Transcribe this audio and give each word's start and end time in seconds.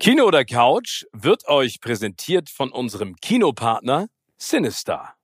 Kino 0.00 0.26
oder 0.26 0.44
Couch 0.44 1.06
wird 1.12 1.48
euch 1.48 1.80
präsentiert 1.80 2.50
von 2.50 2.70
unserem 2.70 3.16
Kinopartner 3.16 4.06
Sinister. 4.36 5.14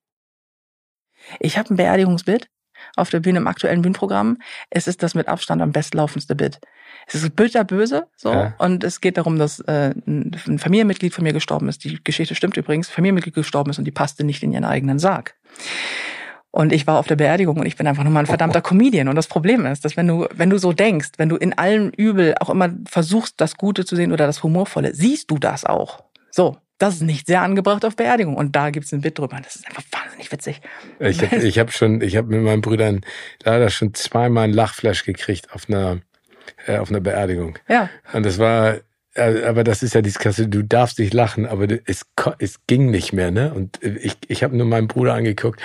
Ich 1.38 1.56
habe 1.56 1.72
ein 1.72 1.76
Beerdigungsbit 1.76 2.48
auf 2.96 3.08
der 3.08 3.20
Bühne 3.20 3.38
im 3.38 3.46
aktuellen 3.46 3.82
Bühnenprogramm. 3.82 4.38
Es 4.70 4.88
ist 4.88 5.04
das 5.04 5.14
mit 5.14 5.28
Abstand 5.28 5.62
am 5.62 5.70
bestlaufendste 5.70 6.34
Bit. 6.34 6.60
Es 7.06 7.14
ist 7.14 7.36
bitterböse, 7.36 8.08
so. 8.16 8.32
Ja. 8.32 8.54
Und 8.58 8.82
es 8.82 9.00
geht 9.00 9.16
darum, 9.16 9.38
dass 9.38 9.60
äh, 9.60 9.94
ein 10.08 10.58
Familienmitglied 10.58 11.14
von 11.14 11.22
mir 11.22 11.32
gestorben 11.32 11.68
ist. 11.68 11.84
Die 11.84 12.02
Geschichte 12.02 12.34
stimmt 12.34 12.56
übrigens. 12.56 12.88
Familienmitglied 12.88 13.36
gestorben 13.36 13.70
ist 13.70 13.78
und 13.78 13.84
die 13.84 13.92
passte 13.92 14.24
nicht 14.24 14.42
in 14.42 14.52
ihren 14.52 14.64
eigenen 14.64 14.98
Sarg. 14.98 15.36
Und 16.54 16.72
ich 16.72 16.86
war 16.86 17.00
auf 17.00 17.08
der 17.08 17.16
Beerdigung 17.16 17.56
und 17.58 17.66
ich 17.66 17.74
bin 17.74 17.88
einfach 17.88 18.04
nur 18.04 18.12
mal 18.12 18.20
ein 18.20 18.26
verdammter 18.26 18.60
Comedian. 18.60 19.08
Und 19.08 19.16
das 19.16 19.26
Problem 19.26 19.66
ist, 19.66 19.84
dass 19.84 19.96
wenn 19.96 20.06
du, 20.06 20.28
wenn 20.32 20.50
du 20.50 20.58
so 20.58 20.72
denkst, 20.72 21.08
wenn 21.16 21.28
du 21.28 21.34
in 21.34 21.52
allem 21.52 21.90
Übel 21.90 22.36
auch 22.38 22.48
immer 22.48 22.70
versuchst, 22.88 23.40
das 23.40 23.56
Gute 23.56 23.84
zu 23.84 23.96
sehen 23.96 24.12
oder 24.12 24.28
das 24.28 24.44
Humorvolle, 24.44 24.94
siehst 24.94 25.32
du 25.32 25.38
das 25.38 25.64
auch. 25.64 26.04
So. 26.30 26.56
Das 26.78 26.94
ist 26.94 27.02
nicht 27.02 27.26
sehr 27.26 27.42
angebracht 27.42 27.84
auf 27.84 27.96
Beerdigung. 27.96 28.36
Und 28.36 28.54
da 28.54 28.70
gibt's 28.70 28.92
ein 28.92 29.00
Bit 29.00 29.18
drüber. 29.18 29.40
Das 29.42 29.56
ist 29.56 29.66
einfach 29.66 29.82
wahnsinnig 29.90 30.30
witzig. 30.30 30.60
Ich 31.00 31.20
habe 31.22 31.36
ich 31.36 31.58
hab 31.58 31.72
schon, 31.72 32.00
ich 32.00 32.16
habe 32.16 32.28
mit 32.28 32.44
meinen 32.44 32.62
Brüdern 32.62 33.00
leider 33.42 33.68
schon 33.68 33.92
zweimal 33.94 34.44
ein 34.44 34.52
Lachflash 34.52 35.04
gekriegt 35.04 35.52
auf 35.52 35.68
einer, 35.68 36.02
äh, 36.66 36.78
auf 36.78 36.88
einer 36.88 37.00
Beerdigung. 37.00 37.58
Ja. 37.68 37.90
Und 38.12 38.24
das 38.24 38.38
war, 38.38 38.76
aber 39.16 39.62
das 39.62 39.82
ist 39.82 39.94
ja 39.94 40.02
dieses 40.02 40.18
Klasse, 40.18 40.48
du 40.48 40.62
darfst 40.62 40.98
nicht 40.98 41.14
lachen, 41.14 41.46
aber 41.46 41.68
es, 41.86 42.04
es 42.38 42.66
ging 42.66 42.90
nicht 42.90 43.12
mehr, 43.12 43.30
ne? 43.30 43.52
Und 43.54 43.78
ich, 43.82 44.16
ich 44.26 44.42
habe 44.42 44.56
nur 44.56 44.66
meinen 44.66 44.88
Bruder 44.88 45.14
angeguckt, 45.14 45.60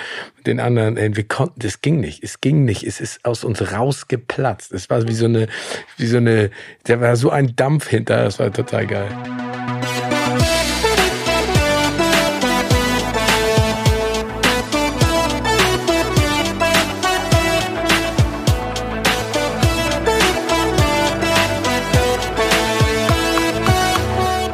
den 0.46 0.60
anderen, 0.60 0.96
ey, 0.96 1.16
wir 1.16 1.26
konnten, 1.26 1.66
es 1.66 1.80
ging 1.80 2.00
nicht, 2.00 2.22
es 2.22 2.40
ging 2.40 2.64
nicht, 2.64 2.84
es 2.84 3.00
ist 3.00 3.24
aus 3.24 3.42
uns 3.42 3.72
rausgeplatzt. 3.72 4.72
Es 4.72 4.88
war 4.88 5.06
wie 5.08 5.14
so 5.14 5.24
eine, 5.24 5.48
wie 5.96 6.06
so 6.06 6.18
eine, 6.18 6.50
der 6.86 7.00
war 7.00 7.16
so 7.16 7.30
ein 7.30 7.56
Dampf 7.56 7.88
hinter, 7.88 8.24
das 8.24 8.38
war 8.38 8.52
total 8.52 8.86
geil. 8.86 9.10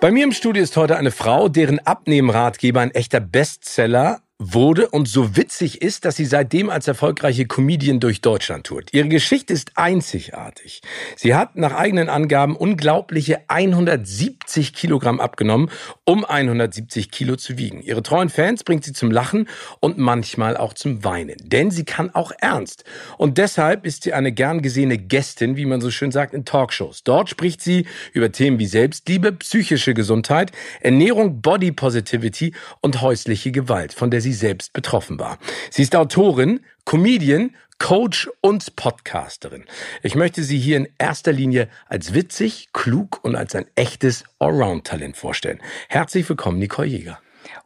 Bei 0.00 0.10
mir 0.10 0.24
im 0.24 0.32
Studio 0.32 0.62
ist 0.62 0.78
heute 0.78 0.96
eine 0.96 1.10
Frau, 1.10 1.50
deren 1.50 1.78
Abnehmratgeber 1.78 2.80
ein 2.80 2.90
echter 2.90 3.20
Bestseller 3.20 4.22
wurde 4.42 4.88
und 4.88 5.06
so 5.06 5.36
witzig 5.36 5.82
ist, 5.82 6.06
dass 6.06 6.16
sie 6.16 6.24
seitdem 6.24 6.70
als 6.70 6.88
erfolgreiche 6.88 7.44
Comedian 7.46 8.00
durch 8.00 8.22
Deutschland 8.22 8.66
tourt. 8.66 8.88
Ihre 8.92 9.08
Geschichte 9.08 9.52
ist 9.52 9.72
einzigartig. 9.76 10.80
Sie 11.14 11.34
hat 11.34 11.56
nach 11.56 11.74
eigenen 11.74 12.08
Angaben 12.08 12.56
unglaubliche 12.56 13.42
170 13.48 14.72
Kilogramm 14.72 15.20
abgenommen, 15.20 15.70
um 16.04 16.24
170 16.24 17.10
Kilo 17.10 17.36
zu 17.36 17.58
wiegen. 17.58 17.82
Ihre 17.82 18.02
treuen 18.02 18.30
Fans 18.30 18.64
bringt 18.64 18.82
sie 18.82 18.94
zum 18.94 19.10
Lachen 19.10 19.46
und 19.78 19.98
manchmal 19.98 20.56
auch 20.56 20.72
zum 20.72 21.04
Weinen. 21.04 21.36
Denn 21.42 21.70
sie 21.70 21.84
kann 21.84 22.08
auch 22.14 22.32
ernst. 22.40 22.84
Und 23.18 23.36
deshalb 23.36 23.84
ist 23.84 24.04
sie 24.04 24.14
eine 24.14 24.32
gern 24.32 24.62
gesehene 24.62 24.96
Gästin, 24.96 25.58
wie 25.58 25.66
man 25.66 25.82
so 25.82 25.90
schön 25.90 26.12
sagt, 26.12 26.32
in 26.32 26.46
Talkshows. 26.46 27.04
Dort 27.04 27.28
spricht 27.28 27.60
sie 27.60 27.86
über 28.14 28.32
Themen 28.32 28.58
wie 28.58 28.66
Selbstliebe, 28.66 29.32
psychische 29.32 29.92
Gesundheit, 29.92 30.50
Ernährung, 30.80 31.42
Body 31.42 31.72
Positivity 31.72 32.54
und 32.80 33.02
häusliche 33.02 33.52
Gewalt, 33.52 33.92
von 33.92 34.10
der 34.10 34.22
sie 34.22 34.29
sie 34.32 34.38
selbst 34.38 34.72
betroffen 34.72 35.18
war. 35.18 35.38
Sie 35.70 35.82
ist 35.82 35.94
Autorin, 35.96 36.60
Comedian, 36.84 37.54
Coach 37.78 38.28
und 38.42 38.76
Podcasterin. 38.76 39.64
Ich 40.02 40.14
möchte 40.14 40.44
sie 40.44 40.58
hier 40.58 40.76
in 40.76 40.88
erster 40.98 41.32
Linie 41.32 41.68
als 41.86 42.12
witzig, 42.12 42.68
klug 42.72 43.20
und 43.24 43.34
als 43.36 43.54
ein 43.54 43.66
echtes 43.74 44.24
Allround-Talent 44.38 45.16
vorstellen. 45.16 45.60
Herzlich 45.88 46.28
willkommen, 46.28 46.58
Nicole 46.58 46.88
Jäger. 46.88 47.18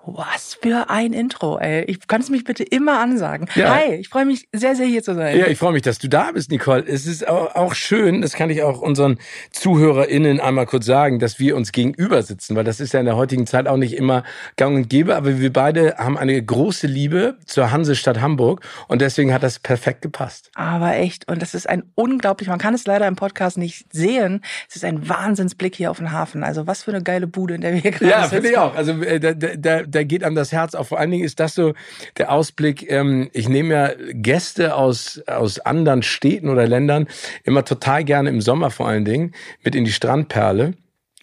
Was 0.06 0.58
für 0.60 0.90
ein 0.90 1.14
Intro, 1.14 1.58
ey. 1.58 1.84
Ich 1.84 2.06
kann 2.06 2.20
es 2.20 2.28
mich 2.28 2.44
bitte 2.44 2.62
immer 2.62 3.00
ansagen. 3.00 3.48
Ja. 3.54 3.74
Hi, 3.74 3.94
ich 3.94 4.10
freue 4.10 4.26
mich 4.26 4.48
sehr, 4.52 4.76
sehr 4.76 4.86
hier 4.86 5.02
zu 5.02 5.14
sein. 5.14 5.38
Ja, 5.38 5.46
ich 5.46 5.56
freue 5.56 5.72
mich, 5.72 5.80
dass 5.80 5.98
du 5.98 6.08
da 6.08 6.30
bist, 6.32 6.50
Nicole. 6.50 6.84
Es 6.86 7.06
ist 7.06 7.26
auch 7.26 7.74
schön, 7.74 8.20
das 8.20 8.34
kann 8.34 8.50
ich 8.50 8.62
auch 8.62 8.82
unseren 8.82 9.18
ZuhörerInnen 9.52 10.40
einmal 10.40 10.66
kurz 10.66 10.84
sagen, 10.84 11.20
dass 11.20 11.38
wir 11.38 11.56
uns 11.56 11.72
gegenüber 11.72 12.22
sitzen, 12.22 12.54
weil 12.54 12.64
das 12.64 12.80
ist 12.80 12.92
ja 12.92 13.00
in 13.00 13.06
der 13.06 13.16
heutigen 13.16 13.46
Zeit 13.46 13.66
auch 13.66 13.78
nicht 13.78 13.96
immer 13.96 14.24
gang 14.56 14.76
und 14.76 14.90
gäbe, 14.90 15.16
aber 15.16 15.40
wir 15.40 15.52
beide 15.52 15.96
haben 15.96 16.18
eine 16.18 16.42
große 16.42 16.86
Liebe 16.86 17.38
zur 17.46 17.70
Hansestadt 17.70 18.20
Hamburg 18.20 18.60
und 18.88 19.00
deswegen 19.00 19.32
hat 19.32 19.42
das 19.42 19.58
perfekt 19.58 20.02
gepasst. 20.02 20.50
Aber 20.54 20.96
echt, 20.96 21.28
und 21.28 21.40
das 21.40 21.54
ist 21.54 21.66
ein 21.66 21.82
unglaublich, 21.94 22.48
man 22.48 22.58
kann 22.58 22.74
es 22.74 22.86
leider 22.86 23.06
im 23.06 23.16
Podcast 23.16 23.56
nicht 23.56 23.86
sehen, 23.90 24.42
es 24.68 24.76
ist 24.76 24.84
ein 24.84 25.08
Wahnsinnsblick 25.08 25.74
hier 25.74 25.90
auf 25.90 25.96
den 25.96 26.12
Hafen. 26.12 26.44
Also 26.44 26.66
was 26.66 26.82
für 26.82 26.90
eine 26.90 27.02
geile 27.02 27.26
Bude, 27.26 27.54
in 27.54 27.62
der 27.62 27.72
wir 27.72 27.80
hier 27.80 27.92
gerade 27.92 28.10
ja, 28.10 28.28
sitzen. 28.28 28.34
Ja, 28.34 28.40
finde 28.42 28.48
ich 28.50 28.58
auch. 28.58 28.76
Also 28.76 28.92
äh, 29.02 29.18
da, 29.18 29.82
da, 29.82 29.93
da 29.94 30.02
geht 30.04 30.24
einem 30.24 30.36
das 30.36 30.52
Herz 30.52 30.74
auf. 30.74 30.88
Vor 30.88 30.98
allen 30.98 31.10
Dingen 31.10 31.24
ist 31.24 31.40
das 31.40 31.54
so 31.54 31.74
der 32.18 32.32
Ausblick. 32.32 32.90
Ähm, 32.90 33.30
ich 33.32 33.48
nehme 33.48 33.74
ja 33.74 33.90
Gäste 34.12 34.74
aus, 34.74 35.22
aus 35.26 35.58
anderen 35.60 36.02
Städten 36.02 36.48
oder 36.48 36.66
Ländern 36.66 37.06
immer 37.44 37.64
total 37.64 38.04
gerne 38.04 38.30
im 38.30 38.40
Sommer 38.40 38.70
vor 38.70 38.88
allen 38.88 39.04
Dingen 39.04 39.32
mit 39.62 39.74
in 39.74 39.84
die 39.84 39.92
Strandperle. 39.92 40.74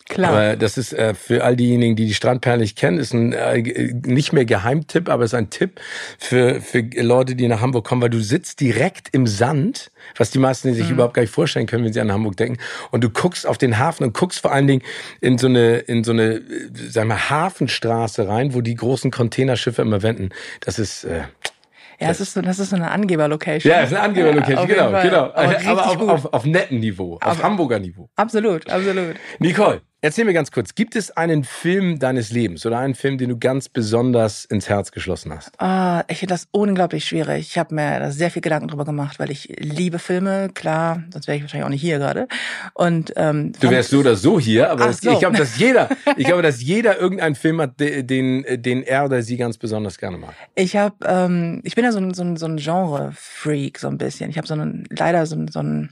Klar. 0.05 0.31
Aber 0.31 0.55
das 0.55 0.77
ist 0.77 0.93
äh, 0.93 1.13
für 1.13 1.43
all 1.43 1.55
diejenigen, 1.55 1.95
die 1.95 2.05
die 2.05 2.13
Strandperle 2.13 2.61
nicht 2.61 2.77
kennen, 2.77 2.97
ist 2.97 3.13
ein 3.13 3.33
äh, 3.33 3.93
nicht 4.05 4.33
mehr 4.33 4.45
Geheimtipp, 4.45 5.09
aber 5.09 5.23
ist 5.23 5.33
ein 5.33 5.49
Tipp 5.49 5.79
für, 6.17 6.61
für 6.61 6.81
Leute, 6.97 7.35
die 7.35 7.47
nach 7.47 7.61
Hamburg 7.61 7.85
kommen, 7.85 8.01
weil 8.01 8.09
du 8.09 8.19
sitzt 8.19 8.59
direkt 8.59 9.09
im 9.13 9.27
Sand, 9.27 9.91
was 10.17 10.31
die 10.31 10.39
meisten 10.39 10.73
sich 10.73 10.87
mhm. 10.87 10.93
überhaupt 10.93 11.13
gar 11.13 11.21
nicht 11.21 11.33
vorstellen 11.33 11.67
können, 11.67 11.85
wenn 11.85 11.93
sie 11.93 12.01
an 12.01 12.11
Hamburg 12.11 12.37
denken. 12.37 12.59
Und 12.91 13.03
du 13.03 13.09
guckst 13.09 13.47
auf 13.47 13.57
den 13.57 13.77
Hafen 13.79 14.03
und 14.03 14.13
guckst 14.13 14.39
vor 14.41 14.51
allen 14.51 14.67
Dingen 14.67 14.81
in 15.21 15.37
so 15.37 15.47
eine, 15.47 15.77
in 15.77 16.03
so 16.03 16.11
eine, 16.11 16.41
sagen 16.73 17.09
wir, 17.09 17.29
Hafenstraße 17.29 18.27
rein, 18.27 18.53
wo 18.53 18.61
die 18.61 18.75
großen 18.75 19.11
Containerschiffe 19.11 19.81
immer 19.81 20.01
wenden. 20.01 20.29
Das 20.59 20.79
ist, 20.79 21.05
äh, 21.05 21.23
ja, 22.01 22.07
das 22.07 22.19
ist 22.19 22.33
so, 22.33 22.41
das 22.41 22.57
ist 22.57 22.71
so 22.71 22.75
eine 22.75 22.89
Angeber-Location. 22.89 23.71
Ja, 23.71 23.81
das 23.81 23.91
ist 23.91 23.97
eine 23.97 24.05
Angeber-Location, 24.07 24.67
ja, 24.67 24.75
genau, 24.89 25.01
genau. 25.03 25.23
Aber, 25.35 25.65
aber 25.67 25.85
auf, 25.85 26.09
auf, 26.25 26.33
auf 26.33 26.45
netten 26.45 26.79
Niveau, 26.79 27.15
auf 27.15 27.21
aber, 27.21 27.43
Hamburger 27.43 27.77
Niveau. 27.77 28.09
Absolut, 28.15 28.67
absolut. 28.71 29.17
Nicole, 29.37 29.81
Erzähl 30.03 30.25
mir 30.25 30.33
ganz 30.33 30.49
kurz, 30.49 30.73
gibt 30.73 30.95
es 30.95 31.15
einen 31.15 31.43
Film 31.43 31.99
deines 31.99 32.31
Lebens 32.31 32.65
oder 32.65 32.79
einen 32.79 32.95
Film, 32.95 33.19
den 33.19 33.29
du 33.29 33.37
ganz 33.37 33.69
besonders 33.69 34.45
ins 34.45 34.67
Herz 34.67 34.91
geschlossen 34.91 35.31
hast? 35.31 35.51
Ah, 35.61 36.03
ich 36.07 36.17
finde 36.17 36.33
das 36.33 36.47
unglaublich 36.49 37.05
schwierig. 37.05 37.49
Ich 37.51 37.59
habe 37.59 37.75
mir 37.75 37.99
da 37.99 38.09
sehr 38.09 38.31
viel 38.31 38.41
Gedanken 38.41 38.67
drüber 38.67 38.83
gemacht, 38.83 39.19
weil 39.19 39.29
ich 39.29 39.53
liebe 39.59 39.99
Filme, 39.99 40.49
klar, 40.55 41.03
sonst 41.13 41.27
wäre 41.27 41.37
ich 41.37 41.43
wahrscheinlich 41.43 41.65
auch 41.65 41.69
nicht 41.69 41.81
hier 41.81 41.99
gerade. 41.99 42.27
Und 42.73 43.13
ähm, 43.15 43.51
du 43.59 43.69
wärst 43.69 43.91
so 43.91 43.99
oder 43.99 44.15
so 44.15 44.39
hier, 44.39 44.71
aber 44.71 44.87
das, 44.87 45.01
so. 45.01 45.11
ich 45.11 45.19
glaube, 45.19 45.37
dass 45.37 45.59
jeder, 45.59 45.87
ich 46.17 46.25
glaube, 46.25 46.41
dass 46.41 46.63
jeder 46.63 46.97
irgendeinen 46.97 47.35
Film 47.35 47.61
hat, 47.61 47.79
den, 47.79 48.43
den 48.49 48.81
er 48.81 49.05
oder 49.05 49.21
sie 49.21 49.37
ganz 49.37 49.59
besonders 49.59 49.99
gerne 49.99 50.17
mag. 50.17 50.33
Ich 50.55 50.75
habe, 50.75 50.95
ähm, 51.05 51.61
ich 51.63 51.75
bin 51.75 51.85
ja 51.85 51.91
so 51.91 51.99
ein, 51.99 52.15
so 52.15 52.23
ein, 52.23 52.37
so 52.37 52.47
ein 52.47 52.57
Genre-Freak 52.57 53.77
so 53.77 53.87
ein 53.87 53.99
bisschen. 53.99 54.31
Ich 54.31 54.37
habe 54.37 54.47
so 54.47 54.55
einen, 54.55 54.85
leider 54.89 55.27
so 55.27 55.35
ein, 55.35 55.47
so 55.47 55.59
ein, 55.59 55.91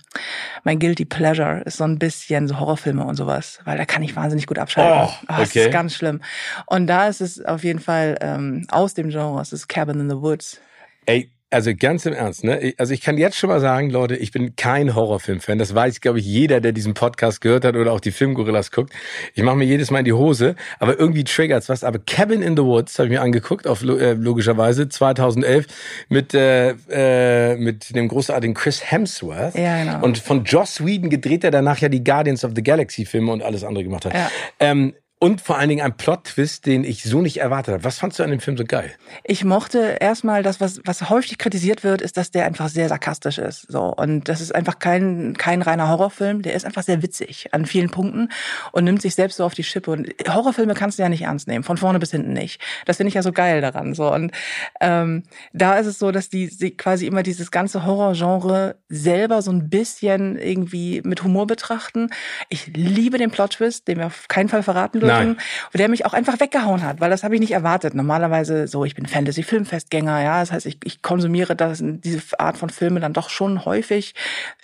mein 0.64 0.80
guilty 0.80 1.06
pleasure 1.06 1.62
ist 1.62 1.78
so 1.78 1.84
ein 1.84 2.00
bisschen 2.00 2.47
so 2.47 2.59
Horrorfilme 2.59 3.06
und 3.06 3.14
sowas, 3.14 3.59
weil 3.66 3.78
da 3.78 3.86
kann 3.86 3.98
kann 3.99 4.03
ich 4.09 4.15
wahnsinnig 4.15 4.47
gut 4.47 4.57
abschalten. 4.57 5.09
Oh, 5.09 5.25
das 5.27 5.49
okay. 5.49 5.65
ist 5.65 5.71
ganz 5.71 5.93
schlimm. 5.93 6.21
Und 6.65 6.87
da 6.87 7.09
ist 7.09 7.19
es 7.19 7.43
auf 7.43 7.66
jeden 7.66 7.79
Fall 7.79 8.17
ähm, 8.22 8.66
aus 8.72 8.93
dem 8.93 9.09
Genre, 9.09 9.41
es 9.41 9.51
ist 9.51 9.67
Cabin 9.67 9.99
in 9.99 10.09
the 10.09 10.16
Woods. 10.16 10.61
Ey, 11.05 11.29
also 11.51 11.72
ganz 11.75 12.05
im 12.05 12.13
Ernst, 12.13 12.43
ne? 12.43 12.73
Also 12.78 12.93
ich 12.93 13.01
kann 13.01 13.17
jetzt 13.17 13.35
schon 13.35 13.49
mal 13.49 13.59
sagen, 13.59 13.90
Leute, 13.90 14.16
ich 14.16 14.31
bin 14.31 14.55
kein 14.55 14.93
Horrorfilm-Fan. 14.93 15.57
Das 15.57 15.73
weiß, 15.73 15.99
glaube 15.99 16.19
ich, 16.19 16.25
jeder, 16.25 16.61
der 16.61 16.73
diesen 16.73 16.93
Podcast 16.93 17.41
gehört 17.41 17.66
hat 17.66 17.75
oder 17.75 17.91
auch 17.91 17.99
die 17.99 18.11
Filmgorillas 18.11 18.72
guckt. 18.72 18.93
Ich 19.34 19.41
mache 19.41 19.55
mir 19.55 19.66
jedes 19.66 19.90
Mal 19.90 19.99
in 19.99 20.05
die 20.05 20.13
Hose, 20.13 20.55
aber 20.78 20.99
irgendwie 20.99 21.23
triggert's 21.23 21.67
was. 21.67 21.84
Aber 21.84 21.99
Cabin 21.99 22.43
in 22.43 22.55
the 22.55 22.63
Woods 22.63 22.99
habe 22.99 23.07
ich 23.07 23.13
mir 23.13 23.22
angeguckt, 23.22 23.66
auf 23.66 23.81
äh, 23.81 24.13
logischerweise 24.13 24.90
2011 24.90 25.66
mit 26.09 26.34
äh, 26.35 26.75
äh, 26.90 27.55
mit 27.57 27.95
dem 27.95 28.07
großartigen 28.07 28.53
Chris 28.53 28.91
Hemsworth 28.91 29.55
ja, 29.55 29.84
genau. 29.84 30.03
und 30.03 30.19
von 30.19 30.43
Joss 30.43 30.85
Whedon 30.85 31.09
gedreht, 31.09 31.43
der 31.43 31.52
danach 31.52 31.79
ja 31.79 31.90
die 31.90 32.03
Guardians 32.03 32.45
of 32.45 32.52
the 32.55 32.61
Galaxy 32.61 33.05
Filme 33.05 33.31
und 33.31 33.41
alles 33.41 33.63
andere 33.63 33.84
gemacht 33.84 34.05
hat. 34.05 34.13
Ja. 34.13 34.29
Ähm, 34.59 34.93
Und 35.21 35.41
vor 35.41 35.57
allen 35.57 35.67
Dingen 35.67 35.83
ein 35.83 35.97
Plot-Twist, 35.97 36.66
den 36.66 36.85
ich 36.85 37.03
so 37.03 37.21
nicht 37.21 37.41
erwartet 37.41 37.73
habe. 37.73 37.83
Was 37.83 37.99
fandst 37.99 38.19
du 38.19 38.23
an 38.23 38.29
dem 38.29 38.39
Film 38.39 38.55
so 38.55 38.63
geil? 38.63 38.93
Ich 39.25 39.43
mochte 39.43 39.97
erstmal 39.99 40.43
das, 40.43 40.61
was, 40.61 40.79
was 40.85 41.09
häufig 41.09 41.37
kritisiert 41.37 41.83
wird, 41.83 42.01
ist, 42.01 42.16
dass 42.16 42.31
der 42.31 42.45
einfach 42.45 42.69
sehr 42.69 42.87
sarkastisch 42.87 43.37
ist. 43.37 43.69
So. 43.69 43.93
Und 43.93 44.29
das 44.29 44.39
ist 44.39 44.55
einfach 44.55 44.79
kein, 44.79 45.35
kein 45.37 45.61
reiner 45.61 45.89
Horrorfilm. 45.89 46.41
Der 46.41 46.53
ist 46.53 46.66
einfach 46.66 46.83
sehr 46.83 47.01
witzig 47.01 47.53
an 47.53 47.66
vielen 47.66 47.89
Punkten 47.89 48.29
und 48.71 48.85
nimmt 48.85 49.01
sich 49.01 49.13
selbst 49.13 49.35
so 49.35 49.43
auf 49.43 49.53
die 49.53 49.66
Schippe. 49.66 49.91
Und 49.91 50.07
Horrorfilme 50.25 50.73
kannst 50.73 50.97
du 50.97 51.03
ja 51.03 51.09
nicht 51.09 51.23
ernst 51.23 51.49
nehmen. 51.49 51.66
Von 51.66 51.75
vorne 51.75 51.99
bis 51.99 52.11
hinten 52.11 52.31
nicht. 52.31 52.61
Das 52.85 52.95
finde 52.95 53.09
ich 53.09 53.16
ja 53.16 53.21
so 53.21 53.33
geil 53.33 53.59
daran. 53.59 53.93
So. 53.95 54.13
Und 54.13 54.31
ähm, 54.79 55.23
da 55.51 55.79
ist 55.79 55.87
es 55.87 55.99
so, 55.99 56.13
dass 56.13 56.29
die, 56.29 56.47
die 56.47 56.77
quasi 56.77 57.07
immer 57.07 57.23
dieses 57.23 57.51
ganze 57.51 57.85
Horrorgenre 57.85 58.77
selber 58.87 59.41
so 59.41 59.51
ein 59.51 59.69
bisschen 59.69 60.37
irgendwie 60.37 61.01
mit 61.03 61.25
Humor 61.25 61.45
betrachten. 61.45 62.07
Ich 62.47 62.67
liebe 62.67 63.17
den 63.17 63.31
Plot-Twist, 63.31 63.85
den 63.89 63.97
wir 63.97 64.05
auf 64.05 64.29
keinen 64.29 64.47
Fall 64.47 64.63
verraten 64.63 65.01
dürfen 65.01 65.09
Nein. 65.09 65.38
der 65.73 65.90
mich 65.90 66.06
auch 66.06 66.14
einfach 66.14 66.40
weggehauen 66.40 66.84
hat, 66.84 67.02
weil 67.02 67.09
das 67.09 67.23
habe 67.23 67.35
ich 67.35 67.41
nicht 67.41 67.52
erwartet. 67.52 67.94
Normalerweise 67.94 68.67
so, 68.67 68.85
ich 68.85 68.96
bin 68.96 69.06
Fantasy-Filmfestgänger, 69.06 70.22
ja, 70.22 70.40
das 70.40 70.52
heißt, 70.52 70.66
ich, 70.66 70.78
ich 70.84 71.02
konsumiere 71.02 71.56
das, 71.56 71.79
diese 71.82 72.40
Art 72.40 72.58
von 72.58 72.70
Filmen 72.70 73.02
dann 73.02 73.14
doch 73.14 73.29
schon 73.29 73.66
häufig, 73.66 74.16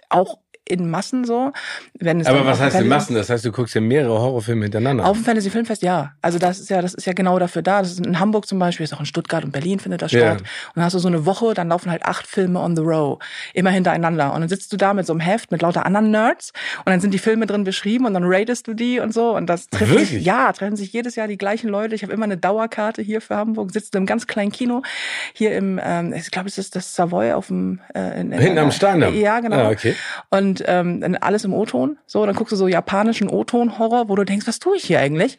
auch 0.10 0.40
in 0.68 0.90
Massen 0.90 1.26
so. 1.26 1.52
Wenn 2.00 2.20
es 2.20 2.28
Aber 2.28 2.46
was 2.46 2.60
heißt 2.60 2.80
in 2.80 2.88
Massen? 2.88 3.16
Das 3.16 3.30
heißt, 3.30 3.46
du 3.46 3.52
guckst 3.52 3.76
ja 3.76 3.82
mehrere 3.82 4.20
Horrorfilme 4.20 4.64
hintereinander. 4.64 5.06
Auf 5.06 5.18
dem 5.18 5.24
Fantasy 5.24 5.50
Filmfest, 5.50 5.84
ja. 5.84 6.14
Also 6.22 6.40
das 6.40 6.60
ist 6.60 6.70
ja, 6.70 6.82
das 6.82 6.94
ist 6.94 7.06
ja 7.06 7.14
genau 7.14 7.38
dafür 7.40 7.62
da. 7.62 7.82
Das 7.82 7.92
ist 7.92 8.06
in 8.06 8.20
Hamburg 8.20 8.48
zum 8.48 8.60
Beispiel, 8.60 8.84
ist 8.84 8.94
auch 8.94 9.00
in 9.00 9.06
Stuttgart 9.06 9.44
und 9.44 9.52
Berlin 9.52 9.80
findet 9.80 10.02
das 10.02 10.12
yeah. 10.12 10.34
statt. 10.34 10.42
Und 10.42 10.48
dann 10.76 10.86
hast 10.86 10.94
du 10.94 11.00
so 11.00 11.08
eine 11.08 11.26
Woche, 11.26 11.54
dann 11.54 11.70
laufen 11.70 11.92
halt 11.92 12.04
acht 12.04 12.28
Filme 12.28 12.60
on 12.60 12.76
the 12.76 12.82
row, 12.82 13.20
immer 13.54 13.70
hintereinander. 13.70 14.34
Und 14.34 14.42
dann 14.42 14.50
sitzt 14.50 14.74
du 14.74 14.78
da 14.78 14.94
mit 14.94 15.06
so 15.06 15.14
einem 15.14 15.20
Heft 15.20 15.52
mit 15.52 15.62
lauter 15.62 15.86
anderen 15.86 16.12
Nerds 16.12 16.52
und 16.80 16.92
dann 16.92 17.00
sind 17.00 17.14
die 17.14 17.20
Filme 17.20 17.46
drin 17.46 17.64
beschrieben 17.64 18.06
und 18.06 18.14
dann 18.14 18.24
ratest 18.26 18.68
du 18.68 18.74
die 18.74 19.00
und 19.00 19.14
so. 19.14 19.36
Und 19.36 19.48
das 19.48 19.68
trifft 19.68 19.98
sich, 19.98 20.26
ja, 20.26 20.52
treffen 20.52 20.76
sich 20.76 20.92
jedes 20.94 21.16
Jahr 21.16 21.28
die 21.28 21.38
gleichen 21.38 21.70
Leute. 21.70 21.96
Ich 21.96 22.04
habe 22.04 22.14
immer 22.14 22.26
eine 22.26 22.38
Dauerkarte 22.38 23.02
hier 23.02 23.22
für 23.22 23.36
Hamburg, 23.36 23.72
sitzt 23.72 23.94
in 23.94 24.00
einem 24.00 24.08
ganz 24.08 24.28
kleinen 24.28 24.52
Kino 24.52 24.82
hier 25.34 25.56
im, 25.56 25.80
ähm, 25.84 26.14
ich 26.14 26.32
glaube, 26.32 26.48
es 26.48 26.58
ist 26.58 26.76
das 26.76 26.96
Savoy 26.96 27.34
auf 27.34 27.48
dem 27.48 27.80
äh, 27.94 28.20
in, 28.20 28.32
in, 28.32 28.40
Hinten 28.40 28.58
am 28.60 28.72
Stein. 28.72 28.96
Ja, 29.16 29.40
genau. 29.40 29.58
Ah, 29.58 29.70
okay. 29.70 29.96
Und 30.30 30.55
ähm, 30.66 31.02
alle 31.04 31.36
alles 31.36 31.44
im 31.44 31.54
O-Ton. 31.54 31.98
So, 32.06 32.26
dann 32.26 32.36
guckst 32.36 32.54
du 32.54 32.56
so 32.56 32.68
japanischen 32.68 33.28
O-Ton-Horror, 33.28 34.08
wo 34.08 34.16
du 34.16 34.24
denkst, 34.24 34.48
was 34.48 34.60
tue 34.60 34.78
ich 34.78 34.86
hier 34.86 35.00
eigentlich? 35.00 35.38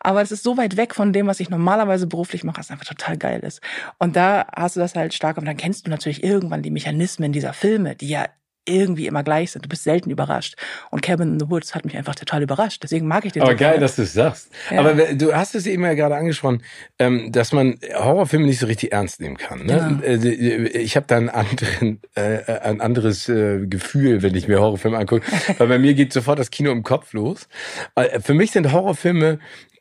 Aber 0.00 0.22
es 0.22 0.32
ist 0.32 0.42
so 0.42 0.56
weit 0.56 0.76
weg 0.76 0.94
von 0.94 1.12
dem, 1.12 1.28
was 1.28 1.38
ich 1.38 1.50
normalerweise 1.50 2.08
beruflich 2.08 2.42
mache, 2.42 2.56
dass 2.56 2.66
es 2.66 2.72
einfach 2.72 2.86
total 2.86 3.16
geil 3.16 3.40
ist. 3.40 3.60
Und 3.98 4.16
da 4.16 4.46
hast 4.56 4.74
du 4.74 4.80
das 4.80 4.96
halt 4.96 5.14
stark. 5.14 5.38
Und 5.38 5.44
dann 5.44 5.56
kennst 5.56 5.86
du 5.86 5.90
natürlich 5.90 6.24
irgendwann 6.24 6.62
die 6.62 6.70
Mechanismen 6.70 7.32
dieser 7.32 7.52
Filme, 7.52 7.94
die 7.94 8.08
ja 8.08 8.26
irgendwie 8.66 9.06
immer 9.06 9.22
gleich 9.22 9.52
sind. 9.52 9.64
Du 9.64 9.68
bist 9.68 9.84
selten 9.84 10.10
überrascht. 10.10 10.56
Und 10.90 11.02
Cabin 11.02 11.34
in 11.34 11.40
the 11.40 11.48
Woods 11.48 11.74
hat 11.74 11.84
mich 11.84 11.96
einfach 11.96 12.14
total 12.14 12.42
überrascht. 12.42 12.82
Deswegen 12.82 13.06
mag 13.06 13.24
ich 13.24 13.32
den. 13.32 13.42
Aber 13.42 13.54
geil, 13.54 13.70
gerne. 13.70 13.80
dass 13.80 13.96
du 13.96 14.02
es 14.02 14.12
sagst. 14.12 14.50
Ja. 14.70 14.80
Aber 14.80 14.94
du 14.94 15.34
hast 15.34 15.54
es 15.54 15.66
eben 15.66 15.84
ja 15.84 15.94
gerade 15.94 16.16
angesprochen, 16.16 16.62
ähm, 16.98 17.32
dass 17.32 17.52
man 17.52 17.78
Horrorfilme 17.94 18.46
nicht 18.46 18.58
so 18.58 18.66
richtig 18.66 18.92
ernst 18.92 19.20
nehmen 19.20 19.36
kann. 19.36 19.64
Ne? 19.64 20.00
Ja. 20.02 20.08
Äh, 20.08 20.68
ich 20.78 20.96
habe 20.96 21.06
da 21.06 21.16
einen 21.16 21.28
anderen, 21.28 22.00
äh, 22.14 22.52
ein 22.62 22.80
anderes 22.80 23.28
äh, 23.28 23.66
Gefühl, 23.66 24.22
wenn 24.22 24.34
ich 24.34 24.48
mir 24.48 24.60
Horrorfilme 24.60 24.98
angucke. 24.98 25.24
Weil 25.58 25.68
bei 25.68 25.78
mir 25.78 25.94
geht 25.94 26.12
sofort 26.12 26.38
das 26.38 26.50
Kino 26.50 26.72
im 26.72 26.82
Kopf 26.82 27.12
los. 27.12 27.48
Für 28.22 28.34
mich 28.34 28.50
sind 28.50 28.72
Horrorfilme 28.72 29.38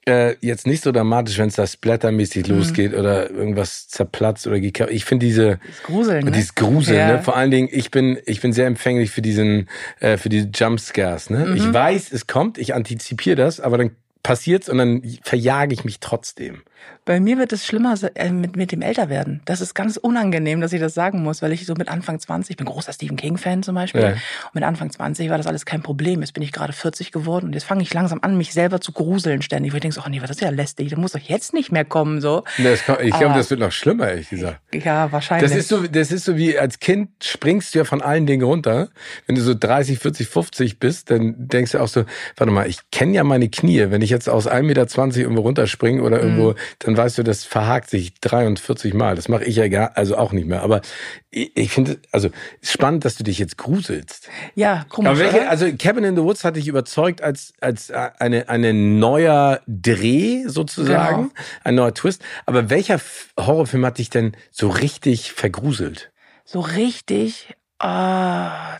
äh, 0.07 0.35
jetzt 0.41 0.67
nicht 0.67 0.83
so 0.83 0.91
dramatisch, 0.91 1.37
wenn 1.37 1.47
es 1.47 1.55
da 1.55 1.65
splattermäßig 1.65 2.47
mhm. 2.47 2.57
losgeht 2.57 2.93
oder 2.93 3.29
irgendwas 3.31 3.87
zerplatzt 3.87 4.45
oder 4.47 4.59
gekauft. 4.59 4.91
Ich 4.91 5.05
finde 5.05 5.25
diese 5.25 5.59
dieses 5.67 5.83
Gruseln, 5.83 6.25
ne? 6.25 6.31
dieses 6.31 6.55
Gruseln, 6.55 6.97
ja. 6.97 7.13
ne? 7.13 7.23
Vor 7.23 7.35
allen 7.35 7.51
Dingen, 7.51 7.69
ich 7.71 7.91
bin 7.91 8.19
ich 8.25 8.41
bin 8.41 8.53
sehr 8.53 8.67
empfänglich 8.67 9.11
für 9.11 9.21
diesen 9.21 9.67
äh, 9.99 10.17
für 10.17 10.29
diese 10.29 10.49
Jumpscares, 10.53 11.29
ne? 11.29 11.45
Mhm. 11.45 11.55
Ich 11.55 11.73
weiß, 11.73 12.11
es 12.11 12.27
kommt, 12.27 12.57
ich 12.57 12.73
antizipiere 12.73 13.35
das, 13.35 13.59
aber 13.59 13.77
dann 13.77 13.91
passiert's 14.21 14.69
und 14.69 14.79
dann 14.79 15.01
verjage 15.23 15.73
ich 15.73 15.85
mich 15.85 15.99
trotzdem. 15.99 16.63
Bei 17.05 17.19
mir 17.19 17.37
wird 17.37 17.53
es 17.53 17.67
schlimmer 17.67 17.93
äh, 18.15 18.31
mit, 18.31 18.55
mit 18.55 18.71
dem 18.71 18.81
Älterwerden. 18.81 19.41
Das 19.45 19.61
ist 19.61 19.75
ganz 19.75 19.95
unangenehm, 19.95 20.59
dass 20.59 20.73
ich 20.73 20.79
das 20.79 20.95
sagen 20.95 21.21
muss, 21.21 21.43
weil 21.43 21.51
ich 21.51 21.67
so 21.67 21.75
mit 21.75 21.87
Anfang 21.87 22.19
20, 22.19 22.51
ich 22.51 22.57
bin 22.57 22.65
großer 22.65 22.93
Stephen 22.93 23.15
King-Fan 23.15 23.61
zum 23.61 23.75
Beispiel, 23.75 24.01
ja. 24.01 24.09
und 24.09 24.55
mit 24.55 24.63
Anfang 24.63 24.89
20 24.89 25.29
war 25.29 25.37
das 25.37 25.45
alles 25.45 25.65
kein 25.65 25.83
Problem. 25.83 26.21
Jetzt 26.21 26.33
bin 26.33 26.41
ich 26.41 26.51
gerade 26.51 26.73
40 26.73 27.11
geworden 27.11 27.45
und 27.45 27.53
jetzt 27.53 27.65
fange 27.65 27.83
ich 27.83 27.93
langsam 27.93 28.19
an, 28.23 28.37
mich 28.37 28.53
selber 28.53 28.81
zu 28.81 28.91
gruseln 28.91 29.43
ständig. 29.43 29.71
Wo 29.71 29.77
ich 29.77 29.81
denke 29.81 29.93
so, 29.93 30.01
oh 30.03 30.09
nee, 30.09 30.19
was 30.19 30.31
ist 30.31 30.41
ja 30.41 30.49
lästig, 30.49 30.89
das 30.89 30.97
muss 30.97 31.11
doch 31.11 31.19
jetzt 31.19 31.53
nicht 31.53 31.71
mehr 31.71 31.85
kommen. 31.85 32.21
so. 32.21 32.43
Kommt, 32.85 33.01
ich 33.01 33.15
glaube, 33.15 33.35
das 33.35 33.51
wird 33.51 33.59
noch 33.59 33.71
schlimmer, 33.71 34.09
ehrlich 34.09 34.29
gesagt. 34.29 34.59
Ja, 34.73 35.11
wahrscheinlich. 35.11 35.51
Das 35.51 35.57
ist, 35.57 35.69
so, 35.69 35.85
das 35.85 36.11
ist 36.11 36.25
so 36.25 36.37
wie 36.37 36.57
als 36.57 36.79
Kind 36.79 37.09
springst 37.23 37.75
du 37.75 37.79
ja 37.79 37.85
von 37.85 38.01
allen 38.01 38.25
Dingen 38.25 38.43
runter. 38.43 38.89
Wenn 39.27 39.35
du 39.35 39.41
so 39.41 39.53
30, 39.53 39.99
40, 39.99 40.27
50 40.27 40.79
bist, 40.79 41.11
dann 41.11 41.35
denkst 41.37 41.73
du 41.73 41.79
auch 41.79 41.87
so, 41.87 42.05
warte 42.35 42.51
mal, 42.51 42.67
ich 42.67 42.79
kenne 42.91 43.13
ja 43.13 43.23
meine 43.23 43.49
Knie. 43.49 43.91
Wenn 43.91 44.01
ich 44.01 44.09
jetzt 44.09 44.27
aus 44.27 44.47
1,20 44.49 44.63
Meter 44.63 45.17
irgendwo 45.19 45.41
runterspringe 45.41 46.01
oder 46.01 46.19
irgendwo, 46.19 46.51
mhm. 46.51 46.55
dann 46.79 46.94
weißt 46.97 47.17
du, 47.17 47.23
das 47.23 47.43
verhakt 47.43 47.89
sich 47.89 48.13
43 48.19 48.93
Mal. 48.93 49.15
Das 49.15 49.29
mache 49.29 49.43
ich 49.43 49.55
ja 49.55 49.67
gar, 49.67 49.97
also 49.97 50.17
auch 50.17 50.31
nicht 50.31 50.47
mehr. 50.47 50.61
Aber 50.61 50.81
ich, 51.29 51.55
ich 51.55 51.71
finde, 51.71 51.99
also 52.11 52.29
spannend, 52.61 53.05
dass 53.05 53.15
du 53.15 53.23
dich 53.23 53.39
jetzt 53.39 53.57
gruselst. 53.57 54.29
Ja, 54.55 54.85
komisch. 54.89 55.19
Welche, 55.19 55.49
also 55.49 55.67
Cabin 55.77 56.03
in 56.03 56.15
the 56.15 56.23
Woods 56.23 56.43
hat 56.43 56.55
dich 56.55 56.67
überzeugt 56.67 57.21
als 57.21 57.53
als 57.59 57.91
eine 57.91 58.49
eine 58.49 58.73
neuer 58.73 59.61
Dreh 59.67 60.43
sozusagen, 60.47 61.23
genau. 61.23 61.45
ein 61.63 61.75
neuer 61.75 61.93
Twist. 61.93 62.21
Aber 62.45 62.69
welcher 62.69 62.99
Horrorfilm 63.39 63.85
hat 63.85 63.97
dich 63.97 64.09
denn 64.09 64.35
so 64.51 64.69
richtig 64.69 65.31
vergruselt? 65.33 66.11
So 66.43 66.59
richtig? 66.59 67.55
Ah, 67.79 68.77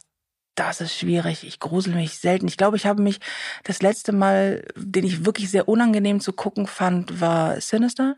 das 0.55 0.81
ist 0.81 0.95
schwierig. 0.95 1.45
Ich 1.45 1.59
grusel 1.59 1.93
mich 1.93 2.17
selten. 2.17 2.47
Ich 2.47 2.57
glaube, 2.57 2.77
ich 2.77 2.85
habe 2.85 3.01
mich 3.01 3.19
das 3.63 3.81
letzte 3.81 4.11
Mal, 4.11 4.65
den 4.75 5.05
ich 5.05 5.25
wirklich 5.25 5.51
sehr 5.51 5.67
unangenehm 5.67 6.19
zu 6.19 6.33
gucken 6.33 6.65
fand, 6.65 7.21
war 7.21 7.59
Sinister. 7.61 8.15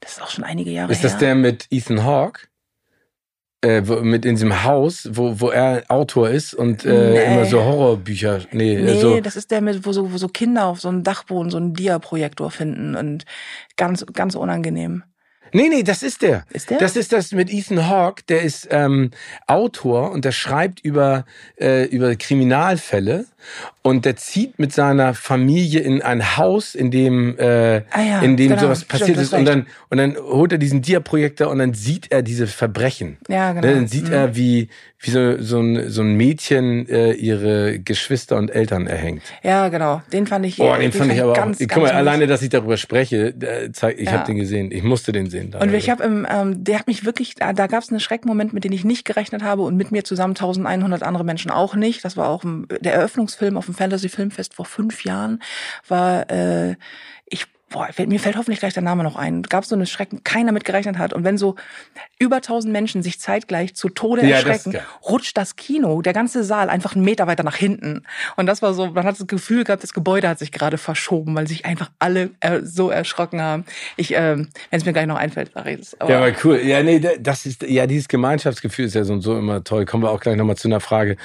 Das 0.00 0.12
ist 0.12 0.22
auch 0.22 0.30
schon 0.30 0.44
einige 0.44 0.70
Jahre 0.70 0.88
her. 0.88 0.96
Ist 0.96 1.04
das 1.04 1.18
der 1.18 1.34
mit 1.34 1.66
Ethan 1.70 2.04
Hawke? 2.04 2.46
Äh, 3.62 3.82
wo, 3.84 3.96
mit 3.96 4.24
in 4.24 4.36
diesem 4.36 4.64
Haus, 4.64 5.06
wo, 5.12 5.38
wo 5.38 5.50
er 5.50 5.84
Autor 5.88 6.30
ist 6.30 6.54
und 6.54 6.86
äh, 6.86 7.10
nee. 7.10 7.24
immer 7.24 7.44
so 7.44 7.62
Horrorbücher. 7.62 8.46
Nee, 8.52 8.80
nee 8.80 8.98
so. 8.98 9.20
das 9.20 9.36
ist 9.36 9.50
der 9.50 9.60
mit, 9.60 9.84
wo 9.84 9.92
so, 9.92 10.10
wo 10.10 10.16
so 10.16 10.28
Kinder 10.28 10.64
auf 10.64 10.80
so 10.80 10.88
einem 10.88 11.02
Dachboden 11.02 11.50
so 11.50 11.58
einen 11.58 11.74
Dia-Projektor 11.74 12.50
finden 12.50 12.96
und 12.96 13.26
ganz, 13.76 14.06
ganz 14.14 14.34
unangenehm. 14.34 15.02
Nee, 15.52 15.68
nee, 15.68 15.82
das 15.82 16.02
ist 16.02 16.22
der. 16.22 16.44
Ist 16.50 16.70
der? 16.70 16.78
Das 16.78 16.96
ist 16.96 17.12
das 17.12 17.32
mit 17.32 17.52
Ethan 17.52 17.88
Hawke, 17.88 18.22
der 18.28 18.42
ist 18.42 18.68
ähm, 18.70 19.10
Autor 19.46 20.12
und 20.12 20.24
der 20.24 20.32
schreibt 20.32 20.80
über, 20.80 21.24
äh, 21.60 21.84
über 21.86 22.14
Kriminalfälle 22.16 23.26
und 23.82 24.04
der 24.04 24.16
zieht 24.16 24.58
mit 24.58 24.72
seiner 24.72 25.14
Familie 25.14 25.80
in 25.80 26.02
ein 26.02 26.36
Haus, 26.36 26.74
in 26.74 26.90
dem, 26.90 27.38
äh, 27.38 27.82
ah 27.90 28.02
ja, 28.02 28.20
in 28.20 28.36
dem 28.36 28.50
genau, 28.50 28.62
sowas 28.62 28.84
passiert 28.84 29.10
stimmt, 29.10 29.22
ist. 29.22 29.32
Und 29.32 29.44
dann, 29.46 29.66
und 29.88 29.98
dann 29.98 30.16
holt 30.16 30.52
er 30.52 30.58
diesen 30.58 30.82
Diaprojektor 30.82 31.48
und 31.48 31.58
dann 31.58 31.72
sieht 31.72 32.12
er 32.12 32.22
diese 32.22 32.46
Verbrechen. 32.46 33.16
Ja, 33.28 33.52
genau. 33.52 33.66
Dann 33.66 33.86
sieht 33.86 34.08
mhm. 34.08 34.12
er, 34.12 34.36
wie, 34.36 34.68
wie 35.00 35.10
so, 35.10 35.40
so, 35.42 35.60
ein, 35.60 35.88
so 35.88 36.02
ein 36.02 36.14
Mädchen 36.14 36.86
äh, 36.88 37.12
ihre 37.12 37.78
Geschwister 37.78 38.36
und 38.36 38.50
Eltern 38.50 38.86
erhängt. 38.86 39.22
Ja, 39.42 39.68
genau. 39.68 40.02
Den 40.12 40.26
fand 40.26 40.44
ich. 40.44 40.60
Oh, 40.60 40.72
den, 40.74 40.82
den 40.82 40.92
fand 40.92 41.12
ich 41.12 41.22
aber 41.22 41.32
ganz, 41.32 41.60
auch. 41.60 41.66
Guck 41.66 41.84
mal, 41.84 41.92
alleine, 41.92 42.26
dass 42.26 42.42
ich 42.42 42.50
darüber 42.50 42.76
spreche, 42.76 43.34
zeig, 43.72 43.98
ich 43.98 44.06
ja. 44.06 44.12
habe 44.12 44.26
den 44.26 44.36
gesehen. 44.36 44.70
Ich 44.72 44.82
musste 44.82 45.12
den 45.12 45.30
sehen. 45.30 45.39
Da 45.50 45.58
und 45.60 45.72
ich 45.72 45.90
habe, 45.90 46.04
ähm, 46.04 46.64
der 46.64 46.78
hat 46.78 46.86
mich 46.86 47.04
wirklich, 47.04 47.34
da, 47.34 47.52
da 47.52 47.66
gab 47.66 47.82
es 47.82 47.90
einen 47.90 48.00
Schreckmoment, 48.00 48.52
mit 48.52 48.64
dem 48.64 48.72
ich 48.72 48.84
nicht 48.84 49.04
gerechnet 49.04 49.42
habe 49.42 49.62
und 49.62 49.76
mit 49.76 49.92
mir 49.92 50.04
zusammen 50.04 50.32
1100 50.32 51.02
andere 51.02 51.24
Menschen 51.24 51.50
auch 51.50 51.74
nicht. 51.74 52.04
Das 52.04 52.16
war 52.16 52.28
auch 52.28 52.44
der 52.44 52.94
Eröffnungsfilm 52.94 53.56
auf 53.56 53.66
dem 53.66 53.74
Fantasy 53.74 54.08
Filmfest 54.08 54.54
vor 54.54 54.64
fünf 54.64 55.04
Jahren 55.04 55.40
war 55.88 56.30
äh, 56.30 56.76
boah, 57.70 57.88
mir 58.06 58.20
fällt 58.20 58.36
hoffentlich 58.36 58.58
gleich 58.58 58.74
der 58.74 58.82
Name 58.82 59.04
noch 59.04 59.16
ein. 59.16 59.42
Gab 59.42 59.64
so 59.64 59.74
eine 59.74 59.86
Schrecken, 59.86 60.22
keiner 60.24 60.52
mit 60.52 60.64
gerechnet 60.64 60.98
hat. 60.98 61.12
Und 61.12 61.24
wenn 61.24 61.38
so 61.38 61.54
über 62.18 62.40
tausend 62.40 62.72
Menschen 62.72 63.02
sich 63.02 63.20
zeitgleich 63.20 63.74
zu 63.74 63.88
Tode 63.88 64.26
ja, 64.26 64.36
erschrecken, 64.36 64.72
das 64.72 64.82
rutscht 65.08 65.36
das 65.36 65.56
Kino, 65.56 66.02
der 66.02 66.12
ganze 66.12 66.42
Saal 66.42 66.68
einfach 66.68 66.94
einen 66.94 67.04
Meter 67.04 67.28
weiter 67.28 67.44
nach 67.44 67.56
hinten. 67.56 68.02
Und 68.36 68.46
das 68.46 68.60
war 68.60 68.74
so, 68.74 68.88
man 68.88 69.04
hat 69.04 69.18
das 69.18 69.26
Gefühl 69.26 69.64
gehabt, 69.64 69.84
das 69.84 69.92
Gebäude 69.92 70.28
hat 70.28 70.40
sich 70.40 70.50
gerade 70.50 70.78
verschoben, 70.78 71.34
weil 71.36 71.46
sich 71.46 71.64
einfach 71.64 71.90
alle 72.00 72.30
äh, 72.40 72.60
so 72.62 72.90
erschrocken 72.90 73.40
haben. 73.40 73.64
Ich, 73.96 74.14
äh, 74.14 74.36
wenn 74.36 74.48
es 74.70 74.84
mir 74.84 74.92
gleich 74.92 75.06
noch 75.06 75.16
einfällt, 75.16 75.52
sage 75.54 75.70
ich 75.70 75.80
es. 75.80 75.96
Ja, 76.06 76.18
aber 76.18 76.32
cool. 76.44 76.60
Ja, 76.62 76.82
nee, 76.82 77.00
das 77.20 77.46
ist, 77.46 77.62
ja, 77.62 77.86
dieses 77.86 78.08
Gemeinschaftsgefühl 78.08 78.86
ist 78.86 78.94
ja 78.94 79.04
so 79.04 79.12
und 79.12 79.22
so 79.22 79.38
immer 79.38 79.62
toll. 79.62 79.84
Kommen 79.84 80.02
wir 80.02 80.10
auch 80.10 80.20
gleich 80.20 80.36
nochmal 80.36 80.56
zu 80.56 80.66
einer 80.66 80.80
Frage. 80.80 81.16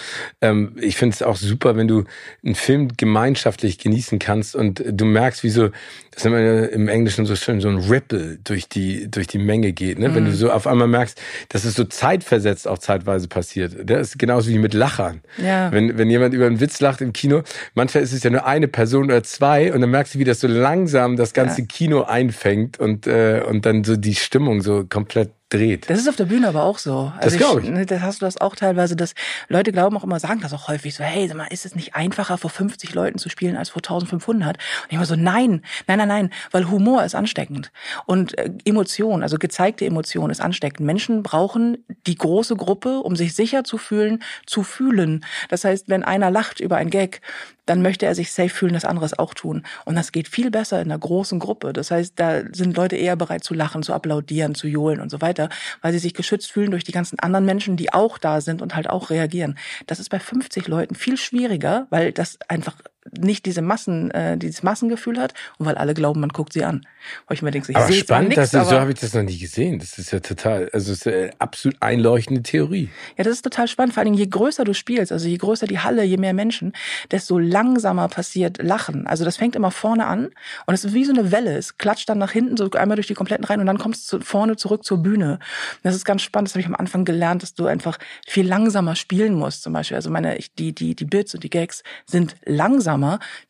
Ähm, 0.42 0.76
ich 0.80 0.96
finde 0.96 1.16
es 1.16 1.24
auch 1.24 1.38
super, 1.38 1.76
wenn 1.76 1.88
du 1.88 2.04
einen 2.44 2.56
Film 2.56 2.90
gemeinschaftlich 2.96 3.80
genießen 3.80 4.20
kannst 4.20 4.56
und 4.56 4.84
du 4.86 5.06
merkst, 5.06 5.44
wie 5.44 5.50
so 5.50 5.70
das 6.16 6.24
nennt 6.24 6.36
man 6.36 6.46
ja 6.46 6.66
im 6.66 6.88
Englischen 6.88 7.26
so 7.26 7.36
schön, 7.36 7.60
so 7.60 7.68
ein 7.68 7.78
Ripple 7.78 8.40
durch 8.44 8.70
die, 8.70 9.12
durch 9.12 9.28
die 9.28 9.38
Menge 9.38 9.74
geht. 9.74 10.00
Ne? 10.00 10.10
Mhm. 10.10 10.16
Wenn 10.16 10.26
du 10.26 10.32
mhm. 10.32 10.36
so 10.36 10.52
auf 10.52 10.66
einmal 10.66 10.88
merkst, 10.88 11.22
dass 11.50 11.66
es 11.66 11.76
so 11.76 11.84
zeitversetzt 11.84 12.68
auch 12.68 12.78
zeitweise 12.78 13.28
passiert. 13.28 13.76
Das 13.84 14.10
ist 14.10 14.20
genauso 14.20 14.50
wie 14.50 14.58
mit 14.58 14.74
Lachern. 14.74 15.22
Ja. 15.38 15.72
Wenn, 15.74 15.98
wenn 15.98 16.10
jemand 16.10 16.34
über 16.34 16.46
einen 16.46 16.62
Witz 16.62 16.80
lacht 16.80 17.02
im 17.02 17.12
Kino, 17.12 17.44
manchmal 17.74 18.04
ist 18.04 18.14
es 18.14 18.24
ja 18.24 18.30
nur 18.30 18.46
eine 18.46 18.70
Person 18.70 19.06
oder 19.06 19.24
zwei 19.24 19.74
und 19.74 19.82
dann 19.82 19.92
merkst 19.92 20.16
du, 20.16 20.20
wie 20.20 20.24
das 20.24 20.40
so 20.40 20.48
langsam 20.48 21.18
das 21.18 21.34
ganze 21.34 21.62
ja. 21.62 21.68
Kino 21.68 22.04
einfängt 22.04 22.80
und, 22.80 23.08
äh, 23.08 23.44
und 23.46 23.66
dann 23.66 23.84
so 23.84 23.98
die 23.98 24.16
Stimmung 24.16 24.62
so 24.62 24.86
komplett 24.90 25.32
dreht. 25.50 25.90
Das 25.90 26.00
ist 26.00 26.10
auf 26.10 26.16
der 26.16 26.26
Bühne 26.26 26.48
aber 26.48 26.64
auch 26.64 26.80
so. 26.80 27.12
Also 27.18 27.30
das 27.30 27.38
glaube 27.38 27.62
ich. 27.62 27.70
Ne, 27.70 27.86
das 27.86 28.02
hast 28.02 28.22
du 28.22 28.26
das 28.26 28.42
auch 28.42 28.56
teilweise, 28.56 28.96
dass 28.96 29.14
Leute 29.48 29.72
glauben 29.72 29.96
auch 29.96 30.04
immer, 30.04 30.20
sagen 30.20 30.42
das 30.42 30.54
auch 30.54 30.68
häufig 30.68 30.96
so, 30.96 31.04
hey, 31.04 31.28
sag 31.28 31.38
mal, 31.38 31.48
ist 31.48 31.66
es 31.66 31.76
nicht 31.76 31.96
einfacher 31.96 32.38
vor 32.38 32.50
50 32.50 32.94
Leuten 32.96 33.20
zu 33.20 33.30
spielen 33.30 33.56
als 33.56 33.70
vor 33.70 33.80
1500? 33.80 34.58
Und 34.58 34.64
ich 34.90 34.96
immer 34.96 35.06
so, 35.06 35.16
nein, 35.16 35.62
nein, 35.88 36.00
nein, 36.00 36.08
nein, 36.08 36.30
weil 36.52 36.70
Humor 36.70 37.04
ist 37.04 37.14
ansteckend 37.14 37.72
und 38.06 38.38
äh, 38.38 38.52
Emotion, 38.66 39.22
also 39.22 39.38
gezeigte 39.38 39.86
Emotion 39.86 40.32
ist 40.32 40.42
ansteckend. 40.42 40.86
Menschen 40.86 41.22
brauchen 41.22 41.78
die 42.08 42.16
große 42.16 42.56
Gruppe, 42.56 43.00
um 43.00 43.16
sich 43.16 43.36
sicher 43.36 43.64
zu 43.64 43.78
fühlen, 43.78 44.24
zu 44.48 44.64
fühlen. 44.64 45.24
Das 45.50 45.64
heißt, 45.64 45.90
wenn 45.90 46.04
einer 46.04 46.32
lacht 46.32 46.60
über 46.60 46.78
ein 46.78 46.90
Gag, 46.90 47.22
dann 47.66 47.82
möchte 47.82 48.06
er 48.06 48.16
sich 48.16 48.32
safe 48.32 48.50
fühlen, 48.50 48.74
dass 48.74 48.86
andere 48.86 49.06
es 49.06 49.18
auch 49.18 49.34
tun. 49.34 49.64
Und 49.86 49.96
das 49.96 50.12
geht 50.12 50.28
viel 50.28 50.52
besser 50.52 50.82
in 50.82 50.92
einer 50.92 51.00
großen 51.00 51.40
Gruppe. 51.40 51.74
Das 51.74 51.92
heißt, 51.92 52.14
da 52.16 52.42
sind 52.52 52.78
Leute 52.78 52.96
eher 52.96 53.16
bereit 53.16 53.44
zu 53.44 53.54
lachen, 53.54 53.84
zu 53.84 53.94
applaudieren, 53.94 54.56
zu 54.56 54.68
johlen 54.68 55.00
und 55.00 55.10
so 55.10 55.22
weiter, 55.22 55.50
weil 55.82 55.94
sie 55.94 56.00
sich 56.00 56.14
geschützt 56.14 56.52
fühlen 56.52 56.72
durch 56.72 56.84
die 56.84 56.92
ganzen 56.92 57.20
anderen 57.20 57.46
Menschen, 57.46 57.78
die 57.78 57.94
auch 57.94 58.18
da 58.18 58.42
sind 58.42 58.62
und 58.62 58.76
halt 58.76 58.90
auch 58.90 59.10
reagieren. 59.10 59.58
Das 59.88 60.00
ist 60.00 60.10
bei 60.10 60.20
50 60.20 60.68
Leuten 60.68 60.96
viel 60.96 61.18
schwieriger, 61.18 61.88
weil 61.90 62.12
das 62.12 62.38
einfach 62.48 62.76
nicht 63.12 63.46
diese 63.46 63.62
Massen, 63.62 64.12
äh, 64.12 64.38
dieses 64.38 64.64
Massengefühl 64.64 65.20
hat 65.20 65.34
und 65.58 65.66
weil 65.66 65.76
alle 65.76 65.94
glauben, 65.94 66.20
man 66.20 66.30
guckt 66.30 66.54
sie 66.54 66.64
an. 66.64 66.86
Wo 67.28 67.34
ich 67.34 67.42
mir 67.42 67.52
denke, 67.52 67.72
ich 67.72 67.78
aber 67.78 67.92
spannend, 67.94 68.30
nix, 68.30 68.52
dass 68.52 68.70
so 68.70 68.80
habe 68.80 68.92
ich 68.92 69.00
das 69.00 69.14
noch 69.14 69.22
nie 69.22 69.38
gesehen. 69.38 69.80
Das 69.80 69.98
ist 70.00 70.12
ja 70.12 70.20
total, 70.20 70.70
also 70.74 70.92
es 70.92 71.00
ist 71.00 71.08
eine 71.08 71.32
absolut 71.38 71.78
einleuchtende 71.82 72.42
Theorie. 72.42 72.90
Ja, 73.18 73.24
das 73.24 73.34
ist 73.34 73.42
total 73.44 73.68
spannend. 73.68 73.94
Vor 73.94 74.02
allen 74.02 74.14
Dingen, 74.14 74.18
je 74.18 74.28
größer 74.28 74.64
du 74.64 74.74
spielst, 74.74 75.12
also 75.12 75.28
je 75.28 75.38
größer 75.38 75.68
die 75.68 75.80
Halle, 75.80 76.04
je 76.04 76.18
mehr 76.18 76.34
Menschen, 76.34 76.74
desto 77.12 77.38
langsamer 77.38 78.08
passiert 78.08 78.62
Lachen. 78.62 79.06
Also 79.06 79.24
das 79.24 79.38
fängt 79.38 79.56
immer 79.56 79.72
vorne 79.72 80.08
an 80.08 80.30
und 80.66 80.74
es 80.74 80.84
ist 80.84 80.94
wie 80.94 81.06
so 81.06 81.14
eine 81.14 81.32
Welle. 81.32 81.58
Es 81.58 81.78
klatscht 81.78 82.10
dann 82.10 82.18
nach 82.18 82.32
hinten 82.32 82.58
so 82.58 82.70
einmal 82.72 82.96
durch 82.96 83.08
die 83.08 83.14
kompletten 83.14 83.46
Reihen 83.46 83.60
und 83.60 83.68
dann 83.68 83.78
kommst 83.78 84.12
du 84.12 84.20
vorne 84.20 84.56
zurück 84.56 84.84
zur 84.84 84.98
Bühne. 84.98 85.40
Das 85.84 85.96
ist 85.96 86.06
ganz 86.06 86.24
spannend. 86.24 86.50
Das 86.50 86.56
habe 86.56 86.62
ich 86.62 86.68
am 86.68 86.76
Anfang 86.76 87.06
gelernt, 87.06 87.44
dass 87.44 87.54
du 87.54 87.68
einfach 87.68 88.00
viel 88.28 88.48
langsamer 88.48 88.96
spielen 88.96 89.36
musst. 89.36 89.64
Zum 89.64 89.74
Beispiel, 89.74 89.96
also 89.96 90.10
meine, 90.10 90.38
die 90.58 90.74
die 90.74 90.96
die 90.96 91.06
Bits 91.06 91.36
und 91.36 91.44
die 91.44 91.50
Gags 91.50 91.84
sind 92.06 92.36
langsamer, 92.46 92.95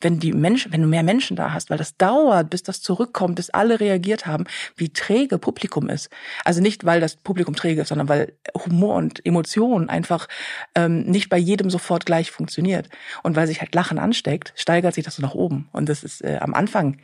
wenn 0.02 0.20
die 0.20 0.34
Menschen, 0.34 0.72
wenn 0.72 0.82
du 0.82 0.88
mehr 0.88 1.04
Menschen 1.04 1.36
da 1.36 1.54
hast, 1.54 1.70
weil 1.70 1.78
das 1.78 1.98
dauert, 1.98 2.50
bis 2.50 2.64
das 2.64 2.82
zurückkommt, 2.82 3.36
bis 3.36 3.50
alle 3.50 3.80
reagiert 3.80 4.25
haben, 4.25 4.46
wie 4.75 4.90
träge 4.90 5.38
Publikum 5.38 5.90
ist. 5.90 6.10
Also 6.44 6.62
nicht, 6.62 6.86
weil 6.86 7.00
das 7.00 7.16
Publikum 7.16 7.56
träge 7.56 7.82
ist, 7.82 7.90
sondern 7.90 8.10
weil 8.10 8.34
Humor 8.66 8.96
und 8.96 9.25
Emotionen 9.25 9.90
einfach 9.90 10.28
ähm, 10.75 11.04
nicht 11.04 11.30
bei 11.30 11.38
jedem 11.38 11.70
sofort 11.70 12.06
gleich 12.06 12.32
funktioniert. 12.32 12.90
Und 13.24 13.36
weil 13.36 13.48
sich 13.48 13.62
halt 13.62 13.75
Lachen 13.75 14.00
ansteckt, 14.00 14.54
steigert 14.56 14.94
sich 14.96 15.06
das 15.06 15.16
so 15.16 15.22
nach 15.22 15.36
oben. 15.36 15.70
Und 15.72 15.90
das 15.90 16.04
ist 16.04 16.24
äh, 16.24 16.38
am 16.42 16.54
Anfang 16.54 16.98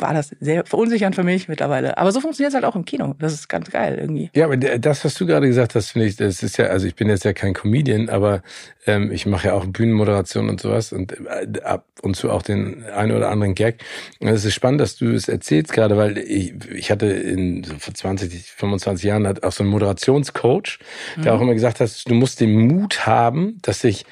war 0.00 0.14
das 0.14 0.34
sehr 0.40 0.64
verunsichernd 0.64 1.14
für 1.14 1.22
mich 1.22 1.48
mittlerweile. 1.48 1.98
Aber 1.98 2.12
so 2.12 2.20
funktioniert 2.20 2.50
es 2.50 2.54
halt 2.54 2.64
auch 2.64 2.76
im 2.76 2.84
Kino. 2.84 3.14
Das 3.18 3.32
ist 3.32 3.48
ganz 3.48 3.70
geil 3.70 3.98
irgendwie. 4.00 4.30
Ja, 4.34 4.46
aber 4.46 4.56
das, 4.56 5.04
was 5.04 5.14
du 5.14 5.26
gerade 5.26 5.46
gesagt 5.46 5.74
hast, 5.74 5.90
finde 5.90 6.08
ich, 6.08 6.16
das 6.16 6.42
ist 6.42 6.56
ja, 6.56 6.66
also 6.66 6.86
ich 6.86 6.94
bin 6.94 7.08
jetzt 7.08 7.24
ja 7.24 7.32
kein 7.32 7.54
Comedian, 7.54 8.08
aber 8.08 8.42
ähm, 8.86 9.12
ich 9.12 9.26
mache 9.26 9.48
ja 9.48 9.54
auch 9.54 9.66
Bühnenmoderation 9.66 10.48
und 10.48 10.60
sowas 10.60 10.92
und 10.92 11.12
äh, 11.12 11.60
ab 11.62 11.84
und 12.02 12.16
zu 12.16 12.30
auch 12.30 12.42
den 12.42 12.84
einen 12.84 13.12
oder 13.12 13.30
anderen 13.30 13.54
Gag. 13.54 13.82
Und 14.20 14.28
es 14.28 14.44
ist 14.44 14.54
spannend, 14.54 14.80
dass 14.80 14.96
du 14.96 15.12
es 15.12 15.28
erzählst 15.28 15.72
gerade, 15.72 15.96
weil 15.96 16.18
ich, 16.18 16.54
ich 16.72 16.90
hatte 16.90 17.06
in 17.06 17.64
so 17.64 17.74
vor 17.78 17.94
20, 17.94 18.42
25 18.52 19.04
Jahren 19.04 19.26
hat 19.26 19.42
auch 19.42 19.52
so 19.52 19.62
einen 19.62 19.70
Moderationscoach, 19.70 20.78
der 21.16 21.32
mhm. 21.32 21.38
auch 21.38 21.42
immer 21.42 21.54
gesagt 21.54 21.80
hat, 21.80 21.90
du 22.08 22.14
musst 22.14 22.40
den 22.40 22.66
Mut 22.66 23.06
haben, 23.06 23.58
dass 23.62 23.80
sich 23.80 24.04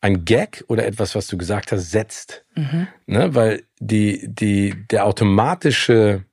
ein 0.00 0.24
Gag 0.24 0.64
oder 0.68 0.86
etwas, 0.86 1.14
was 1.14 1.26
du 1.26 1.36
gesagt 1.36 1.72
hast, 1.72 1.90
setzt. 1.90 2.44
Mhm. 2.54 2.88
Ne? 3.06 3.34
Weil 3.34 3.64
die, 3.78 4.26
die, 4.28 4.86
der 4.88 5.06
automatische 5.06 6.24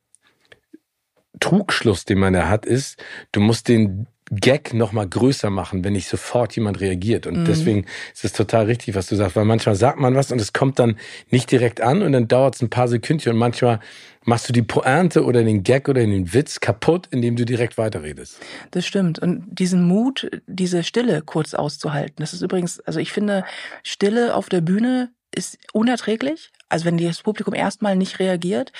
Trugschluss, 1.40 2.06
den 2.06 2.20
man 2.20 2.34
da 2.34 2.48
hat, 2.48 2.66
ist, 2.66 3.04
du 3.32 3.40
musst 3.40 3.68
den 3.68 4.08
Gag 4.30 4.74
noch 4.74 4.92
mal 4.92 5.08
größer 5.08 5.50
machen, 5.50 5.84
wenn 5.84 5.94
nicht 5.94 6.08
sofort 6.08 6.56
jemand 6.56 6.82
reagiert. 6.82 7.28
Und 7.28 7.42
mhm. 7.42 7.46
deswegen 7.46 7.86
ist 8.14 8.26
es 8.26 8.34
total 8.34 8.66
richtig, 8.66 8.96
was 8.96 9.08
du 9.08 9.16
sagst, 9.16 9.36
weil 9.36 9.46
manchmal 9.46 9.76
sagt 9.76 10.00
man 10.00 10.16
was 10.16 10.32
und 10.32 10.42
es 10.42 10.54
kommt 10.54 10.80
dann 10.80 10.98
nicht 11.30 11.52
direkt 11.52 11.82
an 11.82 12.02
und 12.02 12.12
dann 12.12 12.28
dauert 12.28 12.56
es 12.56 12.62
ein 12.62 12.70
paar 12.70 12.88
Sekündchen 12.88 13.34
und 13.34 13.40
manchmal 13.40 13.80
machst 14.26 14.50
du 14.50 14.54
die 14.54 14.62
Pointe 14.62 15.24
oder 15.24 15.44
den 15.44 15.64
Gag 15.64 15.88
oder 15.88 16.02
den 16.02 16.34
Witz 16.34 16.60
kaputt, 16.60 17.08
indem 17.12 17.38
du 17.38 17.46
direkt 17.46 17.78
weiterredest. 17.78 18.40
Das 18.72 18.86
stimmt. 18.86 19.20
Und 19.20 19.46
diesen 19.50 19.88
Mut, 19.88 20.30
diese 20.48 20.84
Stille 20.84 21.22
kurz 21.22 21.54
auszuhalten, 21.54 22.18
das 22.18 22.34
ist 22.34 22.42
übrigens, 22.42 22.82
also 22.82 23.00
ich 23.00 23.14
finde, 23.14 23.46
Stille 23.84 24.36
auf 24.36 24.50
der 24.50 24.62
Bühne 24.62 25.12
ist 25.34 25.58
unerträglich, 25.72 26.52
also 26.70 26.86
wenn 26.86 26.98
das 26.98 27.22
Publikum 27.22 27.54
erstmal 27.54 27.96
nicht 27.96 28.20
reagiert, 28.20 28.72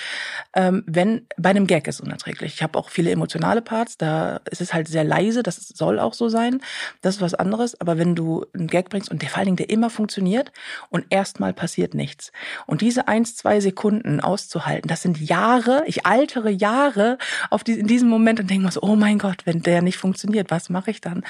ähm, 0.54 0.84
wenn 0.86 1.26
bei 1.36 1.50
einem 1.50 1.66
Gag 1.66 1.88
ist 1.88 2.00
unerträglich. 2.00 2.54
Ich 2.54 2.62
habe 2.62 2.78
auch 2.78 2.90
viele 2.90 3.10
emotionale 3.10 3.62
Parts, 3.62 3.96
da 3.96 4.40
ist 4.50 4.60
es 4.60 4.74
halt 4.74 4.88
sehr 4.88 5.04
leise, 5.04 5.42
das 5.42 5.56
soll 5.68 5.98
auch 5.98 6.14
so 6.14 6.28
sein. 6.28 6.60
Das 7.00 7.16
ist 7.16 7.20
was 7.20 7.34
anderes. 7.34 7.80
Aber 7.80 7.98
wenn 7.98 8.14
du 8.14 8.44
einen 8.54 8.66
Gag 8.66 8.90
bringst 8.90 9.10
und 9.10 9.22
der 9.22 9.30
vor 9.30 9.38
allen 9.38 9.46
Dingen 9.46 9.56
der 9.56 9.70
immer 9.70 9.90
funktioniert 9.90 10.52
und 10.90 11.06
erstmal 11.10 11.52
passiert 11.52 11.94
nichts 11.94 12.32
und 12.66 12.82
diese 12.82 13.08
eins 13.08 13.36
zwei 13.36 13.60
Sekunden 13.60 14.20
auszuhalten, 14.20 14.88
das 14.88 15.02
sind 15.02 15.18
Jahre. 15.20 15.84
Ich 15.86 16.04
altere 16.04 16.50
Jahre 16.50 17.18
auf 17.50 17.64
die, 17.64 17.78
in 17.78 17.86
diesem 17.86 18.08
Moment 18.08 18.40
und 18.40 18.50
denke 18.50 18.64
mir 18.64 18.72
so, 18.72 18.82
oh 18.82 18.96
mein 18.96 19.18
Gott, 19.18 19.46
wenn 19.46 19.62
der 19.62 19.82
nicht 19.82 19.96
funktioniert, 19.96 20.50
was 20.50 20.68
mache 20.68 20.90
ich 20.90 21.00
dann? 21.00 21.24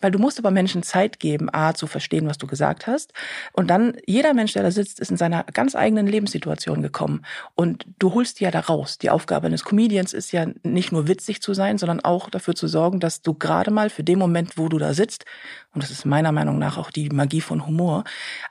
Weil 0.00 0.10
du 0.10 0.18
musst 0.18 0.38
aber 0.38 0.50
Menschen 0.50 0.82
Zeit 0.82 1.20
geben, 1.20 1.48
a 1.52 1.74
zu 1.74 1.86
verstehen, 1.86 2.26
was 2.26 2.38
du 2.38 2.46
gesagt 2.46 2.86
hast 2.86 3.12
und 3.52 3.68
dann 3.68 3.96
jeder 4.06 4.34
Mensch, 4.34 4.54
der 4.54 4.62
da 4.62 4.70
sitzt, 4.70 4.98
ist 4.98 5.10
in 5.10 5.16
seiner 5.16 5.44
ganz 5.44 5.76
eigenen 5.76 5.99
eigenen 6.00 6.12
Lebenssituation 6.12 6.82
gekommen. 6.82 7.22
Und 7.54 7.86
du 7.98 8.14
holst 8.14 8.40
die 8.40 8.44
ja 8.44 8.50
da 8.50 8.60
raus. 8.60 8.98
Die 8.98 9.10
Aufgabe 9.10 9.46
eines 9.46 9.64
Comedians 9.64 10.12
ist 10.12 10.32
ja 10.32 10.46
nicht 10.62 10.92
nur 10.92 11.08
witzig 11.08 11.40
zu 11.42 11.54
sein, 11.54 11.78
sondern 11.78 12.00
auch 12.00 12.30
dafür 12.30 12.54
zu 12.54 12.66
sorgen, 12.66 13.00
dass 13.00 13.22
du 13.22 13.34
gerade 13.34 13.70
mal 13.70 13.90
für 13.90 14.02
den 14.02 14.18
Moment, 14.18 14.56
wo 14.56 14.68
du 14.68 14.78
da 14.78 14.94
sitzt, 14.94 15.24
und 15.72 15.84
das 15.84 15.90
ist 15.90 16.04
meiner 16.04 16.32
Meinung 16.32 16.58
nach 16.58 16.78
auch 16.78 16.90
die 16.90 17.10
Magie 17.10 17.40
von 17.40 17.64
Humor, 17.64 18.02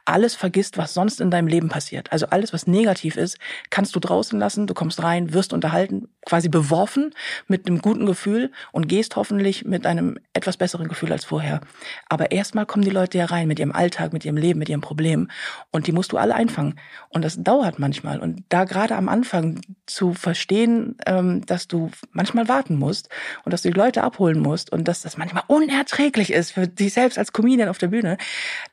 alles 0.05 0.35
vergisst, 0.35 0.77
was 0.77 0.93
sonst 0.93 1.19
in 1.19 1.29
deinem 1.29 1.47
Leben 1.47 1.67
passiert. 1.67 2.11
Also 2.13 2.27
alles, 2.27 2.53
was 2.53 2.65
negativ 2.65 3.17
ist, 3.17 3.37
kannst 3.69 3.93
du 3.95 3.99
draußen 3.99 4.39
lassen, 4.39 4.67
du 4.67 4.73
kommst 4.73 5.03
rein, 5.03 5.33
wirst 5.33 5.51
unterhalten, 5.51 6.07
quasi 6.25 6.47
beworfen 6.47 7.13
mit 7.47 7.67
einem 7.67 7.79
guten 7.79 8.05
Gefühl 8.05 8.51
und 8.71 8.87
gehst 8.87 9.17
hoffentlich 9.17 9.65
mit 9.65 9.85
einem 9.85 10.17
etwas 10.33 10.55
besseren 10.55 10.87
Gefühl 10.87 11.11
als 11.11 11.25
vorher. 11.25 11.59
Aber 12.07 12.31
erstmal 12.31 12.65
kommen 12.65 12.85
die 12.85 12.89
Leute 12.89 13.17
ja 13.17 13.25
rein 13.25 13.47
mit 13.47 13.59
ihrem 13.59 13.73
Alltag, 13.73 14.13
mit 14.13 14.23
ihrem 14.23 14.37
Leben, 14.37 14.59
mit 14.59 14.69
ihrem 14.69 14.81
Problem 14.81 15.29
und 15.71 15.87
die 15.87 15.91
musst 15.91 16.13
du 16.13 16.17
alle 16.17 16.35
einfangen. 16.35 16.79
Und 17.09 17.25
das 17.25 17.38
dauert 17.43 17.79
manchmal. 17.79 18.19
Und 18.19 18.43
da 18.49 18.63
gerade 18.63 18.95
am 18.95 19.09
Anfang 19.09 19.61
zu 19.85 20.13
verstehen, 20.13 20.95
ähm, 21.05 21.45
dass 21.45 21.67
du 21.67 21.89
manchmal 22.11 22.47
warten 22.47 22.77
musst 22.77 23.09
und 23.43 23.53
dass 23.53 23.61
du 23.61 23.71
die 23.71 23.77
Leute 23.77 24.03
abholen 24.03 24.39
musst 24.39 24.71
und 24.71 24.87
dass 24.87 25.01
das 25.01 25.17
manchmal 25.17 25.43
unerträglich 25.47 26.31
ist 26.31 26.51
für 26.51 26.67
dich 26.67 26.93
selbst 26.93 27.17
als 27.17 27.33
Comedian 27.33 27.69
auf 27.69 27.77
der 27.77 27.87
Bühne, 27.87 28.17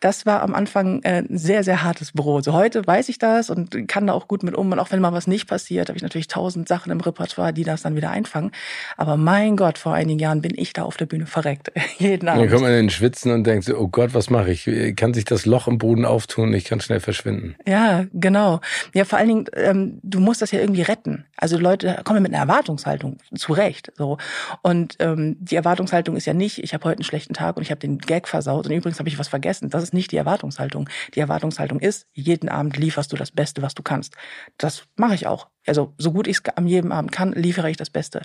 das 0.00 0.26
war 0.26 0.42
am 0.42 0.54
Anfang 0.54 1.02
äh, 1.02 1.22
ein 1.28 1.38
sehr, 1.38 1.64
sehr 1.64 1.82
hartes 1.82 2.12
Brot. 2.12 2.44
So 2.44 2.52
heute 2.52 2.86
weiß 2.86 3.08
ich 3.08 3.18
das 3.18 3.50
und 3.50 3.88
kann 3.88 4.06
da 4.06 4.12
auch 4.12 4.28
gut 4.28 4.42
mit 4.42 4.54
um. 4.54 4.70
Und 4.70 4.78
auch 4.78 4.90
wenn 4.90 5.00
mal 5.00 5.12
was 5.12 5.26
nicht 5.26 5.46
passiert, 5.46 5.88
habe 5.88 5.96
ich 5.96 6.02
natürlich 6.02 6.28
tausend 6.28 6.68
Sachen 6.68 6.92
im 6.92 7.00
Repertoire, 7.00 7.52
die 7.52 7.64
das 7.64 7.82
dann 7.82 7.96
wieder 7.96 8.10
einfangen. 8.10 8.50
Aber 8.96 9.16
mein 9.16 9.56
Gott, 9.56 9.78
vor 9.78 9.94
einigen 9.94 10.18
Jahren 10.18 10.42
bin 10.42 10.52
ich 10.56 10.72
da 10.72 10.82
auf 10.82 10.96
der 10.96 11.06
Bühne 11.06 11.26
verreckt. 11.26 11.72
Jeden 11.98 12.28
Abend. 12.28 12.42
Dann 12.42 12.50
kommt 12.50 12.62
man 12.62 12.72
in 12.72 12.76
den 12.86 12.90
Schwitzen 12.90 13.32
und 13.32 13.44
denkt 13.44 13.64
so, 13.64 13.76
oh 13.76 13.88
Gott, 13.88 14.14
was 14.14 14.30
mache 14.30 14.50
ich? 14.50 14.68
Kann 14.96 15.14
sich 15.14 15.24
das 15.24 15.46
Loch 15.46 15.68
im 15.68 15.78
Boden 15.78 16.04
auftun? 16.04 16.52
Ich 16.52 16.64
kann 16.64 16.80
schnell 16.80 17.00
verschwinden. 17.00 17.56
Ja, 17.66 18.04
genau. 18.12 18.55
Ja, 18.94 19.04
vor 19.04 19.18
allen 19.18 19.28
Dingen, 19.28 19.44
ähm, 19.54 20.00
du 20.02 20.20
musst 20.20 20.42
das 20.42 20.50
ja 20.50 20.60
irgendwie 20.60 20.82
retten. 20.82 21.26
Also 21.36 21.58
Leute 21.58 22.00
kommen 22.04 22.22
mit 22.22 22.32
einer 22.32 22.42
Erwartungshaltung 22.42 23.18
zurecht. 23.34 23.92
So. 23.96 24.18
Und 24.62 24.96
ähm, 24.98 25.36
die 25.40 25.56
Erwartungshaltung 25.56 26.16
ist 26.16 26.26
ja 26.26 26.34
nicht, 26.34 26.62
ich 26.62 26.74
habe 26.74 26.84
heute 26.84 26.98
einen 26.98 27.04
schlechten 27.04 27.34
Tag 27.34 27.56
und 27.56 27.62
ich 27.62 27.70
habe 27.70 27.80
den 27.80 27.98
Gag 27.98 28.28
versaut 28.28 28.66
und 28.66 28.72
übrigens 28.72 28.98
habe 28.98 29.08
ich 29.08 29.18
was 29.18 29.28
vergessen. 29.28 29.70
Das 29.70 29.82
ist 29.82 29.94
nicht 29.94 30.12
die 30.12 30.16
Erwartungshaltung. 30.16 30.88
Die 31.14 31.20
Erwartungshaltung 31.20 31.80
ist, 31.80 32.06
jeden 32.12 32.48
Abend 32.48 32.76
lieferst 32.76 33.12
du 33.12 33.16
das 33.16 33.30
Beste, 33.30 33.62
was 33.62 33.74
du 33.74 33.82
kannst. 33.82 34.14
Das 34.58 34.84
mache 34.96 35.14
ich 35.14 35.26
auch. 35.26 35.48
Also 35.66 35.94
so 35.98 36.12
gut 36.12 36.26
ich 36.26 36.38
es 36.38 36.56
am 36.56 36.66
jedem 36.66 36.92
Abend 36.92 37.12
kann, 37.12 37.32
liefere 37.32 37.70
ich 37.70 37.76
das 37.76 37.90
Beste. 37.90 38.22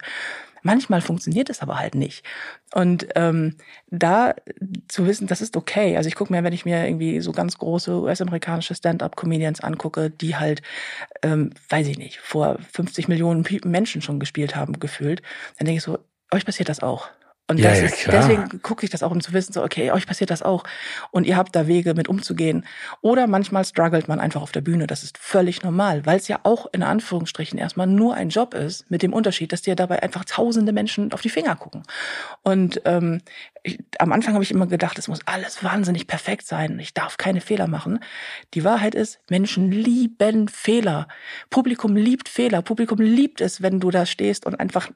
Manchmal 0.64 1.02
funktioniert 1.02 1.50
es 1.50 1.62
aber 1.62 1.80
halt 1.80 1.96
nicht. 1.96 2.26
Und 2.74 3.08
ähm, 3.16 3.58
da 3.90 4.36
zu 4.88 5.06
wissen, 5.06 5.28
das 5.28 5.42
ist 5.42 5.58
okay. 5.58 5.98
Also 5.98 6.08
ich 6.08 6.16
gucke 6.16 6.32
mir, 6.34 6.44
wenn 6.44 6.54
ich 6.54 6.66
mir 6.66 6.86
irgendwie 6.86 7.20
so 7.22 7.32
ganz 7.32 7.58
große 7.58 8.02
US-amerikanische 8.02 8.76
Stand-up-Comedians 8.76 9.62
angucke, 9.62 10.10
die 10.10 10.36
halt, 10.36 10.62
ähm, 11.24 11.52
weiß 11.70 11.88
ich 11.88 11.98
nicht, 11.98 12.20
vor 12.20 12.58
50 12.74 13.08
Millionen 13.08 13.46
Menschen 13.66 14.02
schon 14.02 14.20
gespielt 14.20 14.56
haben, 14.56 14.80
gefühlt, 14.80 15.22
dann 15.58 15.66
denke 15.66 15.78
ich 15.78 15.84
so, 15.84 16.00
euch 16.32 16.46
passiert 16.46 16.70
das 16.70 16.82
auch. 16.82 17.10
Und 17.52 17.58
ja, 17.58 17.74
ja, 17.74 17.84
ist, 17.84 18.08
deswegen 18.08 18.62
gucke 18.62 18.86
ich 18.86 18.92
das 18.92 19.04
auch, 19.04 19.12
um 19.12 19.20
zu 19.20 19.34
wissen, 19.34 19.52
so, 19.52 19.62
okay, 19.62 19.92
euch 19.92 20.08
passiert 20.08 20.30
das 20.30 20.42
auch. 20.42 20.64
Und 21.12 21.28
ihr 21.28 21.36
habt 21.36 21.54
da 21.54 21.68
Wege, 21.68 21.94
mit 21.96 22.08
umzugehen. 22.08 22.66
Oder 23.02 23.28
manchmal 23.28 23.66
struggelt 23.66 24.08
man 24.08 24.22
einfach 24.22 24.42
auf 24.42 24.54
der 24.54 24.62
Bühne. 24.62 24.88
Das 24.88 25.04
ist 25.04 25.18
völlig 25.18 25.62
normal, 25.62 26.06
weil 26.06 26.16
es 26.16 26.30
ja 26.30 26.40
auch 26.44 26.68
in 26.72 26.82
Anführungsstrichen 26.82 27.60
erstmal 27.60 27.88
nur 27.88 28.14
ein 28.14 28.30
Job 28.30 28.54
ist, 28.54 28.90
mit 28.90 29.02
dem 29.02 29.12
Unterschied, 29.12 29.52
dass 29.52 29.64
dir 29.64 29.76
dabei 29.76 30.02
einfach 30.02 30.24
tausende 30.24 30.72
Menschen 30.72 31.12
auf 31.12 31.20
die 31.20 31.30
Finger 31.30 31.58
gucken. 31.58 31.84
Und 32.42 32.82
ähm, 32.86 33.22
ich, 33.64 33.80
am 34.00 34.14
Anfang 34.14 34.34
habe 34.34 34.46
ich 34.46 34.52
immer 34.52 34.68
gedacht, 34.68 34.98
es 34.98 35.10
muss 35.10 35.20
alles 35.26 35.62
wahnsinnig 35.62 36.08
perfekt 36.08 36.48
sein. 36.48 36.80
Ich 36.80 36.94
darf 36.94 37.18
keine 37.18 37.42
Fehler 37.42 37.68
machen. 37.68 38.00
Die 38.54 38.64
Wahrheit 38.64 38.96
ist, 38.96 39.20
Menschen 39.30 39.72
lieben 39.72 40.48
Fehler. 40.48 41.10
Publikum 41.50 41.98
liebt 41.98 42.30
Fehler. 42.30 42.62
Publikum 42.62 43.00
liebt 43.00 43.42
es, 43.42 43.62
wenn 43.62 43.82
du 43.82 43.92
da 43.92 44.06
stehst 44.06 44.46
und 44.46 44.58
einfach 44.58 44.90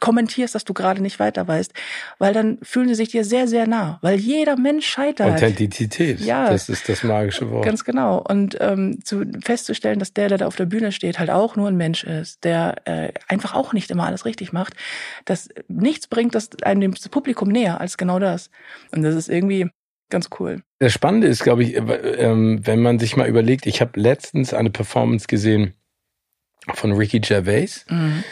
kommentierst, 0.00 0.54
dass 0.54 0.64
du 0.64 0.74
gerade 0.74 1.02
nicht 1.02 1.18
weiter 1.20 1.46
weißt, 1.46 1.72
weil 2.18 2.32
dann 2.32 2.58
fühlen 2.62 2.88
sie 2.88 2.94
sich 2.94 3.10
dir 3.10 3.24
sehr, 3.24 3.46
sehr 3.46 3.66
nah, 3.66 3.98
weil 4.02 4.18
jeder 4.18 4.56
Mensch 4.56 4.86
scheitert. 4.86 5.34
Authentizität, 5.34 6.20
ja, 6.20 6.50
das 6.50 6.68
ist 6.68 6.88
das 6.88 7.04
magische 7.04 7.50
Wort. 7.50 7.64
Ganz 7.64 7.84
genau. 7.84 8.18
Und 8.18 8.56
ähm, 8.60 9.04
zu, 9.04 9.24
festzustellen, 9.44 9.98
dass 9.98 10.12
der, 10.12 10.28
der 10.28 10.38
da 10.38 10.46
auf 10.46 10.56
der 10.56 10.66
Bühne 10.66 10.92
steht, 10.92 11.18
halt 11.18 11.30
auch 11.30 11.56
nur 11.56 11.68
ein 11.68 11.76
Mensch 11.76 12.04
ist, 12.04 12.44
der 12.44 12.76
äh, 12.84 13.12
einfach 13.28 13.54
auch 13.54 13.72
nicht 13.72 13.90
immer 13.90 14.06
alles 14.06 14.24
richtig 14.24 14.52
macht, 14.52 14.74
dass 15.24 15.48
nichts 15.68 16.06
bringt 16.06 16.34
das 16.34 16.50
einem 16.62 16.92
das 16.92 17.08
Publikum 17.08 17.48
näher 17.48 17.80
als 17.80 17.96
genau 17.96 18.18
das. 18.18 18.50
Und 18.90 19.02
das 19.02 19.14
ist 19.14 19.28
irgendwie 19.28 19.70
ganz 20.10 20.28
cool. 20.38 20.62
Das 20.80 20.92
Spannende 20.92 21.28
ist, 21.28 21.42
glaube 21.42 21.62
ich, 21.62 21.76
ähm, 21.76 22.60
wenn 22.64 22.80
man 22.80 22.98
sich 22.98 23.16
mal 23.16 23.28
überlegt, 23.28 23.66
ich 23.66 23.80
habe 23.80 23.98
letztens 23.98 24.52
eine 24.52 24.70
Performance 24.70 25.26
gesehen 25.28 25.74
von 26.74 26.92
Ricky 26.92 27.20
Gervais. 27.20 27.86
Mhm. 27.88 28.24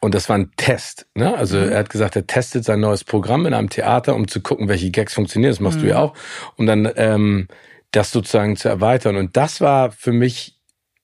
Und 0.00 0.14
das 0.14 0.28
war 0.28 0.36
ein 0.36 0.52
Test. 0.56 1.06
Ne? 1.14 1.36
Also 1.36 1.58
mhm. 1.58 1.70
er 1.70 1.78
hat 1.78 1.90
gesagt, 1.90 2.16
er 2.16 2.26
testet 2.26 2.64
sein 2.64 2.80
neues 2.80 3.04
Programm 3.04 3.46
in 3.46 3.54
einem 3.54 3.68
Theater, 3.68 4.14
um 4.14 4.28
zu 4.28 4.40
gucken, 4.40 4.68
welche 4.68 4.90
Gags 4.90 5.14
funktionieren. 5.14 5.50
Das 5.50 5.60
machst 5.60 5.78
mhm. 5.78 5.82
du 5.82 5.88
ja 5.88 5.96
mhm. 5.96 6.00
auch. 6.02 6.14
Und 6.56 6.66
dann 6.66 6.88
ähm, 6.96 7.48
das 7.90 8.10
sozusagen 8.10 8.56
zu 8.56 8.68
erweitern. 8.68 9.16
Und 9.16 9.36
das 9.36 9.60
war 9.60 9.90
für 9.90 10.12
mich 10.12 10.58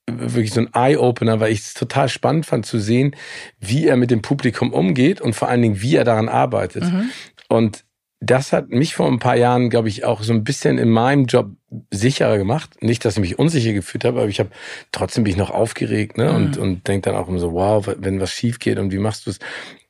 wirklich 0.07 0.53
so 0.53 0.61
ein 0.61 0.71
Eye-Opener, 0.75 1.41
weil 1.41 1.53
ich 1.53 1.61
es 1.61 1.75
total 1.75 2.09
spannend 2.09 2.47
fand 2.47 2.67
zu 2.67 2.79
sehen, 2.79 3.17
wie 3.59 3.87
er 3.87 3.97
mit 3.97 4.11
dem 4.11 4.23
Publikum 4.23 4.73
umgeht 4.73 5.21
und 5.21 5.35
vor 5.35 5.49
allen 5.49 5.63
Dingen, 5.63 5.81
wie 5.81 5.97
er 5.97 6.05
daran 6.05 6.29
arbeitet. 6.29 6.85
Mhm. 6.85 7.11
Und 7.49 7.85
das 8.21 8.53
hat 8.53 8.69
mich 8.71 8.95
vor 8.95 9.07
ein 9.07 9.19
paar 9.19 9.37
Jahren, 9.37 9.71
glaube 9.71 9.89
ich, 9.89 10.05
auch 10.05 10.23
so 10.23 10.33
ein 10.33 10.45
bisschen 10.45 10.79
in 10.79 10.91
meinem 10.91 11.27
Job 11.27 11.51
sicherer 11.91 12.39
gemacht. 12.39 12.83
Nicht, 12.83 13.05
dass 13.05 13.15
ich 13.15 13.21
mich 13.21 13.39
unsicher 13.39 13.73
gefühlt 13.73 14.05
habe, 14.05 14.21
aber 14.21 14.29
ich 14.29 14.41
habe 14.41 14.51
trotzdem 14.93 15.25
bin 15.25 15.33
ich 15.33 15.37
noch 15.37 15.51
aufgeregt 15.51 16.19
ne? 16.19 16.33
und, 16.33 16.57
mhm. 16.57 16.63
und 16.63 16.89
denke 16.89 17.11
dann 17.11 17.21
auch 17.21 17.29
immer 17.29 17.39
so, 17.39 17.53
wow, 17.53 17.89
wenn 17.99 18.21
was 18.21 18.33
schief 18.33 18.59
geht 18.59 18.79
und 18.79 18.93
wie 18.93 18.99
machst 18.99 19.27
du 19.27 19.31
es? 19.31 19.39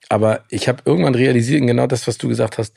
Aber 0.08 0.44
ich 0.48 0.68
habe 0.68 0.82
irgendwann 0.84 1.14
realisiert, 1.14 1.66
genau 1.66 1.86
das, 1.86 2.06
was 2.06 2.18
du 2.18 2.28
gesagt 2.28 2.58
hast, 2.58 2.74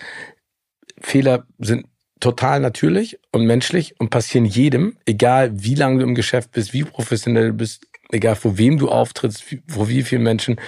Fehler 1.00 1.46
sind 1.60 1.86
total 2.20 2.60
natürlich 2.60 3.20
und 3.32 3.46
menschlich 3.46 4.00
und 4.00 4.10
passieren 4.10 4.46
jedem, 4.46 4.98
egal 5.06 5.52
wie 5.54 5.76
lange 5.76 6.00
du 6.00 6.06
im 6.06 6.16
Geschäft 6.16 6.52
bist, 6.52 6.74
wie 6.74 6.84
professionell 6.84 7.50
du 7.50 7.54
bist, 7.54 7.86
egal 8.12 8.36
vor 8.36 8.58
wem 8.58 8.78
du 8.78 8.90
auftrittst, 8.90 9.44
vor 9.68 9.90
wie 9.90 10.04
vielen 10.04 10.24
Menschen. 10.24 10.60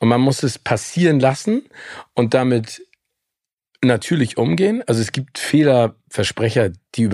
Und 0.00 0.08
man 0.08 0.20
muss 0.20 0.42
es 0.42 0.58
passieren 0.58 1.18
lassen 1.18 1.64
und 2.14 2.34
damit 2.34 2.82
natürlich 3.82 4.36
umgehen. 4.36 4.82
Also 4.86 5.00
es 5.00 5.12
gibt 5.12 5.38
Fehler, 5.38 5.96
Versprecher, 6.08 6.70
die 6.94 7.04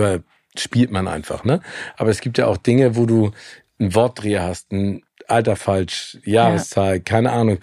überspielt 0.58 0.90
man 0.90 1.06
einfach, 1.06 1.44
ne? 1.44 1.60
Aber 1.96 2.10
es 2.10 2.20
gibt 2.20 2.38
ja 2.38 2.46
auch 2.46 2.56
Dinge, 2.56 2.96
wo 2.96 3.06
du 3.06 3.30
einen 3.78 3.94
Wortdreher 3.94 4.42
hast, 4.42 4.72
ein 4.72 5.02
Alter 5.28 5.56
falsch, 5.56 6.18
Jahreszahl, 6.24 6.96
ja. 6.96 6.98
keine 7.00 7.30
Ahnung. 7.30 7.58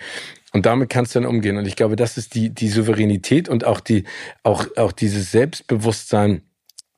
Und 0.53 0.65
damit 0.65 0.89
kannst 0.89 1.13
du 1.13 1.19
dann 1.19 1.27
umgehen. 1.27 1.57
Und 1.57 1.67
ich 1.67 1.75
glaube, 1.75 1.97
das 1.97 2.17
ist 2.17 2.35
die, 2.35 2.49
die 2.51 2.69
Souveränität 2.69 3.49
und 3.49 3.65
auch 3.65 3.81
die, 3.81 4.05
auch, 4.43 4.65
auch 4.77 4.93
dieses 4.93 5.31
Selbstbewusstsein, 5.31 6.41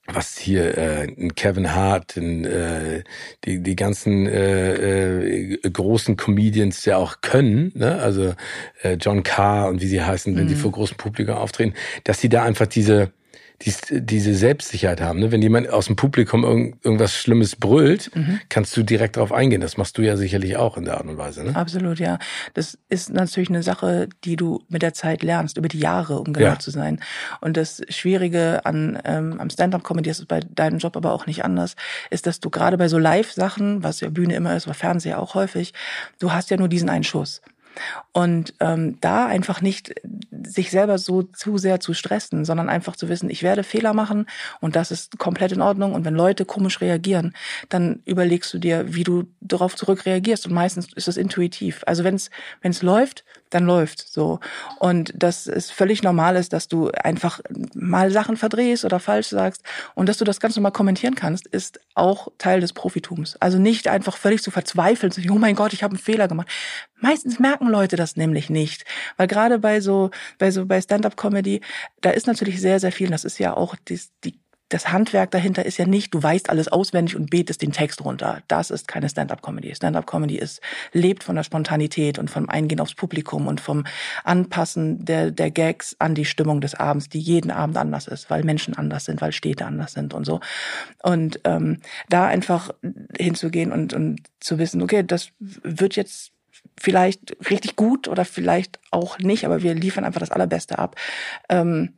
was 0.05 0.37
hier 0.37 0.77
äh, 0.77 1.07
Kevin 1.35 1.73
Hart, 1.73 2.15
in, 2.15 2.45
äh, 2.45 3.03
die 3.43 3.63
die 3.63 3.75
ganzen 3.75 4.27
äh, 4.27 5.53
äh, 5.53 5.57
großen 5.69 6.15
Comedians 6.15 6.85
ja 6.85 6.97
auch 6.97 7.21
können, 7.21 7.71
ne? 7.75 7.99
also 7.99 8.35
äh, 8.83 8.93
John 8.93 9.23
Carr 9.23 9.67
und 9.67 9.81
wie 9.81 9.87
sie 9.87 10.01
heißen, 10.01 10.35
wenn 10.35 10.45
mhm. 10.45 10.49
sie 10.49 10.55
vor 10.55 10.71
großem 10.71 10.97
Publikum 10.97 11.35
auftreten, 11.35 11.73
dass 12.03 12.21
sie 12.21 12.29
da 12.29 12.43
einfach 12.43 12.67
diese 12.67 13.11
dies, 13.63 13.81
diese 13.89 14.35
Selbstsicherheit 14.35 15.01
haben. 15.01 15.19
Ne? 15.19 15.31
Wenn 15.31 15.41
jemand 15.41 15.69
aus 15.69 15.87
dem 15.87 15.95
Publikum 15.95 16.43
irgend, 16.43 16.85
irgendwas 16.85 17.13
Schlimmes 17.13 17.55
brüllt, 17.55 18.15
mhm. 18.15 18.39
kannst 18.49 18.77
du 18.77 18.83
direkt 18.83 19.17
darauf 19.17 19.31
eingehen. 19.31 19.61
Das 19.61 19.77
machst 19.77 19.97
du 19.97 20.03
ja 20.03 20.15
sicherlich 20.15 20.57
auch 20.57 20.77
in 20.77 20.85
der 20.85 20.97
Art 20.97 21.05
und 21.05 21.17
Weise. 21.17 21.43
Ne? 21.43 21.55
Absolut, 21.55 21.99
ja. 21.99 22.19
Das 22.53 22.77
ist 22.89 23.11
natürlich 23.11 23.49
eine 23.49 23.63
Sache, 23.63 24.09
die 24.23 24.35
du 24.35 24.63
mit 24.69 24.83
der 24.83 24.93
Zeit 24.93 25.23
lernst, 25.23 25.57
über 25.57 25.67
die 25.67 25.79
Jahre, 25.79 26.19
um 26.19 26.33
genau 26.33 26.47
ja. 26.47 26.59
zu 26.59 26.69
sein. 26.69 26.99
Und 27.41 27.57
das 27.57 27.81
Schwierige 27.89 28.65
an 28.65 28.99
ähm, 29.05 29.39
am 29.39 29.49
Stand-up-Comedy, 29.49 30.09
das 30.09 30.19
ist 30.19 30.27
bei 30.27 30.39
deinem 30.39 30.77
Job 30.77 30.95
aber 30.95 31.13
auch 31.13 31.25
nicht 31.25 31.43
anders, 31.43 31.75
ist, 32.11 32.27
dass 32.27 32.39
du 32.39 32.49
gerade 32.49 32.77
bei 32.77 32.87
so 32.87 32.99
Live-Sachen, 32.99 33.83
was 33.83 34.01
ja 34.01 34.09
Bühne 34.09 34.35
immer 34.35 34.55
ist, 34.55 34.67
aber 34.67 34.75
Fernseher 34.75 35.19
auch 35.19 35.33
häufig, 35.33 35.73
du 36.19 36.31
hast 36.31 36.51
ja 36.51 36.57
nur 36.57 36.69
diesen 36.69 36.89
einen 36.89 37.03
Schuss. 37.03 37.41
Und 38.11 38.53
ähm, 38.59 38.97
da 39.01 39.25
einfach 39.25 39.61
nicht 39.61 39.93
sich 40.43 40.71
selber 40.71 40.97
so 40.97 41.23
zu 41.23 41.57
sehr 41.57 41.79
zu 41.79 41.93
stressen, 41.93 42.45
sondern 42.45 42.69
einfach 42.69 42.95
zu 42.95 43.09
wissen, 43.09 43.29
ich 43.29 43.43
werde 43.43 43.63
Fehler 43.63 43.93
machen 43.93 44.25
und 44.61 44.75
das 44.75 44.91
ist 44.91 45.17
komplett 45.17 45.51
in 45.51 45.61
Ordnung. 45.61 45.93
Und 45.93 46.05
wenn 46.05 46.15
Leute 46.15 46.45
komisch 46.45 46.81
reagieren, 46.81 47.33
dann 47.69 48.01
überlegst 48.05 48.53
du 48.53 48.59
dir, 48.59 48.93
wie 48.93 49.03
du 49.03 49.25
darauf 49.47 49.75
zurückreagierst. 49.75 50.47
Und 50.47 50.53
meistens 50.53 50.93
ist 50.93 51.07
es 51.07 51.17
intuitiv. 51.17 51.83
Also 51.85 52.03
wenn 52.03 52.15
es 52.15 52.29
wenn 52.61 52.71
es 52.71 52.81
läuft, 52.81 53.23
dann 53.49 53.65
läuft 53.65 54.07
so. 54.07 54.39
Und 54.79 55.13
dass 55.15 55.47
es 55.47 55.71
völlig 55.71 56.03
normal 56.03 56.35
ist, 56.35 56.53
dass 56.53 56.67
du 56.67 56.89
einfach 56.89 57.39
mal 57.73 58.11
Sachen 58.11 58.37
verdrehst 58.37 58.85
oder 58.85 58.99
falsch 58.99 59.27
sagst 59.27 59.63
und 59.95 60.09
dass 60.09 60.17
du 60.17 60.25
das 60.25 60.39
ganz 60.39 60.55
normal 60.55 60.71
kommentieren 60.71 61.15
kannst, 61.15 61.47
ist 61.47 61.79
auch 61.95 62.27
Teil 62.37 62.61
des 62.61 62.73
Profitums. 62.73 63.37
Also 63.37 63.57
nicht 63.57 63.87
einfach 63.87 64.17
völlig 64.17 64.43
zu 64.43 64.51
verzweifeln, 64.51 65.11
zu 65.11 65.21
sagen, 65.21 65.33
oh 65.33 65.39
mein 65.39 65.55
Gott, 65.55 65.73
ich 65.73 65.83
habe 65.83 65.93
einen 65.93 66.03
Fehler 66.03 66.27
gemacht. 66.27 66.49
Meistens 66.99 67.39
merken 67.39 67.67
Leute 67.67 67.95
das 67.95 68.15
nämlich 68.15 68.49
nicht, 68.49 68.85
weil 69.17 69.27
gerade 69.27 69.59
bei 69.59 69.81
so 69.81 70.11
bei 70.37 70.51
so 70.51 70.65
bei 70.65 70.81
Stand-up-Comedy, 70.81 71.61
da 72.01 72.09
ist 72.09 72.27
natürlich 72.27 72.59
sehr 72.61 72.79
sehr 72.79 72.91
viel. 72.91 73.09
Das 73.09 73.23
ist 73.23 73.39
ja 73.39 73.55
auch 73.55 73.75
die, 73.87 73.99
die 74.23 74.39
das 74.69 74.91
Handwerk 74.91 75.31
dahinter 75.31 75.65
ist 75.65 75.77
ja 75.77 75.85
nicht, 75.85 76.13
du 76.13 76.21
weißt 76.21 76.49
alles 76.49 76.67
auswendig 76.67 77.15
und 77.15 77.29
betest 77.29 77.61
den 77.61 77.71
Text 77.71 78.03
runter. 78.03 78.41
Das 78.47 78.69
ist 78.69 78.87
keine 78.87 79.07
Stand-up-Comedy. 79.07 79.73
Stand-up-Comedy 79.73 80.37
ist 80.37 80.61
lebt 80.91 81.23
von 81.23 81.35
der 81.35 81.43
Spontanität 81.43 82.19
und 82.19 82.29
vom 82.29 82.49
Eingehen 82.49 82.81
aufs 82.81 82.93
Publikum 82.93 83.47
und 83.47 83.61
vom 83.61 83.85
Anpassen 84.23 85.05
der 85.05 85.31
der 85.31 85.51
Gags 85.51 85.95
an 85.99 86.15
die 86.15 86.25
Stimmung 86.25 86.59
des 86.59 86.75
Abends, 86.75 87.07
die 87.07 87.19
jeden 87.19 87.51
Abend 87.51 87.77
anders 87.77 88.07
ist, 88.07 88.29
weil 88.29 88.43
Menschen 88.43 88.75
anders 88.75 89.05
sind, 89.05 89.21
weil 89.21 89.31
Städte 89.31 89.65
anders 89.65 89.93
sind 89.93 90.13
und 90.13 90.25
so. 90.25 90.41
Und 91.01 91.39
ähm, 91.45 91.79
da 92.09 92.25
einfach 92.25 92.71
hinzugehen 93.17 93.71
und 93.71 93.93
und 93.93 94.21
zu 94.39 94.59
wissen, 94.59 94.81
okay, 94.81 95.03
das 95.03 95.31
wird 95.39 95.95
jetzt 95.95 96.31
vielleicht 96.79 97.37
richtig 97.49 97.75
gut 97.75 98.07
oder 98.07 98.25
vielleicht 98.25 98.79
auch 98.91 99.19
nicht, 99.19 99.45
aber 99.45 99.61
wir 99.63 99.73
liefern 99.73 100.03
einfach 100.03 100.19
das 100.19 100.31
Allerbeste 100.31 100.77
ab. 100.79 100.95
Ähm, 101.49 101.93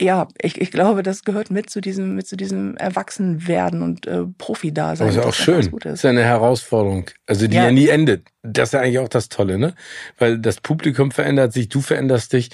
ja, 0.00 0.28
ich, 0.40 0.60
ich 0.60 0.70
glaube, 0.70 1.02
das 1.02 1.24
gehört 1.24 1.50
mit 1.50 1.70
zu 1.70 1.80
diesem, 1.80 2.14
mit 2.14 2.26
zu 2.26 2.36
diesem 2.36 2.76
Erwachsenwerden 2.76 3.82
und 3.82 4.06
äh, 4.06 4.24
Profi-Dasein. 4.38 5.06
Das 5.06 5.16
ist 5.16 5.22
ja 5.22 5.28
auch 5.28 5.34
schön. 5.34 5.70
Das 5.80 5.94
ist 5.94 6.04
eine 6.04 6.24
Herausforderung. 6.24 7.06
Also 7.26 7.46
die 7.46 7.56
ja. 7.56 7.64
ja 7.64 7.72
nie 7.72 7.88
endet. 7.88 8.26
Das 8.42 8.70
ist 8.70 8.72
ja 8.72 8.80
eigentlich 8.80 8.98
auch 8.98 9.08
das 9.08 9.28
Tolle, 9.28 9.58
ne? 9.58 9.74
Weil 10.18 10.38
das 10.38 10.60
Publikum 10.60 11.10
verändert 11.10 11.52
sich, 11.52 11.68
du 11.68 11.80
veränderst 11.80 12.32
dich, 12.32 12.50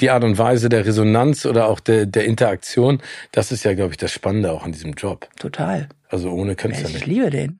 die 0.00 0.10
Art 0.10 0.24
und 0.24 0.36
Weise 0.36 0.68
der 0.68 0.84
Resonanz 0.84 1.46
oder 1.46 1.68
auch 1.68 1.80
der, 1.80 2.06
der 2.06 2.24
Interaktion, 2.26 3.00
das 3.32 3.52
ist 3.52 3.64
ja, 3.64 3.74
glaube 3.74 3.92
ich, 3.92 3.96
das 3.96 4.12
Spannende 4.12 4.52
auch 4.52 4.64
an 4.64 4.72
diesem 4.72 4.92
Job. 4.92 5.28
Total. 5.38 5.88
Also 6.08 6.30
ohne 6.30 6.56
könntest 6.56 6.82
du 6.82 6.88
ja 6.88 6.92
nicht. 6.92 7.02
Ich 7.02 7.06
liebe 7.06 7.30
den. 7.30 7.59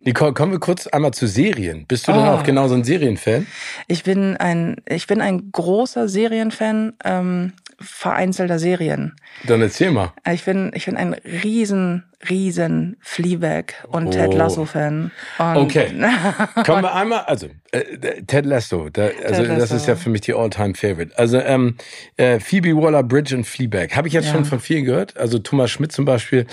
Nicole, 0.00 0.32
kommen 0.32 0.52
wir 0.52 0.60
kurz 0.60 0.86
einmal 0.86 1.12
zu 1.12 1.26
Serien. 1.26 1.84
Bist 1.86 2.06
du 2.06 2.12
oh. 2.12 2.14
denn 2.14 2.24
auch 2.24 2.44
genauso 2.44 2.74
ein 2.74 2.84
Serienfan? 2.84 3.46
Ich 3.88 4.04
bin 4.04 4.36
ein, 4.36 4.76
ich 4.88 5.06
bin 5.08 5.20
ein 5.20 5.50
großer 5.50 6.08
Serienfan 6.08 6.94
ähm, 7.04 7.52
vereinzelter 7.80 8.58
Serien. 8.58 9.14
Dann 9.46 9.62
erzähl 9.62 9.92
mal. 9.92 10.12
Ich 10.32 10.44
bin, 10.44 10.72
ich 10.74 10.86
bin 10.86 10.96
ein 10.96 11.14
riesen, 11.14 12.04
riesen 12.28 12.96
Fleabag 13.00 13.74
und 13.88 14.08
oh. 14.08 14.10
Ted 14.10 14.34
Lasso 14.34 14.64
Fan. 14.64 15.12
Und 15.38 15.56
okay. 15.56 15.92
Kommen 16.66 16.82
wir 16.82 16.94
einmal, 16.94 17.20
also 17.20 17.46
äh, 17.70 18.22
Ted 18.26 18.46
Lasso, 18.46 18.88
da, 18.88 19.04
also 19.04 19.42
Ted 19.42 19.48
Lasso. 19.48 19.60
das 19.60 19.70
ist 19.70 19.86
ja 19.86 19.94
für 19.94 20.10
mich 20.10 20.22
die 20.22 20.34
All-Time 20.34 20.74
Favorite. 20.74 21.16
Also 21.16 21.38
ähm, 21.38 21.76
äh, 22.16 22.40
Phoebe 22.40 22.76
Waller-Bridge 22.76 23.36
und 23.36 23.44
Fleabag 23.44 23.94
habe 23.94 24.08
ich 24.08 24.14
jetzt 24.14 24.26
ja. 24.26 24.32
schon 24.32 24.44
von 24.44 24.58
vielen 24.58 24.84
gehört. 24.84 25.16
Also 25.16 25.38
Thomas 25.38 25.70
Schmidt 25.70 25.92
zum 25.92 26.04
Beispiel, 26.04 26.46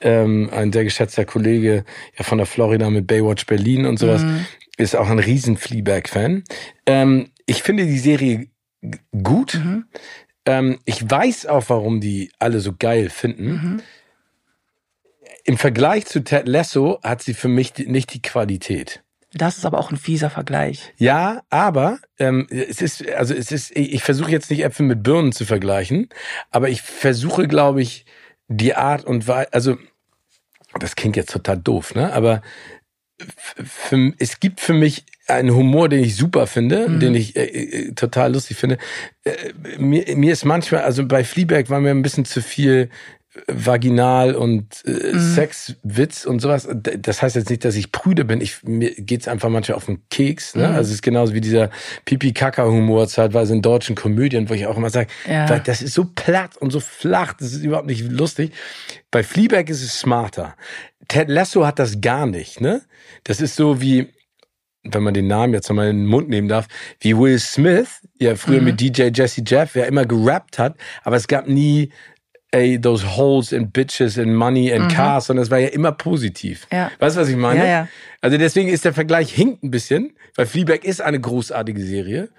ähm, 0.00 0.48
ein 0.52 0.72
sehr 0.72 0.84
geschätzter 0.84 1.24
Kollege 1.24 1.84
ja 2.16 2.24
von 2.24 2.38
der 2.38 2.46
Florida 2.46 2.88
mit 2.88 3.08
Baywatch 3.08 3.46
Berlin 3.46 3.84
und 3.84 3.98
sowas, 3.98 4.22
mhm. 4.22 4.46
ist 4.76 4.94
auch 4.94 5.10
ein 5.10 5.18
riesen 5.18 5.56
Fleabag-Fan. 5.56 6.44
Ähm, 6.86 7.30
ich 7.46 7.64
finde 7.64 7.84
die 7.84 7.98
Serie 7.98 8.46
gut. 9.22 9.54
Mhm. 9.54 9.84
Ähm, 10.48 10.78
ich 10.86 11.08
weiß 11.08 11.44
auch, 11.44 11.64
warum 11.68 12.00
die 12.00 12.32
alle 12.38 12.60
so 12.60 12.72
geil 12.72 13.10
finden. 13.10 13.48
Mhm. 13.48 13.82
Im 15.44 15.58
Vergleich 15.58 16.06
zu 16.06 16.24
Ted 16.24 16.48
Lasso 16.48 16.98
hat 17.02 17.22
sie 17.22 17.34
für 17.34 17.48
mich 17.48 17.76
nicht 17.76 18.14
die 18.14 18.22
Qualität. 18.22 19.02
Das 19.34 19.58
ist 19.58 19.66
aber 19.66 19.78
auch 19.78 19.90
ein 19.90 19.98
fieser 19.98 20.30
Vergleich. 20.30 20.94
Ja, 20.96 21.42
aber 21.50 21.98
ähm, 22.18 22.46
es 22.48 22.80
ist, 22.80 23.06
also 23.10 23.34
es 23.34 23.52
ist, 23.52 23.76
ich 23.76 24.02
versuche 24.02 24.30
jetzt 24.30 24.50
nicht 24.50 24.64
Äpfel 24.64 24.86
mit 24.86 25.02
Birnen 25.02 25.32
zu 25.32 25.44
vergleichen, 25.44 26.08
aber 26.50 26.70
ich 26.70 26.80
versuche, 26.80 27.46
glaube 27.46 27.82
ich, 27.82 28.06
die 28.48 28.74
Art 28.74 29.04
und 29.04 29.28
Weise, 29.28 29.52
also 29.52 29.76
das 30.80 30.96
klingt 30.96 31.16
jetzt 31.16 31.30
total 31.30 31.58
doof, 31.58 31.94
ne? 31.94 32.10
Aber 32.14 32.40
es 34.18 34.40
gibt 34.40 34.60
für 34.60 34.72
mich 34.72 35.04
einen 35.28 35.54
Humor, 35.54 35.88
den 35.88 36.02
ich 36.02 36.16
super 36.16 36.46
finde, 36.46 36.88
mhm. 36.88 37.00
den 37.00 37.14
ich 37.14 37.36
äh, 37.36 37.44
äh, 37.44 37.92
total 37.92 38.32
lustig 38.32 38.56
finde. 38.56 38.78
Äh, 39.24 39.32
mir, 39.78 40.04
mir 40.16 40.32
ist 40.32 40.44
manchmal, 40.44 40.82
also 40.82 41.06
bei 41.06 41.22
Fleabag 41.24 41.68
war 41.68 41.80
mir 41.80 41.90
ein 41.90 42.02
bisschen 42.02 42.24
zu 42.24 42.40
viel 42.42 42.88
vaginal 43.46 44.34
und 44.34 44.82
äh, 44.86 45.12
mhm. 45.12 45.34
Sexwitz 45.34 46.24
und 46.24 46.40
sowas. 46.40 46.68
Das 46.72 47.22
heißt 47.22 47.36
jetzt 47.36 47.50
nicht, 47.50 47.64
dass 47.64 47.76
ich 47.76 47.92
prüde 47.92 48.24
bin. 48.24 48.40
Ich, 48.40 48.62
mir 48.64 48.90
geht's 48.94 49.28
einfach 49.28 49.48
manchmal 49.48 49.76
auf 49.76 49.86
den 49.86 50.02
Keks. 50.08 50.54
Ne? 50.54 50.66
Mhm. 50.66 50.74
Also 50.74 50.88
es 50.88 50.94
ist 50.96 51.02
genauso 51.02 51.34
wie 51.34 51.40
dieser 51.40 51.70
Pipi-Kaka-Humor 52.04 53.06
zeitweise 53.08 53.52
in 53.52 53.62
deutschen 53.62 53.94
Komödien, 53.94 54.48
wo 54.48 54.54
ich 54.54 54.66
auch 54.66 54.76
immer 54.76 54.90
sage, 54.90 55.08
ja. 55.28 55.58
das 55.58 55.82
ist 55.82 55.94
so 55.94 56.06
platt 56.14 56.56
und 56.56 56.70
so 56.70 56.80
flach, 56.80 57.34
das 57.34 57.52
ist 57.52 57.62
überhaupt 57.62 57.86
nicht 57.86 58.10
lustig. 58.10 58.52
Bei 59.10 59.22
Fleabag 59.22 59.68
ist 59.68 59.82
es 59.82 60.00
smarter. 60.00 60.56
Ted 61.06 61.28
Lasso 61.28 61.66
hat 61.66 61.78
das 61.78 62.00
gar 62.00 62.26
nicht. 62.26 62.60
Ne? 62.60 62.82
Das 63.24 63.40
ist 63.40 63.56
so 63.56 63.80
wie, 63.80 64.08
wenn 64.84 65.02
man 65.02 65.14
den 65.14 65.26
Namen 65.26 65.54
jetzt 65.54 65.70
mal 65.70 65.88
in 65.88 65.98
den 65.98 66.06
Mund 66.06 66.28
nehmen 66.28 66.48
darf, 66.48 66.66
wie 67.00 67.16
Will 67.16 67.38
Smith, 67.38 68.00
ja 68.18 68.36
früher 68.36 68.60
mhm. 68.60 68.66
mit 68.66 68.80
DJ 68.80 69.10
Jesse 69.14 69.42
Jeff, 69.46 69.74
wer 69.74 69.86
immer 69.86 70.06
gerappt 70.06 70.58
hat, 70.58 70.76
aber 71.04 71.16
es 71.16 71.26
gab 71.26 71.48
nie 71.48 71.90
ey, 72.50 72.80
those 72.80 73.04
holes 73.16 73.52
in 73.52 73.70
bitches 73.70 74.18
and 74.18 74.34
money 74.34 74.72
and 74.72 74.84
mhm. 74.84 74.88
cars, 74.88 75.26
sondern 75.26 75.42
es 75.42 75.50
war 75.50 75.58
ja 75.58 75.68
immer 75.68 75.92
positiv. 75.92 76.66
Ja. 76.72 76.90
Weißt 76.98 77.16
du, 77.16 77.20
was 77.20 77.28
ich 77.28 77.36
meine? 77.36 77.60
Ja, 77.60 77.66
ja. 77.66 77.88
Also 78.20 78.38
deswegen 78.38 78.68
ist 78.68 78.84
der 78.84 78.94
Vergleich 78.94 79.32
hinkt 79.32 79.62
ein 79.62 79.70
bisschen, 79.70 80.14
weil 80.34 80.46
Fleabag 80.46 80.84
ist 80.84 81.00
eine 81.00 81.20
großartige 81.20 81.82
Serie. 81.82 82.30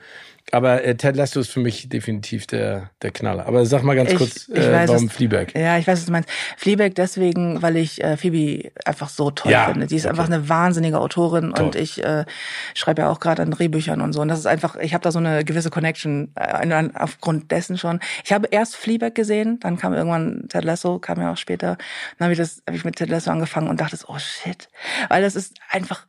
Aber 0.52 0.84
äh, 0.84 0.96
Ted 0.96 1.16
Lasso 1.16 1.40
ist 1.40 1.52
für 1.52 1.60
mich 1.60 1.90
definitiv 1.90 2.48
der, 2.48 2.90
der 3.02 3.12
Knaller. 3.12 3.46
Aber 3.46 3.66
sag 3.66 3.84
mal 3.84 3.96
ganz 3.96 4.12
ich, 4.12 4.18
kurz, 4.18 4.50
ich 4.50 4.58
äh, 4.58 4.72
weiß, 4.72 4.90
warum 4.90 5.06
es, 5.06 5.14
Fleabag? 5.14 5.56
Ja, 5.56 5.78
ich 5.78 5.88
weiß, 5.88 6.00
was 6.00 6.06
du 6.06 6.12
meinst. 6.12 6.30
Fleabag 6.58 6.92
deswegen, 6.96 7.62
weil 7.62 7.78
ich 7.78 8.04
äh, 8.04 8.18
Phoebe 8.18 8.72
einfach 8.86 9.10
so 9.10 9.32
toll 9.32 9.52
ja, 9.52 9.66
finde. 9.66 9.88
Die 9.88 9.96
ist 9.96 10.06
okay. 10.06 10.12
einfach 10.12 10.26
eine 10.26 10.50
wahnsinnige 10.50 11.00
Autorin 11.00 11.54
toll. 11.54 11.66
und 11.66 11.76
ich 11.76 12.04
äh, 12.04 12.26
schreibe 12.74 13.04
ja 13.04 13.10
auch 13.10 13.20
gerade 13.20 13.42
an 13.42 13.52
Drehbüchern 13.52 14.02
und 14.02 14.14
so. 14.14 14.22
Und 14.22 14.28
das 14.28 14.40
ist 14.40 14.48
einfach, 14.48 14.76
ich 14.78 14.94
habe 14.94 15.04
da 15.04 15.12
so 15.12 15.20
eine 15.20 15.44
gewisse 15.44 15.70
Connection 15.70 16.32
äh, 16.36 16.90
aufgrund 16.96 17.52
dessen 17.52 17.78
schon. 17.78 18.00
Ich 18.24 18.34
habe 18.34 18.48
erst 18.52 18.76
Fleabag 18.76 19.16
gesehen, 19.16 19.60
dann 19.60 19.78
kam 19.78 19.94
irgendwann 19.94 20.48
Ted 20.50 20.64
Lasso, 20.64 21.00
kam 21.00 21.20
ja 21.20 21.32
auch 21.32 21.38
später. 21.38 21.78
Dann 22.18 22.26
habe 22.26 22.34
ich 22.34 22.40
das, 22.40 22.62
habe 22.68 22.78
ich 22.78 22.86
mit 22.86 22.96
Ted 22.96 23.10
Lasso 23.10 23.32
angefangen 23.32 23.70
und 23.70 23.80
dachte, 23.80 23.98
oh 24.08 24.18
shit, 24.18 24.70
weil 25.10 25.22
das 25.22 25.36
ist 25.36 25.60
einfach 25.70 26.06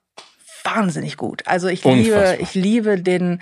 wahnsinnig 0.64 1.16
gut. 1.16 1.42
Also 1.46 1.68
ich 1.68 1.84
Unfassbar. 1.84 2.32
liebe, 2.32 2.42
ich 2.42 2.54
liebe 2.54 3.02
den, 3.02 3.40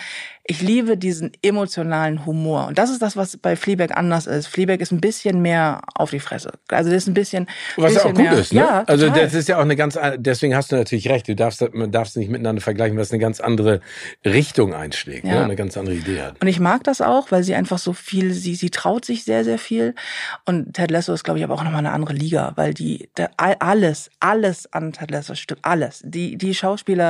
ich 0.50 0.62
liebe 0.62 0.96
diesen 0.96 1.32
emotionalen 1.42 2.24
Humor. 2.24 2.68
Und 2.68 2.78
das 2.78 2.88
ist 2.88 3.02
das, 3.02 3.18
was 3.18 3.36
bei 3.36 3.54
Fleabag 3.54 3.94
anders 3.94 4.26
ist. 4.26 4.46
Fleabag 4.46 4.80
ist 4.80 4.92
ein 4.92 5.00
bisschen 5.00 5.42
mehr 5.42 5.82
auf 5.94 6.08
die 6.10 6.20
Fresse. 6.20 6.52
Also 6.68 6.90
das 6.90 7.02
ist 7.02 7.08
ein 7.08 7.12
bisschen. 7.12 7.46
Was 7.76 7.92
bisschen 7.92 7.96
ja 7.96 8.02
auch 8.02 8.14
gut 8.14 8.24
mehr, 8.24 8.32
ist, 8.32 8.52
ne? 8.54 8.60
Ja, 8.60 8.84
also 8.86 9.10
das 9.10 9.34
ist 9.34 9.48
ja 9.48 9.58
auch 9.58 9.62
eine 9.62 9.76
ganz, 9.76 9.98
deswegen 10.16 10.56
hast 10.56 10.72
du 10.72 10.76
natürlich 10.76 11.10
recht. 11.10 11.28
Du 11.28 11.36
darfst, 11.36 11.62
man 11.74 11.92
darf 11.92 12.08
es 12.08 12.16
nicht 12.16 12.30
miteinander 12.30 12.62
vergleichen, 12.62 12.96
weil 12.96 13.02
es 13.02 13.12
eine 13.12 13.20
ganz 13.20 13.40
andere 13.40 13.82
Richtung 14.24 14.72
einschlägt, 14.72 15.24
ne? 15.24 15.30
ja. 15.32 15.38
ne? 15.40 15.44
eine 15.44 15.56
ganz 15.56 15.76
andere 15.76 15.96
Idee 15.96 16.22
hat. 16.22 16.40
Und 16.40 16.48
ich 16.48 16.60
mag 16.60 16.82
das 16.84 17.02
auch, 17.02 17.30
weil 17.30 17.42
sie 17.42 17.54
einfach 17.54 17.78
so 17.78 17.92
viel, 17.92 18.32
sie, 18.32 18.54
sie 18.54 18.70
traut 18.70 19.04
sich 19.04 19.24
sehr, 19.24 19.44
sehr 19.44 19.58
viel. 19.58 19.94
Und 20.46 20.72
Ted 20.72 20.90
Lasso 20.90 21.12
ist, 21.12 21.24
glaube 21.24 21.40
ich, 21.40 21.44
aber 21.44 21.56
auch 21.56 21.64
nochmal 21.64 21.80
eine 21.80 21.92
andere 21.92 22.14
Liga, 22.14 22.52
weil 22.56 22.72
die, 22.72 23.10
der, 23.18 23.30
alles, 23.36 24.10
alles 24.18 24.72
an 24.72 24.92
Ted 24.92 25.10
Lasso 25.10 25.34
stimmt, 25.34 25.60
alles. 25.62 26.00
Die, 26.06 26.38
die 26.38 26.54
Schauspieler, 26.54 27.07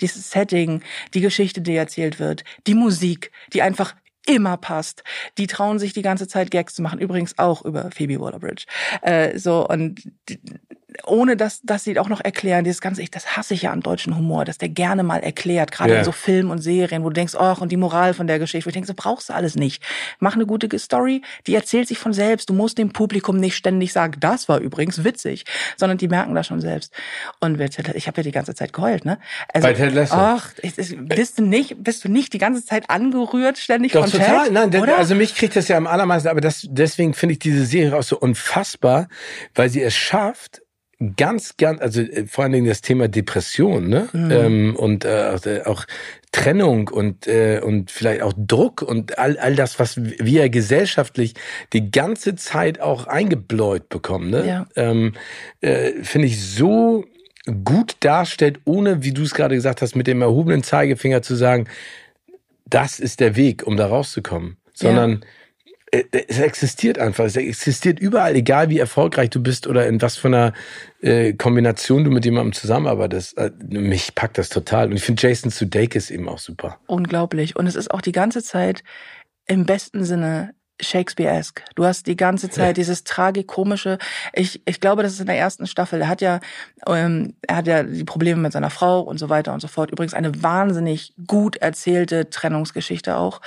dieses 0.00 0.30
Setting, 0.30 0.82
die 1.14 1.20
Geschichte, 1.20 1.60
die 1.60 1.76
erzählt 1.76 2.18
wird, 2.18 2.44
die 2.66 2.74
Musik, 2.74 3.32
die 3.52 3.62
einfach 3.62 3.94
immer 4.26 4.56
passt. 4.56 5.02
Die 5.38 5.46
trauen 5.46 5.78
sich 5.78 5.92
die 5.92 6.02
ganze 6.02 6.28
Zeit 6.28 6.50
Gags 6.50 6.74
zu 6.74 6.82
machen. 6.82 7.00
Übrigens 7.00 7.38
auch 7.38 7.64
über 7.64 7.90
Phoebe 7.90 8.20
Waller-Bridge. 8.20 8.66
Äh, 9.02 9.38
so 9.38 9.66
und 9.66 10.02
ohne 11.04 11.36
dass, 11.36 11.60
dass 11.62 11.84
sie 11.84 11.98
auch 11.98 12.08
noch 12.08 12.20
erklären, 12.20 12.64
dieses 12.64 12.80
ganze, 12.80 13.02
ich, 13.02 13.10
das 13.10 13.36
hasse 13.36 13.54
ich 13.54 13.62
ja 13.62 13.72
an 13.72 13.80
deutschen 13.80 14.16
Humor, 14.16 14.44
dass 14.44 14.58
der 14.58 14.68
gerne 14.68 15.02
mal 15.02 15.18
erklärt, 15.18 15.72
gerade 15.72 15.90
yeah. 15.90 15.98
in 16.00 16.04
so 16.04 16.12
Filmen 16.12 16.50
und 16.50 16.58
Serien, 16.58 17.02
wo 17.02 17.08
du 17.08 17.14
denkst, 17.14 17.34
ach, 17.38 17.60
und 17.60 17.70
die 17.72 17.76
Moral 17.76 18.14
von 18.14 18.26
der 18.26 18.38
Geschichte, 18.38 18.66
wo 18.66 18.70
ich 18.70 18.74
denke, 18.74 18.86
so 18.86 18.94
brauchst 18.94 19.28
du 19.28 19.34
alles 19.34 19.56
nicht. 19.56 19.82
Mach 20.18 20.34
eine 20.34 20.46
gute 20.46 20.78
Story, 20.78 21.22
die 21.46 21.54
erzählt 21.54 21.88
sich 21.88 21.98
von 21.98 22.12
selbst. 22.12 22.48
Du 22.50 22.54
musst 22.54 22.78
dem 22.78 22.92
Publikum 22.92 23.36
nicht 23.36 23.56
ständig 23.56 23.92
sagen, 23.92 24.18
das 24.20 24.48
war 24.48 24.58
übrigens 24.58 25.04
witzig, 25.04 25.44
sondern 25.76 25.98
die 25.98 26.08
merken 26.08 26.34
das 26.34 26.46
schon 26.46 26.60
selbst. 26.60 26.92
Und 27.40 27.60
ich 27.60 28.06
habe 28.06 28.16
ja 28.18 28.22
die 28.22 28.32
ganze 28.32 28.54
Zeit 28.54 28.72
geheult, 28.72 29.04
ne? 29.04 29.18
Also, 29.52 29.66
Bei 29.66 29.74
Ted 29.74 29.94
Lasso. 29.94 30.14
Ach, 30.14 30.50
bist 30.98 31.38
du 31.38 31.44
nicht, 31.44 31.82
bist 31.82 32.04
du 32.04 32.08
nicht 32.08 32.32
die 32.32 32.38
ganze 32.38 32.64
Zeit 32.64 32.90
angerührt, 32.90 33.58
ständig 33.58 33.92
Doch, 33.92 34.02
von 34.02 34.12
total. 34.12 34.44
Ted? 34.44 34.52
Nein, 34.52 34.74
oder? 34.80 34.98
also 34.98 35.14
mich 35.14 35.34
kriegt 35.34 35.56
das 35.56 35.68
ja 35.68 35.76
am 35.76 35.86
allermeisten, 35.86 36.28
aber 36.28 36.40
das, 36.40 36.66
deswegen 36.68 37.14
finde 37.14 37.34
ich 37.34 37.38
diese 37.38 37.64
Serie 37.64 37.96
auch 37.96 38.02
so 38.02 38.18
unfassbar, 38.18 39.08
weil 39.54 39.68
sie 39.68 39.82
es 39.82 39.94
schafft, 39.94 40.62
ganz, 41.16 41.56
ganz, 41.56 41.80
also 41.80 42.02
äh, 42.02 42.26
vor 42.26 42.44
allen 42.44 42.52
Dingen 42.52 42.66
das 42.66 42.82
Thema 42.82 43.08
Depression, 43.08 43.88
ne? 43.88 44.08
Mhm. 44.12 44.30
Ähm, 44.30 44.76
und 44.76 45.04
äh, 45.04 45.34
äh, 45.34 45.64
auch 45.64 45.86
Trennung 46.32 46.88
und 46.88 47.26
äh, 47.26 47.60
und 47.60 47.90
vielleicht 47.90 48.22
auch 48.22 48.32
Druck 48.36 48.82
und 48.82 49.18
all 49.18 49.38
all 49.38 49.56
das, 49.56 49.78
was 49.78 49.96
wir 49.98 50.48
gesellschaftlich 50.50 51.34
die 51.72 51.90
ganze 51.90 52.36
Zeit 52.36 52.80
auch 52.80 53.06
eingebläut 53.06 53.88
bekommen, 53.88 54.30
ne? 54.30 54.46
Ja. 54.46 54.66
Ähm, 54.76 55.14
äh, 55.60 55.92
Finde 56.02 56.28
ich 56.28 56.42
so 56.42 57.04
gut 57.64 57.96
darstellt, 58.00 58.60
ohne, 58.64 59.02
wie 59.02 59.12
du 59.12 59.22
es 59.22 59.34
gerade 59.34 59.54
gesagt 59.54 59.80
hast, 59.80 59.96
mit 59.96 60.06
dem 60.06 60.20
erhobenen 60.20 60.62
Zeigefinger 60.62 61.22
zu 61.22 61.34
sagen, 61.34 61.66
das 62.66 63.00
ist 63.00 63.20
der 63.20 63.34
Weg, 63.34 63.66
um 63.66 63.76
da 63.76 63.86
rauszukommen, 63.86 64.58
sondern 64.74 65.12
ja 65.12 65.18
es 65.92 66.38
existiert 66.38 66.98
einfach. 66.98 67.24
Es 67.24 67.36
existiert 67.36 67.98
überall, 67.98 68.36
egal 68.36 68.70
wie 68.70 68.78
erfolgreich 68.78 69.30
du 69.30 69.42
bist 69.42 69.66
oder 69.66 69.86
in 69.86 70.00
was 70.00 70.16
für 70.16 70.28
einer 70.28 70.52
äh, 71.00 71.32
Kombination 71.32 72.04
du 72.04 72.10
mit 72.10 72.24
jemandem 72.24 72.52
zusammenarbeitest. 72.52 73.36
Äh, 73.38 73.50
mich 73.68 74.14
packt 74.14 74.38
das 74.38 74.48
total. 74.48 74.88
Und 74.88 74.96
ich 74.96 75.02
finde 75.02 75.26
Jason 75.26 75.50
Sudeikis 75.50 76.10
eben 76.10 76.28
auch 76.28 76.38
super. 76.38 76.78
Unglaublich. 76.86 77.56
Und 77.56 77.66
es 77.66 77.74
ist 77.74 77.90
auch 77.90 78.00
die 78.00 78.12
ganze 78.12 78.42
Zeit 78.42 78.84
im 79.46 79.66
besten 79.66 80.04
Sinne 80.04 80.54
Shakespeare-esque. 80.80 81.62
Du 81.74 81.84
hast 81.84 82.06
die 82.06 82.16
ganze 82.16 82.50
Zeit 82.50 82.76
dieses 82.76 83.04
tragikomische. 83.04 83.98
Ich, 84.32 84.60
ich 84.64 84.80
glaube, 84.80 85.02
das 85.02 85.12
ist 85.12 85.20
in 85.20 85.26
der 85.26 85.38
ersten 85.38 85.66
Staffel. 85.66 86.02
Er 86.02 86.08
hat 86.08 86.20
ja, 86.20 86.40
ähm, 86.86 87.34
er 87.42 87.56
hat 87.56 87.66
ja 87.66 87.82
die 87.82 88.04
Probleme 88.04 88.40
mit 88.40 88.52
seiner 88.52 88.70
Frau 88.70 89.00
und 89.00 89.18
so 89.18 89.28
weiter 89.28 89.52
und 89.52 89.60
so 89.60 89.68
fort. 89.68 89.90
Übrigens 89.90 90.14
eine 90.14 90.42
wahnsinnig 90.42 91.14
gut 91.26 91.56
erzählte 91.56 92.30
Trennungsgeschichte 92.30 93.16
auch. 93.16 93.40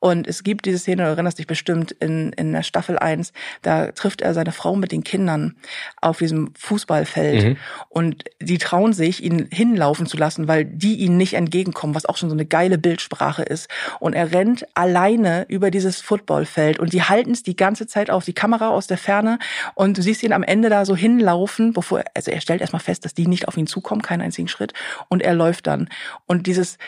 Und 0.00 0.26
es 0.26 0.44
gibt 0.44 0.66
diese 0.66 0.78
Szene, 0.78 1.04
du 1.04 1.08
erinnerst 1.08 1.38
dich 1.38 1.46
bestimmt 1.46 1.92
in, 1.92 2.32
in 2.32 2.52
der 2.52 2.62
Staffel 2.62 2.98
1, 2.98 3.32
da 3.62 3.92
trifft 3.92 4.20
er 4.20 4.34
seine 4.34 4.52
Frau 4.52 4.76
mit 4.76 4.92
den 4.92 5.04
Kindern 5.04 5.56
auf 6.00 6.18
diesem 6.18 6.52
Fußballfeld 6.56 7.44
mhm. 7.44 7.56
und 7.88 8.24
die 8.40 8.58
trauen 8.58 8.92
sich, 8.92 9.22
ihn 9.22 9.48
hinlaufen 9.50 10.06
zu 10.06 10.16
lassen, 10.16 10.48
weil 10.48 10.64
die 10.64 10.96
ihnen 10.96 11.16
nicht 11.16 11.34
entgegenkommen, 11.34 11.94
was 11.94 12.06
auch 12.06 12.16
schon 12.16 12.28
so 12.28 12.34
eine 12.34 12.46
geile 12.46 12.78
Bildsprache 12.78 13.42
ist. 13.42 13.68
Und 14.00 14.14
er 14.14 14.32
rennt 14.32 14.66
alleine 14.74 15.46
über 15.48 15.70
dieses 15.70 16.00
Footballfeld 16.00 16.73
Umfeld 16.74 16.80
und 16.80 16.92
die 16.92 17.02
halten 17.02 17.32
es 17.32 17.42
die 17.42 17.56
ganze 17.56 17.86
Zeit 17.86 18.10
auf, 18.10 18.24
die 18.24 18.32
Kamera 18.32 18.68
aus 18.68 18.86
der 18.86 18.98
Ferne 18.98 19.38
und 19.74 19.98
du 19.98 20.02
siehst 20.02 20.22
ihn 20.22 20.32
am 20.32 20.42
Ende 20.42 20.68
da 20.68 20.84
so 20.84 20.96
hinlaufen, 20.96 21.72
bevor, 21.72 22.00
er, 22.00 22.10
also 22.14 22.30
er 22.30 22.40
stellt 22.40 22.60
erstmal 22.60 22.82
fest, 22.82 23.04
dass 23.04 23.14
die 23.14 23.26
nicht 23.26 23.48
auf 23.48 23.56
ihn 23.56 23.66
zukommen, 23.66 24.02
keinen 24.02 24.22
einzigen 24.22 24.48
Schritt 24.48 24.72
und 25.08 25.22
er 25.22 25.34
läuft 25.34 25.66
dann. 25.66 25.88
Und 26.26 26.46
dieses, 26.46 26.78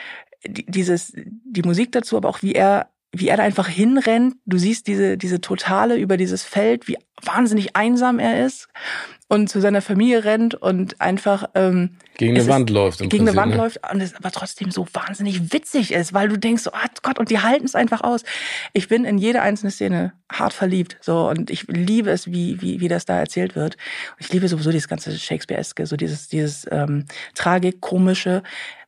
dieses, 0.47 1.13
die 1.15 1.63
Musik 1.63 1.93
dazu, 1.93 2.17
aber 2.17 2.29
auch 2.29 2.43
wie 2.43 2.53
er 2.53 2.89
wie 3.19 3.29
er 3.29 3.37
da 3.37 3.43
einfach 3.43 3.69
hinrennt. 3.69 4.37
Du 4.47 4.59
siehst 4.59 4.87
diese, 4.87 5.17
diese 5.17 5.41
Totale 5.41 5.97
über 5.97 6.17
dieses 6.17 6.43
Feld, 6.43 6.89
wie 6.89 6.97
wahnsinnig 7.23 7.77
einsam 7.77 8.19
er 8.19 8.45
ist 8.45 8.69
und 9.29 9.49
zu 9.49 9.61
seiner 9.61 9.83
Familie 9.83 10.25
rennt 10.25 10.55
und 10.55 11.01
einfach 11.01 11.49
ähm, 11.55 11.97
gegen 12.17 12.37
eine 12.37 12.47
Wand 12.47 12.71
läuft. 12.71 12.99
Gegen 12.99 13.11
Prinzip, 13.11 13.29
eine 13.29 13.37
Wand 13.37 13.53
ne? 13.53 13.59
läuft 13.59 13.81
und 13.93 14.01
es 14.01 14.15
aber 14.15 14.31
trotzdem 14.31 14.71
so 14.71 14.87
wahnsinnig 14.93 15.53
witzig 15.53 15.93
ist, 15.93 16.13
weil 16.15 16.29
du 16.29 16.39
denkst, 16.39 16.65
oh 16.67 16.87
Gott, 17.03 17.19
und 17.19 17.31
die 17.31 17.41
halten 17.41 17.65
es 17.65 17.75
einfach 17.75 18.03
aus. 18.03 18.23
Ich 18.73 18.89
bin 18.89 19.05
in 19.05 19.19
jede 19.19 19.43
einzelne 19.43 19.73
Szene 19.73 20.13
hart 20.31 20.53
verliebt, 20.53 20.97
so 21.01 21.29
und 21.29 21.51
ich 21.51 21.67
liebe 21.67 22.11
es, 22.11 22.31
wie 22.31 22.61
wie 22.61 22.81
wie 22.81 22.89
das 22.89 23.05
da 23.05 23.19
erzählt 23.19 23.57
wird. 23.57 23.77
Und 24.17 24.27
ich 24.27 24.33
liebe 24.33 24.47
sowieso 24.49 24.71
dieses 24.71 24.89
ganze 24.89 25.19
Shakespeare-eske, 25.19 25.87
so 25.87 25.97
dieses 25.97 26.29
dieses 26.29 26.67
ähm, 26.71 27.07
tragik 27.35 27.81
komische. 27.81 28.43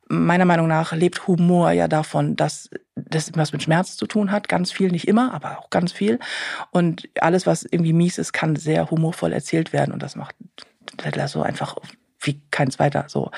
Meiner 0.09 0.44
Meinung 0.44 0.68
nach 0.68 0.92
lebt 0.92 1.27
Humor 1.27 1.71
ja 1.73 1.88
davon, 1.88 2.37
dass 2.37 2.71
das 2.94 3.31
was 3.35 3.53
mit 3.53 3.62
Schmerz 3.62 3.97
zu 3.97 4.07
tun 4.07 4.31
hat, 4.31 4.49
ganz 4.49 4.73
viel, 4.73 4.90
nicht 4.90 5.07
immer, 5.07 5.35
aber 5.35 5.59
auch 5.59 5.71
ganz 5.71 5.92
viel. 5.92 6.18
Und 6.71 7.09
alles, 7.21 7.47
was 7.47 7.64
irgendwie 7.64 7.92
mies 7.92 8.18
ist, 8.18 8.33
kann 8.33 8.57
sehr 8.57 8.90
humorvoll 8.90 9.33
erzählt 9.33 9.73
werden 9.73 9.92
und 9.92 10.03
das 10.03 10.16
macht 10.16 10.35
Ted 10.97 11.21
so 11.29 11.42
einfach 11.42 11.77
wie 12.21 12.40
kein 12.51 12.71
zweiter 12.71 13.05
so. 13.09 13.31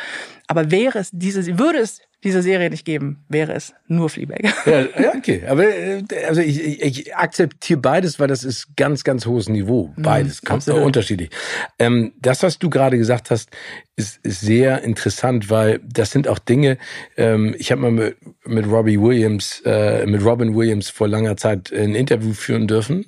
Aber 0.46 0.70
wäre 0.70 0.98
es 0.98 1.10
diese, 1.12 1.58
würde 1.58 1.78
es 1.78 2.00
diese 2.22 2.42
Serie 2.42 2.68
nicht 2.68 2.84
geben, 2.84 3.24
wäre 3.28 3.52
es 3.54 3.72
nur 3.88 4.10
Fleabag. 4.10 4.40
Ja, 4.66 5.14
okay. 5.16 5.42
Aber 5.48 5.64
äh, 5.64 6.02
also 6.28 6.40
ich, 6.40 6.62
ich, 6.62 6.82
ich 6.82 7.16
akzeptiere 7.16 7.80
beides, 7.80 8.20
weil 8.20 8.28
das 8.28 8.44
ist 8.44 8.76
ganz, 8.76 9.04
ganz 9.04 9.26
hohes 9.26 9.48
Niveau. 9.48 9.92
Mhm, 9.96 10.02
beides, 10.02 10.42
ganz 10.42 10.68
unterschiedlich. 10.68 11.30
Ähm, 11.78 12.12
das, 12.20 12.42
was 12.42 12.58
du 12.58 12.68
gerade 12.68 12.98
gesagt 12.98 13.30
hast, 13.30 13.50
ist, 13.96 14.20
ist 14.22 14.40
sehr 14.40 14.82
interessant, 14.82 15.50
weil 15.50 15.80
das 15.84 16.10
sind 16.10 16.28
auch 16.28 16.38
Dinge. 16.38 16.78
Ähm, 17.16 17.54
ich 17.58 17.72
habe 17.72 17.80
mal 17.80 17.90
mit, 17.90 18.16
mit 18.46 18.66
Robbie 18.66 19.00
Williams, 19.00 19.62
äh, 19.64 20.04
mit 20.06 20.24
Robin 20.24 20.54
Williams 20.54 20.90
vor 20.90 21.08
langer 21.08 21.36
Zeit 21.36 21.72
ein 21.72 21.94
Interview 21.94 22.32
führen 22.34 22.66
dürfen. 22.66 23.06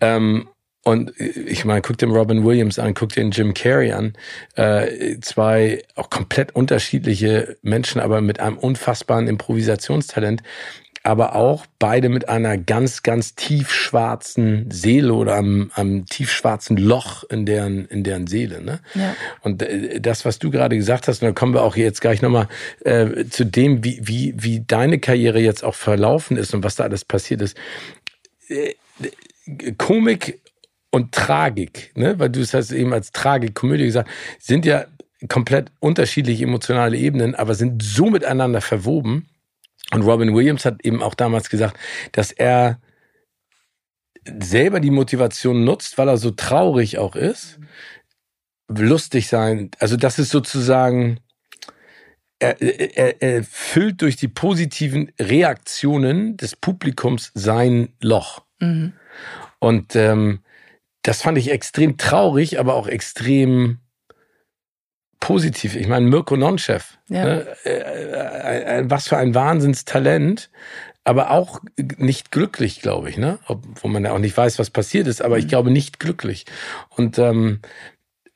Ähm, 0.00 0.48
und 0.84 1.18
ich 1.18 1.64
meine, 1.64 1.80
guck 1.80 1.96
den 1.96 2.10
Robin 2.10 2.44
Williams 2.44 2.78
an, 2.78 2.92
guck 2.92 3.10
den 3.10 3.30
Jim 3.30 3.54
Carrey 3.54 3.92
an. 3.92 4.12
Äh, 4.54 5.18
zwei 5.20 5.82
auch 5.94 6.10
komplett 6.10 6.54
unterschiedliche 6.54 7.56
Menschen, 7.62 8.00
aber 8.02 8.20
mit 8.20 8.38
einem 8.38 8.58
unfassbaren 8.58 9.26
Improvisationstalent. 9.26 10.42
aber 11.06 11.36
auch 11.36 11.66
beide 11.78 12.08
mit 12.08 12.30
einer 12.30 12.56
ganz, 12.56 13.02
ganz 13.02 13.34
tiefschwarzen 13.34 14.70
Seele 14.70 15.12
oder 15.12 15.36
am, 15.36 15.70
am 15.74 16.06
tiefschwarzen 16.06 16.78
Loch 16.78 17.24
in 17.24 17.44
deren, 17.44 17.84
in 17.86 18.04
deren 18.04 18.26
Seele. 18.26 18.62
Ne? 18.62 18.80
Ja. 18.94 19.14
Und 19.42 19.62
äh, 19.62 20.00
das, 20.00 20.24
was 20.24 20.38
du 20.38 20.50
gerade 20.50 20.76
gesagt 20.76 21.06
hast, 21.06 21.22
und 21.22 21.28
da 21.28 21.32
kommen 21.32 21.52
wir 21.52 21.62
auch 21.62 21.76
jetzt 21.76 22.00
gleich 22.00 22.22
nochmal 22.22 22.48
äh, 22.84 23.26
zu 23.26 23.44
dem, 23.44 23.84
wie, 23.84 24.00
wie, 24.02 24.34
wie 24.38 24.64
deine 24.66 24.98
Karriere 24.98 25.40
jetzt 25.40 25.62
auch 25.62 25.74
verlaufen 25.74 26.38
ist 26.38 26.54
und 26.54 26.64
was 26.64 26.76
da 26.76 26.84
alles 26.84 27.04
passiert 27.04 27.42
ist. 27.42 27.56
Äh, 28.48 28.74
Komik 29.76 30.40
und 30.94 31.12
Tragik, 31.12 31.92
ne? 31.96 32.18
weil 32.18 32.30
du 32.30 32.40
es 32.40 32.54
hast 32.54 32.72
eben 32.72 32.92
als 32.92 33.12
Tragik-Komödie 33.12 33.84
gesagt, 33.84 34.08
sind 34.38 34.64
ja 34.64 34.86
komplett 35.28 35.70
unterschiedliche 35.80 36.44
emotionale 36.44 36.96
Ebenen, 36.96 37.34
aber 37.34 37.54
sind 37.54 37.82
so 37.82 38.10
miteinander 38.10 38.60
verwoben, 38.60 39.28
und 39.92 40.02
Robin 40.02 40.34
Williams 40.34 40.64
hat 40.64 40.84
eben 40.84 41.02
auch 41.02 41.14
damals 41.14 41.50
gesagt, 41.50 41.78
dass 42.12 42.32
er 42.32 42.80
selber 44.40 44.80
die 44.80 44.90
Motivation 44.90 45.64
nutzt, 45.64 45.98
weil 45.98 46.08
er 46.08 46.16
so 46.16 46.30
traurig 46.30 46.98
auch 46.98 47.14
ist, 47.14 47.58
lustig 48.68 49.28
sein. 49.28 49.70
Also 49.78 49.96
das 49.96 50.18
ist 50.18 50.30
sozusagen, 50.30 51.20
er, 52.38 52.60
er, 52.60 53.22
er 53.22 53.44
füllt 53.44 54.00
durch 54.02 54.16
die 54.16 54.28
positiven 54.28 55.12
Reaktionen 55.20 56.36
des 56.36 56.56
Publikums 56.56 57.30
sein 57.34 57.90
Loch. 58.00 58.42
Mhm. 58.60 58.94
Und 59.58 59.94
ähm, 59.94 60.40
das 61.04 61.22
fand 61.22 61.38
ich 61.38 61.50
extrem 61.50 61.96
traurig, 61.96 62.58
aber 62.58 62.74
auch 62.74 62.88
extrem 62.88 63.78
positiv. 65.20 65.76
Ich 65.76 65.86
meine, 65.86 66.06
Mirko 66.06 66.36
Nonchef, 66.36 66.98
ja. 67.08 67.24
ne? 67.24 67.46
Äh, 67.64 67.70
äh, 67.70 68.80
äh, 68.80 68.84
was 68.86 69.08
für 69.08 69.16
ein 69.16 69.34
Wahnsinnstalent, 69.34 70.50
aber 71.04 71.30
auch 71.30 71.60
nicht 71.98 72.30
glücklich, 72.30 72.80
glaube 72.80 73.10
ich, 73.10 73.18
ne? 73.18 73.38
Obwohl 73.46 73.90
man 73.90 74.04
ja 74.04 74.12
auch 74.12 74.18
nicht 74.18 74.36
weiß, 74.36 74.58
was 74.58 74.70
passiert 74.70 75.06
ist, 75.06 75.20
aber 75.20 75.36
mhm. 75.36 75.40
ich 75.40 75.48
glaube 75.48 75.70
nicht 75.70 76.00
glücklich. 76.00 76.46
Und 76.88 77.18
ähm, 77.18 77.60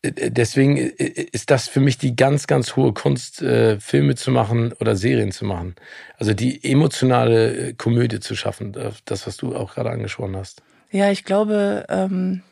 deswegen 0.03 0.77
ist 0.77 1.51
das 1.51 1.69
für 1.69 1.81
mich 1.81 1.97
die 1.97 2.17
ganz, 2.17 2.47
ganz 2.47 2.77
hohe 2.77 2.93
Kunst, 2.93 3.41
äh, 3.41 3.81
Filme 3.81 4.15
zu 4.15 4.31
machen 4.31 4.75
oder 4.75 4.95
Serien 4.95 5.33
zu 5.33 5.47
machen. 5.47 5.75
Also 6.19 6.35
die 6.35 6.63
emotionale 6.71 7.73
Komödie 7.75 8.21
zu 8.21 8.37
schaffen, 8.37 8.77
das, 9.07 9.27
was 9.27 9.39
du 9.39 9.57
auch 9.57 9.75
gerade 9.75 9.91
angesprochen 9.91 10.37
hast. 10.37 10.63
Ja, 10.91 11.11
ich 11.11 11.25
glaube, 11.25 11.85
ähm, 11.89 12.43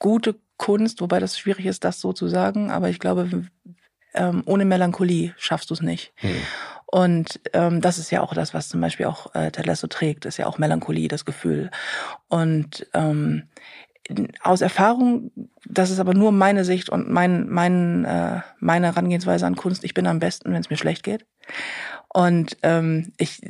gute 0.00 0.34
Kunst, 0.56 1.00
wobei 1.00 1.20
das 1.20 1.38
schwierig 1.38 1.66
ist, 1.66 1.84
das 1.84 2.00
so 2.00 2.12
zu 2.12 2.26
sagen, 2.26 2.72
aber 2.72 2.88
ich 2.88 2.98
glaube, 2.98 3.44
ähm, 4.14 4.42
ohne 4.46 4.64
Melancholie 4.64 5.32
schaffst 5.38 5.70
du 5.70 5.74
es 5.74 5.80
nicht. 5.80 6.12
Hm. 6.16 6.34
Und 6.86 7.40
ähm, 7.52 7.80
das 7.80 7.98
ist 7.98 8.10
ja 8.10 8.20
auch 8.20 8.34
das, 8.34 8.52
was 8.52 8.68
zum 8.68 8.80
Beispiel 8.80 9.06
auch 9.06 9.32
äh, 9.34 9.52
Ted 9.52 9.66
Lasso 9.66 9.86
trägt, 9.86 10.24
ist 10.24 10.38
ja 10.38 10.46
auch 10.46 10.58
Melancholie, 10.58 11.06
das 11.06 11.24
Gefühl. 11.24 11.70
Und 12.28 12.88
ähm, 12.94 13.44
aus 14.42 14.60
Erfahrung, 14.60 15.30
das 15.64 15.90
ist 15.90 16.00
aber 16.00 16.14
nur 16.14 16.32
meine 16.32 16.64
Sicht 16.64 16.90
und 16.90 17.08
mein, 17.08 17.48
mein, 17.48 18.04
äh, 18.04 18.40
meine 18.58 18.88
Herangehensweise 18.88 19.46
an 19.46 19.54
Kunst. 19.54 19.84
Ich 19.84 19.94
bin 19.94 20.08
am 20.08 20.18
besten, 20.18 20.52
wenn 20.52 20.60
es 20.60 20.70
mir 20.70 20.76
schlecht 20.76 21.04
geht. 21.04 21.26
Und 22.08 22.56
ähm, 22.62 23.12
ich 23.18 23.40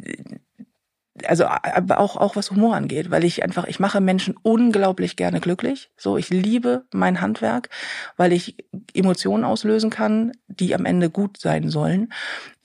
also 1.24 1.44
aber 1.46 1.98
auch 1.98 2.16
auch 2.16 2.36
was 2.36 2.50
Humor 2.50 2.76
angeht, 2.76 3.10
weil 3.10 3.24
ich 3.24 3.42
einfach 3.42 3.66
ich 3.66 3.80
mache 3.80 4.00
Menschen 4.00 4.36
unglaublich 4.42 5.16
gerne 5.16 5.40
glücklich. 5.40 5.90
So 5.96 6.16
ich 6.16 6.30
liebe 6.30 6.84
mein 6.92 7.20
Handwerk, 7.20 7.68
weil 8.16 8.32
ich 8.32 8.56
Emotionen 8.94 9.44
auslösen 9.44 9.90
kann, 9.90 10.32
die 10.46 10.74
am 10.74 10.84
Ende 10.84 11.10
gut 11.10 11.38
sein 11.38 11.68
sollen. 11.68 12.12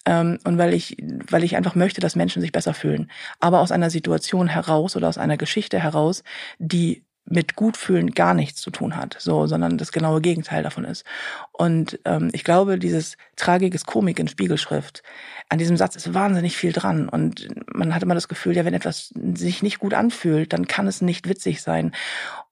Ähm, 0.06 0.38
und 0.44 0.58
weil 0.58 0.74
ich, 0.74 0.98
weil 1.30 1.44
ich 1.44 1.56
einfach 1.56 1.76
möchte, 1.76 2.00
dass 2.00 2.16
Menschen 2.16 2.42
sich 2.42 2.52
besser 2.52 2.74
fühlen. 2.74 3.10
Aber 3.40 3.62
aus 3.62 3.72
einer 3.72 3.90
Situation 3.90 4.48
heraus 4.48 4.96
oder 4.96 5.10
aus 5.10 5.18
einer 5.18 5.38
Geschichte 5.38 5.80
heraus, 5.80 6.24
die 6.60 7.05
mit 7.26 7.56
Gutfühlen 7.56 8.12
gar 8.12 8.34
nichts 8.34 8.62
zu 8.62 8.70
tun 8.70 8.96
hat, 8.96 9.16
so, 9.20 9.48
sondern 9.48 9.78
das 9.78 9.92
genaue 9.92 10.22
Gegenteil 10.22 10.62
davon 10.64 10.86
ist. 10.86 11.04
Und 11.52 12.00
ähm, 12.06 12.30
ich 12.34 12.44
glaube, 12.44 12.78
dieses 12.78 13.18
Tragik 13.36 13.74
ist 13.74 13.88
Komik 13.88 14.20
in 14.20 14.28
Spiegelschrift. 14.28 15.02
An 15.50 15.58
diesem 15.58 15.78
Satz 15.78 15.96
ist 15.96 16.14
wahnsinnig 16.14 16.56
viel 16.56 16.72
dran. 16.72 17.10
Und 17.10 17.48
man 17.74 17.96
hat 17.96 18.04
immer 18.04 18.14
das 18.16 18.28
Gefühl, 18.28 18.56
ja, 18.56 18.66
wenn 18.66 18.74
etwas 18.74 19.14
sich 19.34 19.64
nicht 19.64 19.80
gut 19.80 19.94
anfühlt, 19.94 20.54
dann 20.54 20.68
kann 20.68 20.88
es 20.88 21.02
nicht 21.02 21.28
witzig 21.28 21.62
sein. 21.62 21.94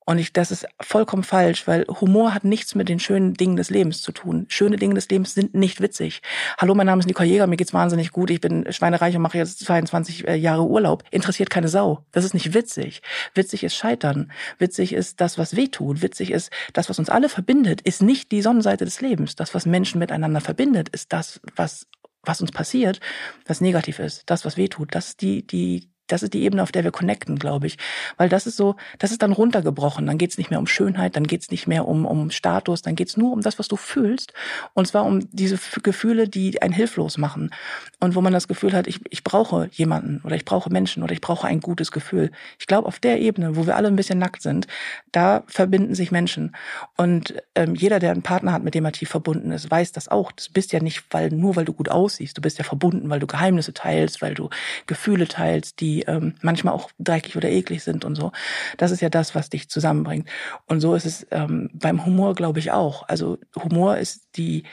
Und 0.05 0.17
ich, 0.17 0.33
das 0.33 0.51
ist 0.51 0.65
vollkommen 0.81 1.23
falsch, 1.23 1.67
weil 1.67 1.85
Humor 1.87 2.33
hat 2.33 2.43
nichts 2.43 2.75
mit 2.75 2.89
den 2.89 2.99
schönen 2.99 3.33
Dingen 3.33 3.55
des 3.55 3.69
Lebens 3.69 4.01
zu 4.01 4.11
tun. 4.11 4.45
Schöne 4.49 4.77
Dinge 4.77 4.95
des 4.95 5.09
Lebens 5.09 5.33
sind 5.33 5.53
nicht 5.53 5.81
witzig. 5.81 6.21
Hallo, 6.57 6.75
mein 6.75 6.87
Name 6.87 6.99
ist 6.99 7.05
Nicole 7.05 7.29
Jäger, 7.29 7.47
mir 7.47 7.57
geht's 7.57 7.73
wahnsinnig 7.73 8.11
gut, 8.11 8.29
ich 8.29 8.41
bin 8.41 8.71
schweinereich 8.71 9.15
und 9.15 9.21
mache 9.21 9.37
jetzt 9.37 9.59
22 9.65 10.27
äh, 10.27 10.35
Jahre 10.35 10.63
Urlaub. 10.63 11.03
Interessiert 11.11 11.49
keine 11.49 11.67
Sau. 11.67 12.05
Das 12.11 12.25
ist 12.25 12.33
nicht 12.33 12.53
witzig. 12.53 13.01
Witzig 13.33 13.63
ist 13.63 13.75
Scheitern. 13.75 14.31
Witzig 14.57 14.93
ist 14.93 15.21
das, 15.21 15.37
was 15.37 15.55
weh 15.55 15.67
tut. 15.67 16.01
Witzig 16.01 16.31
ist 16.31 16.51
das, 16.73 16.89
was 16.89 16.99
uns 16.99 17.09
alle 17.09 17.29
verbindet, 17.29 17.81
ist 17.81 18.01
nicht 18.01 18.31
die 18.31 18.41
Sonnenseite 18.41 18.85
des 18.85 19.01
Lebens. 19.01 19.35
Das, 19.35 19.53
was 19.53 19.65
Menschen 19.65 19.99
miteinander 19.99 20.41
verbindet, 20.41 20.89
ist 20.89 21.13
das, 21.13 21.39
was 21.55 21.87
was 22.25 22.41
uns 22.41 22.51
passiert, 22.51 22.99
was 23.45 23.59
negativ 23.61 23.99
ist, 23.99 24.23
das, 24.27 24.45
was 24.45 24.55
weh 24.55 24.69
tut, 24.69 24.95
das 24.95 25.09
ist 25.09 25.21
die, 25.21 25.45
die 25.45 25.89
das 26.07 26.23
ist 26.23 26.33
die 26.33 26.43
Ebene, 26.43 26.63
auf 26.63 26.71
der 26.71 26.83
wir 26.83 26.91
connecten, 26.91 27.39
glaube 27.39 27.67
ich. 27.67 27.77
Weil 28.17 28.29
das 28.29 28.45
ist 28.47 28.57
so, 28.57 28.75
das 28.99 29.11
ist 29.11 29.21
dann 29.21 29.31
runtergebrochen. 29.31 30.05
Dann 30.05 30.17
geht 30.17 30.31
es 30.31 30.37
nicht 30.37 30.49
mehr 30.49 30.59
um 30.59 30.67
Schönheit, 30.67 31.15
dann 31.15 31.25
geht 31.25 31.41
es 31.41 31.51
nicht 31.51 31.67
mehr 31.67 31.87
um, 31.87 32.05
um 32.05 32.31
Status, 32.31 32.81
dann 32.81 32.95
geht 32.95 33.09
es 33.09 33.17
nur 33.17 33.31
um 33.31 33.41
das, 33.41 33.59
was 33.59 33.67
du 33.67 33.75
fühlst. 33.75 34.33
Und 34.73 34.87
zwar 34.87 35.05
um 35.05 35.29
diese 35.31 35.57
Gefühle, 35.81 36.27
die 36.27 36.61
einen 36.61 36.73
hilflos 36.73 37.17
machen. 37.17 37.51
Und 37.99 38.15
wo 38.15 38.21
man 38.21 38.33
das 38.33 38.47
Gefühl 38.47 38.73
hat, 38.73 38.87
ich, 38.87 38.99
ich 39.09 39.23
brauche 39.23 39.69
jemanden 39.71 40.21
oder 40.23 40.35
ich 40.35 40.45
brauche 40.45 40.69
Menschen 40.69 41.03
oder 41.03 41.13
ich 41.13 41.21
brauche 41.21 41.47
ein 41.47 41.61
gutes 41.61 41.91
Gefühl. 41.91 42.31
Ich 42.59 42.67
glaube, 42.67 42.87
auf 42.87 42.99
der 42.99 43.19
Ebene, 43.19 43.55
wo 43.55 43.65
wir 43.65 43.77
alle 43.77 43.87
ein 43.87 43.95
bisschen 43.95 44.19
nackt 44.19 44.41
sind, 44.41 44.67
da 45.11 45.43
verbinden 45.47 45.95
sich 45.95 46.11
Menschen. 46.11 46.55
Und 46.97 47.33
ähm, 47.55 47.75
jeder, 47.75 47.99
der 47.99 48.11
einen 48.11 48.23
Partner 48.23 48.51
hat, 48.53 48.63
mit 48.63 48.75
dem 48.75 48.85
er 48.85 48.91
tief 48.91 49.09
verbunden 49.09 49.51
ist, 49.51 49.69
weiß 49.71 49.91
das 49.93 50.09
auch. 50.09 50.31
Du 50.31 50.43
bist 50.53 50.73
ja 50.73 50.79
nicht, 50.81 51.03
weil 51.11 51.29
nur 51.29 51.55
weil 51.55 51.65
du 51.65 51.73
gut 51.73 51.89
aussiehst. 51.89 52.37
Du 52.37 52.41
bist 52.41 52.57
ja 52.57 52.63
verbunden, 52.63 53.09
weil 53.09 53.19
du 53.19 53.27
Geheimnisse 53.27 53.73
teilst, 53.73 54.21
weil 54.21 54.33
du 54.33 54.49
Gefühle 54.85 55.27
teilst, 55.27 55.79
die 55.79 55.92
ähm, 56.01 56.35
manchmal 56.41 56.73
auch 56.73 56.89
dreckig 56.99 57.37
oder 57.37 57.49
eklig 57.49 57.83
sind 57.83 58.03
und 58.03 58.15
so. 58.15 58.31
Das 58.77 58.91
ist 58.91 59.01
ja 59.01 59.09
das, 59.09 59.35
was 59.35 59.49
dich 59.49 59.69
zusammenbringt. 59.69 60.27
Und 60.65 60.81
so 60.81 60.95
ist 60.95 61.05
es 61.05 61.27
ähm, 61.31 61.69
beim 61.73 62.05
Humor, 62.05 62.35
glaube 62.35 62.59
ich, 62.59 62.71
auch. 62.71 63.07
Also 63.07 63.37
Humor 63.55 63.97
ist 63.97 64.27
die, 64.35 64.63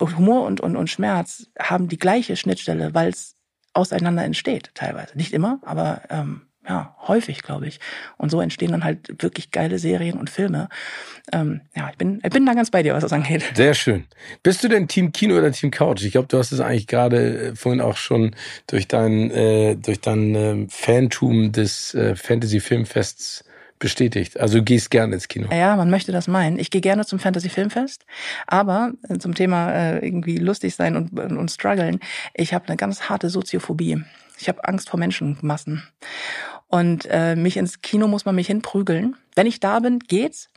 Humor 0.00 0.44
und, 0.44 0.60
und, 0.60 0.76
und 0.76 0.88
Schmerz 0.88 1.48
haben 1.58 1.88
die 1.88 1.98
gleiche 1.98 2.36
Schnittstelle, 2.36 2.94
weil 2.94 3.10
es 3.10 3.36
auseinander 3.72 4.24
entsteht, 4.24 4.70
teilweise. 4.74 5.16
Nicht 5.16 5.32
immer, 5.32 5.60
aber 5.64 6.02
ähm, 6.10 6.42
ja, 6.68 6.96
häufig, 7.06 7.42
glaube 7.42 7.66
ich. 7.66 7.78
Und 8.16 8.30
so 8.30 8.40
entstehen 8.40 8.70
dann 8.70 8.84
halt 8.84 9.22
wirklich 9.22 9.50
geile 9.50 9.78
Serien 9.78 10.18
und 10.18 10.30
Filme. 10.30 10.68
Ähm, 11.32 11.60
ja, 11.76 11.90
ich 11.90 11.98
bin, 11.98 12.20
ich 12.24 12.30
bin 12.30 12.46
da 12.46 12.54
ganz 12.54 12.70
bei 12.70 12.82
dir, 12.82 12.94
was 12.94 13.02
das 13.02 13.12
angeht. 13.12 13.44
Sehr 13.54 13.74
schön. 13.74 14.04
Bist 14.42 14.64
du 14.64 14.68
denn 14.68 14.88
Team 14.88 15.12
Kino 15.12 15.36
oder 15.36 15.52
Team 15.52 15.70
Couch? 15.70 16.02
Ich 16.02 16.12
glaube, 16.12 16.28
du 16.28 16.38
hast 16.38 16.52
es 16.52 16.60
eigentlich 16.60 16.86
gerade 16.86 17.48
äh, 17.48 17.54
vorhin 17.54 17.80
auch 17.80 17.96
schon 17.96 18.34
durch 18.66 18.88
dein, 18.88 19.30
äh, 19.30 19.76
durch 19.76 20.00
dein 20.00 20.34
äh, 20.34 20.66
Fantum 20.68 21.52
des 21.52 21.94
äh, 21.94 22.16
Fantasy 22.16 22.60
Filmfests 22.60 23.44
bestätigt. 23.78 24.40
Also 24.40 24.58
du 24.58 24.64
gehst 24.64 24.90
gerne 24.90 25.14
ins 25.14 25.28
Kino. 25.28 25.48
Ja, 25.52 25.76
man 25.76 25.90
möchte 25.90 26.12
das 26.12 26.28
meinen. 26.28 26.58
Ich 26.58 26.70
gehe 26.70 26.80
gerne 26.80 27.04
zum 27.04 27.18
Fantasy 27.18 27.50
Filmfest, 27.50 28.06
aber 28.46 28.92
äh, 29.08 29.18
zum 29.18 29.34
Thema 29.34 29.72
äh, 29.72 29.98
irgendwie 30.06 30.38
lustig 30.38 30.74
sein 30.74 30.96
und, 30.96 31.18
und 31.18 31.50
strugglen, 31.50 32.00
ich 32.32 32.54
habe 32.54 32.68
eine 32.68 32.78
ganz 32.78 33.10
harte 33.10 33.28
Soziophobie. 33.28 34.02
Ich 34.38 34.48
habe 34.48 34.64
Angst 34.64 34.90
vor 34.90 34.98
Menschenmassen. 34.98 35.82
Und 36.68 37.06
äh, 37.10 37.36
mich 37.36 37.56
ins 37.56 37.82
Kino 37.82 38.08
muss 38.08 38.24
man 38.24 38.34
mich 38.34 38.48
hinprügeln. 38.48 39.16
Wenn 39.34 39.46
ich 39.46 39.60
da 39.60 39.80
bin, 39.80 39.98
geht's. 40.00 40.48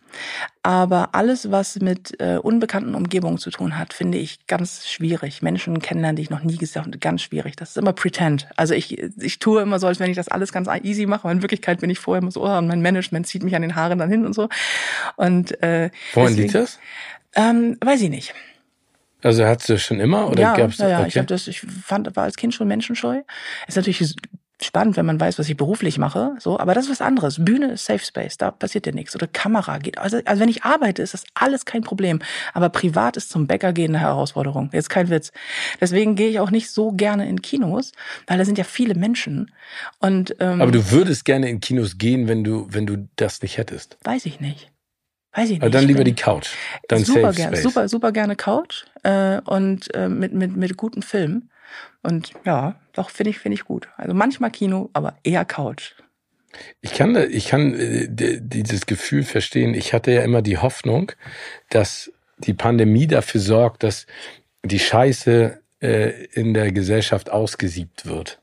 Aber 0.63 1.10
alles, 1.13 1.52
was 1.52 1.80
mit 1.80 2.20
äh, 2.20 2.38
unbekannten 2.38 2.96
Umgebungen 2.96 3.38
zu 3.38 3.50
tun 3.50 3.78
hat, 3.78 3.93
finde 3.93 4.17
ich 4.17 4.48
ganz 4.48 4.88
schwierig. 4.88 5.41
Menschen 5.41 5.80
kennenlernen, 5.80 6.15
die 6.15 6.24
ich 6.24 6.30
noch 6.30 6.43
nie 6.43 6.58
gesehen 6.58 6.86
habe, 6.86 6.98
ganz 6.98 7.22
schwierig. 7.22 7.56
Das 7.56 7.72
ist 7.72 7.78
immer 7.78 7.93
Pretend. 7.93 8.48
Also 8.56 8.74
ich, 8.74 8.98
ich 8.98 9.39
tue 9.39 9.62
immer 9.62 9.80
so, 9.80 9.88
als 9.88 10.00
wenn 10.00 10.10
ich 10.10 10.15
das 10.15 10.28
alles 10.28 10.52
ganz 10.52 10.70
easy 10.84 11.06
mache, 11.06 11.26
aber 11.26 11.32
in 11.32 11.41
Wirklichkeit 11.41 11.82
bin 11.82 11.89
ich 11.89 12.00
vorher 12.00 12.22
immer 12.22 12.32
so, 12.32 12.43
oh, 12.43 12.58
und 12.58 12.67
mein 12.67 12.82
Management 12.82 13.28
zieht 13.28 13.43
mich 13.43 13.56
an 13.56 13.62
den 13.62 13.76
Haaren 13.76 14.00
dann 14.00 14.10
hin 14.10 14.26
und 14.26 14.34
so. 14.34 14.50
Und 15.15 15.62
äh, 15.62 15.89
Woran 16.13 16.36
liegt 16.36 16.56
das? 16.56 16.80
Ähm, 17.36 17.78
weiß 17.84 18.02
ich 18.02 18.10
nicht. 18.10 18.34
Also 19.24 19.46
hattest 19.46 19.70
du 19.70 19.74
das 19.74 19.82
schon 19.82 20.00
immer 20.00 20.30
oder 20.30 20.41
ja, 20.41 20.56
gab's 20.56 20.78
ja, 20.78 20.89
ja, 20.89 21.00
okay. 21.00 21.08
ich 21.08 21.17
habe 21.17 21.26
das 21.26 21.48
ich 21.48 21.62
fand 21.62 22.15
war 22.15 22.24
als 22.24 22.36
Kind 22.36 22.54
schon 22.54 22.67
menschenscheu. 22.67 23.22
Ist 23.67 23.76
natürlich 23.76 24.15
spannend, 24.62 24.98
wenn 24.98 25.06
man 25.06 25.20
weiß, 25.20 25.38
was 25.38 25.48
ich 25.50 25.58
beruflich 25.58 25.98
mache, 25.98 26.36
so, 26.39 26.60
aber 26.60 26.74
das 26.74 26.86
ist 26.86 26.91
was 26.91 27.02
anderes. 27.02 27.43
Bühne 27.43 27.74
ist 27.74 27.86
Safe 27.86 28.04
Space, 28.04 28.38
da 28.38 28.52
passiert 28.52 28.86
ja 28.86 28.91
nichts 28.91 29.15
oder 29.15 29.28
Kamera 29.28 29.78
geht. 29.78 29.98
Also, 29.98 30.20
also 30.26 30.41
wenn 30.41 30.50
ich 30.50 30.63
arbeite, 30.63 31.02
ist 31.02 31.13
das 31.13 31.24
alles 31.36 31.65
kein 31.65 31.82
Problem, 31.82 32.20
aber 32.54 32.70
privat 32.70 33.17
ist 33.17 33.30
zum 33.30 33.46
Bäcker 33.48 33.72
gehen 33.74 33.91
eine 33.91 34.00
Herausforderung. 34.00 34.70
Jetzt 34.74 34.89
kein 34.89 35.10
Witz. 35.10 35.32
Deswegen 35.80 36.15
gehe 36.15 36.30
ich 36.30 36.39
auch 36.39 36.50
nicht 36.50 36.72
so 36.72 36.91
gerne 36.91 37.28
in 37.30 37.41
Kinos, 37.41 37.91
weil 38.26 38.38
da 38.38 38.46
sind 38.46 38.58
ja 38.58 38.63
viele 38.63 38.96
Menschen 38.96 39.52
und 40.00 40.36
ähm, 40.39 40.62
Aber 40.62 40.72
du 40.72 40.91
würdest 40.91 41.26
gerne 41.26 41.50
in 41.50 41.60
Kinos 41.60 41.98
gehen, 41.98 42.28
wenn 42.28 42.43
du 42.43 42.67
wenn 42.70 42.88
du 42.88 43.08
das 43.15 43.41
nicht 43.41 43.58
hättest. 43.58 43.98
Weiß 44.04 44.26
ich 44.26 44.39
nicht. 44.39 44.72
weiß 45.34 45.46
ich 45.46 45.52
nicht. 45.52 45.62
Aber 45.62 45.70
dann 45.70 45.86
lieber 45.86 46.04
die 46.04 46.15
Couch. 46.15 46.50
Dann 46.88 47.04
super 47.04 47.32
gerne, 47.34 47.58
super, 47.58 47.88
super 47.88 48.12
gerne 48.12 48.36
Couch 48.36 48.86
äh, 49.04 49.39
und 49.41 49.93
äh, 49.93 50.10
mit, 50.10 50.34
mit, 50.34 50.58
mit 50.58 50.78
guten 50.78 51.04
Filmen. 51.04 51.52
Und 52.03 52.32
ja, 52.45 52.75
doch, 52.93 53.10
finde 53.10 53.32
ich, 53.32 53.39
finde 53.39 53.56
ich 53.56 53.65
gut. 53.65 53.88
Also 53.97 54.13
manchmal 54.13 54.51
Kino, 54.51 54.89
aber 54.93 55.15
eher 55.23 55.45
Couch. 55.45 55.93
Ich 56.82 56.93
kann, 56.93 57.15
ich 57.15 57.47
kann 57.47 57.73
äh, 57.73 58.08
dieses 58.10 58.86
Gefühl 58.86 59.23
verstehen. 59.23 59.73
Ich 59.73 59.93
hatte 59.93 60.12
ja 60.12 60.23
immer 60.23 60.41
die 60.41 60.58
Hoffnung, 60.58 61.12
dass 61.69 62.12
die 62.38 62.53
Pandemie 62.53 63.08
dafür 63.08 63.41
sorgt, 63.41 63.84
dass 63.84 64.06
die 64.63 64.80
Scheiße 64.80 65.62
äh, 65.82 66.25
in 66.34 66.53
der 66.53 66.71
Gesellschaft 66.71 67.30
ausgesiebt 67.30 68.06
wird. 68.06 68.39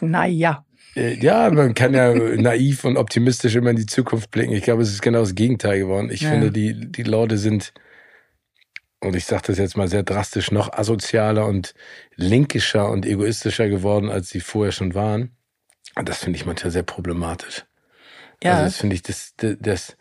Naja. 0.00 0.64
Äh, 0.96 1.14
ja, 1.14 1.50
man 1.50 1.74
kann 1.74 1.94
ja 1.94 2.14
naiv 2.36 2.84
und 2.84 2.96
optimistisch 2.96 3.54
immer 3.54 3.70
in 3.70 3.76
die 3.76 3.86
Zukunft 3.86 4.30
blicken. 4.30 4.52
Ich 4.52 4.62
glaube, 4.62 4.82
es 4.82 4.90
ist 4.90 5.02
genau 5.02 5.20
das 5.20 5.34
Gegenteil 5.34 5.80
geworden. 5.80 6.10
Ich 6.10 6.22
ja. 6.22 6.30
finde, 6.30 6.50
die, 6.50 6.90
die 6.90 7.02
Leute 7.02 7.38
sind, 7.38 7.72
und 9.00 9.16
ich 9.16 9.24
sage 9.24 9.44
das 9.46 9.58
jetzt 9.58 9.76
mal 9.76 9.88
sehr 9.88 10.02
drastisch, 10.02 10.50
noch 10.50 10.72
asozialer 10.72 11.46
und 11.46 11.74
linkischer 12.16 12.88
und 12.90 13.06
egoistischer 13.06 13.68
geworden, 13.68 14.10
als 14.10 14.28
sie 14.28 14.40
vorher 14.40 14.72
schon 14.72 14.94
waren. 14.94 15.36
Und 15.96 16.08
das 16.08 16.18
finde 16.18 16.36
ich 16.36 16.46
manchmal 16.46 16.70
sehr 16.70 16.82
problematisch. 16.82 17.64
Ja. 18.42 18.52
Also 18.52 18.64
das 18.64 18.76
finde 18.76 18.96
ich, 18.96 19.02
das, 19.02 19.34
das, 19.36 19.56
das 19.58 19.96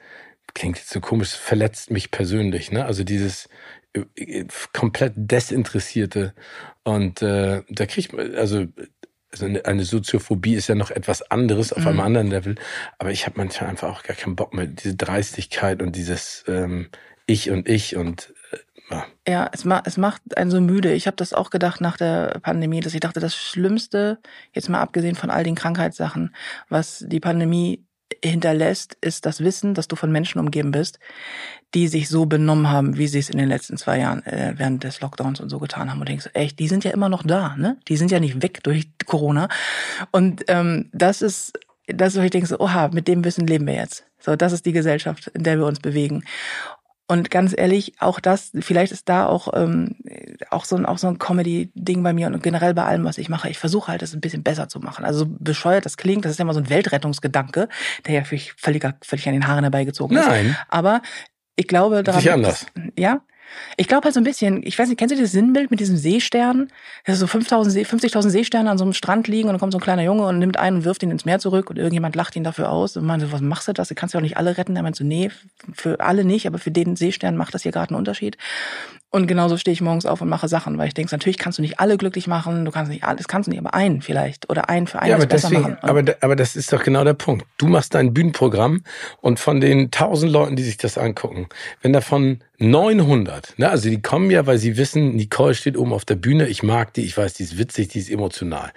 klingt 0.53 0.77
jetzt 0.77 0.89
so 0.89 0.99
komisch, 0.99 1.31
verletzt 1.31 1.91
mich 1.91 2.11
persönlich. 2.11 2.71
Ne? 2.71 2.85
Also 2.85 3.03
dieses 3.03 3.49
äh, 3.93 4.45
komplett 4.73 5.13
desinteressierte 5.15 6.33
und 6.83 7.21
äh, 7.21 7.63
da 7.69 7.85
kriegt 7.85 8.13
man, 8.13 8.35
also 8.35 8.65
also 9.31 9.45
eine 9.45 9.83
Soziophobie 9.83 10.55
ist 10.55 10.67
ja 10.67 10.75
noch 10.75 10.89
etwas 10.89 11.21
anderes 11.21 11.71
auf 11.71 11.83
mhm. 11.83 11.87
einem 11.87 11.99
anderen 11.99 12.27
Level, 12.27 12.55
aber 12.97 13.11
ich 13.11 13.27
habe 13.27 13.37
manchmal 13.37 13.69
einfach 13.69 13.89
auch 13.89 14.03
gar 14.03 14.15
keinen 14.15 14.35
Bock 14.35 14.53
mehr, 14.55 14.65
diese 14.65 14.95
Dreistigkeit 14.95 15.83
und 15.83 15.95
dieses 15.95 16.43
ähm, 16.47 16.89
Ich 17.27 17.51
und 17.51 17.69
Ich 17.69 17.95
und 17.95 18.33
äh, 18.33 18.38
ja. 19.27 19.49
es, 19.51 19.65
ma 19.65 19.81
es 19.85 19.97
macht 19.97 20.37
einen 20.37 20.51
so 20.51 20.59
müde. 20.61 20.93
Ich 20.93 21.07
habe 21.07 21.17
das 21.17 21.33
auch 21.33 21.49
gedacht 21.49 21.81
nach 21.81 21.97
der 21.97 22.39
Pandemie, 22.41 22.79
dass 22.79 22.93
ich 22.93 22.99
dachte, 22.99 23.19
das 23.19 23.35
Schlimmste, 23.35 24.19
jetzt 24.53 24.69
mal 24.69 24.81
abgesehen 24.81 25.15
von 25.15 25.29
all 25.29 25.43
den 25.43 25.55
Krankheitssachen, 25.55 26.35
was 26.69 27.05
die 27.07 27.19
Pandemie 27.19 27.85
hinterlässt, 28.23 28.97
ist 29.01 29.25
das 29.25 29.41
Wissen, 29.41 29.73
dass 29.73 29.87
du 29.87 29.95
von 29.95 30.11
Menschen 30.11 30.39
umgeben 30.39 30.71
bist, 30.71 30.99
die 31.73 31.87
sich 31.87 32.09
so 32.09 32.25
benommen 32.25 32.69
haben, 32.69 32.97
wie 32.97 33.07
sie 33.07 33.19
es 33.19 33.29
in 33.29 33.37
den 33.37 33.47
letzten 33.47 33.77
zwei 33.77 33.99
Jahren 33.99 34.25
äh, 34.25 34.53
während 34.57 34.83
des 34.83 35.01
Lockdowns 35.01 35.39
und 35.39 35.49
so 35.49 35.59
getan 35.59 35.89
haben. 35.89 35.99
Und 35.99 36.09
denkst, 36.09 36.29
echt, 36.33 36.59
die 36.59 36.67
sind 36.67 36.83
ja 36.83 36.91
immer 36.91 37.09
noch 37.09 37.23
da, 37.23 37.55
ne? 37.55 37.77
Die 37.87 37.97
sind 37.97 38.11
ja 38.11 38.19
nicht 38.19 38.41
weg 38.41 38.63
durch 38.63 38.89
Corona. 39.05 39.47
Und 40.11 40.43
ähm, 40.47 40.89
das 40.91 41.21
ist, 41.21 41.53
das, 41.87 42.17
wo 42.17 42.21
ich 42.21 42.31
denke, 42.31 42.59
oha, 42.59 42.89
mit 42.89 43.07
dem 43.07 43.23
Wissen 43.23 43.47
leben 43.47 43.67
wir 43.67 43.75
jetzt. 43.75 44.05
So, 44.19 44.35
das 44.35 44.51
ist 44.51 44.65
die 44.65 44.73
Gesellschaft, 44.73 45.27
in 45.27 45.43
der 45.43 45.57
wir 45.57 45.65
uns 45.65 45.79
bewegen. 45.79 46.23
Und 47.11 47.31
ganz 47.31 47.55
ehrlich, 47.57 47.93
auch 47.99 48.19
das, 48.19 48.51
vielleicht 48.59 48.91
ist 48.91 49.09
da 49.09 49.25
auch, 49.25 49.51
ähm, 49.55 49.95
auch 50.51 50.63
so 50.63 50.75
ein, 50.75 50.85
auch 50.85 50.99
so 50.99 51.07
ein 51.07 51.17
Comedy-Ding 51.17 52.03
bei 52.03 52.13
mir 52.13 52.27
und 52.27 52.43
generell 52.43 52.75
bei 52.75 52.83
allem, 52.83 53.03
was 53.03 53.17
ich 53.17 53.29
mache. 53.29 53.49
Ich 53.49 53.57
versuche 53.57 53.87
halt, 53.87 54.03
es 54.03 54.13
ein 54.13 54.21
bisschen 54.21 54.43
besser 54.43 54.69
zu 54.69 54.79
machen. 54.79 55.03
Also 55.03 55.25
bescheuert 55.27 55.87
das 55.87 55.97
klingt, 55.97 56.23
das 56.23 56.33
ist 56.33 56.37
ja 56.37 56.43
immer 56.43 56.53
so 56.53 56.59
ein 56.59 56.69
Weltrettungsgedanke, 56.69 57.67
der 58.05 58.13
ja 58.13 58.23
völlig, 58.23 58.53
völlig, 58.57 58.87
völlig 59.01 59.27
an 59.27 59.33
den 59.33 59.47
Haaren 59.47 59.63
herbeigezogen 59.63 60.17
ist. 60.17 60.27
Nein. 60.27 60.55
Aber 60.67 61.01
ich 61.55 61.67
glaube 61.67 62.03
daran. 62.03 62.21
Sich 62.21 62.31
anders. 62.31 62.67
Ja, 62.95 63.21
ich 63.77 63.87
glaube 63.87 64.05
halt 64.05 64.13
so 64.13 64.19
ein 64.19 64.23
bisschen, 64.23 64.61
ich 64.65 64.77
weiß 64.77 64.89
nicht, 64.89 64.97
kennst 64.97 65.11
du 65.11 65.15
dieses 65.15 65.31
Sinnbild 65.31 65.71
mit 65.71 65.79
diesem 65.79 65.97
Seestern? 65.97 66.69
Das 67.05 67.19
so 67.19 67.25
50.000 67.25 67.69
See, 67.69 67.83
50.000 67.83 68.29
Seesterne 68.29 68.69
an 68.69 68.77
so 68.77 68.83
einem 68.83 68.93
Strand 68.93 69.27
liegen 69.27 69.49
und 69.49 69.53
dann 69.53 69.59
kommt 69.59 69.73
so 69.73 69.77
ein 69.77 69.81
kleiner 69.81 70.03
Junge 70.03 70.25
und 70.25 70.39
nimmt 70.39 70.57
einen 70.57 70.77
und 70.77 70.85
wirft 70.85 71.03
ihn 71.03 71.11
ins 71.11 71.25
Meer 71.25 71.39
zurück 71.39 71.69
und 71.69 71.77
irgendjemand 71.77 72.15
lacht 72.15 72.35
ihn 72.35 72.43
dafür 72.43 72.71
aus 72.71 72.97
und 72.97 73.05
meint 73.05 73.21
so, 73.21 73.31
was 73.31 73.41
machst 73.41 73.67
du 73.67 73.73
das? 73.73 73.87
Du 73.87 73.95
kannst 73.95 74.13
ja 74.13 74.19
auch 74.19 74.23
nicht 74.23 74.37
alle 74.37 74.57
retten. 74.57 74.75
Er 74.75 74.83
meint 74.83 74.95
so, 74.95 75.03
nee, 75.03 75.31
für 75.73 75.99
alle 75.99 76.23
nicht, 76.23 76.47
aber 76.47 76.59
für 76.59 76.71
den 76.71 76.95
Seestern 76.95 77.37
macht 77.37 77.53
das 77.53 77.63
hier 77.63 77.71
gerade 77.71 77.91
einen 77.91 77.99
Unterschied. 77.99 78.37
Und 79.11 79.25
genauso 79.25 79.57
stehe 79.57 79.73
ich 79.73 79.81
morgens 79.81 80.05
auf 80.05 80.21
und 80.21 80.29
mache 80.29 80.47
Sachen, 80.47 80.77
weil 80.77 80.87
ich 80.87 80.93
denke, 80.93 81.11
natürlich 81.11 81.39
kannst 81.39 81.57
du 81.57 81.63
nicht 81.63 81.79
alle 81.79 81.97
glücklich 81.97 82.27
machen, 82.27 82.63
du 82.63 82.69
kannst 82.69 82.91
nicht 82.91 83.03
alles, 83.03 83.27
kannst 83.27 83.47
du 83.47 83.51
nicht, 83.51 83.59
aber 83.59 83.73
einen 83.73 84.03
vielleicht 84.03 84.47
oder 84.51 84.69
einen 84.69 84.85
für 84.85 84.99
einen 84.99 85.09
ja, 85.09 85.15
aber 85.15 85.25
besser 85.25 85.49
deswegen, 85.49 85.71
machen. 85.71 85.77
Aber, 85.81 86.03
aber 86.21 86.35
das 86.35 86.55
ist 86.55 86.71
doch 86.71 86.83
genau 86.83 87.03
der 87.03 87.15
Punkt. 87.15 87.47
Du 87.57 87.67
machst 87.67 87.95
dein 87.95 88.13
Bühnenprogramm 88.13 88.83
und 89.19 89.39
von 89.39 89.61
den 89.61 89.89
tausend 89.89 90.31
Leuten, 90.31 90.55
die 90.55 90.61
sich 90.61 90.77
das 90.77 90.99
angucken, 90.99 91.47
wenn 91.81 91.91
davon 91.91 92.43
900, 92.59 93.57
ne, 93.57 93.69
also 93.69 93.89
die 93.89 94.01
kommen 94.01 94.29
ja, 94.29 94.45
weil 94.45 94.59
sie 94.59 94.77
wissen, 94.77 95.15
Nicole 95.15 95.55
steht 95.55 95.75
oben 95.75 95.91
auf 95.91 96.05
der 96.05 96.15
Bühne, 96.15 96.47
ich 96.47 96.61
mag 96.61 96.93
die, 96.93 97.01
ich 97.01 97.17
weiß, 97.17 97.33
die 97.33 97.43
ist 97.43 97.57
witzig, 97.57 97.87
die 97.87 97.99
ist 97.99 98.11
emotional. 98.11 98.71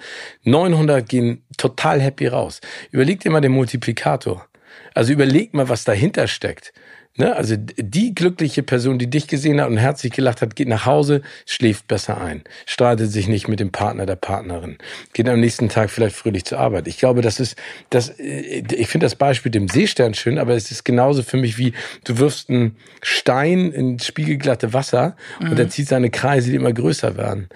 900 0.45 1.07
gehen 1.07 1.45
total 1.59 2.01
happy 2.01 2.29
raus. 2.29 2.63
Überleg 2.91 3.21
dir 3.21 3.31
mal 3.31 3.43
den 3.43 3.53
Multiplikator. 3.53 4.47
Also 4.95 5.13
überleg 5.13 5.53
mal, 5.53 5.69
was 5.69 5.85
dahinter 5.85 6.27
steckt. 6.27 6.73
Ne? 7.19 7.37
Also 7.37 7.57
die 7.59 8.15
glückliche 8.15 8.63
Person, 8.63 8.99
die 8.99 9.11
dich 9.11 9.27
gesehen 9.27 9.61
hat 9.61 9.69
und 9.69 9.77
herzlich 9.77 10.15
gelacht 10.15 10.41
hat, 10.41 10.57
geht 10.57 10.69
nach 10.69 10.87
Hause, 10.87 11.21
schläft 11.45 11.87
besser 11.87 12.19
ein, 12.19 12.43
streitet 12.65 13.11
sich 13.11 13.29
nicht 13.29 13.49
mit 13.49 13.61
dem 13.61 13.71
Partner 13.71 14.07
der 14.07 14.17
Partnerin, 14.17 14.79
geht 15.13 15.29
am 15.29 15.39
nächsten 15.39 15.69
Tag 15.69 15.91
vielleicht 15.91 16.17
fröhlich 16.17 16.47
zur 16.47 16.59
Arbeit. 16.59 16.89
Ich 16.89 16.97
glaube, 16.97 17.21
das 17.21 17.39
ist, 17.39 17.57
das, 17.91 18.19
äh, 18.19 18.63
ich 18.75 18.89
finde 18.89 19.05
das 19.05 19.17
Beispiel 19.17 19.53
dem 19.53 19.69
Seestern 19.69 20.15
schön, 20.15 20.39
aber 20.39 20.55
es 20.55 20.71
ist 20.71 20.85
genauso 20.85 21.23
für 21.23 21.37
mich 21.37 21.59
wie 21.59 21.75
du 22.05 22.17
wirfst 22.17 22.49
einen 22.49 22.77
Stein 23.03 23.73
ins 23.73 24.07
spiegelglatte 24.07 24.73
Wasser 24.73 25.15
mhm. 25.39 25.51
und 25.51 25.59
er 25.59 25.69
zieht 25.69 25.89
seine 25.89 26.09
Kreise, 26.09 26.49
die 26.49 26.57
immer 26.57 26.73
größer 26.73 27.19
werden. 27.19 27.51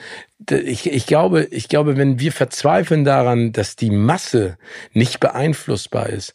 Ich, 0.51 0.87
ich 0.93 1.07
glaube, 1.07 1.45
ich 1.45 1.71
glaube, 1.71 1.97
wenn 1.97 2.21
wir 2.21 2.31
verzweifeln 2.31 3.07
daran, 3.07 3.53
dass 3.53 3.75
die 3.75 3.91
Masse 3.91 4.59
nicht 4.93 5.19
beeinflussbar 5.19 6.11
ist, 6.11 6.35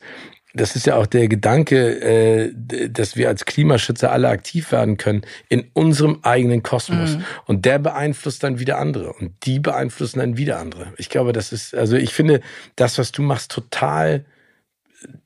das 0.54 0.76
ist 0.76 0.86
ja 0.86 0.96
auch 0.96 1.06
der 1.06 1.28
Gedanke, 1.28 2.02
äh, 2.02 2.54
dass 2.90 3.16
wir 3.16 3.30
als 3.30 3.46
Klimaschützer 3.46 4.12
alle 4.12 4.30
aktiv 4.30 4.72
werden 4.72 4.98
können 4.98 5.22
in 5.50 5.70
unserem 5.74 6.20
eigenen 6.24 6.64
Kosmos. 6.64 7.18
Mhm. 7.18 7.24
Und 7.46 7.66
der 7.66 7.80
beeinflusst 7.80 8.44
dann 8.44 8.60
wieder 8.60 8.78
andere. 8.78 9.14
Und 9.14 9.34
die 9.46 9.60
beeinflussen 9.60 10.20
dann 10.20 10.38
wieder 10.38 10.60
andere. 10.60 10.94
Ich 10.98 11.10
glaube, 11.10 11.34
das 11.34 11.52
ist, 11.52 11.76
also 11.76 11.96
ich 11.96 12.14
finde 12.14 12.42
das, 12.76 12.98
was 12.98 13.12
du 13.12 13.22
machst, 13.22 13.52
total 13.52 14.26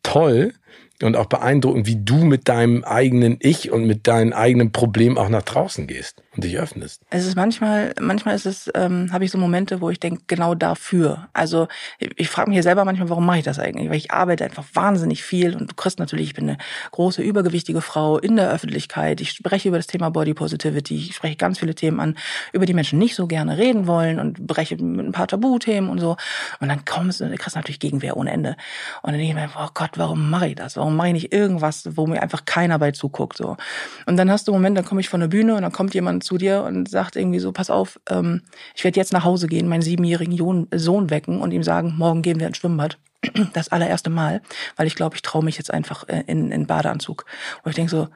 toll 0.04 0.54
und 1.02 1.18
auch 1.18 1.26
beeindruckend, 1.26 1.88
wie 1.88 1.98
du 1.98 2.24
mit 2.24 2.48
deinem 2.48 2.84
eigenen 2.84 3.38
Ich 3.42 3.72
und 3.72 3.86
mit 3.86 4.08
deinem 4.08 4.32
eigenen 4.32 4.72
Problem 4.72 5.18
auch 5.18 5.28
nach 5.28 5.42
draußen 5.42 5.88
gehst 5.88 6.24
und 6.36 6.44
dich 6.44 6.58
öffnest. 6.58 7.02
Es 7.10 7.26
ist 7.26 7.36
manchmal, 7.36 7.94
manchmal 8.00 8.36
ist 8.36 8.46
es, 8.46 8.72
ähm, 8.76 9.12
habe 9.12 9.26
ich 9.26 9.32
so 9.32 9.38
Momente, 9.38 9.82
wo 9.82 9.90
ich 9.90 10.00
denke, 10.00 10.22
genau 10.28 10.56
dafür. 10.56 11.28
Also 11.34 11.68
ich 12.00 12.30
frage 12.30 12.50
mich 12.50 12.58
ja 12.58 12.64
selber 12.64 12.86
manchmal, 12.86 13.10
warum 13.10 13.26
mache 13.26 13.40
ich 13.40 13.44
das 13.44 13.60
eigentlich? 13.60 13.90
Weil 13.90 13.98
ich 13.98 14.12
arbeite 14.12 14.46
einfach 14.46 14.64
wahnsinnig 14.74 15.24
viel 15.24 15.56
und 15.56 15.72
du 15.72 15.76
kriegst 15.76 16.00
natürlich, 16.00 16.28
ich 16.28 16.34
bin 16.34 16.50
eine 16.50 16.58
große 16.92 17.22
übergewichtige 17.22 17.82
Frau 17.82 18.18
in 18.18 18.38
der 18.38 18.50
Öffentlichkeit. 18.50 19.20
Ich 19.20 19.32
spreche 19.32 19.68
über 19.68 19.78
das 19.78 19.88
Thema 19.88 20.10
Body 20.10 20.34
Positivity, 20.34 20.96
ich 20.96 21.16
spreche 21.16 21.36
ganz 21.36 21.60
viele 21.60 21.76
Themen 21.76 22.00
an, 22.00 22.18
über 22.54 22.66
die 22.66 22.74
Menschen 22.74 23.00
nicht 23.00 23.16
so 23.16 23.28
gerne 23.28 23.58
reden 23.58 23.86
wollen 23.86 24.20
und 24.20 24.48
breche 24.48 24.78
mit 24.78 25.06
ein 25.06 25.12
paar 25.12 25.28
Tabuthemen 25.28 25.90
und 25.90 26.00
so. 26.00 26.16
Und 26.62 26.70
dann 26.70 26.86
kommst 26.86 27.20
du, 27.20 27.30
kriegst 27.36 27.56
natürlich 27.56 27.80
Gegenwehr 27.80 28.16
ohne 28.16 28.32
Ende. 28.32 28.56
Und 29.02 29.12
dann 29.12 29.20
denke 29.20 29.28
ich 29.28 29.36
mir, 29.36 29.50
oh 29.58 29.70
Gott, 29.74 29.92
warum 29.96 30.30
mache 30.30 30.48
ich 30.48 30.56
das? 30.56 30.78
Warum 30.78 30.85
mache 30.90 31.08
ich 31.08 31.14
nicht 31.14 31.34
irgendwas, 31.34 31.90
wo 31.96 32.08
mir 32.08 32.22
einfach 32.22 32.46
keiner 32.46 32.80
bei 32.80 32.92
zuguckt? 32.92 33.38
So. 33.38 33.58
Und 34.06 34.18
dann 34.18 34.30
hast 34.30 34.48
du 34.48 34.52
einen 34.52 34.62
Moment, 34.62 34.78
dann 34.78 34.86
komme 34.86 35.02
ich 35.02 35.10
von 35.10 35.20
der 35.20 35.28
Bühne 35.28 35.56
und 35.56 35.62
dann 35.62 35.72
kommt 35.72 35.94
jemand 35.94 36.24
zu 36.24 36.38
dir 36.38 36.64
und 36.64 36.90
sagt 36.90 37.16
irgendwie 37.16 37.40
so, 37.40 37.52
pass 37.52 37.70
auf, 37.70 38.00
ähm, 38.10 38.42
ich 38.76 38.84
werde 38.84 39.00
jetzt 39.00 39.14
nach 39.14 39.24
Hause 39.24 39.48
gehen, 39.48 39.68
meinen 39.68 39.82
siebenjährigen 39.82 40.68
Sohn 40.74 41.10
wecken 41.10 41.42
und 41.42 41.52
ihm 41.52 41.64
sagen, 41.64 41.96
morgen 41.98 42.22
gehen 42.22 42.40
wir 42.40 42.48
ins 42.48 42.58
Schwimmbad. 42.58 42.98
Das 43.54 43.70
allererste 43.70 44.10
Mal, 44.10 44.42
weil 44.76 44.88
ich 44.88 44.96
glaube, 44.96 45.16
ich 45.16 45.22
traue 45.22 45.44
mich 45.44 45.58
jetzt 45.58 45.74
einfach 45.74 46.08
äh, 46.08 46.24
in, 46.28 46.52
in 46.52 46.68
Badeanzug. 46.68 47.26
Und 47.64 47.70
ich 47.70 47.76
denke 47.76 47.90
so, 47.92 48.08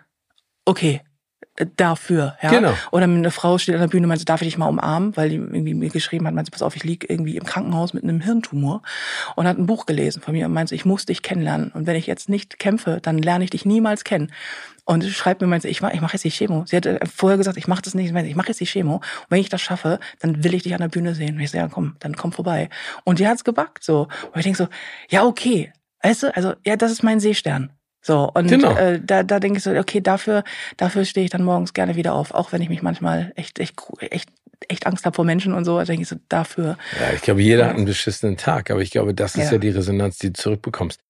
okay, 0.66 1.02
dafür, 1.78 2.38
ja. 2.42 2.50
Genau. 2.50 2.74
Oder 2.92 3.06
eine 3.06 3.32
Frau 3.32 3.58
steht 3.58 3.76
an 3.76 3.82
der 3.82 3.88
Bühne 3.88 4.06
und 4.06 4.10
meint, 4.10 4.28
darf 4.28 4.42
ich 4.42 4.48
dich 4.48 4.58
mal 4.58 4.68
umarmen, 4.68 5.16
weil 5.18 5.30
die 5.30 5.36
irgendwie 5.36 5.74
mir 5.74 5.90
geschrieben 5.90 6.28
hat, 6.28 6.34
meinte, 6.34 6.52
pass 6.52 6.62
auf, 6.62 6.76
ich 6.76 6.84
liege 6.84 7.08
irgendwie 7.10 7.38
im 7.38 7.46
Krankenhaus 7.46 7.94
mit 7.94 8.04
einem 8.04 8.22
Hirntumor 8.22 8.82
und 9.36 9.48
hat 9.48 9.58
ein 9.58 9.66
Buch 9.66 9.86
gelesen 9.86 10.22
von 10.22 10.34
mir 10.34 10.46
und 10.46 10.54
meinte, 10.54 10.76
ich 10.76 10.86
muss 10.86 11.06
dich 11.06 11.22
kennenlernen 11.22 11.72
und 11.72 11.88
wenn 11.88 11.96
ich 11.96 12.08
jetzt 12.08 12.30
nicht 12.30 12.60
kämpfe, 12.60 13.00
dann 13.02 13.18
lerne 13.18 13.44
ich 13.44 13.50
dich 13.50 13.66
niemals 13.66 14.04
kennen. 14.04 14.32
Und 14.86 15.06
schreibt 15.06 15.40
mir, 15.40 15.46
meinte, 15.46 15.68
ich 15.68 15.82
mache 15.82 15.94
ich 15.94 16.02
mach 16.02 16.14
jetzt 16.14 16.24
die 16.24 16.32
Chemo. 16.32 16.64
Sie 16.66 16.76
hat 16.76 16.88
vorher 17.14 17.38
gesagt, 17.38 17.58
ich 17.58 17.68
mache 17.68 17.84
das 17.84 17.94
nicht, 17.94 18.12
ich 18.12 18.36
mache 18.36 18.48
jetzt 18.48 18.60
die 18.60 18.66
Chemo. 18.66 18.96
Und 18.96 19.04
wenn 19.30 19.40
ich 19.40 19.48
das 19.48 19.62
schaffe, 19.62 20.00
dann 20.20 20.44
will 20.44 20.56
ich 20.56 20.64
dich 20.64 20.74
an 20.74 20.82
der 20.82 20.88
Bühne 20.88 21.14
sehen. 21.14 21.36
Und 21.36 21.42
ich 21.42 21.52
sage, 21.52 21.66
ja, 21.66 21.70
komm, 21.72 21.96
dann 22.00 22.16
komm 22.16 22.32
vorbei. 22.32 22.70
Und 23.04 23.20
die 23.20 23.28
hat's 23.28 23.44
gebackt 23.44 23.84
so. 23.84 24.08
Und 24.32 24.38
ich 24.38 24.44
denke 24.44 24.58
so, 24.58 24.68
ja, 25.10 25.26
okay. 25.26 25.72
Weißt 26.02 26.24
du, 26.24 26.36
also, 26.36 26.54
ja, 26.66 26.76
das 26.76 26.92
ist 26.92 27.04
mein 27.04 27.20
Seestern. 27.20 27.72
So, 28.02 28.32
und 28.34 28.48
genau. 28.48 28.76
äh, 28.76 29.00
da, 29.04 29.24
da 29.24 29.40
denke 29.40 29.58
ich 29.58 29.64
so, 29.64 29.72
okay, 29.72 30.02
dafür, 30.02 30.44
dafür 30.78 31.06
stehe 31.06 31.26
ich 31.26 31.32
dann 31.32 31.44
morgens 31.44 31.74
gerne 31.74 31.96
wieder 31.96 32.14
auf, 32.14 32.34
auch 32.34 32.52
wenn 32.52 32.62
ich 32.62 32.70
mich 32.70 32.82
manchmal 32.82 33.34
echt, 33.36 33.60
echt, 33.60 33.76
echt, 34.00 34.30
echt 34.68 34.88
Angst 34.88 35.06
habe 35.06 35.16
vor 35.16 35.26
Menschen 35.26 35.54
und 35.54 35.66
so, 35.66 35.78
da 35.78 35.86
denke 35.86 36.04
ich 36.04 36.08
so, 36.08 36.16
dafür. 36.30 36.78
Ja, 37.00 37.14
ich 37.14 37.22
glaube, 37.22 37.42
jeder 37.42 37.68
hat 37.68 37.76
einen 37.76 37.86
beschissenen 37.86 38.38
Tag, 38.38 38.72
aber 38.72 38.82
ich 38.82 38.92
glaube, 38.92 39.14
das 39.14 39.36
ist 39.36 39.46
ja, 39.46 39.54
ja 39.54 39.58
die 39.58 39.70
Resonanz, 39.70 40.18
die 40.18 40.32
du 40.32 40.40
zurückbekommst. 40.40 41.02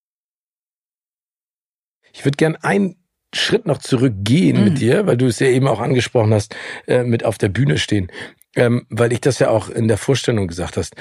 Ich 2.12 2.26
würde 2.26 2.38
gern 2.38 2.56
einen 2.56 2.96
Schritt 3.34 3.68
noch 3.68 3.78
zurückgehen 3.78 4.58
mhm. 4.58 4.64
mit 4.64 4.80
dir, 4.80 5.06
weil 5.06 5.18
du 5.18 5.28
es 5.28 5.40
ja 5.40 5.48
eben 5.48 5.68
auch 5.68 5.80
angesprochen 5.80 6.34
hast, 6.34 6.56
äh, 6.88 7.04
mit 7.04 7.24
auf 7.24 7.38
der 7.38 7.50
Bühne 7.50 7.78
stehen, 7.78 8.12
ähm, 8.56 8.88
weil 8.90 9.14
ich 9.14 9.22
das 9.22 9.38
ja 9.38 9.50
auch 9.50 9.70
in 9.70 9.88
der 9.88 9.98
Vorstellung 9.98 10.48
gesagt 10.48 10.78
hast. 10.78 10.96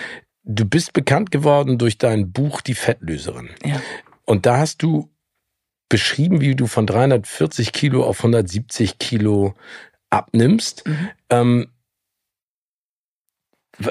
Du 0.44 0.66
bist 0.66 0.92
bekannt 0.92 1.30
geworden 1.30 1.78
durch 1.78 1.96
dein 1.96 2.30
Buch 2.30 2.60
Die 2.60 2.74
Fettlöserin. 2.74 3.50
Ja. 3.64 3.80
Und 4.24 4.44
da 4.44 4.58
hast 4.58 4.82
du 4.82 5.10
beschrieben, 5.88 6.40
wie 6.40 6.54
du 6.54 6.66
von 6.66 6.86
340 6.86 7.72
Kilo 7.72 8.04
auf 8.04 8.18
170 8.18 8.98
Kilo 8.98 9.54
abnimmst. 10.10 10.86
Mhm. 10.86 11.08
Ähm, 11.30 11.68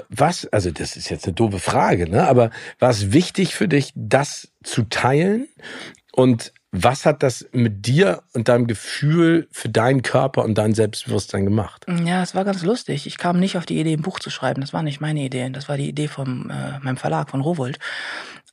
was, 0.09 0.45
also 0.47 0.69
das 0.71 0.97
ist 0.97 1.09
jetzt 1.09 1.25
eine 1.25 1.33
doofe 1.33 1.59
Frage, 1.59 2.09
ne? 2.09 2.27
aber 2.27 2.51
war 2.79 2.89
es 2.89 3.13
wichtig 3.13 3.55
für 3.55 3.67
dich, 3.67 3.93
das 3.95 4.51
zu 4.63 4.83
teilen? 4.83 5.47
Und 6.11 6.51
was 6.71 7.05
hat 7.05 7.23
das 7.23 7.47
mit 7.53 7.85
dir 7.85 8.23
und 8.33 8.49
deinem 8.49 8.67
Gefühl 8.67 9.47
für 9.51 9.69
deinen 9.69 10.01
Körper 10.01 10.43
und 10.43 10.57
dein 10.57 10.73
Selbstbewusstsein 10.73 11.45
gemacht? 11.45 11.85
Ja, 12.03 12.21
es 12.21 12.35
war 12.35 12.43
ganz 12.43 12.63
lustig. 12.63 13.07
Ich 13.07 13.17
kam 13.17 13.39
nicht 13.39 13.57
auf 13.57 13.65
die 13.65 13.79
Idee, 13.79 13.93
ein 13.93 14.01
Buch 14.01 14.19
zu 14.19 14.29
schreiben. 14.29 14.59
Das 14.59 14.73
war 14.73 14.83
nicht 14.83 14.99
meine 14.99 15.21
Idee. 15.21 15.49
Das 15.49 15.69
war 15.69 15.77
die 15.77 15.87
Idee 15.87 16.09
von 16.09 16.49
äh, 16.49 16.79
meinem 16.79 16.97
Verlag, 16.97 17.29
von 17.29 17.39
Rowold. 17.39 17.79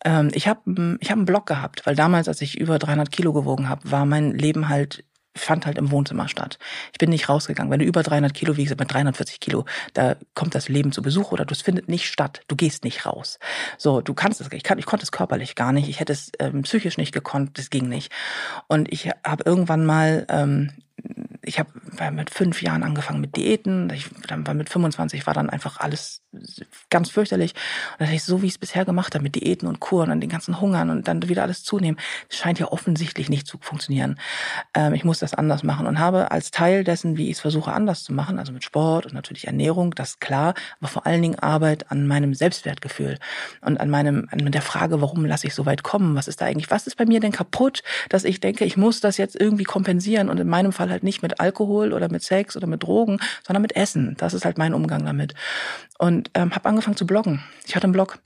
Ähm, 0.05 0.30
ich 0.32 0.48
habe 0.48 0.98
ich 1.00 1.11
hab 1.11 1.16
einen 1.16 1.26
Blog 1.26 1.46
gehabt, 1.46 1.86
weil 1.86 1.96
damals, 1.96 2.28
als 2.28 2.40
ich 2.40 2.59
über 2.59 2.78
300 2.78 3.11
Kilo 3.11 3.32
gewogen 3.32 3.68
habe, 3.68 3.90
war 3.90 4.07
mein 4.07 4.32
Leben 4.32 4.68
halt 4.68 5.05
fand 5.36 5.66
halt 5.66 5.78
im 5.78 5.90
Wohnzimmer 5.90 6.28
statt. 6.28 6.59
Ich 6.92 6.98
bin 6.98 7.11
nicht 7.11 7.28
rausgegangen. 7.28 7.70
Wenn 7.70 7.80
du 7.80 7.84
über 7.84 8.02
300 8.02 8.32
Kilo 8.32 8.57
wiegst, 8.57 8.78
mit 8.78 8.92
340 8.92 9.40
Kilo, 9.40 9.64
da 9.92 10.16
kommt 10.34 10.55
das 10.55 10.68
Leben 10.68 10.92
zu 10.92 11.02
Besuch 11.02 11.32
oder 11.32 11.44
das 11.44 11.61
findet 11.61 11.88
nicht 11.88 12.07
statt. 12.07 12.42
Du 12.46 12.55
gehst 12.55 12.84
nicht 12.84 13.05
raus. 13.05 13.38
So, 13.76 14.00
du 14.00 14.14
kannst 14.14 14.40
es, 14.40 14.52
ich, 14.52 14.62
kann, 14.62 14.78
ich 14.78 14.86
konnte 14.86 15.02
es 15.02 15.12
körperlich 15.12 15.57
gar 15.57 15.72
nicht. 15.72 15.88
Ich 15.88 15.98
hätte 15.98 16.12
es 16.12 16.30
ähm, 16.38 16.62
psychisch 16.62 16.98
nicht 16.98 17.12
gekonnt, 17.12 17.59
das 17.59 17.70
ging 17.70 17.88
nicht. 17.88 18.12
Und 18.68 18.92
ich 18.92 19.11
habe 19.24 19.42
irgendwann 19.44 19.84
mal 19.84 20.24
ähm, 20.28 20.70
ich 21.42 21.59
habe 21.59 21.70
mit 22.12 22.30
fünf 22.30 22.62
Jahren 22.62 22.82
angefangen 22.82 23.20
mit 23.20 23.36
Diäten. 23.36 23.90
Ich 23.90 24.09
dann 24.26 24.46
war 24.46 24.55
mit 24.55 24.70
25 24.70 25.26
war 25.26 25.34
dann 25.34 25.50
einfach 25.50 25.78
alles 25.78 26.22
ganz 26.91 27.11
fürchterlich. 27.11 27.53
Und 27.53 28.01
dann 28.01 28.07
dachte 28.07 28.16
ich, 28.16 28.24
so 28.24 28.43
wie 28.43 28.47
ich 28.47 28.53
es 28.53 28.59
bisher 28.59 28.85
gemacht 28.85 29.14
habe 29.14 29.22
mit 29.22 29.35
Diäten 29.35 29.68
und 29.68 29.80
Kuren 29.80 30.11
und 30.11 30.20
den 30.20 30.30
ganzen 30.30 30.61
Hungern 30.61 30.91
und 30.91 31.09
dann 31.09 31.28
wieder 31.28 31.43
alles 31.43 31.64
zunehmen, 31.64 31.99
das 32.28 32.39
scheint 32.39 32.59
ja 32.59 32.70
offensichtlich 32.70 33.28
nicht 33.28 33.47
zu 33.47 33.59
funktionieren. 33.61 34.18
Ähm, 34.74 34.95
ich 34.95 35.05
muss 35.05 35.18
das 35.18 35.35
anders 35.35 35.62
machen 35.62 35.87
und 35.87 35.99
habe 35.99 36.30
als 36.30 36.51
Teil 36.51 36.85
dessen, 36.85 37.16
wie 37.16 37.26
ich 37.26 37.37
es 37.37 37.41
versuche 37.41 37.72
anders 37.72 38.05
zu 38.05 38.12
machen, 38.12 38.39
also 38.39 38.53
mit 38.53 38.64
Sport 38.64 39.07
und 39.07 39.14
natürlich 39.14 39.47
Ernährung, 39.47 39.95
das 39.95 40.20
klar, 40.20 40.55
aber 40.80 40.89
vor 40.89 41.07
allen 41.07 41.22
Dingen 41.22 41.39
Arbeit 41.39 41.91
an 41.91 42.07
meinem 42.07 42.35
Selbstwertgefühl 42.35 43.18
und 43.61 43.78
an 43.78 43.91
meinem 43.91 44.28
an 44.30 44.51
der 44.51 44.62
Frage, 44.62 45.01
warum 45.01 45.24
lasse 45.24 45.47
ich 45.47 45.55
so 45.55 45.66
weit 45.66 45.82
kommen? 45.82 46.14
Was 46.14 46.28
ist 46.28 46.41
da 46.41 46.47
eigentlich? 46.47 46.70
Was 46.70 46.87
ist 46.87 46.97
bei 46.97 47.07
mir 47.07 47.20
denn 47.20 47.32
kaputt, 47.32 47.82
dass 48.09 48.24
ich 48.24 48.41
denke, 48.41 48.64
ich 48.64 48.76
muss 48.76 49.01
das 49.01 49.16
jetzt 49.16 49.39
irgendwie 49.39 49.64
kompensieren 49.64 50.28
und 50.28 50.41
in 50.41 50.49
meinem 50.49 50.72
Fall 50.72 50.91
halt 50.91 51.03
nicht 51.03 51.22
mit 51.22 51.41
Alkohol 51.41 51.93
oder 51.93 52.11
mit 52.11 52.22
Sex 52.22 52.57
oder 52.57 52.66
mit 52.66 52.82
Drogen, 52.82 53.18
sondern 53.47 53.62
mit 53.62 53.76
Essen. 53.76 54.14
Das 54.18 54.35
ist 54.35 54.45
halt 54.45 54.59
mein 54.59 54.74
Umgang 54.74 55.05
damit. 55.05 55.35
Und 55.99 56.23
ähm, 56.34 56.54
habe 56.54 56.68
angefangen 56.68 56.96
zu 56.96 57.06
bloggen. 57.06 57.42
Ich 57.66 57.76
hatte 57.76 57.84
einen 57.84 57.92
Blog 57.92 58.18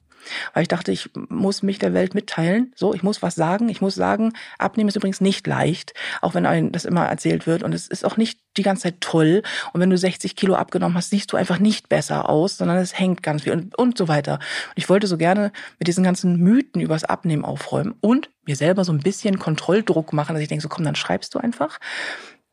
weil 0.52 0.62
ich 0.62 0.68
dachte, 0.68 0.92
ich 0.92 1.10
muss 1.28 1.62
mich 1.62 1.78
der 1.78 1.94
Welt 1.94 2.14
mitteilen. 2.14 2.72
So, 2.74 2.94
ich 2.94 3.02
muss 3.02 3.22
was 3.22 3.34
sagen. 3.34 3.68
Ich 3.68 3.80
muss 3.80 3.94
sagen, 3.94 4.32
abnehmen 4.58 4.88
ist 4.88 4.96
übrigens 4.96 5.20
nicht 5.20 5.46
leicht, 5.46 5.94
auch 6.20 6.34
wenn 6.34 6.46
einem 6.46 6.72
das 6.72 6.84
immer 6.84 7.06
erzählt 7.06 7.46
wird. 7.46 7.62
Und 7.62 7.74
es 7.74 7.88
ist 7.88 8.04
auch 8.04 8.16
nicht 8.16 8.40
die 8.56 8.62
ganze 8.62 8.84
Zeit 8.84 9.00
toll. 9.00 9.42
Und 9.72 9.80
wenn 9.80 9.90
du 9.90 9.98
60 9.98 10.36
Kilo 10.36 10.54
abgenommen 10.54 10.96
hast, 10.96 11.10
siehst 11.10 11.32
du 11.32 11.36
einfach 11.36 11.58
nicht 11.58 11.88
besser 11.88 12.28
aus, 12.28 12.56
sondern 12.56 12.78
es 12.78 12.98
hängt 12.98 13.22
ganz 13.22 13.42
viel 13.42 13.52
und, 13.52 13.76
und 13.78 13.98
so 13.98 14.08
weiter. 14.08 14.34
Und 14.34 14.74
ich 14.76 14.88
wollte 14.88 15.06
so 15.06 15.16
gerne 15.16 15.52
mit 15.78 15.88
diesen 15.88 16.04
ganzen 16.04 16.36
Mythen 16.36 16.80
übers 16.80 17.04
Abnehmen 17.04 17.44
aufräumen 17.44 17.94
und 18.00 18.30
mir 18.46 18.56
selber 18.56 18.84
so 18.84 18.92
ein 18.92 19.00
bisschen 19.00 19.38
Kontrolldruck 19.38 20.12
machen, 20.12 20.34
dass 20.34 20.42
ich 20.42 20.48
denke, 20.48 20.62
so 20.62 20.68
komm, 20.68 20.84
dann 20.84 20.96
schreibst 20.96 21.34
du 21.34 21.38
einfach. 21.38 21.78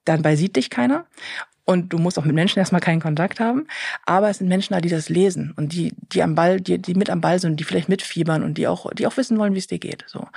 Dabei 0.03 0.35
sieht 0.35 0.55
dich 0.55 0.69
keiner. 0.69 1.05
Und 1.65 1.91
du 1.91 1.97
musst 1.97 2.19
auch 2.19 2.25
mit 2.25 2.35
Menschen 2.35 2.59
erstmal 2.59 2.81
keinen 2.81 3.01
Kontakt 3.01 3.39
haben. 3.39 3.67
Aber 4.05 4.29
es 4.29 4.37
sind 4.37 4.47
Menschen 4.47 4.73
da, 4.73 4.81
die 4.81 4.89
das 4.89 5.09
lesen 5.09 5.53
und 5.57 5.73
die, 5.73 5.93
die 6.13 6.21
am 6.21 6.35
Ball, 6.35 6.61
die, 6.61 6.79
die 6.79 6.93
mit 6.93 7.09
am 7.09 7.21
Ball 7.21 7.39
sind, 7.39 7.59
die 7.59 7.63
vielleicht 7.63 7.89
mitfiebern 7.89 8.43
und 8.43 8.57
die 8.57 8.67
auch, 8.67 8.91
die 8.93 9.07
auch 9.07 9.17
wissen 9.17 9.37
wollen, 9.39 9.55
wie 9.55 9.59
es 9.59 9.67
dir 9.67 9.79
geht. 9.79 10.03
So. 10.07 10.27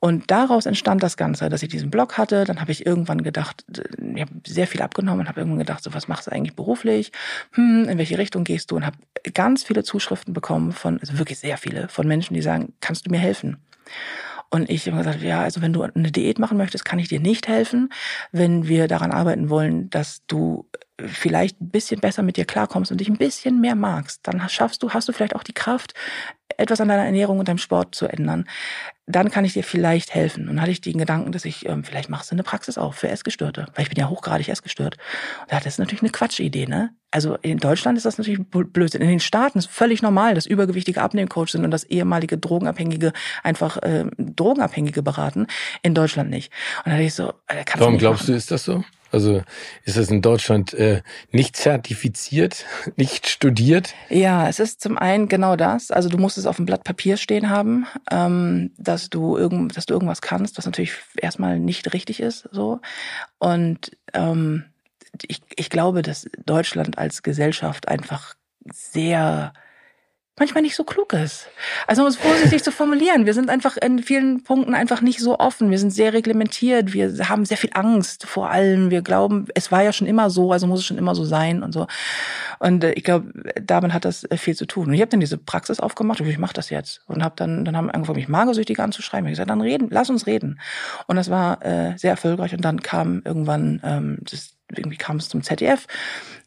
Und 0.00 0.30
daraus 0.30 0.64
entstand 0.64 1.02
das 1.02 1.18
Ganze, 1.18 1.50
dass 1.50 1.62
ich 1.62 1.68
diesen 1.68 1.90
Blog 1.90 2.16
hatte. 2.16 2.44
Dann 2.44 2.60
habe 2.60 2.72
ich 2.72 2.86
irgendwann 2.86 3.22
gedacht, 3.22 3.64
ich 3.68 4.20
habe 4.20 4.32
sehr 4.46 4.66
viel 4.66 4.80
abgenommen 4.80 5.20
und 5.20 5.28
habe 5.28 5.40
irgendwann 5.40 5.60
gedacht, 5.60 5.84
so 5.84 5.92
was 5.92 6.08
machst 6.08 6.26
du 6.26 6.32
eigentlich 6.32 6.56
beruflich? 6.56 7.12
Hm, 7.52 7.88
in 7.88 7.98
welche 7.98 8.16
Richtung 8.16 8.44
gehst 8.44 8.70
du? 8.70 8.76
Und 8.76 8.86
habe 8.86 8.96
ganz 9.34 9.62
viele 9.62 9.84
Zuschriften 9.84 10.32
bekommen 10.32 10.72
von, 10.72 10.98
also 11.00 11.18
wirklich 11.18 11.38
sehr 11.38 11.58
viele, 11.58 11.88
von 11.88 12.08
Menschen, 12.08 12.34
die 12.34 12.42
sagen, 12.42 12.72
kannst 12.80 13.06
du 13.06 13.10
mir 13.10 13.18
helfen? 13.18 13.58
Und 14.54 14.68
ich 14.68 14.86
habe 14.86 14.98
gesagt, 14.98 15.22
ja, 15.22 15.40
also 15.40 15.62
wenn 15.62 15.72
du 15.72 15.80
eine 15.80 16.12
Diät 16.12 16.38
machen 16.38 16.58
möchtest, 16.58 16.84
kann 16.84 16.98
ich 16.98 17.08
dir 17.08 17.20
nicht 17.20 17.48
helfen. 17.48 17.88
Wenn 18.32 18.68
wir 18.68 18.86
daran 18.86 19.10
arbeiten 19.10 19.48
wollen, 19.48 19.88
dass 19.88 20.26
du 20.26 20.68
vielleicht 20.98 21.58
ein 21.62 21.70
bisschen 21.70 22.00
besser 22.00 22.22
mit 22.22 22.36
dir 22.36 22.44
klarkommst 22.44 22.92
und 22.92 22.98
dich 22.98 23.08
ein 23.08 23.16
bisschen 23.16 23.62
mehr 23.62 23.74
magst, 23.74 24.20
dann 24.24 24.46
schaffst 24.50 24.82
du, 24.82 24.90
hast 24.90 25.08
du 25.08 25.12
vielleicht 25.14 25.34
auch 25.34 25.42
die 25.42 25.54
Kraft, 25.54 25.94
etwas 26.58 26.82
an 26.82 26.88
deiner 26.88 27.06
Ernährung 27.06 27.38
und 27.38 27.48
deinem 27.48 27.56
Sport 27.56 27.94
zu 27.94 28.06
ändern 28.06 28.46
dann 29.06 29.30
kann 29.30 29.44
ich 29.44 29.52
dir 29.52 29.64
vielleicht 29.64 30.14
helfen. 30.14 30.48
Und 30.48 30.60
hatte 30.60 30.70
ich 30.70 30.80
den 30.80 30.98
Gedanken, 30.98 31.32
dass 31.32 31.44
ich, 31.44 31.68
ähm, 31.68 31.84
vielleicht 31.84 32.08
machst 32.08 32.30
du 32.30 32.34
eine 32.34 32.42
Praxis 32.42 32.78
auf 32.78 32.94
für 32.94 33.08
Essgestörte, 33.08 33.66
weil 33.74 33.82
ich 33.82 33.88
bin 33.88 33.98
ja 33.98 34.08
hochgradig 34.08 34.48
essgestört. 34.48 34.96
Und 35.42 35.52
das 35.52 35.66
ist 35.66 35.78
natürlich 35.78 36.02
eine 36.02 36.10
Quatschidee, 36.10 36.66
ne? 36.66 36.90
Also 37.10 37.36
in 37.42 37.58
Deutschland 37.58 37.98
ist 37.98 38.06
das 38.06 38.16
natürlich 38.16 38.40
Blödsinn. 38.48 39.02
In 39.02 39.08
den 39.08 39.20
Staaten 39.20 39.58
ist 39.58 39.68
völlig 39.68 40.00
normal, 40.00 40.34
dass 40.34 40.46
übergewichtige 40.46 41.02
Abnehmcoach 41.02 41.48
sind 41.48 41.64
und 41.64 41.70
dass 41.70 41.84
ehemalige 41.84 42.38
Drogenabhängige 42.38 43.12
einfach 43.42 43.76
äh, 43.82 44.06
Drogenabhängige 44.16 45.02
beraten. 45.02 45.46
In 45.82 45.94
Deutschland 45.94 46.30
nicht. 46.30 46.50
Und 46.78 46.86
da 46.86 46.90
dachte 46.92 47.02
ich 47.04 47.14
so, 47.14 47.34
äh, 47.48 47.64
Warum 47.76 47.98
glaubst 47.98 48.22
machen. 48.22 48.32
du, 48.32 48.36
ist 48.38 48.50
das 48.50 48.64
so? 48.64 48.82
Also 49.12 49.42
ist 49.84 49.96
das 49.96 50.10
in 50.10 50.22
Deutschland 50.22 50.74
äh, 50.74 51.02
nicht 51.30 51.56
zertifiziert, 51.56 52.64
nicht 52.96 53.28
studiert? 53.28 53.94
Ja, 54.08 54.48
es 54.48 54.58
ist 54.58 54.80
zum 54.80 54.98
einen 54.98 55.28
genau 55.28 55.56
das. 55.56 55.90
Also 55.90 56.08
du 56.08 56.18
musst 56.18 56.38
es 56.38 56.46
auf 56.46 56.56
dem 56.56 56.66
Blatt 56.66 56.84
Papier 56.84 57.16
stehen 57.16 57.50
haben, 57.50 57.86
ähm, 58.10 58.72
dass 58.78 59.10
du 59.10 59.36
irgend, 59.36 59.76
dass 59.76 59.86
du 59.86 59.94
irgendwas 59.94 60.22
kannst, 60.22 60.58
was 60.58 60.66
natürlich 60.66 60.94
erstmal 61.16 61.58
nicht 61.58 61.92
richtig 61.92 62.20
ist. 62.20 62.48
So 62.50 62.80
und 63.38 63.92
ähm, 64.14 64.64
ich, 65.26 65.42
ich 65.56 65.68
glaube, 65.68 66.02
dass 66.02 66.26
Deutschland 66.44 66.96
als 66.98 67.22
Gesellschaft 67.22 67.88
einfach 67.88 68.34
sehr 68.72 69.52
manchmal 70.38 70.62
nicht 70.62 70.76
so 70.76 70.84
klug 70.84 71.12
ist. 71.12 71.48
Also 71.86 72.02
um 72.02 72.08
es 72.08 72.16
vorsichtig 72.16 72.64
zu 72.64 72.72
formulieren, 72.72 73.26
wir 73.26 73.34
sind 73.34 73.50
einfach 73.50 73.76
in 73.76 73.98
vielen 73.98 74.42
Punkten 74.42 74.74
einfach 74.74 75.02
nicht 75.02 75.20
so 75.20 75.38
offen. 75.38 75.70
Wir 75.70 75.78
sind 75.78 75.90
sehr 75.90 76.14
reglementiert, 76.14 76.94
wir 76.94 77.28
haben 77.28 77.44
sehr 77.44 77.58
viel 77.58 77.70
Angst 77.74 78.26
vor 78.26 78.50
allem. 78.50 78.90
Wir 78.90 79.02
glauben, 79.02 79.46
es 79.54 79.70
war 79.70 79.82
ja 79.82 79.92
schon 79.92 80.06
immer 80.06 80.30
so, 80.30 80.50
also 80.52 80.66
muss 80.66 80.80
es 80.80 80.86
schon 80.86 80.98
immer 80.98 81.14
so 81.14 81.24
sein 81.24 81.62
und 81.62 81.72
so. 81.72 81.86
Und 82.58 82.82
äh, 82.82 82.92
ich 82.92 83.04
glaube, 83.04 83.32
damit 83.60 83.92
hat 83.92 84.04
das 84.04 84.24
äh, 84.24 84.38
viel 84.38 84.56
zu 84.56 84.66
tun. 84.66 84.88
Und 84.88 84.94
ich 84.94 85.00
habe 85.00 85.10
dann 85.10 85.20
diese 85.20 85.38
Praxis 85.38 85.80
aufgemacht 85.80 86.20
ich 86.20 86.38
mache 86.38 86.54
das 86.54 86.70
jetzt 86.70 87.02
und 87.06 87.22
habe 87.22 87.34
dann 87.36 87.64
dann 87.64 87.76
haben 87.76 87.90
angefangen, 87.90 88.16
mich 88.16 88.28
magersüchtig 88.28 88.78
anzuschreiben. 88.78 89.26
Ich 89.26 89.32
gesagt, 89.32 89.50
dann 89.50 89.60
reden, 89.60 89.88
lass 89.90 90.08
uns 90.08 90.26
reden. 90.26 90.60
Und 91.06 91.16
das 91.16 91.30
war 91.30 91.64
äh, 91.64 91.96
sehr 91.98 92.12
erfolgreich. 92.12 92.54
Und 92.54 92.64
dann 92.64 92.80
kam 92.80 93.22
irgendwann 93.24 93.80
ähm, 93.84 94.18
das 94.22 94.56
irgendwie 94.76 94.96
kam 94.96 95.16
es 95.16 95.28
zum 95.28 95.42
ZDF 95.42 95.86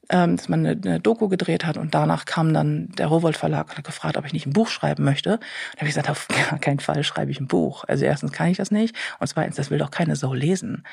ähm, 0.10 0.38
dass 0.38 0.50
man 0.50 0.66
eine, 0.66 0.72
eine, 0.72 1.00
Doku 1.00 1.28
gedreht 1.28 1.66
hat 1.66 1.78
und 1.78 1.94
danach 1.94 2.26
kam 2.26 2.54
dann 2.54 2.90
der 2.98 3.08
Rowold 3.08 3.38
Verlag 3.38 3.70
und 3.70 3.78
hat 3.78 3.86
gefragt, 3.86 4.18
ob 4.18 4.26
ich 4.26 4.34
nicht 4.34 4.46
ein 4.46 4.54
Buch 4.54 4.68
schreiben 4.68 5.04
möchte. 5.04 5.34
Und 5.34 5.40
da 5.74 5.80
habe 5.80 5.90
ich 5.90 5.96
gesagt, 5.96 6.10
auf 6.10 6.28
gar 6.28 6.60
keinen 6.60 6.80
Fall 6.80 7.04
schreibe 7.04 7.32
ich 7.32 7.40
ein 7.40 7.48
Buch. 7.48 7.84
Also 7.88 8.06
erstens 8.06 8.32
kann 8.32 8.48
ich 8.50 8.58
das 8.58 8.72
nicht 8.72 8.96
und 9.20 9.28
zweitens, 9.28 9.56
das 9.56 9.70
will 9.70 9.78
doch 9.78 9.92
keine 9.92 10.16
Sau 10.16 10.34
lesen. 10.34 10.84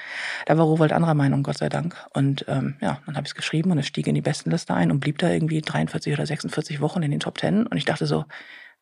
Da 0.46 0.56
war 0.58 0.64
Rowold 0.64 0.92
anderer 0.92 1.14
Meinung, 1.14 1.42
Gott 1.42 1.58
sei 1.58 1.68
Dank. 1.68 1.96
Und 2.12 2.44
ähm, 2.48 2.76
ja, 2.80 2.98
dann 3.06 3.16
habe 3.16 3.24
ich 3.24 3.30
es 3.30 3.34
geschrieben 3.34 3.70
und 3.70 3.78
es 3.78 3.86
stieg 3.86 4.06
in 4.06 4.14
die 4.14 4.20
Bestenliste 4.22 4.74
ein 4.74 4.90
und 4.90 5.00
blieb 5.00 5.18
da 5.18 5.30
irgendwie 5.30 5.60
43 5.60 6.12
oder 6.12 6.26
46 6.26 6.80
Wochen 6.80 7.02
in 7.02 7.10
den 7.10 7.20
Top 7.20 7.38
Ten. 7.38 7.66
Und 7.66 7.76
ich 7.76 7.84
dachte 7.84 8.06
so, 8.06 8.24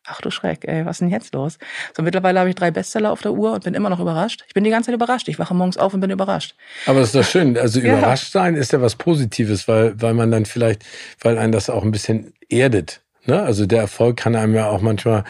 ach 0.07 0.21
du 0.21 0.31
Schreck, 0.31 0.65
ey, 0.67 0.85
was 0.85 0.97
ist 0.97 1.01
denn 1.01 1.11
jetzt 1.11 1.35
los? 1.35 1.59
So 1.97 2.03
mittlerweile 2.03 2.41
habe 2.41 2.49
ich 2.49 2.55
drei 2.55 2.71
Bestseller 2.71 3.13
auf 3.13 3.23
der 3.23 3.33
Uhr 3.33 3.53
und 3.53 3.65
bin 3.65 3.75
immer 3.75 3.91
noch 3.91 4.01
überrascht. 4.01 4.45
Ich 4.49 4.55
bin 4.55 4.65
die 4.65 4.71
ganze 4.71 4.87
Zeit 4.87 4.95
überrascht. 4.95 5.29
Ich 5.29 5.39
wache 5.39 5.55
morgens 5.55 5.77
auf 5.77 5.95
und 5.95 6.01
bin 6.01 6.11
überrascht. 6.11 6.55
Aber 6.87 7.01
das 7.01 7.09
ist 7.09 7.15
doch 7.15 7.25
schön. 7.25 7.57
Also 7.57 7.81
ja. 7.81 7.99
überrascht 7.99 8.33
sein 8.33 8.57
ist 8.57 8.73
ja 8.73 8.81
was 8.81 8.97
Positives, 8.97 9.69
weil, 9.69 10.01
weil 10.01 10.15
man 10.15 10.31
dann 10.31 10.47
vielleicht, 10.47 10.85
weil 11.21 11.39
einen 11.39 11.53
das 11.53 11.71
auch 11.71 11.85
ein 11.85 11.91
bisschen 11.91 12.33
erdet. 12.49 13.03
Ne? 13.27 13.41
Also 13.43 13.67
der 13.67 13.81
Erfolg 13.81 14.17
kann 14.17 14.35
einem 14.35 14.55
ja 14.55 14.69
auch 14.69 14.81
manchmal, 14.81 15.25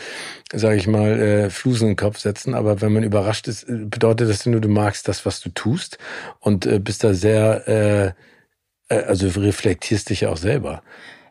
sage 0.52 0.76
ich 0.76 0.86
mal, 0.86 1.20
äh, 1.20 1.50
Flusen 1.50 1.84
in 1.84 1.90
den 1.90 1.96
Kopf 1.96 2.18
setzen. 2.18 2.54
Aber 2.54 2.80
wenn 2.80 2.92
man 2.92 3.02
überrascht 3.02 3.48
ist, 3.48 3.66
bedeutet 3.66 4.30
das 4.30 4.46
nur, 4.46 4.60
du 4.60 4.68
magst 4.68 5.08
das, 5.08 5.26
was 5.26 5.40
du 5.40 5.50
tust 5.50 5.98
und 6.38 6.66
äh, 6.66 6.78
bist 6.78 7.04
da 7.04 7.12
sehr, 7.14 7.68
äh, 7.68 8.06
äh 8.94 9.04
also 9.04 9.28
reflektierst 9.28 10.10
dich 10.10 10.22
ja 10.22 10.30
auch 10.30 10.36
selber. 10.36 10.82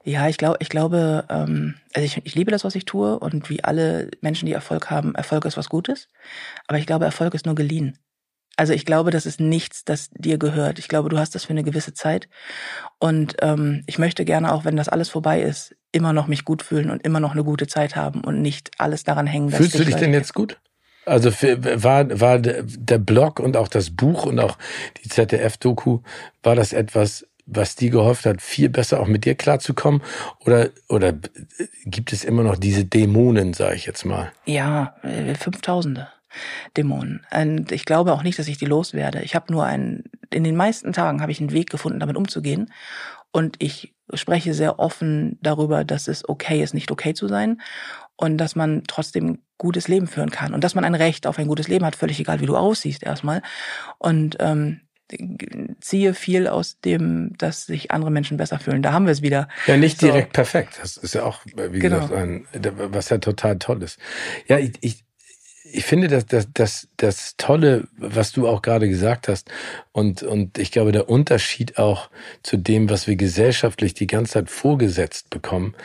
Ja, 0.04 0.28
ich 0.28 0.38
glaube, 0.38 0.58
ich 0.60 0.70
glaube, 0.70 1.26
ähm, 1.30 1.76
also 1.94 2.06
ich, 2.06 2.22
ich 2.24 2.36
liebe 2.36 2.52
das, 2.52 2.64
was 2.64 2.76
ich 2.76 2.86
tue 2.86 3.20
und 3.20 3.50
wie 3.50 3.64
alle 3.64 4.10
Menschen, 4.22 4.46
die 4.46 4.54
Erfolg 4.54 4.90
haben, 4.90 5.16
Erfolg 5.16 5.46
ist 5.46 5.58
was 5.58 5.70
Gutes. 5.70 6.08
Aber 6.68 6.78
ich 6.78 6.86
glaube, 6.86 7.06
Erfolg 7.06 7.34
ist 7.34 7.46
nur 7.46 7.56
geliehen. 7.56 7.98
Also 8.56 8.74
ich 8.74 8.86
glaube, 8.86 9.12
das 9.12 9.26
ist 9.26 9.40
nichts, 9.40 9.86
das 9.86 10.10
dir 10.12 10.38
gehört. 10.38 10.80
Ich 10.80 10.90
glaube, 10.90 11.08
du 11.08 11.18
hast 11.18 11.34
das 11.34 11.46
für 11.46 11.52
eine 11.52 11.64
gewisse 11.64 11.94
Zeit. 11.94 12.28
Und 13.00 13.38
ähm, 13.42 13.84
ich 13.88 14.00
möchte 14.00 14.26
gerne, 14.26 14.54
auch 14.54 14.66
wenn 14.66 14.76
das 14.76 14.90
alles 14.90 15.08
vorbei 15.08 15.42
ist, 15.42 15.76
immer 15.92 16.12
noch 16.12 16.28
mich 16.28 16.44
gut 16.44 16.62
fühlen 16.62 16.90
und 16.90 17.04
immer 17.06 17.22
noch 17.22 17.32
eine 17.32 17.44
gute 17.44 17.68
Zeit 17.68 17.96
haben 17.96 18.22
und 18.22 18.42
nicht 18.42 18.72
alles 18.78 19.06
daran 19.06 19.28
hängen. 19.28 19.50
Fühlst 19.50 19.80
du 19.80 19.86
dich 19.86 19.96
denn 19.96 20.14
jetzt 20.14 20.34
gut? 20.34 20.60
Also 21.06 21.32
für, 21.32 21.84
war, 21.84 22.20
war 22.20 22.38
der 22.40 22.98
Blog 22.98 23.40
und 23.40 23.56
auch 23.56 23.68
das 23.68 23.90
Buch 23.90 24.26
und 24.26 24.40
auch 24.40 24.58
die 25.04 25.10
ZDF-Doku, 25.10 26.00
war 26.44 26.56
das 26.56 26.74
etwas, 26.74 27.26
was 27.52 27.76
die 27.76 27.90
gehofft 27.90 28.26
hat, 28.26 28.42
viel 28.42 28.70
besser 28.70 29.00
auch 29.00 29.08
mit 29.08 29.26
dir 29.26 29.36
klarzukommen? 29.36 30.02
Oder, 30.46 30.70
oder 30.88 31.14
gibt 31.86 32.14
es 32.14 32.24
immer 32.24 32.44
noch 32.44 32.58
diese 32.58 32.86
Dämonen, 32.86 33.54
sage 33.54 33.76
ich 33.76 33.86
jetzt 33.86 34.06
mal? 34.06 34.32
Ja, 34.46 34.96
äh, 35.04 35.36
Fünftausende. 35.36 36.08
Dämonen. 36.78 37.26
Und 37.32 37.72
ich 37.72 37.86
glaube 37.86 38.14
auch 38.14 38.22
nicht, 38.22 38.38
dass 38.38 38.48
ich 38.48 38.60
die 38.60 38.66
loswerde. 38.66 39.24
Ich 39.24 39.34
habe 39.34 39.52
nur 39.52 39.66
einen, 39.66 40.04
in 40.30 40.44
den 40.44 40.56
meisten 40.56 40.94
Tagen 40.94 41.22
habe 41.22 41.32
ich 41.32 41.40
einen 41.40 41.52
Weg 41.52 41.72
gefunden, 41.72 42.00
damit 42.00 42.18
umzugehen. 42.18 42.72
Und 43.32 43.56
ich 43.58 43.96
spreche 44.14 44.54
sehr 44.54 44.80
offen 44.80 45.40
darüber, 45.42 45.84
dass 45.84 46.08
es 46.08 46.28
okay 46.28 46.62
ist, 46.62 46.74
nicht 46.74 46.92
okay 46.92 47.14
zu 47.14 47.28
sein 47.28 47.62
und 48.16 48.38
dass 48.38 48.56
man 48.56 48.84
trotzdem 48.88 49.40
gutes 49.58 49.88
Leben 49.88 50.08
führen 50.08 50.30
kann 50.30 50.54
und 50.54 50.64
dass 50.64 50.76
man 50.76 50.84
ein 50.84 50.96
Recht 50.96 51.28
auf 51.28 51.38
ein 51.38 51.48
gutes 51.48 51.68
Leben 51.68 51.86
hat, 51.86 51.96
völlig 51.96 52.20
egal, 52.20 52.40
wie 52.40 52.46
du 52.46 52.58
aussiehst 52.58 53.04
erstmal. 53.04 53.42
Und 53.98 54.38
ähm, 54.40 54.82
ziehe 55.82 56.14
viel 56.14 56.48
aus 56.48 56.80
dem, 56.82 57.34
dass 57.38 57.66
sich 57.66 57.92
andere 57.92 58.12
Menschen 58.12 58.38
besser 58.38 58.60
fühlen. 58.60 58.82
Da 58.82 58.94
haben 58.94 59.06
wir 59.06 59.12
es 59.12 59.22
wieder. 59.22 59.48
Ja, 59.68 59.78
nicht 59.78 60.02
direkt 60.02 60.34
perfekt. 60.34 60.80
Das 60.82 60.98
ist 60.98 61.16
ja 61.16 61.24
auch, 61.24 61.42
wie 61.46 61.80
genau. 61.80 62.02
gesagt, 62.02 62.14
ein, 62.14 62.46
was 62.92 63.10
ja 63.10 63.18
total 63.18 63.58
toll 63.58 63.82
ist. 63.84 64.00
Ja, 64.48 64.58
ich, 64.60 64.74
ich, 64.82 65.04
ich 65.72 65.86
finde, 65.86 66.08
dass 66.08 66.26
das, 66.26 66.48
das, 66.54 66.88
das 66.98 67.36
Tolle, 67.38 67.88
was 67.98 68.32
du 68.32 68.48
auch 68.48 68.62
gerade 68.62 68.88
gesagt 68.88 69.28
hast, 69.28 69.50
und, 69.92 70.24
und 70.24 70.58
ich 70.58 70.72
glaube, 70.72 70.92
der 70.92 71.10
Unterschied 71.10 71.78
auch 71.78 72.10
zu 72.44 72.58
dem, 72.58 72.90
was 72.90 73.08
wir 73.08 73.16
gesellschaftlich 73.16 73.94
die 73.94 74.08
ganze 74.08 74.34
Zeit 74.34 74.50
vorgesetzt 74.50 75.30
bekommen, 75.30 75.76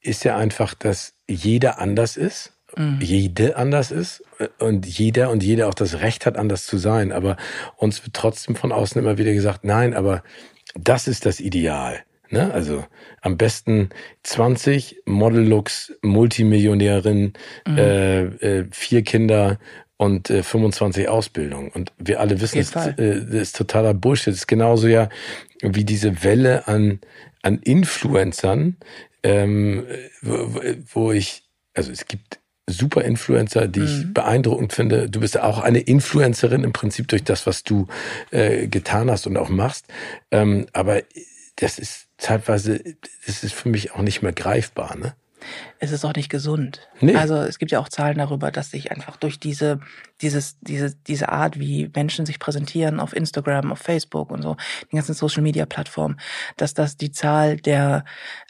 ist 0.00 0.24
ja 0.24 0.36
einfach, 0.36 0.74
dass 0.74 1.14
jeder 1.28 1.78
anders 1.78 2.16
ist, 2.16 2.53
mhm. 2.76 2.98
jede 3.00 3.56
anders 3.56 3.90
ist 3.90 4.22
und 4.58 4.86
jeder 4.86 5.30
und 5.30 5.42
jede 5.42 5.66
auch 5.66 5.74
das 5.74 6.00
Recht 6.00 6.26
hat, 6.26 6.36
anders 6.36 6.66
zu 6.66 6.78
sein. 6.78 7.12
Aber 7.12 7.36
uns 7.76 8.04
wird 8.04 8.14
trotzdem 8.14 8.56
von 8.56 8.72
außen 8.72 9.00
immer 9.00 9.18
wieder 9.18 9.32
gesagt, 9.32 9.64
nein, 9.64 9.94
aber 9.94 10.22
das 10.74 11.08
ist 11.08 11.26
das 11.26 11.40
Ideal. 11.40 12.02
Ne? 12.30 12.52
Also 12.52 12.84
am 13.20 13.36
besten 13.36 13.90
20 14.24 15.02
Model-Looks, 15.06 15.92
Multimillionärin, 16.02 17.34
mhm. 17.66 17.78
äh, 17.78 18.22
äh, 18.22 18.66
vier 18.70 19.02
Kinder 19.02 19.58
und 19.96 20.30
äh, 20.30 20.42
25 20.42 21.08
Ausbildungen. 21.08 21.70
Und 21.70 21.92
wir 21.98 22.20
alle 22.20 22.40
wissen, 22.40 22.58
es 22.58 22.74
äh, 22.74 22.94
das 22.96 23.34
ist 23.34 23.56
totaler 23.56 23.94
Bullshit. 23.94 24.28
Das 24.28 24.36
ist 24.36 24.46
genauso 24.48 24.88
ja 24.88 25.08
wie 25.62 25.84
diese 25.84 26.24
Welle 26.24 26.66
an, 26.66 27.00
an 27.42 27.58
Influencern, 27.58 28.76
ähm, 29.22 29.86
wo, 30.22 30.60
wo 30.92 31.12
ich, 31.12 31.44
also 31.74 31.92
es 31.92 32.06
gibt 32.06 32.40
super 32.68 33.02
Influencer, 33.02 33.68
die 33.68 33.80
ich 33.80 34.04
mhm. 34.04 34.14
beeindruckend 34.14 34.72
finde. 34.72 35.10
Du 35.10 35.20
bist 35.20 35.38
auch 35.38 35.58
eine 35.58 35.80
Influencerin 35.80 36.64
im 36.64 36.72
Prinzip 36.72 37.08
durch 37.08 37.24
das, 37.24 37.46
was 37.46 37.62
du 37.62 37.86
äh, 38.30 38.68
getan 38.68 39.10
hast 39.10 39.26
und 39.26 39.36
auch 39.36 39.48
machst. 39.48 39.86
Ähm, 40.30 40.66
aber 40.72 41.02
das 41.56 41.78
ist 41.78 42.06
teilweise, 42.16 42.82
das 43.26 43.44
ist 43.44 43.54
für 43.54 43.68
mich 43.68 43.92
auch 43.92 44.02
nicht 44.02 44.22
mehr 44.22 44.32
greifbar, 44.32 44.96
ne? 44.96 45.14
Es 45.78 45.92
ist 45.92 46.04
auch 46.04 46.14
nicht 46.14 46.28
gesund. 46.28 46.88
Nee. 47.00 47.14
Also 47.14 47.36
es 47.36 47.58
gibt 47.58 47.70
ja 47.70 47.78
auch 47.78 47.88
Zahlen 47.88 48.18
darüber, 48.18 48.50
dass 48.50 48.70
sich 48.70 48.90
einfach 48.92 49.16
durch 49.16 49.38
diese, 49.38 49.80
dieses, 50.20 50.58
diese, 50.60 50.94
diese 51.06 51.28
Art, 51.30 51.58
wie 51.58 51.90
Menschen 51.94 52.26
sich 52.26 52.38
präsentieren 52.38 53.00
auf 53.00 53.14
Instagram, 53.14 53.72
auf 53.72 53.78
Facebook 53.78 54.30
und 54.30 54.42
so, 54.42 54.56
die 54.90 54.96
ganzen 54.96 55.14
Social 55.14 55.42
Media 55.42 55.66
Plattformen, 55.66 56.18
dass 56.56 56.74
das 56.74 56.96
die 56.96 57.12
Zahl 57.12 57.56
der, 57.56 58.04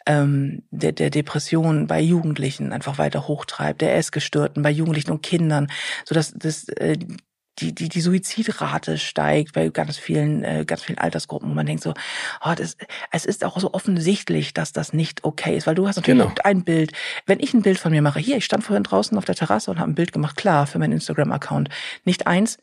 ähm, 0.05 0.63
der, 0.71 0.91
der 0.91 1.09
Depressionen 1.09 1.87
bei 1.87 1.99
Jugendlichen 1.99 2.71
einfach 2.71 2.97
weiter 2.97 3.27
hochtreibt, 3.27 3.81
der 3.81 3.95
Essgestörten 3.95 4.63
bei 4.63 4.71
Jugendlichen 4.71 5.11
und 5.11 5.23
Kindern, 5.23 5.67
so 6.05 6.15
dass 6.15 6.33
das 6.33 6.67
äh, 6.69 6.97
die, 7.59 7.73
die, 7.73 7.89
die 7.89 8.01
Suizidrate 8.01 8.97
steigt 8.97 9.53
bei 9.53 9.69
ganz 9.69 9.97
vielen, 9.97 10.43
äh, 10.43 10.65
ganz 10.65 10.83
vielen 10.83 10.97
Altersgruppen, 10.97 11.49
wo 11.49 11.53
man 11.53 11.65
denkt 11.65 11.83
so, 11.83 11.93
oh, 12.43 12.53
das, 12.55 12.75
es 13.11 13.25
ist 13.25 13.45
auch 13.45 13.59
so 13.59 13.73
offensichtlich, 13.73 14.53
dass 14.53 14.73
das 14.73 14.93
nicht 14.93 15.23
okay 15.23 15.55
ist, 15.55 15.65
weil 15.65 15.75
du 15.75 15.87
hast 15.87 15.95
natürlich 15.95 16.21
genau. 16.21 16.35
ein 16.43 16.63
Bild. 16.63 16.91
Wenn 17.25 17.39
ich 17.39 17.53
ein 17.53 17.61
Bild 17.61 17.79
von 17.79 17.91
mir 17.91 18.01
mache, 18.01 18.19
hier, 18.19 18.37
ich 18.37 18.45
stand 18.45 18.63
vorhin 18.63 18.83
draußen 18.83 19.17
auf 19.17 19.25
der 19.25 19.35
Terrasse 19.35 19.71
und 19.71 19.79
habe 19.79 19.91
ein 19.91 19.95
Bild 19.95 20.11
gemacht, 20.11 20.35
klar, 20.35 20.67
für 20.67 20.79
meinen 20.79 20.93
Instagram-Account. 20.93 21.69
Nicht 22.03 22.27
eins, 22.27 22.57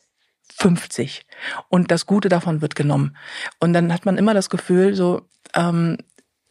50. 0.55 1.25
Und 1.69 1.89
das 1.89 2.05
Gute 2.05 2.29
davon 2.29 2.61
wird 2.61 2.75
genommen. 2.75 3.17
Und 3.59 3.73
dann 3.73 3.91
hat 3.91 4.05
man 4.05 4.17
immer 4.17 4.33
das 4.33 4.49
Gefühl, 4.49 4.93
so, 4.93 5.27
ähm, 5.55 5.97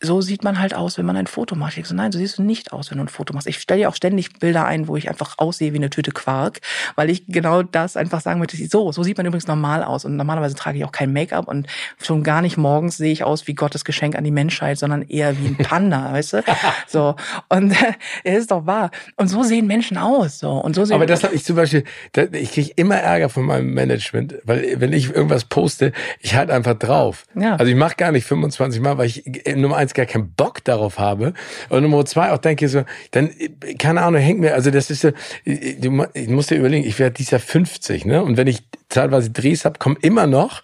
so 0.04 0.20
sieht 0.20 0.42
man 0.42 0.58
halt 0.58 0.74
aus, 0.74 0.98
wenn 0.98 1.06
man 1.06 1.16
ein 1.16 1.28
Foto 1.28 1.54
macht. 1.54 1.78
Ich 1.78 1.86
so, 1.86 1.94
nein, 1.94 2.10
so 2.10 2.18
siehst 2.18 2.38
du 2.38 2.42
nicht 2.42 2.72
aus, 2.72 2.90
wenn 2.90 2.98
du 2.98 3.04
ein 3.04 3.08
Foto 3.08 3.32
machst. 3.32 3.46
Ich 3.46 3.58
stelle 3.58 3.82
ja 3.82 3.88
auch 3.88 3.94
ständig 3.94 4.40
Bilder 4.40 4.64
ein, 4.64 4.88
wo 4.88 4.96
ich 4.96 5.08
einfach 5.08 5.38
aussehe 5.38 5.72
wie 5.72 5.76
eine 5.76 5.90
Tüte 5.90 6.10
Quark, 6.10 6.60
weil 6.96 7.08
ich 7.08 7.26
genau 7.28 7.62
das 7.62 7.96
einfach 7.96 8.20
sagen 8.20 8.40
möchte. 8.40 8.56
So, 8.68 8.90
so 8.90 9.04
sieht 9.04 9.16
man 9.16 9.26
übrigens 9.26 9.46
normal 9.46 9.84
aus. 9.84 10.04
Und 10.04 10.16
normalerweise 10.16 10.56
trage 10.56 10.78
ich 10.78 10.84
auch 10.84 10.90
kein 10.90 11.12
Make-up 11.12 11.46
und 11.46 11.68
schon 12.02 12.24
gar 12.24 12.42
nicht 12.42 12.56
morgens 12.56 12.96
sehe 12.96 13.12
ich 13.12 13.22
aus 13.22 13.46
wie 13.46 13.54
Gottes 13.54 13.84
Geschenk 13.84 14.16
an 14.16 14.24
die 14.24 14.32
Menschheit, 14.32 14.76
sondern 14.76 15.02
eher 15.02 15.38
wie 15.38 15.46
ein 15.46 15.56
Panda, 15.56 16.12
weißt 16.12 16.32
du? 16.32 16.42
So. 16.88 17.14
Und 17.48 17.72
es 18.24 18.38
ist 18.38 18.50
doch 18.50 18.66
wahr. 18.66 18.90
Und 19.16 19.28
so 19.28 19.44
sehen 19.44 19.68
Menschen 19.68 19.98
aus. 19.98 20.40
So. 20.40 20.50
Und 20.50 20.74
so 20.74 20.84
sehen 20.84 20.96
Aber 20.96 21.06
das 21.06 21.22
habe 21.22 21.34
ich 21.36 21.44
zum 21.44 21.54
Beispiel, 21.54 21.84
ich 22.32 22.50
kriege 22.50 22.72
immer 22.74 22.96
Ärger 22.96 23.28
von 23.28 23.44
meinem 23.44 23.72
Management, 23.72 24.34
weil 24.42 24.80
wenn 24.80 24.92
ich 24.92 25.14
irgendwas 25.14 25.44
poste, 25.44 25.92
ich 26.18 26.34
halt 26.34 26.50
einfach 26.50 26.74
drauf. 26.74 27.24
Ja. 27.38 27.54
Also 27.54 27.70
ich 27.70 27.76
mache 27.76 27.94
gar 27.94 28.10
nicht 28.10 28.26
25 28.26 28.80
Mal, 28.80 28.98
weil 28.98 29.06
ich 29.06 29.46
äh, 29.46 29.54
Nummer 29.54 29.76
eins 29.76 29.91
jetzt 29.92 29.94
gar 29.94 30.06
keinen 30.06 30.32
Bock 30.32 30.64
darauf 30.64 30.98
habe. 30.98 31.34
Und 31.68 31.82
Nummer 31.82 32.04
zwei 32.04 32.32
auch 32.32 32.38
denke 32.38 32.68
so, 32.68 32.84
dann, 33.10 33.30
keine 33.78 34.02
Ahnung, 34.02 34.20
hängt 34.20 34.40
mir, 34.40 34.54
also 34.54 34.70
das 34.70 34.90
ist 34.90 35.02
so, 35.02 35.10
ich 35.44 36.28
muss 36.28 36.46
dir 36.48 36.56
überlegen, 36.56 36.86
ich 36.86 36.98
werde 36.98 37.14
dieses 37.14 37.32
Jahr 37.32 37.40
50, 37.40 38.06
ne? 38.06 38.22
Und 38.22 38.36
wenn 38.36 38.46
ich 38.46 38.62
teilweise 38.88 39.30
Drehs 39.30 39.64
habe, 39.64 39.78
kommen 39.78 39.96
immer 40.00 40.26
noch 40.26 40.62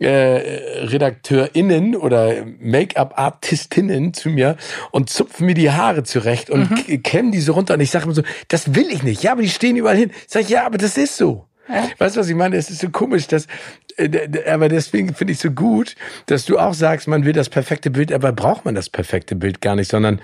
äh, 0.00 0.08
RedakteurInnen 0.08 1.96
oder 1.96 2.44
Make-up-Artistinnen 2.60 4.14
zu 4.14 4.30
mir 4.30 4.56
und 4.90 5.10
zupfen 5.10 5.46
mir 5.46 5.54
die 5.54 5.70
Haare 5.70 6.02
zurecht 6.02 6.50
und 6.50 6.70
mhm. 6.70 7.02
kämmen 7.02 7.32
die 7.32 7.40
so 7.40 7.52
runter. 7.52 7.74
Und 7.74 7.80
ich 7.80 7.90
sage 7.90 8.04
immer 8.04 8.14
so, 8.14 8.22
das 8.48 8.74
will 8.74 8.88
ich 8.90 9.02
nicht. 9.02 9.22
Ja, 9.22 9.32
aber 9.32 9.42
die 9.42 9.48
stehen 9.48 9.76
überall 9.76 9.96
hin. 9.96 10.10
Sag 10.26 10.42
ich, 10.42 10.48
ja, 10.48 10.66
aber 10.66 10.78
das 10.78 10.96
ist 10.96 11.16
so. 11.16 11.47
Ja. 11.68 11.88
Weißt 11.98 12.16
du, 12.16 12.20
was 12.20 12.28
ich 12.28 12.34
meine? 12.34 12.56
Es 12.56 12.70
ist 12.70 12.80
so 12.80 12.90
komisch, 12.90 13.26
dass, 13.26 13.46
äh, 13.96 14.28
aber 14.48 14.68
deswegen 14.68 15.14
finde 15.14 15.32
ich 15.32 15.38
so 15.38 15.50
gut, 15.50 15.94
dass 16.26 16.44
du 16.44 16.58
auch 16.58 16.74
sagst, 16.74 17.08
man 17.08 17.24
will 17.24 17.32
das 17.32 17.48
perfekte 17.48 17.90
Bild, 17.90 18.12
aber 18.12 18.32
braucht 18.32 18.64
man 18.64 18.74
das 18.74 18.88
perfekte 18.88 19.36
Bild 19.36 19.60
gar 19.60 19.76
nicht, 19.76 19.90
sondern 19.90 20.20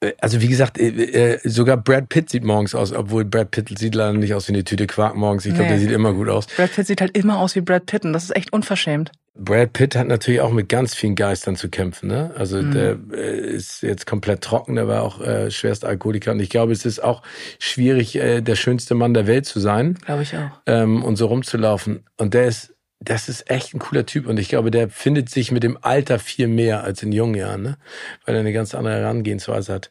äh, 0.00 0.12
also 0.18 0.40
wie 0.40 0.48
gesagt, 0.48 0.78
äh, 0.78 1.38
sogar 1.44 1.76
Brad 1.76 2.08
Pitt 2.08 2.30
sieht 2.30 2.44
morgens 2.44 2.74
aus, 2.74 2.92
obwohl 2.92 3.24
Brad 3.24 3.50
Pitt 3.50 3.78
sieht 3.78 3.94
leider 3.94 4.12
nicht 4.14 4.34
aus 4.34 4.48
wie 4.48 4.54
eine 4.54 4.64
Tüte 4.64 4.86
Quark 4.86 5.16
morgens. 5.16 5.46
Ich 5.46 5.54
glaube, 5.54 5.64
nee. 5.64 5.70
der 5.70 5.80
sieht 5.80 5.90
immer 5.90 6.12
gut 6.12 6.28
aus. 6.28 6.46
Brad 6.46 6.72
Pitt 6.72 6.86
sieht 6.86 7.00
halt 7.00 7.16
immer 7.16 7.38
aus 7.38 7.54
wie 7.54 7.60
Brad 7.60 7.86
Pitt 7.86 8.04
und 8.04 8.12
das 8.12 8.24
ist 8.24 8.36
echt 8.36 8.52
unverschämt. 8.52 9.12
Brad 9.34 9.72
Pitt 9.72 9.96
hat 9.96 10.08
natürlich 10.08 10.40
auch 10.40 10.50
mit 10.50 10.68
ganz 10.68 10.94
vielen 10.94 11.14
Geistern 11.14 11.56
zu 11.56 11.68
kämpfen. 11.68 12.08
Ne? 12.08 12.32
Also 12.36 12.60
mhm. 12.60 12.72
der 12.72 12.98
äh, 13.12 13.54
ist 13.54 13.82
jetzt 13.82 14.06
komplett 14.06 14.42
trocken, 14.42 14.74
der 14.74 14.88
war 14.88 15.02
auch 15.02 15.20
äh, 15.20 15.50
schwerst 15.50 15.84
Alkoholiker. 15.84 16.32
Und 16.32 16.40
ich 16.40 16.50
glaube, 16.50 16.72
es 16.72 16.84
ist 16.84 17.02
auch 17.02 17.22
schwierig, 17.58 18.16
äh, 18.16 18.40
der 18.40 18.56
schönste 18.56 18.94
Mann 18.94 19.14
der 19.14 19.26
Welt 19.26 19.46
zu 19.46 19.60
sein. 19.60 19.94
Glaube 20.04 20.22
ich 20.22 20.36
auch. 20.36 20.60
Ähm, 20.66 21.04
und 21.04 21.16
so 21.16 21.26
rumzulaufen. 21.26 22.04
Und 22.16 22.34
der 22.34 22.46
ist, 22.46 22.74
das 22.98 23.28
ist 23.28 23.48
echt 23.48 23.72
ein 23.72 23.78
cooler 23.78 24.04
Typ. 24.04 24.26
Und 24.26 24.38
ich 24.38 24.48
glaube, 24.48 24.70
der 24.70 24.90
findet 24.90 25.30
sich 25.30 25.52
mit 25.52 25.62
dem 25.62 25.78
Alter 25.80 26.18
viel 26.18 26.48
mehr 26.48 26.82
als 26.82 27.02
in 27.02 27.12
jungen 27.12 27.34
Jahren, 27.34 27.62
ne? 27.62 27.78
weil 28.26 28.34
er 28.34 28.40
eine 28.40 28.52
ganz 28.52 28.74
andere 28.74 28.94
Herangehensweise 28.94 29.72
hat. 29.72 29.90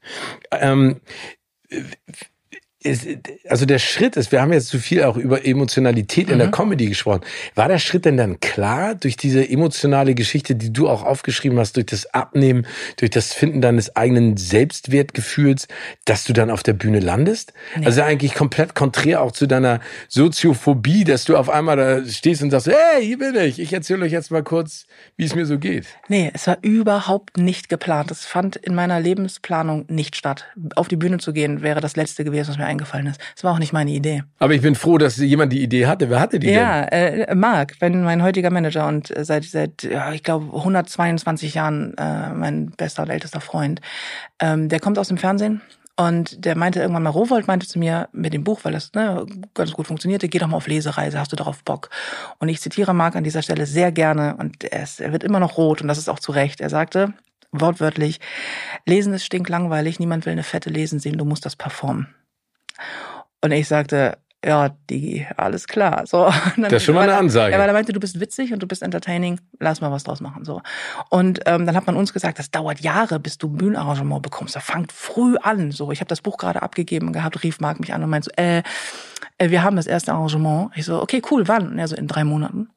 Ähm, 0.52 1.00
ist, 2.82 3.08
also 3.50 3.66
der 3.66 3.80
Schritt 3.80 4.16
ist, 4.16 4.32
wir 4.32 4.42
haben 4.42 4.54
jetzt 4.54 4.70
zu 4.70 4.80
viel 4.80 5.04
auch 5.04 5.18
über 5.18 5.46
Emotionalität 5.46 6.28
mhm. 6.28 6.34
in 6.34 6.40
der 6.40 6.48
mhm. 6.48 6.52
Comedy 6.52 6.88
gesprochen. 6.88 7.22
War 7.56 7.68
der 7.68 7.80
Schritt 7.80 8.06
denn 8.06 8.16
dann 8.16 8.40
klar 8.40 8.96
durch 8.96 9.18
diese 9.18 9.48
emotionale 9.48 10.16
Geschichte, 10.16 10.56
die 10.56 10.72
du 10.72 10.88
auch 10.88 11.04
aufgeschrieben 11.04 11.60
hast, 11.60 11.76
durch 11.76 11.88
das 11.88 12.14
Abnehmen, 12.14 12.66
durch 12.96 13.12
das 13.12 13.34
Finden 13.34 13.60
deines 13.60 13.98
eigenen 13.98 14.38
Selbstwertgefühls, 14.38 15.68
dass 16.06 16.24
du 16.24 16.32
dann 16.32 16.50
auf 16.50 16.64
der 16.64 16.72
Bühne 16.72 17.02
landest? 17.02 17.52
Nee. 17.76 17.86
Also 17.86 18.02
eigentlich 18.02 18.34
komplett 18.34 18.76
konträr 18.76 19.22
auch 19.22 19.34
zu 19.34 19.46
deiner 19.46 19.82
Soziophobie, 20.08 21.04
dass 21.04 21.26
du 21.26 21.36
auf 21.36 21.50
einmal 21.50 21.76
da 21.76 22.06
stehst 22.06 22.42
und 22.42 22.52
sagst, 22.52 22.68
hey, 22.68 23.06
hier 23.06 23.18
bin 23.18 23.36
ich. 23.36 23.60
Ich 23.60 23.74
erzähle 23.74 24.06
euch 24.06 24.14
jetzt 24.14 24.32
mal 24.32 24.44
kurz, 24.44 24.86
wie 25.18 25.26
es 25.26 25.36
mir 25.36 25.46
so 25.46 25.60
geht. 25.60 25.88
Nee, 26.08 26.32
es 26.34 26.48
war 26.48 26.58
überhaupt 26.62 27.38
nicht 27.38 27.68
geplant. 27.68 28.10
Es 28.10 28.24
fand 28.24 28.56
in 28.56 28.74
meiner 28.74 29.02
Lebensplanung 29.02 29.86
nicht 29.90 30.16
statt. 30.16 30.46
Auf 30.76 30.88
die 30.88 30.96
Bühne 30.96 31.18
zu 31.18 31.34
gehen 31.34 31.62
wäre 31.62 31.82
das 31.82 31.98
Letzte 31.98 32.24
gewesen, 32.24 32.52
was 32.52 32.58
mir 32.58 32.69
eingefallen 32.70 33.08
ist. 33.08 33.20
Das 33.36 33.44
war 33.44 33.54
auch 33.54 33.60
nicht 33.60 33.74
meine 33.74 33.92
Idee. 33.92 34.24
Aber 34.40 34.54
ich 34.54 34.62
bin 34.62 34.76
froh, 34.76 34.98
dass 34.98 35.18
jemand 35.18 35.52
die 35.52 35.62
Idee 35.62 35.88
hatte. 35.88 36.10
Wer 36.10 36.20
hatte 36.20 36.40
die 36.40 36.48
ja, 36.48 36.86
denn? 36.86 37.20
Ja, 37.20 37.26
äh, 37.26 37.36
Marc, 37.36 37.76
wenn 37.80 38.04
mein 38.04 38.24
heutiger 38.24 38.52
Manager 38.52 38.88
und 38.88 39.16
äh, 39.16 39.26
seit 39.26 39.44
seit 39.44 39.84
ja, 39.84 40.14
ich 40.14 40.24
glaube 40.24 40.46
122 40.56 41.56
Jahren 41.56 41.96
äh, 41.98 42.30
mein 42.30 42.72
bester 42.72 43.04
und 43.04 43.10
ältester 43.10 43.42
Freund. 43.42 43.82
Ähm, 44.40 44.70
der 44.70 44.80
kommt 44.80 44.98
aus 44.98 45.10
dem 45.10 45.18
Fernsehen 45.18 45.62
und 46.00 46.46
der 46.46 46.56
meinte 46.56 46.80
irgendwann 46.80 47.04
mal, 47.04 47.10
Rowold 47.10 47.48
meinte 47.48 47.68
zu 47.68 47.78
mir 47.78 48.08
mit 48.14 48.34
dem 48.34 48.46
Buch, 48.46 48.62
weil 48.64 48.72
das 48.72 48.94
ne, 48.94 49.26
ganz 49.54 49.74
gut 49.74 49.86
funktionierte, 49.86 50.30
geh 50.30 50.38
doch 50.38 50.48
mal 50.48 50.56
auf 50.56 50.68
Lesereise, 50.68 51.20
hast 51.20 51.34
du 51.34 51.36
darauf 51.36 51.62
Bock? 51.66 51.90
Und 52.38 52.48
ich 52.48 52.62
zitiere 52.62 52.94
Marc 52.94 53.18
an 53.18 53.26
dieser 53.26 53.42
Stelle 53.42 53.66
sehr 53.66 53.92
gerne 53.92 54.38
und 54.38 54.64
er, 54.64 54.84
ist, 54.84 55.02
er 55.02 55.12
wird 55.12 55.26
immer 55.26 55.42
noch 55.42 55.58
rot 55.58 55.82
und 55.82 55.90
das 55.90 55.98
ist 55.98 56.10
auch 56.10 56.20
zu 56.20 56.32
Recht. 56.32 56.62
Er 56.62 56.70
sagte, 56.70 57.14
wortwörtlich, 57.52 58.22
Lesen 58.86 59.14
ist 59.14 59.26
stinklangweilig, 59.26 60.00
niemand 60.00 60.26
will 60.26 60.32
eine 60.32 60.44
fette 60.44 60.70
Lesen 60.70 61.00
sehen, 61.00 61.18
du 61.18 61.26
musst 61.26 61.46
das 61.46 61.58
performen. 61.58 62.08
Und 63.42 63.52
ich 63.52 63.68
sagte, 63.68 64.18
ja, 64.44 64.70
Digi, 64.90 65.28
alles 65.36 65.68
klar. 65.68 66.06
So, 66.08 66.30
dann, 66.56 66.64
das 66.64 66.74
ist 66.74 66.84
schon 66.84 66.96
mal 66.96 67.02
eine 67.02 67.18
Ansage. 67.18 67.54
Ja, 67.54 67.60
weil 67.60 67.68
er 67.68 67.74
meinte, 67.74 67.92
du 67.92 68.00
bist 68.00 68.20
witzig 68.20 68.54
und 68.54 68.64
du 68.64 68.68
bist 68.68 68.82
entertaining, 68.82 69.40
lass 69.60 69.82
mal 69.82 69.92
was 69.92 70.04
draus 70.06 70.22
machen. 70.22 70.46
So. 70.46 70.62
Und 71.10 71.42
ähm, 71.46 71.66
dann 71.66 71.76
hat 71.76 71.88
man 71.88 71.98
uns 71.98 72.14
gesagt, 72.14 72.40
das 72.40 72.50
dauert 72.50 72.80
Jahre, 72.80 73.20
bis 73.20 73.38
du 73.38 73.50
Bühnenarrangement 73.50 74.22
bekommst. 74.22 74.56
Das 74.56 74.64
fangt 74.64 74.92
früh 74.94 75.36
an. 75.38 75.72
So, 75.72 75.92
ich 75.92 76.00
habe 76.00 76.08
das 76.08 76.22
Buch 76.22 76.38
gerade 76.38 76.62
abgegeben 76.62 77.12
gehabt, 77.12 77.44
rief 77.44 77.60
Marc 77.60 77.80
mich 77.80 77.94
an 77.94 78.04
und 78.04 78.10
meinte 78.10 78.30
so, 78.34 78.42
äh, 78.42 78.64
äh, 79.38 79.50
wir 79.50 79.64
haben 79.64 79.76
das 79.76 79.88
erste 79.88 80.14
Arrangement. 80.14 80.72
Ich 80.76 80.86
so, 80.86 81.02
okay, 81.02 81.22
cool, 81.32 81.48
wann? 81.48 81.68
Und 81.68 81.80
er 81.80 81.88
so, 81.88 81.96
in 81.96 82.08
drei 82.08 82.24
Monaten. 82.24 82.70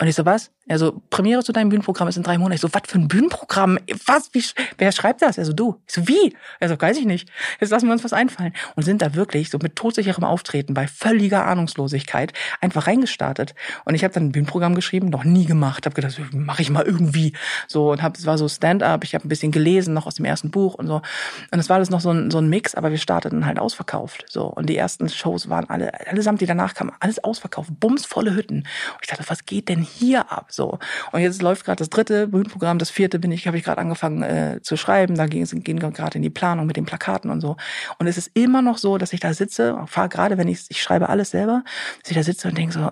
Und 0.00 0.08
ich 0.08 0.14
so, 0.14 0.24
was? 0.24 0.50
Er 0.66 0.78
so, 0.78 1.02
Premiere 1.10 1.44
zu 1.44 1.52
deinem 1.52 1.68
Bühnenprogramm 1.68 2.08
ist 2.08 2.16
in 2.16 2.22
drei 2.22 2.38
Monaten. 2.38 2.54
Ich 2.54 2.60
so, 2.62 2.72
was 2.72 2.82
für 2.86 2.98
ein 2.98 3.06
Bühnenprogramm? 3.06 3.78
Was? 4.06 4.30
Wie, 4.32 4.42
wer 4.78 4.92
schreibt 4.92 5.20
das? 5.20 5.36
Er 5.36 5.44
so, 5.44 5.52
du. 5.52 5.76
Ich 5.86 5.92
so, 5.92 6.08
wie? 6.08 6.34
Er 6.58 6.70
so, 6.70 6.80
weiß 6.80 6.96
ich 6.96 7.04
nicht. 7.04 7.28
Jetzt 7.60 7.68
lassen 7.68 7.86
wir 7.86 7.92
uns 7.92 8.02
was 8.02 8.14
einfallen. 8.14 8.54
Und 8.76 8.84
sind 8.84 9.02
da 9.02 9.14
wirklich 9.14 9.50
so 9.50 9.58
mit 9.60 9.76
todsicherem 9.76 10.24
Auftreten 10.24 10.72
bei 10.72 10.86
völliger 10.86 11.44
Ahnungslosigkeit 11.44 12.32
einfach 12.62 12.86
reingestartet. 12.86 13.54
Und 13.84 13.94
ich 13.94 14.02
habe 14.02 14.14
dann 14.14 14.28
ein 14.28 14.32
Bühnenprogramm 14.32 14.74
geschrieben, 14.74 15.10
noch 15.10 15.24
nie 15.24 15.44
gemacht. 15.44 15.84
Habe 15.84 15.94
gedacht, 15.94 16.18
mache 16.32 16.62
ich 16.62 16.70
mal 16.70 16.84
irgendwie. 16.84 17.34
So 17.68 17.92
und 17.92 18.02
hab, 18.02 18.16
es 18.16 18.24
war 18.24 18.38
so 18.38 18.48
Stand-up. 18.48 19.04
Ich 19.04 19.14
habe 19.14 19.26
ein 19.26 19.28
bisschen 19.28 19.52
gelesen, 19.52 19.92
noch 19.92 20.06
aus 20.06 20.14
dem 20.14 20.24
ersten 20.24 20.50
Buch 20.50 20.74
und 20.76 20.86
so. 20.86 21.02
Und 21.50 21.58
es 21.58 21.68
war 21.68 21.76
alles 21.76 21.90
noch 21.90 22.00
so 22.00 22.10
ein, 22.10 22.30
so 22.30 22.38
ein 22.38 22.48
Mix, 22.48 22.74
aber 22.74 22.90
wir 22.90 22.98
starteten 22.98 23.44
halt 23.44 23.58
ausverkauft. 23.58 24.24
So 24.30 24.46
und 24.46 24.64
die 24.70 24.78
ersten 24.78 25.10
Shows 25.10 25.50
waren 25.50 25.68
alle, 25.68 26.08
allesamt, 26.08 26.40
die 26.40 26.46
danach 26.46 26.72
kamen, 26.72 26.92
alles 27.00 27.22
ausverkauft, 27.22 27.68
bumsvolle 27.78 28.34
Hütten. 28.34 28.60
Und 28.60 28.98
ich 29.02 29.08
dachte, 29.08 29.24
was 29.28 29.44
geht 29.44 29.68
denn 29.68 29.82
hier 29.82 29.89
ab? 30.30 30.46
So. 30.50 30.78
Und 31.12 31.20
jetzt 31.20 31.42
läuft 31.42 31.64
gerade 31.64 31.78
das 31.78 31.90
dritte 31.90 32.28
Bühnenprogramm, 32.28 32.78
das 32.78 32.90
vierte 32.90 33.18
bin 33.18 33.32
ich, 33.32 33.46
habe 33.46 33.56
ich 33.56 33.64
gerade 33.64 33.80
angefangen 33.80 34.22
äh, 34.22 34.60
zu 34.62 34.76
schreiben. 34.76 35.14
Da 35.14 35.26
gehen, 35.26 35.46
gehen 35.62 35.80
wir 35.80 35.90
gerade 35.90 36.16
in 36.16 36.22
die 36.22 36.30
Planung 36.30 36.66
mit 36.66 36.76
den 36.76 36.86
Plakaten 36.86 37.30
und 37.30 37.40
so. 37.40 37.56
Und 37.98 38.06
es 38.06 38.18
ist 38.18 38.30
immer 38.34 38.62
noch 38.62 38.78
so, 38.78 38.98
dass 38.98 39.12
ich 39.12 39.20
da 39.20 39.34
sitze, 39.34 39.76
gerade 40.10 40.38
wenn 40.38 40.48
ich, 40.48 40.66
ich 40.68 40.82
schreibe 40.82 41.08
alles 41.08 41.30
selber, 41.30 41.64
dass 42.02 42.10
ich 42.10 42.16
da 42.16 42.22
sitze 42.22 42.48
und 42.48 42.58
denke 42.58 42.72
so, 42.72 42.90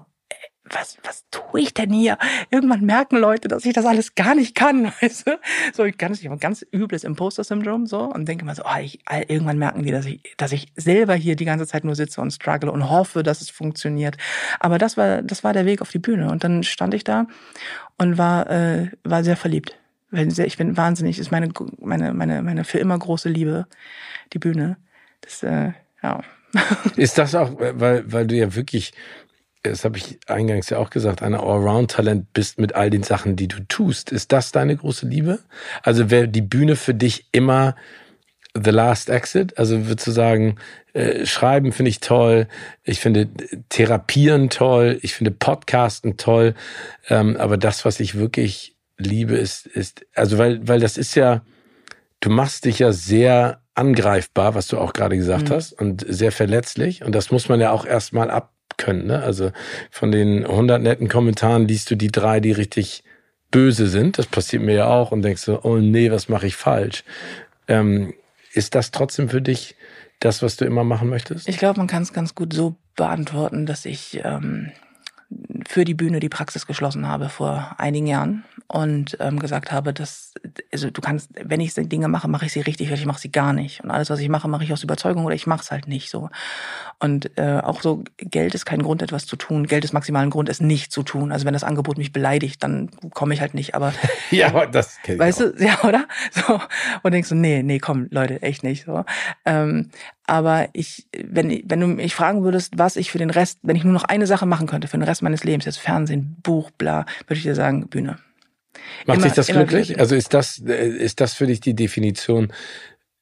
was, 0.70 0.98
was 1.02 1.24
tue 1.30 1.60
ich 1.60 1.74
denn 1.74 1.92
hier? 1.92 2.18
Irgendwann 2.50 2.82
merken 2.82 3.16
Leute, 3.16 3.48
dass 3.48 3.64
ich 3.64 3.72
das 3.72 3.86
alles 3.86 4.14
gar 4.14 4.34
nicht 4.34 4.54
kann, 4.54 4.92
weißt 5.00 5.26
du? 5.26 5.38
So, 5.72 5.84
ich 5.84 5.98
kann 5.98 6.12
es 6.12 6.22
nicht, 6.22 6.40
ganz 6.40 6.64
übles 6.72 7.04
Imposter-Syndrom, 7.04 7.86
so, 7.86 8.00
und 8.00 8.26
denke 8.26 8.44
mal 8.44 8.54
so, 8.54 8.62
oh, 8.64 8.78
ich, 8.80 9.00
irgendwann 9.28 9.58
merken 9.58 9.82
die, 9.82 9.90
dass 9.90 10.06
ich, 10.06 10.20
dass 10.36 10.52
ich 10.52 10.68
selber 10.76 11.14
hier 11.14 11.36
die 11.36 11.44
ganze 11.44 11.66
Zeit 11.66 11.84
nur 11.84 11.94
sitze 11.94 12.20
und 12.20 12.30
struggle 12.30 12.70
und 12.70 12.90
hoffe, 12.90 13.22
dass 13.22 13.40
es 13.40 13.50
funktioniert. 13.50 14.16
Aber 14.60 14.78
das 14.78 14.96
war, 14.96 15.22
das 15.22 15.44
war 15.44 15.52
der 15.52 15.66
Weg 15.66 15.80
auf 15.82 15.90
die 15.90 15.98
Bühne. 15.98 16.30
Und 16.30 16.44
dann 16.44 16.62
stand 16.62 16.94
ich 16.94 17.04
da 17.04 17.26
und 17.96 18.18
war, 18.18 18.48
äh, 18.50 18.90
war 19.04 19.24
sehr 19.24 19.36
verliebt. 19.36 19.76
Ich 20.10 20.56
bin 20.56 20.76
wahnsinnig, 20.76 21.18
ist 21.18 21.30
meine, 21.30 21.50
meine, 21.78 22.14
meine, 22.14 22.42
meine 22.42 22.64
für 22.64 22.78
immer 22.78 22.98
große 22.98 23.28
Liebe, 23.28 23.66
die 24.32 24.38
Bühne. 24.38 24.78
Das, 25.20 25.42
äh, 25.42 25.72
ja. 26.02 26.20
Ist 26.96 27.18
das 27.18 27.34
auch, 27.34 27.52
weil, 27.58 28.10
weil 28.10 28.26
du 28.26 28.34
ja 28.34 28.54
wirklich 28.54 28.94
das 29.70 29.84
habe 29.84 29.98
ich 29.98 30.18
eingangs 30.26 30.70
ja 30.70 30.78
auch 30.78 30.90
gesagt, 30.90 31.22
ein 31.22 31.34
Allround-Talent 31.34 32.32
bist 32.32 32.58
mit 32.58 32.74
all 32.74 32.90
den 32.90 33.02
Sachen, 33.02 33.36
die 33.36 33.48
du 33.48 33.60
tust. 33.68 34.10
Ist 34.10 34.32
das 34.32 34.52
deine 34.52 34.76
große 34.76 35.06
Liebe? 35.06 35.40
Also 35.82 36.10
wäre 36.10 36.28
die 36.28 36.42
Bühne 36.42 36.76
für 36.76 36.94
dich 36.94 37.28
immer 37.32 37.74
the 38.54 38.70
last 38.70 39.10
exit? 39.10 39.58
Also 39.58 39.86
würdest 39.86 40.06
du 40.06 40.10
sagen, 40.10 40.56
äh, 40.92 41.26
Schreiben 41.26 41.72
finde 41.72 41.90
ich 41.90 42.00
toll, 42.00 42.48
ich 42.82 43.00
finde 43.00 43.28
Therapieren 43.68 44.50
toll, 44.50 44.98
ich 45.02 45.14
finde 45.14 45.30
Podcasten 45.30 46.16
toll, 46.16 46.54
ähm, 47.08 47.36
aber 47.36 47.56
das, 47.56 47.84
was 47.84 48.00
ich 48.00 48.16
wirklich 48.16 48.76
liebe, 48.96 49.36
ist, 49.36 49.66
ist, 49.66 50.04
also 50.14 50.38
weil, 50.38 50.66
weil 50.66 50.80
das 50.80 50.96
ist 50.96 51.14
ja, 51.14 51.42
du 52.20 52.30
machst 52.30 52.64
dich 52.64 52.80
ja 52.80 52.92
sehr 52.92 53.60
angreifbar, 53.74 54.54
was 54.54 54.66
du 54.66 54.78
auch 54.78 54.92
gerade 54.92 55.16
gesagt 55.16 55.50
mhm. 55.50 55.54
hast, 55.54 55.72
und 55.72 56.04
sehr 56.08 56.32
verletzlich. 56.32 57.04
Und 57.04 57.14
das 57.14 57.30
muss 57.30 57.48
man 57.48 57.60
ja 57.60 57.70
auch 57.70 57.86
erstmal 57.86 58.30
ab 58.30 58.52
können. 58.78 59.06
Ne? 59.06 59.22
Also 59.22 59.52
von 59.90 60.10
den 60.10 60.46
100 60.46 60.80
netten 60.80 61.08
Kommentaren 61.08 61.68
liest 61.68 61.90
du 61.90 61.96
die 61.96 62.10
drei, 62.10 62.40
die 62.40 62.52
richtig 62.52 63.04
böse 63.50 63.88
sind. 63.88 64.18
Das 64.18 64.26
passiert 64.26 64.62
mir 64.62 64.74
ja 64.74 64.86
auch 64.86 65.12
und 65.12 65.22
denkst 65.22 65.42
so, 65.42 65.60
oh 65.62 65.76
nee, 65.76 66.10
was 66.10 66.28
mache 66.28 66.46
ich 66.46 66.56
falsch? 66.56 67.04
Ähm, 67.66 68.14
ist 68.52 68.74
das 68.74 68.90
trotzdem 68.90 69.28
für 69.28 69.42
dich 69.42 69.76
das, 70.20 70.42
was 70.42 70.56
du 70.56 70.64
immer 70.64 70.84
machen 70.84 71.08
möchtest? 71.08 71.48
Ich 71.48 71.58
glaube, 71.58 71.78
man 71.78 71.86
kann 71.86 72.02
es 72.02 72.12
ganz 72.12 72.34
gut 72.34 72.52
so 72.52 72.76
beantworten, 72.96 73.66
dass 73.66 73.84
ich 73.84 74.20
ähm, 74.24 74.72
für 75.66 75.84
die 75.84 75.94
Bühne 75.94 76.20
die 76.20 76.28
Praxis 76.28 76.66
geschlossen 76.66 77.06
habe 77.06 77.28
vor 77.28 77.76
einigen 77.78 78.06
Jahren 78.06 78.44
und 78.66 79.16
ähm, 79.20 79.38
gesagt 79.38 79.70
habe, 79.70 79.92
dass 79.92 80.34
also 80.72 80.90
du 80.90 81.00
kannst, 81.00 81.30
wenn 81.42 81.60
ich 81.60 81.74
Dinge 81.74 82.08
mache, 82.08 82.28
mache 82.28 82.46
ich 82.46 82.52
sie 82.52 82.60
richtig 82.60 82.88
oder 82.88 82.98
ich 82.98 83.06
mache 83.06 83.20
sie 83.20 83.30
gar 83.30 83.52
nicht 83.52 83.82
und 83.82 83.90
alles, 83.90 84.10
was 84.10 84.20
ich 84.20 84.28
mache, 84.28 84.48
mache 84.48 84.64
ich 84.64 84.72
aus 84.72 84.82
Überzeugung 84.82 85.24
oder 85.24 85.34
ich 85.34 85.46
mache 85.46 85.62
es 85.62 85.70
halt 85.70 85.88
nicht 85.88 86.10
so. 86.10 86.30
Und 86.98 87.38
äh, 87.38 87.60
auch 87.62 87.80
so 87.80 88.02
Geld 88.16 88.54
ist 88.54 88.66
kein 88.66 88.82
Grund, 88.82 89.02
etwas 89.02 89.26
zu 89.26 89.36
tun. 89.36 89.66
Geld 89.66 89.84
ist 89.84 89.92
maximal 89.92 90.22
ein 90.22 90.30
Grund, 90.30 90.48
es 90.48 90.60
nicht 90.60 90.90
zu 90.92 91.02
tun. 91.02 91.32
Also 91.32 91.46
wenn 91.46 91.52
das 91.52 91.64
Angebot 91.64 91.98
mich 91.98 92.12
beleidigt, 92.12 92.62
dann 92.62 92.90
komme 93.12 93.34
ich 93.34 93.40
halt 93.40 93.54
nicht. 93.54 93.74
Aber 93.74 93.92
ja, 94.30 94.66
das 94.66 94.98
kenn 95.02 95.14
ich 95.14 95.20
weißt 95.20 95.42
auch. 95.42 95.52
du, 95.52 95.64
ja 95.64 95.78
oder 95.84 96.06
so 96.30 96.60
und 97.02 97.12
denkst 97.12 97.28
du, 97.28 97.34
nee, 97.34 97.62
nee, 97.62 97.78
komm, 97.78 98.08
Leute, 98.10 98.42
echt 98.42 98.62
nicht 98.62 98.84
so. 98.84 99.04
Ähm, 99.44 99.90
aber 100.26 100.68
ich, 100.72 101.06
wenn, 101.16 101.62
wenn 101.64 101.80
du 101.80 101.86
mich 101.86 102.14
fragen 102.14 102.42
würdest, 102.42 102.74
was 102.76 102.96
ich 102.96 103.10
für 103.10 103.18
den 103.18 103.30
Rest, 103.30 103.58
wenn 103.62 103.76
ich 103.76 103.84
nur 103.84 103.94
noch 103.94 104.04
eine 104.04 104.26
Sache 104.26 104.44
machen 104.44 104.66
könnte 104.66 104.88
für 104.88 104.98
den 104.98 105.04
Rest 105.04 105.22
meines 105.22 105.44
Lebens, 105.44 105.64
jetzt 105.64 105.78
Fernsehen, 105.78 106.36
Buch, 106.42 106.70
bla, 106.70 107.06
würde 107.26 107.38
ich 107.38 107.42
dir 107.42 107.54
sagen, 107.54 107.88
Bühne. 107.88 108.18
Macht 109.06 109.18
immer, 109.18 109.26
dich 109.26 109.34
das 109.34 109.46
glücklich? 109.48 109.98
Also 109.98 110.14
ist 110.14 110.34
das, 110.34 110.58
ist 110.58 111.20
das 111.20 111.34
für 111.34 111.46
dich 111.46 111.60
die 111.60 111.74
Definition 111.74 112.52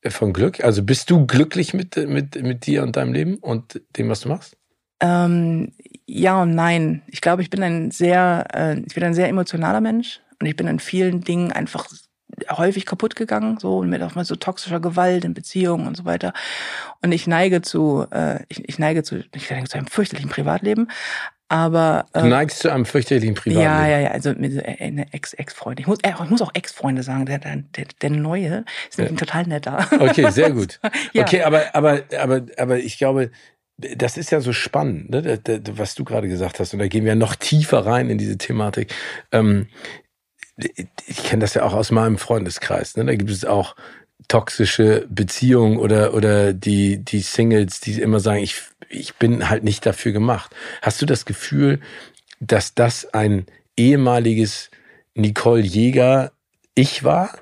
von 0.06 0.32
Glück? 0.32 0.62
Also 0.62 0.82
bist 0.82 1.10
du 1.10 1.26
glücklich 1.26 1.74
mit, 1.74 1.96
mit, 1.96 2.40
mit 2.42 2.66
dir 2.66 2.82
und 2.82 2.96
deinem 2.96 3.12
Leben 3.12 3.36
und 3.36 3.80
dem, 3.96 4.08
was 4.08 4.20
du 4.20 4.28
machst? 4.28 4.56
Ähm, 5.00 5.72
ja 6.06 6.42
und 6.42 6.54
nein. 6.54 7.02
Ich 7.08 7.20
glaube, 7.20 7.42
ich 7.42 7.50
bin 7.50 7.62
ein 7.62 7.90
sehr, 7.90 8.46
äh, 8.54 8.78
ich 8.80 8.94
bin 8.94 9.04
ein 9.04 9.14
sehr 9.14 9.28
emotionaler 9.28 9.80
Mensch 9.80 10.20
und 10.40 10.46
ich 10.46 10.56
bin 10.56 10.66
in 10.66 10.78
vielen 10.78 11.22
Dingen 11.22 11.52
einfach 11.52 11.86
häufig 12.50 12.86
kaputt 12.86 13.16
gegangen, 13.16 13.58
so 13.58 13.78
und 13.78 13.88
mit 13.88 14.02
auch 14.02 14.14
mal 14.14 14.24
so 14.24 14.36
toxischer 14.36 14.80
Gewalt 14.80 15.24
in 15.24 15.34
Beziehungen 15.34 15.86
und 15.86 15.96
so 15.96 16.04
weiter. 16.04 16.32
Und 17.02 17.12
ich 17.12 17.26
neige 17.26 17.62
zu, 17.62 18.06
äh, 18.10 18.40
ich, 18.48 18.68
ich 18.68 18.78
neige 18.78 19.02
zu, 19.02 19.22
ich 19.34 19.50
neige 19.50 19.68
zu 19.68 19.78
einem 19.78 19.86
fürchterlichen 19.86 20.30
Privatleben. 20.30 20.88
Aber 21.48 22.06
äh, 22.12 22.22
du 22.22 22.26
neigst 22.26 22.58
zu 22.58 22.72
einem 22.72 22.84
fürchterlichen 22.84 23.34
Privatleben. 23.34 23.62
Ja, 23.62 23.86
ja, 23.86 24.00
ja. 24.00 24.10
Also 24.10 24.32
mit 24.32 24.56
äh, 24.56 24.76
eine 24.80 25.12
Ex 25.12 25.32
Ex-Freundin. 25.32 25.84
Ich 25.84 25.86
muss, 25.86 25.98
äh, 26.02 26.10
ich 26.10 26.30
muss 26.30 26.42
auch 26.42 26.50
Ex-Freunde 26.54 27.02
sagen. 27.02 27.26
Der, 27.26 27.38
der, 27.38 27.62
der 28.02 28.10
neue 28.10 28.64
ist 28.88 28.98
ja. 28.98 29.06
total 29.06 29.44
netter. 29.44 29.86
Okay, 29.92 30.30
sehr 30.32 30.50
gut. 30.50 30.80
ja. 31.12 31.22
Okay, 31.22 31.42
aber 31.42 31.74
aber 31.74 32.02
aber 32.18 32.42
aber 32.56 32.78
ich 32.78 32.98
glaube, 32.98 33.30
das 33.78 34.16
ist 34.16 34.30
ja 34.30 34.40
so 34.40 34.52
spannend, 34.52 35.10
ne? 35.10 35.40
was 35.72 35.94
du 35.94 36.04
gerade 36.04 36.28
gesagt 36.28 36.58
hast. 36.58 36.72
Und 36.72 36.80
da 36.80 36.88
gehen 36.88 37.04
wir 37.04 37.14
noch 37.14 37.36
tiefer 37.36 37.84
rein 37.84 38.10
in 38.10 38.18
diese 38.18 38.38
Thematik. 38.38 38.92
Ähm, 39.32 39.68
ich 40.56 41.22
kenne 41.24 41.42
das 41.42 41.54
ja 41.54 41.62
auch 41.62 41.74
aus 41.74 41.90
meinem 41.90 42.18
Freundeskreis. 42.18 42.96
Ne? 42.96 43.04
Da 43.04 43.14
gibt 43.14 43.30
es 43.30 43.44
auch 43.44 43.76
toxische 44.28 45.06
Beziehungen 45.08 45.76
oder 45.76 46.14
oder 46.14 46.52
die 46.52 47.04
die 47.04 47.20
Singles, 47.20 47.80
die 47.80 48.00
immer 48.00 48.18
sagen, 48.18 48.42
ich 48.42 48.62
ich 48.88 49.14
bin 49.16 49.48
halt 49.48 49.64
nicht 49.64 49.86
dafür 49.86 50.12
gemacht. 50.12 50.54
Hast 50.82 51.00
du 51.02 51.06
das 51.06 51.24
Gefühl, 51.24 51.80
dass 52.40 52.74
das 52.74 53.06
ein 53.14 53.46
ehemaliges 53.76 54.70
Nicole 55.14 55.62
Jäger 55.62 56.32
ich 56.74 57.04
war? 57.04 57.38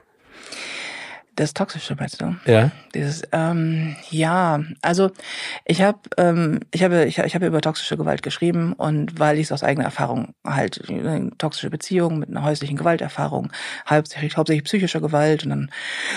Das 1.36 1.52
Toxische 1.52 1.96
meinst 1.98 2.20
du? 2.20 2.36
Ja. 2.46 2.70
Dieses, 2.94 3.22
ähm, 3.32 3.96
ja, 4.10 4.60
also 4.82 5.10
ich 5.64 5.82
habe 5.82 5.98
ähm, 6.16 6.60
ich 6.70 6.84
habe 6.84 7.06
ich, 7.06 7.18
ich 7.18 7.34
habe 7.34 7.46
über 7.46 7.60
toxische 7.60 7.96
Gewalt 7.96 8.22
geschrieben 8.22 8.72
und 8.74 9.18
weil 9.18 9.38
ich 9.38 9.46
es 9.46 9.52
aus 9.52 9.64
eigener 9.64 9.84
Erfahrung 9.84 10.34
halt 10.46 10.88
eine 10.88 11.36
toxische 11.36 11.70
Beziehung 11.70 12.20
mit 12.20 12.28
einer 12.28 12.44
häuslichen 12.44 12.76
Gewalterfahrung, 12.76 13.50
hauptsächlich 13.88 14.36
hauptsächlich 14.36 14.64
psychischer 14.64 15.00
Gewalt 15.00 15.44
und 15.44 15.50
dann 15.50 15.70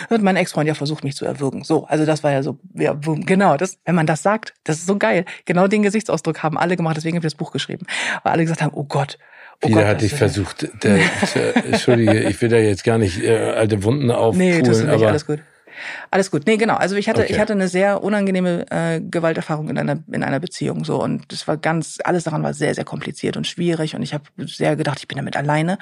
hat 0.09 0.21
mein 0.21 0.35
Ex-Freund 0.35 0.67
ja 0.67 0.75
versucht 0.75 1.03
mich 1.03 1.15
zu 1.15 1.25
erwürgen. 1.25 1.63
So, 1.63 1.85
also 1.87 2.05
das 2.05 2.23
war 2.23 2.31
ja 2.31 2.43
so 2.43 2.59
ja 2.75 2.93
boom, 2.93 3.25
genau, 3.25 3.57
das 3.57 3.79
wenn 3.85 3.95
man 3.95 4.05
das 4.05 4.21
sagt, 4.21 4.53
das 4.65 4.77
ist 4.77 4.87
so 4.87 4.97
geil. 4.97 5.25
Genau 5.45 5.67
den 5.67 5.81
Gesichtsausdruck 5.81 6.43
haben 6.43 6.57
alle 6.57 6.77
gemacht, 6.77 6.97
deswegen 6.97 7.17
habe 7.17 7.25
ich 7.25 7.33
das 7.33 7.37
Buch 7.37 7.51
geschrieben. 7.51 7.87
Weil 8.23 8.33
alle 8.33 8.43
gesagt 8.43 8.61
haben, 8.61 8.73
oh 8.75 8.83
Gott, 8.83 9.17
Oh 9.63 9.69
Wieder 9.69 9.87
hatte 9.87 10.05
ich 10.05 10.13
versucht, 10.13 10.67
der, 10.83 10.99
Entschuldige, 11.65 12.29
ich 12.29 12.39
will 12.41 12.49
da 12.49 12.57
jetzt 12.57 12.83
gar 12.83 12.99
nicht 12.99 13.23
äh, 13.23 13.35
alte 13.35 13.83
Wunden 13.83 14.11
aufholen. 14.11 14.37
Nee, 14.37 14.61
tust 14.61 14.81
du 14.81 14.85
nicht, 14.85 14.93
aber 14.93 15.07
alles 15.07 15.25
gut. 15.25 15.39
Alles 16.11 16.31
gut. 16.31 16.43
Nee, 16.45 16.57
genau. 16.57 16.75
Also 16.75 16.95
ich 16.95 17.09
hatte, 17.09 17.21
okay. 17.21 17.33
ich 17.33 17.39
hatte 17.39 17.53
eine 17.53 17.67
sehr 17.67 18.03
unangenehme 18.03 18.65
äh, 18.71 19.01
Gewalterfahrung 19.01 19.69
in 19.69 19.77
einer, 19.77 19.99
in 20.11 20.23
einer 20.23 20.39
Beziehung 20.39 20.85
so 20.85 21.01
und 21.01 21.31
das 21.31 21.47
war 21.47 21.57
ganz, 21.57 21.99
alles 22.03 22.23
daran 22.23 22.43
war 22.43 22.53
sehr, 22.53 22.73
sehr 22.73 22.85
kompliziert 22.85 23.37
und 23.37 23.47
schwierig 23.47 23.95
und 23.95 24.01
ich 24.01 24.13
habe 24.13 24.23
sehr 24.45 24.75
gedacht, 24.75 24.99
ich 24.99 25.07
bin 25.07 25.17
damit 25.17 25.37
alleine. 25.37 25.77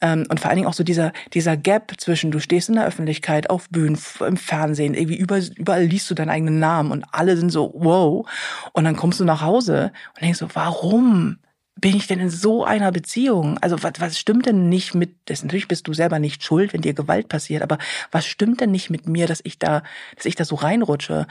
Ähm, 0.00 0.26
und 0.28 0.40
vor 0.40 0.50
allen 0.50 0.56
Dingen 0.56 0.68
auch 0.68 0.74
so 0.74 0.84
dieser, 0.84 1.12
dieser 1.32 1.56
Gap 1.56 1.92
zwischen, 1.98 2.30
du 2.30 2.40
stehst 2.40 2.68
in 2.68 2.76
der 2.76 2.86
Öffentlichkeit, 2.86 3.50
auf 3.50 3.68
Bühnen, 3.70 3.98
im 4.26 4.36
Fernsehen, 4.36 4.94
irgendwie 4.94 5.16
überall, 5.16 5.44
überall 5.56 5.84
liest 5.84 6.10
du 6.10 6.14
deinen 6.14 6.30
eigenen 6.30 6.58
Namen 6.58 6.90
und 6.90 7.04
alle 7.12 7.36
sind 7.36 7.50
so, 7.50 7.72
wow. 7.76 8.28
Und 8.72 8.84
dann 8.84 8.96
kommst 8.96 9.20
du 9.20 9.24
nach 9.24 9.42
Hause 9.42 9.92
und 10.14 10.22
denkst 10.22 10.38
so, 10.38 10.48
warum? 10.54 11.38
Bin 11.80 11.96
ich 11.96 12.06
denn 12.06 12.20
in 12.20 12.30
so 12.30 12.64
einer 12.64 12.92
Beziehung? 12.92 13.58
Also 13.58 13.82
was, 13.82 13.92
was 13.98 14.18
stimmt 14.18 14.46
denn 14.46 14.68
nicht 14.68 14.94
mit, 14.94 15.14
das 15.26 15.42
natürlich 15.42 15.68
bist 15.68 15.88
du 15.88 15.92
selber 15.94 16.18
nicht 16.18 16.44
schuld, 16.44 16.72
wenn 16.72 16.82
dir 16.82 16.94
Gewalt 16.94 17.28
passiert, 17.28 17.62
aber 17.62 17.78
was 18.10 18.26
stimmt 18.26 18.60
denn 18.60 18.70
nicht 18.70 18.90
mit 18.90 19.08
mir, 19.08 19.26
dass 19.26 19.40
ich 19.44 19.58
da, 19.58 19.82
dass 20.16 20.26
ich 20.26 20.36
da 20.36 20.44
so 20.44 20.56
reinrutsche? 20.56 21.26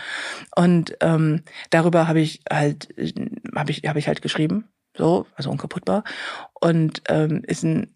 Und 0.56 0.96
ähm, 1.02 1.44
darüber 1.70 2.08
habe 2.08 2.22
ich 2.22 2.42
halt, 2.52 2.90
habe 3.56 3.72
ich, 3.72 3.84
habe 3.88 4.00
ich 4.00 4.08
halt 4.08 4.22
geschrieben, 4.22 4.66
so, 4.98 5.28
also 5.36 5.50
unkaputtbar. 5.50 6.04
Und 6.60 7.04
ähm, 7.08 7.44
ist 7.46 7.64
ein 7.64 7.96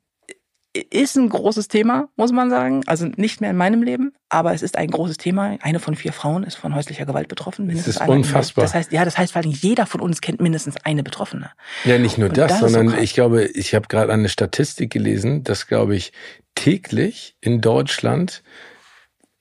ist 0.74 1.15
ein 1.15 1.30
großes 1.30 1.67
Thema, 1.67 2.09
muss 2.15 2.32
man 2.32 2.49
sagen. 2.49 2.82
Also 2.88 3.05
nicht 3.15 3.41
mehr 3.41 3.51
in 3.51 3.57
meinem 3.57 3.84
Leben, 3.84 4.13
aber 4.30 4.53
es 4.53 4.63
ist 4.63 4.78
ein 4.78 4.89
großes 4.89 5.17
Thema. 5.17 5.57
Eine 5.61 5.80
von 5.80 5.95
vier 5.95 6.13
Frauen 6.13 6.43
ist 6.43 6.55
von 6.55 6.74
häuslicher 6.74 7.05
Gewalt 7.05 7.28
betroffen. 7.28 7.67
Mindestens 7.67 7.95
das 7.95 8.03
ist 8.03 8.09
unfassbar. 8.09 8.65
Das 8.65 8.74
heißt, 8.74 8.91
ja, 8.91 9.05
das 9.05 9.17
heißt 9.17 9.34
vor 9.34 9.43
allem, 9.43 9.51
jeder 9.51 9.86
von 9.86 10.01
uns 10.01 10.21
kennt 10.21 10.41
mindestens 10.41 10.78
eine 10.84 11.03
Betroffene. 11.03 11.51
Ja, 11.86 11.99
nicht 11.99 12.17
nur 12.17 12.30
das, 12.30 12.59
das 12.59 12.59
sondern 12.59 12.89
so 12.89 12.97
ich 12.97 13.13
glaube, 13.13 13.45
ich 13.45 13.76
habe 13.76 13.88
gerade 13.88 14.11
eine 14.11 14.30
Statistik 14.30 14.91
gelesen, 14.91 15.43
dass, 15.43 15.67
glaube 15.67 15.95
ich, 15.95 16.11
täglich 16.55 17.36
in 17.39 17.61
Deutschland 17.61 18.43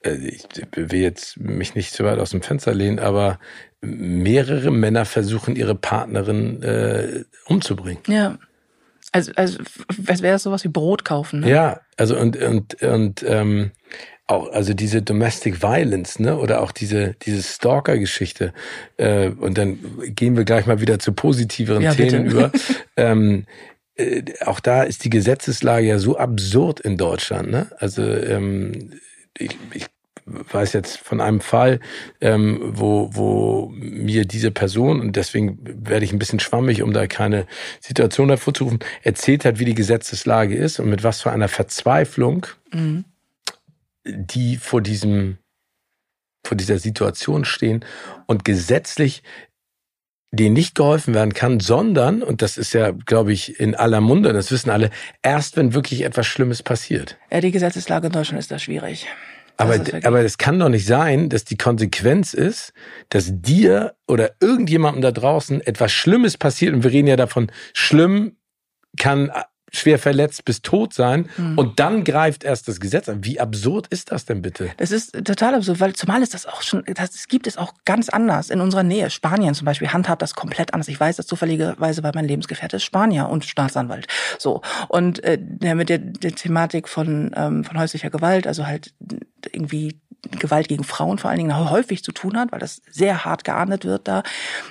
äh, 0.03 0.17
ich 0.17 0.45
will 0.75 1.01
jetzt 1.01 1.39
mich 1.39 1.75
nicht 1.75 1.95
zu 1.95 2.05
weit 2.05 2.19
aus 2.19 2.31
dem 2.31 2.43
Fenster 2.43 2.75
lehnen, 2.75 2.99
aber 2.99 3.39
mehrere 3.81 4.71
Männer 4.71 5.05
versuchen, 5.05 5.57
ihre 5.57 5.75
Partnerin 5.75 6.63
äh, 6.63 7.25
umzubringen. 7.47 8.03
Ja. 8.07 8.39
Also, 9.13 9.33
also 9.37 9.59
als 10.07 10.23
wäre 10.23 10.37
es 10.37 10.43
sowas 10.43 10.65
wie 10.65 10.69
Brot 10.69 11.05
kaufen. 11.05 11.41
Ne? 11.41 11.51
Ja, 11.51 11.81
also 11.97 12.19
und 12.19 12.37
und 12.37 12.83
und 12.83 13.23
ähm, 13.29 13.73
auch 14.27 14.51
also 14.51 14.73
diese 14.73 15.03
Domestic 15.03 15.63
Violence, 15.63 16.19
ne, 16.19 16.39
oder 16.39 16.63
auch 16.63 16.73
diese 16.73 17.15
diese 17.23 17.43
Stalker-Geschichte. 17.43 18.55
Äh, 18.97 19.29
und 19.29 19.59
dann 19.59 19.79
gehen 20.07 20.37
wir 20.37 20.45
gleich 20.45 20.67
mal 20.67 20.81
wieder 20.81 20.99
zu 20.99 21.13
positiveren 21.13 21.83
ja, 21.83 21.95
Themen 21.95 22.25
bitte. 22.25 22.37
über. 22.37 22.53
ähm, 22.97 23.45
äh, 23.97 24.23
auch 24.45 24.61
da 24.61 24.83
ist 24.83 25.05
die 25.05 25.11
Gesetzeslage 25.11 25.87
ja 25.87 25.99
so 25.99 26.17
absurd 26.17 26.81
in 26.81 26.97
Deutschland, 26.97 27.51
ne? 27.51 27.71
Also 27.79 28.03
ähm, 28.03 28.93
ich, 29.37 29.57
ich 29.75 29.87
weiß 30.51 30.73
jetzt 30.73 30.99
von 30.99 31.21
einem 31.21 31.41
Fall, 31.41 31.81
ähm, 32.21 32.61
wo, 32.63 33.11
wo 33.13 33.73
mir 33.75 34.25
diese 34.25 34.51
Person, 34.51 35.01
und 35.01 35.17
deswegen 35.17 35.59
werde 35.63 36.05
ich 36.05 36.13
ein 36.13 36.19
bisschen 36.19 36.41
schwammig, 36.41 36.83
um 36.83 36.93
da 36.93 37.07
keine 37.07 37.47
Situation 37.81 38.29
hervorzurufen, 38.29 38.81
erzählt 39.03 39.45
hat, 39.45 39.59
wie 39.59 39.65
die 39.65 39.75
Gesetzeslage 39.75 40.57
ist 40.57 40.79
und 40.79 40.89
mit 40.89 41.03
was 41.03 41.23
für 41.23 41.31
einer 41.31 41.49
Verzweiflung 41.49 42.47
mhm. 42.73 43.05
die 44.05 44.57
vor 44.57 44.81
diesem, 44.81 45.39
vor 46.45 46.57
dieser 46.57 46.79
Situation 46.79 47.45
stehen 47.45 47.85
und 48.27 48.45
gesetzlich 48.45 49.23
denen 50.33 50.55
nicht 50.55 50.75
geholfen 50.75 51.13
werden 51.13 51.35
kann, 51.35 51.61
sondern, 51.61 52.23
und 52.23 52.41
das 52.41 52.57
ist 52.57 52.73
ja, 52.73 52.91
glaube 52.91 53.33
ich, 53.33 53.61
in 53.61 53.75
aller 53.75 54.01
Munde, 54.01 54.33
das 54.33 54.51
wissen 54.51 54.71
alle, 54.71 54.91
erst 55.23 55.57
wenn 55.57 55.75
wirklich 55.75 56.03
etwas 56.03 56.27
Schlimmes 56.27 56.63
passiert. 56.63 57.19
Ja, 57.31 57.41
die 57.41 57.51
Gesetzeslage 57.51 58.07
in 58.07 58.13
Deutschland 58.13 58.41
ist 58.41 58.51
da 58.51 58.59
schwierig. 58.59 59.07
Aber, 59.63 60.07
aber 60.07 60.21
es 60.21 60.39
kann 60.39 60.59
doch 60.59 60.69
nicht 60.69 60.87
sein, 60.87 61.29
dass 61.29 61.45
die 61.45 61.57
Konsequenz 61.57 62.35
ist, 62.35 62.73
dass 63.09 63.31
dir 63.31 63.95
oder 64.07 64.33
irgendjemandem 64.41 65.03
da 65.03 65.13
draußen 65.13 65.61
etwas 65.61 65.93
Schlimmes 65.93 66.37
passiert 66.37 66.75
und 66.75 66.83
wir 66.83 66.93
reden 66.93 67.09
ja 67.09 67.17
davon, 67.17 67.51
schlimm 67.73 68.37
kann 68.99 69.31
schwer 69.75 69.99
verletzt 69.99 70.45
bis 70.45 70.63
tot 70.63 70.93
sein 70.93 71.29
mhm. 71.37 71.59
und 71.59 71.81
dann 71.81 72.05
greift 72.05 72.45
erst 72.45 72.69
das 72.69 72.79
Gesetz 72.79 73.09
an. 73.09 73.25
Wie 73.25 73.41
absurd 73.41 73.87
ist 73.89 74.13
das 74.13 74.25
denn 74.25 74.43
bitte? 74.43 74.71
Das 74.77 74.91
ist 74.91 75.13
total 75.25 75.55
absurd, 75.55 75.81
weil 75.81 75.95
zumal 75.95 76.23
ist 76.23 76.35
das 76.35 76.47
auch 76.47 76.63
schon, 76.63 76.85
das 76.95 77.27
gibt 77.29 77.47
es 77.47 77.57
auch 77.57 77.75
ganz 77.85 78.09
anders 78.09 78.51
in 78.51 78.61
unserer 78.61 78.83
Nähe. 78.83 79.11
Spanien 79.11 79.55
zum 79.55 79.65
Beispiel 79.65 79.89
handhabt 79.89 80.23
das 80.23 80.35
komplett 80.35 80.75
anders. 80.75 80.89
Ich 80.89 81.01
weiß 81.01 81.17
das 81.17 81.27
zufälligerweise, 81.27 82.03
weil 82.03 82.13
mein 82.15 82.27
Lebensgefährte 82.27 82.77
ist 82.77 82.85
Spanier 82.85 83.29
und 83.29 83.45
Staatsanwalt. 83.45 84.07
So 84.39 84.61
und 84.89 85.25
äh, 85.25 85.39
mit 85.75 85.89
der, 85.89 85.99
der 85.99 86.35
Thematik 86.35 86.89
von 86.89 87.33
ähm, 87.35 87.65
von 87.65 87.79
häuslicher 87.79 88.11
Gewalt, 88.11 88.47
also 88.47 88.67
halt 88.67 88.95
irgendwie 89.51 90.01
Gewalt 90.31 90.69
gegen 90.69 90.85
Frauen 90.85 91.19
vor 91.19 91.31
allen 91.31 91.39
Dingen 91.39 91.71
häufig 91.71 92.05
zu 92.05 92.13
tun 92.13 92.37
hat, 92.37 92.53
weil 92.53 92.61
das 92.61 92.81
sehr 92.89 93.25
hart 93.25 93.43
geahndet 93.43 93.85
wird 93.85 94.07
da, 94.07 94.23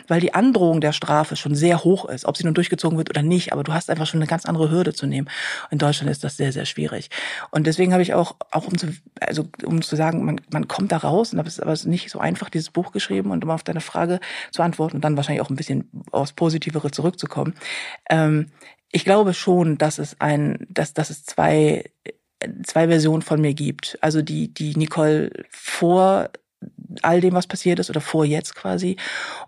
weil 0.08 0.22
die 0.22 0.34
Androhung 0.34 0.80
der 0.80 0.94
Strafe 0.94 1.36
schon 1.36 1.56
sehr 1.56 1.84
hoch 1.84 2.06
ist, 2.06 2.26
ob 2.26 2.38
sie 2.38 2.46
nun 2.46 2.54
durchgezogen 2.54 2.98
wird 2.98 3.10
oder 3.10 3.22
nicht, 3.22 3.52
aber 3.52 3.64
du 3.64 3.74
hast 3.74 3.90
einfach 3.90 4.08
schon 4.08 4.20
eine 4.20 4.28
ganz 4.28 4.46
andere 4.46 4.72
Hürde 4.72 4.94
zu 4.94 5.08
nehmen. 5.08 5.30
In 5.70 5.78
Deutschland 5.78 6.10
ist 6.10 6.24
das 6.24 6.38
sehr, 6.38 6.54
sehr 6.54 6.66
schwierig. 6.66 7.10
Und 7.52 7.68
deswegen 7.68 7.92
habe 7.92 8.02
ich 8.02 8.14
auch, 8.14 8.36
auch 8.50 8.68
um 8.68 8.78
zu, 8.78 8.94
also 9.20 9.50
um 9.66 9.82
zu 9.82 9.96
sagen, 9.98 10.24
man, 10.24 10.40
man 10.52 10.68
kommt 10.70 10.92
da 10.94 10.98
raus, 10.98 11.34
und 11.34 11.38
das 11.38 11.58
ist 11.58 11.60
aber 11.60 11.76
nicht 11.90 12.10
so 12.10 12.20
einfach, 12.20 12.50
dieses 12.50 12.70
Buch 12.70 12.94
geschrieben 12.94 13.32
und 13.32 13.44
um 13.44 13.50
auf 13.50 13.64
deine 13.64 13.82
Frage 13.82 14.20
zu 14.52 14.62
antworten 14.62 14.98
und 14.98 15.04
dann 15.04 15.18
wahrscheinlich 15.18 15.42
auch 15.42 15.50
ein 15.50 15.58
bisschen 15.58 15.90
aufs 16.12 16.34
Positivere 16.34 16.92
zurückzukommen. 16.92 17.56
Ähm, 18.10 18.52
ich 18.92 19.06
glaube 19.06 19.34
schon, 19.34 19.78
dass 19.78 20.00
es 20.00 20.20
ein, 20.20 20.68
dass, 20.70 20.94
dass 20.94 21.10
es 21.10 21.24
zwei 21.24 21.86
zwei 22.64 22.88
Versionen 22.88 23.22
von 23.22 23.42
mir 23.42 23.54
gibt. 23.54 23.98
Also 24.02 24.22
die, 24.22 24.54
die 24.54 24.76
Nicole 24.76 25.32
vor 25.50 26.30
all 27.02 27.22
dem, 27.22 27.34
was 27.34 27.48
passiert 27.48 27.80
ist 27.80 27.90
oder 27.90 28.02
vor 28.02 28.26
jetzt 28.26 28.56
quasi 28.56 28.98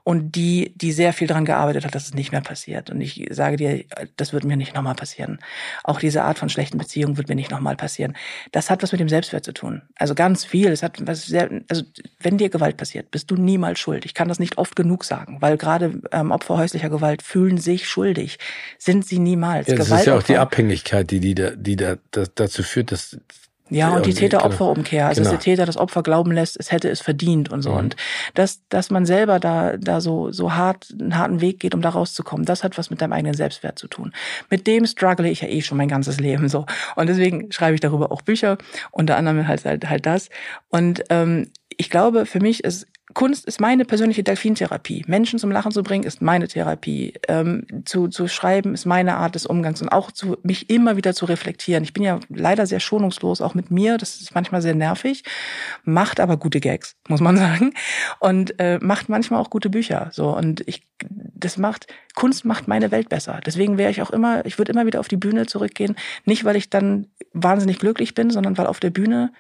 und 0.04 0.36
die, 0.36 0.74
die 0.76 0.92
sehr 0.92 1.14
viel 1.14 1.28
daran 1.28 1.46
gearbeitet 1.46 1.86
hat, 1.86 1.96
dass 1.96 2.06
es 2.06 2.14
nicht 2.14 2.32
mehr 2.32 2.42
passiert. 2.42 2.90
Und 2.90 3.02
ich 3.02 3.28
sage 3.32 3.58
dir, 3.58 3.84
das 4.18 4.34
wird 4.34 4.44
mir 4.44 4.58
nicht 4.58 4.76
nochmal 4.76 4.96
passieren. 4.96 5.40
Auch 5.84 6.00
diese 6.00 6.24
Art 6.24 6.40
von 6.40 6.50
schlechten 6.50 6.78
Beziehungen 6.78 7.18
wird 7.18 7.30
mir 7.30 7.36
nicht 7.36 7.52
nochmal 7.52 7.76
passieren. 7.76 8.16
Das 8.52 8.70
hat 8.70 8.84
was 8.84 8.92
mit 8.92 9.02
dem 9.02 9.10
Selbstwert 9.10 9.46
zu 9.46 9.54
tun. 9.54 9.82
Also 9.96 10.16
ganz 10.16 10.46
viel. 10.46 10.68
Es 10.68 10.84
hat 10.84 10.98
was 11.06 11.26
sehr, 11.26 11.50
also 11.70 11.84
wenn 12.20 12.38
dir 12.38 12.50
Gewalt 12.50 12.78
passiert, 12.78 13.12
bist 13.12 13.32
du 13.32 13.36
niemals 13.36 13.80
schuld. 13.80 14.06
Ich 14.06 14.14
kann 14.14 14.28
das 14.28 14.40
nicht 14.40 14.58
oft 14.58 14.76
genug 14.76 15.04
sagen, 15.04 15.38
weil 15.42 15.58
gerade 15.58 16.02
ähm, 16.12 16.32
Opfer 16.32 16.58
häuslicher 16.58 16.90
Gewalt 16.90 17.22
fühlen 17.22 17.58
sich 17.58 17.88
schuldig. 17.88 18.40
Sind 18.78 19.06
sie 19.06 19.20
niemals. 19.20 19.68
Ja, 19.68 19.76
das 19.76 19.90
ist 19.90 20.06
ja 20.06 20.18
auch 20.18 20.24
die 20.24 20.38
Abhängigkeit, 20.38 21.10
die, 21.12 21.20
die, 21.20 21.36
da, 21.36 21.52
die 21.52 21.76
da, 21.76 21.98
dazu 22.12 22.64
führt, 22.64 22.92
dass 22.92 23.18
ja, 23.74 23.96
und 23.96 24.06
die 24.06 24.14
Täter-Opfer-Umkehr, 24.14 25.08
also 25.08 25.22
genau. 25.22 25.32
dass 25.32 25.44
der 25.44 25.44
Täter 25.44 25.66
das 25.66 25.78
Opfer 25.78 26.04
glauben 26.04 26.32
lässt, 26.32 26.60
es 26.60 26.72
hätte 26.72 26.90
es 26.90 27.02
verdient 27.02 27.52
und 27.52 27.62
so. 27.62 27.72
Mhm. 27.72 27.78
Und 27.78 27.96
dass, 28.34 28.62
dass 28.70 28.90
man 28.90 29.06
selber 29.06 29.40
da, 29.40 29.78
da 29.78 30.02
so, 30.02 30.32
so 30.32 30.54
hart, 30.54 30.94
einen 31.00 31.18
harten 31.18 31.42
Weg 31.42 31.60
geht, 31.60 31.76
um 31.76 31.82
da 31.82 31.90
rauszukommen, 31.90 32.46
das 32.46 32.64
hat 32.64 32.78
was 32.78 32.90
mit 32.90 33.02
deinem 33.02 33.14
eigenen 33.14 33.36
Selbstwert 33.36 33.80
zu 33.80 33.88
tun. 33.88 34.14
Mit 34.50 34.68
dem 34.68 34.86
struggle 34.86 35.30
ich 35.30 35.42
ja 35.42 35.48
eh 35.48 35.62
schon 35.62 35.78
mein 35.78 35.88
ganzes 35.88 36.20
Leben 36.20 36.50
so. 36.50 36.66
Und 36.96 37.08
deswegen 37.08 37.52
schreibe 37.52 37.76
ich 37.76 37.82
darüber 37.82 38.12
auch 38.12 38.22
Bücher, 38.22 38.58
unter 38.92 39.18
anderem 39.18 39.48
halt 39.48 39.66
halt, 39.66 39.90
halt 39.90 40.06
das. 40.06 40.30
Und 40.70 41.04
ähm, 41.10 41.50
ich 41.78 41.90
glaube, 41.90 42.26
für 42.26 42.40
mich 42.40 42.64
ist 42.64 42.88
Kunst 43.14 43.46
ist 43.46 43.60
meine 43.60 43.84
persönliche 43.84 44.24
Delfintherapie. 44.24 45.04
Menschen 45.08 45.38
zum 45.38 45.52
Lachen 45.52 45.74
zu 45.74 45.84
bringen, 45.84 46.06
ist 46.06 46.22
meine 46.22 46.48
Therapie. 46.48 47.14
Ähm, 47.28 47.66
zu, 47.84 48.08
zu 48.08 48.30
schreiben 48.30 48.74
ist 48.74 48.86
meine 48.86 49.18
Art 49.18 49.36
des 49.36 49.46
Umgangs 49.46 49.82
und 49.82 49.90
auch 49.90 50.10
zu, 50.12 50.38
mich 50.42 50.70
immer 50.70 50.96
wieder 50.96 51.14
zu 51.14 51.26
reflektieren. 51.26 51.84
Ich 51.84 51.92
bin 51.92 52.04
ja 52.04 52.22
leider 52.30 52.66
sehr 52.66 52.80
schonungslos, 52.80 53.42
auch 53.42 53.56
mit 53.56 53.72
mir. 53.72 53.98
Das 53.98 54.22
ist 54.22 54.34
manchmal 54.34 54.62
sehr 54.62 54.74
nervig, 54.74 55.24
macht 55.84 56.22
aber 56.22 56.38
gute 56.38 56.62
Gags, 56.62 56.96
muss 57.10 57.20
man 57.20 57.36
sagen. 57.44 57.74
Und 58.20 58.58
äh, 58.60 58.80
macht 58.82 59.10
manchmal 59.10 59.42
auch 59.42 59.50
gute 59.50 59.70
Bücher. 59.70 60.10
So 60.14 60.36
und 60.36 60.64
ich, 60.66 60.88
das 61.10 61.58
macht 61.58 61.88
Kunst 62.16 62.46
macht 62.46 62.70
meine 62.70 62.92
Welt 62.92 63.10
besser. 63.10 63.42
Deswegen 63.46 63.78
wäre 63.78 63.92
ich 63.92 64.02
auch 64.02 64.12
immer, 64.12 64.46
ich 64.46 64.58
würde 64.58 64.72
immer 64.72 64.86
wieder 64.86 65.02
auf 65.02 65.10
die 65.10 65.18
Bühne 65.18 65.46
zurückgehen. 65.46 65.98
Nicht, 66.24 66.46
weil 66.46 66.56
ich 66.56 66.70
dann 66.70 67.08
wahnsinnig 67.34 67.80
glücklich 67.80 68.16
bin, 68.16 68.30
sondern 68.30 68.58
weil 68.58 68.68
auf 68.68 68.80
der 68.80 68.92
Bühne 68.92 69.34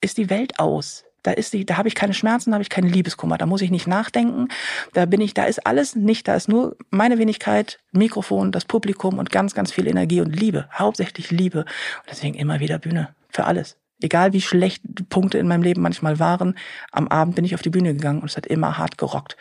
ist 0.00 0.18
die 0.18 0.30
Welt 0.30 0.58
aus 0.58 1.04
da 1.24 1.32
ist 1.32 1.54
die, 1.54 1.66
da 1.66 1.78
habe 1.78 1.88
ich 1.88 1.94
keine 1.94 2.14
Schmerzen, 2.14 2.50
da 2.50 2.54
habe 2.54 2.62
ich 2.62 2.70
keine 2.70 2.88
Liebeskummer, 2.88 3.38
da 3.38 3.46
muss 3.46 3.62
ich 3.62 3.70
nicht 3.70 3.88
nachdenken. 3.88 4.48
Da 4.92 5.06
bin 5.06 5.20
ich, 5.20 5.34
da 5.34 5.44
ist 5.44 5.66
alles 5.66 5.96
nicht, 5.96 6.28
da 6.28 6.36
ist 6.36 6.48
nur 6.48 6.76
meine 6.90 7.18
Wenigkeit, 7.18 7.80
Mikrofon, 7.92 8.52
das 8.52 8.66
Publikum 8.66 9.18
und 9.18 9.30
ganz, 9.30 9.54
ganz 9.54 9.72
viel 9.72 9.88
Energie 9.88 10.20
und 10.20 10.38
Liebe, 10.38 10.68
hauptsächlich 10.72 11.30
Liebe. 11.30 11.60
Und 11.60 12.10
deswegen 12.10 12.34
immer 12.34 12.60
wieder 12.60 12.78
Bühne 12.78 13.14
für 13.30 13.44
alles. 13.44 13.76
Egal 14.02 14.34
wie 14.34 14.42
schlecht 14.42 14.82
Punkte 15.08 15.38
in 15.38 15.48
meinem 15.48 15.62
Leben 15.62 15.80
manchmal 15.80 16.18
waren, 16.18 16.58
am 16.92 17.08
Abend 17.08 17.36
bin 17.36 17.44
ich 17.44 17.54
auf 17.54 17.62
die 17.62 17.70
Bühne 17.70 17.94
gegangen 17.94 18.20
und 18.20 18.30
es 18.30 18.36
hat 18.36 18.46
immer 18.46 18.76
hart 18.76 18.98
gerockt. 18.98 19.36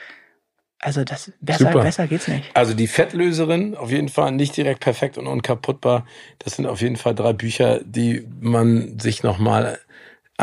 Also 0.80 1.04
das 1.04 1.32
besser, 1.42 1.72
Super. 1.72 1.84
besser 1.84 2.08
geht's 2.08 2.28
nicht. 2.28 2.46
Also 2.54 2.74
die 2.74 2.88
Fettlöserin 2.88 3.76
auf 3.76 3.92
jeden 3.92 4.10
Fall 4.10 4.32
nicht 4.32 4.56
direkt 4.56 4.82
perfekt 4.82 5.18
und 5.18 5.28
unkaputtbar. 5.28 6.06
Das 6.40 6.56
sind 6.56 6.66
auf 6.66 6.82
jeden 6.82 6.98
Fall 6.98 7.16
drei 7.16 7.34
Bücher, 7.34 7.82
die 7.84 8.28
man 8.40 9.00
sich 9.00 9.24
nochmal 9.24 9.80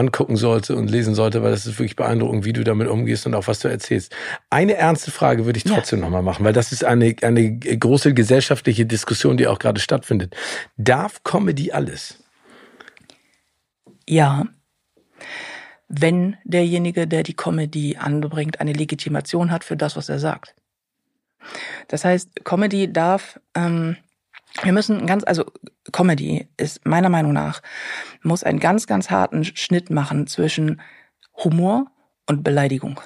angucken 0.01 0.37
sollte 0.37 0.75
und 0.75 0.91
lesen 0.91 1.15
sollte, 1.15 1.43
weil 1.43 1.51
das 1.51 1.67
ist 1.67 1.79
wirklich 1.79 1.95
beeindruckend, 1.95 2.45
wie 2.45 2.53
du 2.53 2.65
damit 2.65 2.89
umgehst 2.89 3.27
und 3.27 3.35
auch 3.35 3.47
was 3.47 3.61
du 3.61 3.69
erzählst. 3.69 4.15
Eine 4.49 4.75
ernste 4.75 5.11
Frage 5.11 5.45
würde 5.45 5.59
ich 5.59 5.65
trotzdem 5.65 6.01
ja. 6.01 6.07
nochmal 6.07 6.23
machen, 6.23 6.45
weil 6.45 6.55
das 6.55 6.73
ist 6.73 6.85
eine, 6.85 7.15
eine 7.23 7.59
große 7.59 8.15
gesellschaftliche 8.15 8.87
Diskussion, 8.87 9.37
die 9.37 9.47
auch 9.47 9.59
gerade 9.59 9.81
stattfindet. 9.81 10.35
Darf 10.77 11.23
Comedy 11.23 11.71
alles? 11.71 12.19
Ja. 14.09 14.47
Wenn 15.89 16.37
derjenige, 16.45 17.07
der 17.07 17.23
die 17.23 17.35
Comedy 17.35 17.97
anbringt, 17.97 18.61
eine 18.61 18.73
Legitimation 18.73 19.51
hat 19.51 19.65
für 19.65 19.77
das, 19.77 19.97
was 19.97 20.09
er 20.09 20.19
sagt. 20.19 20.55
Das 21.89 22.05
heißt, 22.05 22.45
Comedy 22.45 22.93
darf 22.93 23.39
ähm, 23.55 23.97
wir 24.63 24.73
müssen 24.73 25.07
ganz, 25.07 25.25
also 25.25 25.45
Comedy 25.93 26.49
ist 26.57 26.87
meiner 26.87 27.09
Meinung 27.09 27.33
nach, 27.33 27.63
muss 28.23 28.45
einen 28.45 28.61
ganz, 28.61 28.87
ganz 28.87 29.11
harten 29.11 29.45
Schnitt 29.45 29.91
machen 29.91 30.27
zwischen 30.27 30.81
Humor 31.37 31.87
und 32.27 32.43
Beleidigung. 32.43 33.01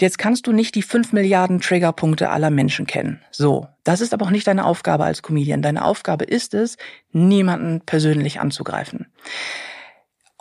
Jetzt 0.00 0.18
kannst 0.18 0.46
du 0.46 0.52
nicht 0.52 0.74
die 0.74 0.82
fünf 0.82 1.12
Milliarden 1.12 1.60
Triggerpunkte 1.60 2.30
aller 2.30 2.50
Menschen 2.50 2.86
kennen. 2.86 3.22
So. 3.30 3.68
Das 3.84 4.00
ist 4.00 4.12
aber 4.12 4.26
auch 4.26 4.30
nicht 4.30 4.46
deine 4.46 4.64
Aufgabe 4.64 5.04
als 5.04 5.22
Comedian. 5.22 5.62
Deine 5.62 5.84
Aufgabe 5.84 6.24
ist 6.24 6.54
es, 6.54 6.76
niemanden 7.12 7.80
persönlich 7.82 8.40
anzugreifen. 8.40 9.06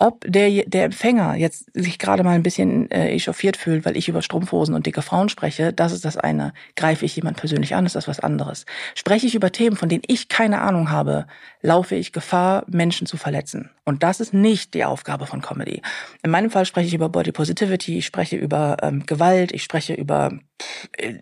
Ob 0.03 0.25
der, 0.27 0.65
der 0.65 0.83
Empfänger 0.83 1.35
jetzt 1.35 1.71
sich 1.73 1.97
gerade 1.97 2.25
mal 2.25 2.35
ein 2.35 2.43
bisschen 2.43 2.91
äh, 2.91 3.11
echauffiert 3.11 3.55
fühlt, 3.55 3.85
weil 3.85 3.95
ich 3.95 4.09
über 4.09 4.21
Strumpfhosen 4.21 4.75
und 4.75 4.85
dicke 4.85 5.01
Frauen 5.01 5.29
spreche, 5.29 5.71
das 5.71 5.93
ist 5.93 6.03
das 6.03 6.17
eine. 6.17 6.51
Greife 6.75 7.05
ich 7.05 7.15
jemand 7.15 7.37
persönlich 7.37 7.73
an, 7.73 7.85
ist 7.85 7.95
das 7.95 8.09
was 8.09 8.19
anderes. 8.19 8.65
Spreche 8.95 9.27
ich 9.27 9.33
über 9.33 9.53
Themen, 9.53 9.77
von 9.77 9.87
denen 9.87 10.03
ich 10.05 10.27
keine 10.27 10.59
Ahnung 10.59 10.91
habe, 10.91 11.25
laufe 11.61 11.95
ich 11.95 12.11
Gefahr, 12.11 12.65
Menschen 12.67 13.07
zu 13.07 13.15
verletzen. 13.15 13.69
Und 13.85 14.03
das 14.03 14.19
ist 14.19 14.33
nicht 14.33 14.73
die 14.73 14.83
Aufgabe 14.83 15.25
von 15.25 15.41
Comedy. 15.41 15.81
In 16.21 16.31
meinem 16.31 16.51
Fall 16.51 16.65
spreche 16.65 16.87
ich 16.87 16.93
über 16.93 17.07
Body 17.07 17.31
Positivity, 17.31 17.99
ich 17.99 18.05
spreche 18.05 18.35
über 18.35 18.75
ähm, 18.81 19.05
Gewalt, 19.05 19.53
ich 19.53 19.63
spreche 19.63 19.93
über, 19.93 20.37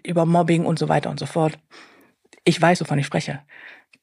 über 0.03 0.25
Mobbing 0.25 0.65
und 0.65 0.79
so 0.79 0.89
weiter 0.89 1.11
und 1.11 1.19
so 1.19 1.27
fort. 1.27 1.53
Ich 2.45 2.59
weiß, 2.59 2.81
wovon 2.81 2.97
ich 2.97 3.05
spreche. 3.05 3.41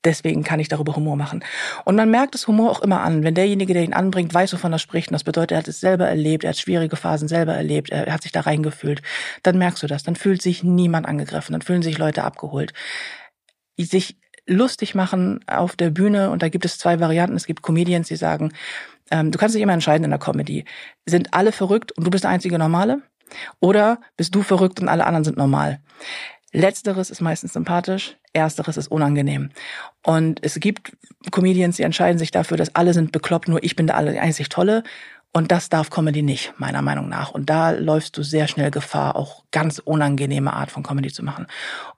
Deswegen 0.05 0.45
kann 0.45 0.61
ich 0.61 0.69
darüber 0.69 0.95
Humor 0.95 1.17
machen. 1.17 1.45
Und 1.85 1.97
man 1.97 2.11
merkt 2.11 2.35
das 2.35 2.47
Humor 2.47 2.71
auch 2.71 2.81
immer 2.83 3.01
an. 3.01 3.25
Wenn 3.25 3.35
derjenige, 3.35 3.75
der 3.75 3.83
ihn 3.83 3.93
anbringt, 3.93 4.33
weiß, 4.33 4.53
wovon 4.53 4.73
er 4.73 4.79
spricht, 4.79 5.09
und 5.09 5.15
das 5.15 5.25
bedeutet, 5.25 5.53
er 5.53 5.59
hat 5.59 5.69
es 5.69 5.81
selber 5.81 6.09
erlebt, 6.09 6.45
er 6.45 6.51
hat 6.51 6.59
schwierige 6.59 6.97
Phasen 6.97 7.27
selber 7.27 7.55
erlebt, 7.55 7.91
er 7.91 8.13
hat 8.13 8.23
sich 8.23 8.33
da 8.33 8.41
reingefühlt, 8.41 9.03
dann 9.43 9.59
merkst 9.59 9.83
du 9.83 9.89
das. 9.89 10.05
Dann 10.05 10.15
fühlt 10.15 10.41
sich 10.41 10.63
niemand 10.63 11.07
angegriffen, 11.07 11.53
dann 11.53 11.63
fühlen 11.63 11.83
sich 11.83 11.99
Leute 11.99 12.23
abgeholt. 12.23 12.73
Sich 13.77 14.17
lustig 14.47 14.95
machen 14.95 15.41
auf 15.47 15.75
der 15.75 15.91
Bühne, 15.91 16.31
und 16.31 16.43
da 16.43 16.49
gibt 16.49 16.65
es 16.65 16.79
zwei 16.79 17.01
Varianten. 17.01 17.37
Es 17.37 17.47
gibt 17.47 17.63
Comedians, 17.63 18.09
die 18.09 18.17
sagen, 18.17 18.53
ähm, 19.11 19.33
du 19.33 19.39
kannst 19.39 19.55
dich 19.55 19.63
immer 19.63 19.73
entscheiden 19.73 20.05
in 20.05 20.11
der 20.11 20.21
Comedy. 20.21 20.65
Sind 21.07 21.35
alle 21.35 21.53
verrückt 21.53 21.93
und 21.93 22.05
du 22.05 22.11
bist 22.11 22.25
der 22.25 22.31
einzige 22.31 22.59
Normale? 22.59 23.03
Oder 23.61 24.01
bist 24.17 24.35
du 24.35 24.43
verrückt 24.43 24.81
und 24.81 24.89
alle 24.89 25.05
anderen 25.05 25.25
sind 25.25 25.37
normal? 25.37 25.81
Letzteres 26.53 27.11
ist 27.11 27.21
meistens 27.21 27.53
sympathisch, 27.53 28.17
ersteres 28.33 28.79
ist 28.79 28.89
unangenehm. 28.89 29.51
Und 30.05 30.43
es 30.43 30.59
gibt 30.61 30.97
Comedians, 31.31 31.77
die 31.77 31.83
entscheiden 31.83 32.19
sich 32.19 32.31
dafür, 32.31 32.57
dass 32.57 32.75
alle 32.75 32.95
sind 32.95 33.13
bekloppt, 33.13 33.49
nur 33.49 33.63
ich 33.63 33.77
bin 33.77 33.87
der 33.87 33.97
alle 33.97 34.19
einzig 34.21 34.49
Tolle. 34.49 34.83
Und 35.31 35.53
das 35.53 35.69
darf 35.69 35.91
Comedy 35.91 36.23
nicht, 36.23 36.55
meiner 36.57 36.81
Meinung 36.81 37.09
nach. 37.11 37.33
Und 37.33 37.51
da 37.51 37.73
läufst 37.73 38.17
du 38.17 38.23
sehr 38.23 38.49
schnell 38.49 38.71
Gefahr, 38.71 39.15
auch 39.15 39.45
ganz 39.51 39.79
unangenehme 39.79 40.55
Art 40.55 40.71
von 40.71 40.83
Comedy 40.83 41.13
zu 41.13 41.23
machen. 41.23 41.47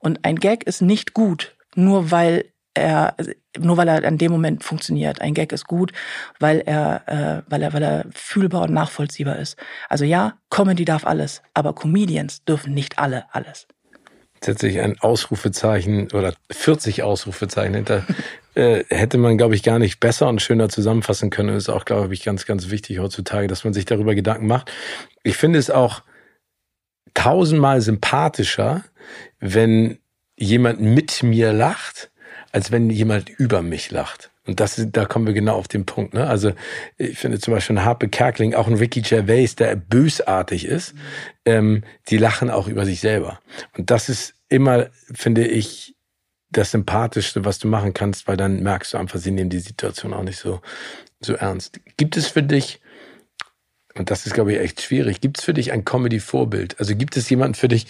Und 0.01 0.25
ein 0.25 0.37
Gag 0.37 0.65
ist 0.65 0.83
nicht 0.83 1.15
gut, 1.15 1.57
nur 1.77 2.11
weil 2.11 2.47
er 2.75 3.15
nur 3.59 3.77
weil 3.77 3.89
er 3.89 4.05
an 4.05 4.19
dem 4.19 4.33
Moment 4.33 4.65
funktioniert. 4.65 5.21
Ein 5.21 5.35
Gag 5.35 5.53
ist 5.53 5.67
gut, 5.67 5.93
weil 6.39 6.61
er, 6.61 7.03
äh, 7.07 7.43
weil 7.51 7.63
er, 7.63 7.73
weil 7.73 7.83
er 7.83 8.05
fühlbar 8.13 8.63
und 8.63 8.73
nachvollziehbar 8.73 9.37
ist. 9.37 9.57
Also 9.89 10.05
ja, 10.05 10.35
Comedy 10.51 10.85
darf 10.85 11.05
alles, 11.05 11.43
aber 11.55 11.75
Comedians 11.75 12.45
dürfen 12.45 12.75
nicht 12.75 12.99
alle 12.99 13.33
alles 13.33 13.67
setze 14.45 14.69
ich 14.69 14.81
ein 14.81 14.99
Ausrufezeichen 15.01 16.11
oder 16.13 16.35
40 16.51 17.03
Ausrufezeichen 17.03 17.75
hinter, 17.75 18.05
äh, 18.55 18.85
hätte 18.89 19.19
man, 19.19 19.39
glaube 19.39 19.55
ich, 19.55 19.63
gar 19.63 19.79
nicht 19.79 20.01
besser 20.01 20.29
und 20.29 20.43
schöner 20.43 20.69
zusammenfassen 20.69 21.31
können. 21.31 21.57
Ist 21.57 21.69
auch, 21.69 21.85
glaube 21.85 22.13
ich, 22.15 22.25
ganz, 22.25 22.47
ganz 22.47 22.71
wichtig 22.71 22.99
heutzutage, 22.99 23.49
dass 23.49 23.65
man 23.65 23.73
sich 23.73 23.85
darüber 23.85 24.15
Gedanken 24.15 24.47
macht. 24.47 24.71
Ich 25.23 25.37
finde 25.37 25.59
es 25.59 25.71
auch 25.71 26.03
tausendmal 27.15 27.81
sympathischer, 27.81 28.85
wenn 29.39 29.99
jemand 30.37 30.81
mit 30.81 31.23
mir 31.23 31.53
lacht, 31.53 32.11
als 32.53 32.73
wenn 32.73 32.91
jemand 32.91 33.29
über 33.29 33.63
mich 33.63 33.91
lacht. 33.91 34.30
Und 34.51 34.59
das, 34.59 34.85
da 34.91 35.05
kommen 35.05 35.29
wir 35.29 35.33
genau 35.33 35.55
auf 35.55 35.69
den 35.69 35.87
Punkt. 35.87 36.13
Ne? 36.13 36.27
Also 36.27 36.51
ich 36.99 37.17
finde 37.17 37.39
zum 37.39 37.55
Beispiel 37.55 37.77
ein 37.77 37.85
Harpe 37.85 38.09
Kerkling, 38.09 38.53
auch 38.55 38.67
ein 38.67 38.75
Ricky 38.75 39.01
Gervais, 39.01 39.55
der 39.55 39.77
bösartig 39.77 40.65
ist, 40.65 40.93
mhm. 40.93 41.01
ähm, 41.45 41.83
die 42.09 42.19
lachen 42.19 42.51
auch 42.51 42.67
über 42.67 42.85
sich 42.85 42.99
selber. 42.99 43.39
Und 43.79 43.93
das 43.93 44.09
ist 44.09 44.35
immer, 44.49 44.89
finde 45.15 45.47
ich, 45.47 45.95
das 46.51 46.73
Sympathischste, 46.73 47.45
was 47.45 47.61
du 47.61 47.69
machen 47.69 47.95
kannst, 47.95 48.27
weil 48.27 48.37
dann 48.37 48.61
merkst 48.65 48.93
du 48.93 48.99
einfach, 48.99 49.21
sie 49.21 49.31
nehmen 49.31 49.51
die 49.51 49.61
Situation 49.61 50.13
auch 50.13 50.25
nicht 50.25 50.39
so, 50.39 50.61
so 51.21 51.35
ernst. 51.35 51.79
Gibt 51.97 52.17
es 52.17 52.27
für 52.27 52.43
dich, 52.43 52.81
und 53.95 54.11
das 54.11 54.27
ist, 54.27 54.35
glaube 54.35 54.53
ich, 54.53 54.59
echt 54.59 54.81
schwierig, 54.81 55.21
gibt 55.21 55.39
es 55.39 55.45
für 55.45 55.55
dich 55.55 55.71
ein 55.71 55.85
Comedy-Vorbild? 55.85 56.81
Also 56.81 56.97
gibt 56.97 57.17
es 57.17 57.31
jemanden 57.31 57.55
für 57.55 57.69
dich, 57.69 57.87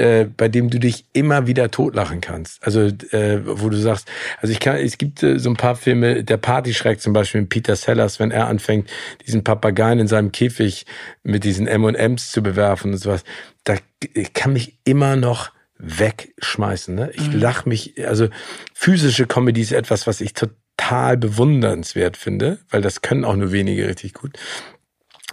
äh, 0.00 0.24
bei 0.24 0.48
dem 0.48 0.70
du 0.70 0.78
dich 0.78 1.04
immer 1.12 1.46
wieder 1.46 1.70
totlachen 1.70 2.22
kannst. 2.22 2.64
Also 2.64 2.80
äh, 2.80 3.40
wo 3.44 3.68
du 3.68 3.76
sagst, 3.76 4.08
also 4.40 4.50
ich 4.50 4.58
kann, 4.58 4.76
es 4.76 4.96
gibt 4.96 5.22
äh, 5.22 5.38
so 5.38 5.50
ein 5.50 5.56
paar 5.56 5.76
Filme, 5.76 6.24
der 6.24 6.38
Partyschreck 6.38 7.02
zum 7.02 7.12
Beispiel 7.12 7.42
mit 7.42 7.50
Peter 7.50 7.76
Sellers, 7.76 8.18
wenn 8.18 8.30
er 8.30 8.46
anfängt, 8.46 8.88
diesen 9.26 9.44
Papageien 9.44 9.98
in 9.98 10.08
seinem 10.08 10.32
Käfig 10.32 10.86
mit 11.22 11.44
diesen 11.44 11.66
M&M's 11.66 12.32
zu 12.32 12.42
bewerfen 12.42 12.92
und 12.92 12.98
sowas, 12.98 13.24
da 13.64 13.74
ich 14.14 14.32
kann 14.32 14.54
mich 14.54 14.78
immer 14.84 15.16
noch 15.16 15.50
wegschmeißen. 15.76 16.94
Ne? 16.94 17.10
Ich 17.12 17.30
mhm. 17.30 17.38
lach 17.38 17.66
mich, 17.66 17.94
also 18.06 18.28
physische 18.72 19.26
Comedy 19.26 19.60
ist 19.60 19.72
etwas, 19.72 20.06
was 20.06 20.22
ich 20.22 20.32
total 20.32 21.18
bewundernswert 21.18 22.16
finde, 22.16 22.58
weil 22.70 22.80
das 22.80 23.02
können 23.02 23.26
auch 23.26 23.36
nur 23.36 23.52
wenige 23.52 23.86
richtig 23.86 24.14
gut. 24.14 24.38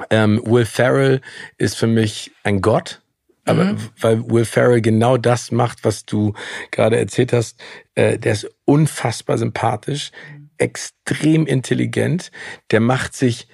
Ähm, 0.09 0.41
Will 0.45 0.65
Ferrell 0.65 1.22
ist 1.57 1.78
für 1.78 1.88
mich 1.88 2.32
ein 2.43 2.59
Gott 2.61 3.01
aber 3.47 3.65
mhm. 3.65 3.77
weil 3.99 4.29
Will 4.29 4.45
Ferrell 4.45 4.81
genau 4.81 5.17
das 5.17 5.51
macht, 5.51 5.83
was 5.83 6.05
du 6.05 6.33
gerade 6.71 6.97
erzählt 6.97 7.33
hast, 7.33 7.59
äh, 7.95 8.17
der 8.19 8.33
ist 8.33 8.49
unfassbar 8.65 9.37
sympathisch, 9.37 10.11
extrem 10.57 11.45
intelligent, 11.45 12.31
der 12.71 12.79
macht 12.79 13.15
sich 13.15 13.47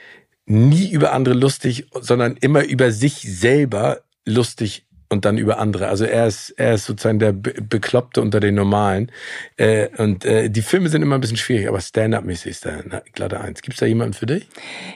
nie 0.46 0.92
über 0.92 1.14
andere 1.14 1.36
lustig, 1.36 1.88
sondern 1.94 2.36
immer 2.38 2.64
über 2.64 2.92
sich 2.92 3.22
selber 3.22 4.02
lustig 4.26 4.86
und 5.14 5.26
dann 5.26 5.38
über 5.38 5.60
andere. 5.60 5.88
Also 5.88 6.04
er 6.04 6.28
ist, 6.28 6.50
er 6.52 6.74
ist 6.74 6.86
sozusagen 6.86 7.20
der 7.20 7.32
Be 7.32 7.54
Bekloppte 7.54 8.22
unter 8.22 8.40
den 8.40 8.56
Normalen. 8.56 9.12
Äh, 9.58 9.88
und 9.98 10.26
äh, 10.26 10.50
die 10.50 10.62
Filme 10.62 10.90
sind 10.90 11.02
immer 11.02 11.16
ein 11.16 11.22
bisschen 11.22 11.38
schwierig, 11.38 11.70
aber 11.70 11.80
Stand-up-mäßig 11.80 12.52
ist 12.52 12.66
da 12.66 12.82
glatte 13.14 13.40
Eins. 13.40 13.62
Gibt 13.62 13.76
es 13.76 13.80
da 13.80 13.86
jemanden 13.86 14.14
für 14.14 14.26
dich? 14.26 14.50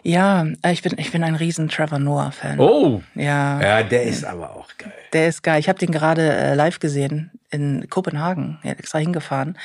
Ja, 0.03 0.45
äh, 0.63 0.73
ich 0.73 0.81
bin, 0.81 0.95
ich 0.97 1.11
bin 1.11 1.23
ein 1.23 1.35
riesen 1.35 1.69
Trevor 1.69 1.99
Noah-Fan. 1.99 2.59
Oh! 2.59 3.01
Ja. 3.15 3.61
Ja, 3.61 3.83
der 3.83 4.03
ist 4.03 4.25
aber 4.25 4.55
auch 4.55 4.67
geil. 4.77 4.91
Der 5.13 5.29
ist 5.29 5.43
geil. 5.43 5.59
Ich 5.59 5.69
habe 5.69 5.79
den 5.79 5.91
gerade 5.91 6.29
äh, 6.33 6.53
live 6.55 6.79
gesehen 6.79 7.31
in 7.49 7.87
Kopenhagen. 7.89 8.59
Hat 8.63 8.79
extra 8.79 8.99
hingefahren. 8.99 9.57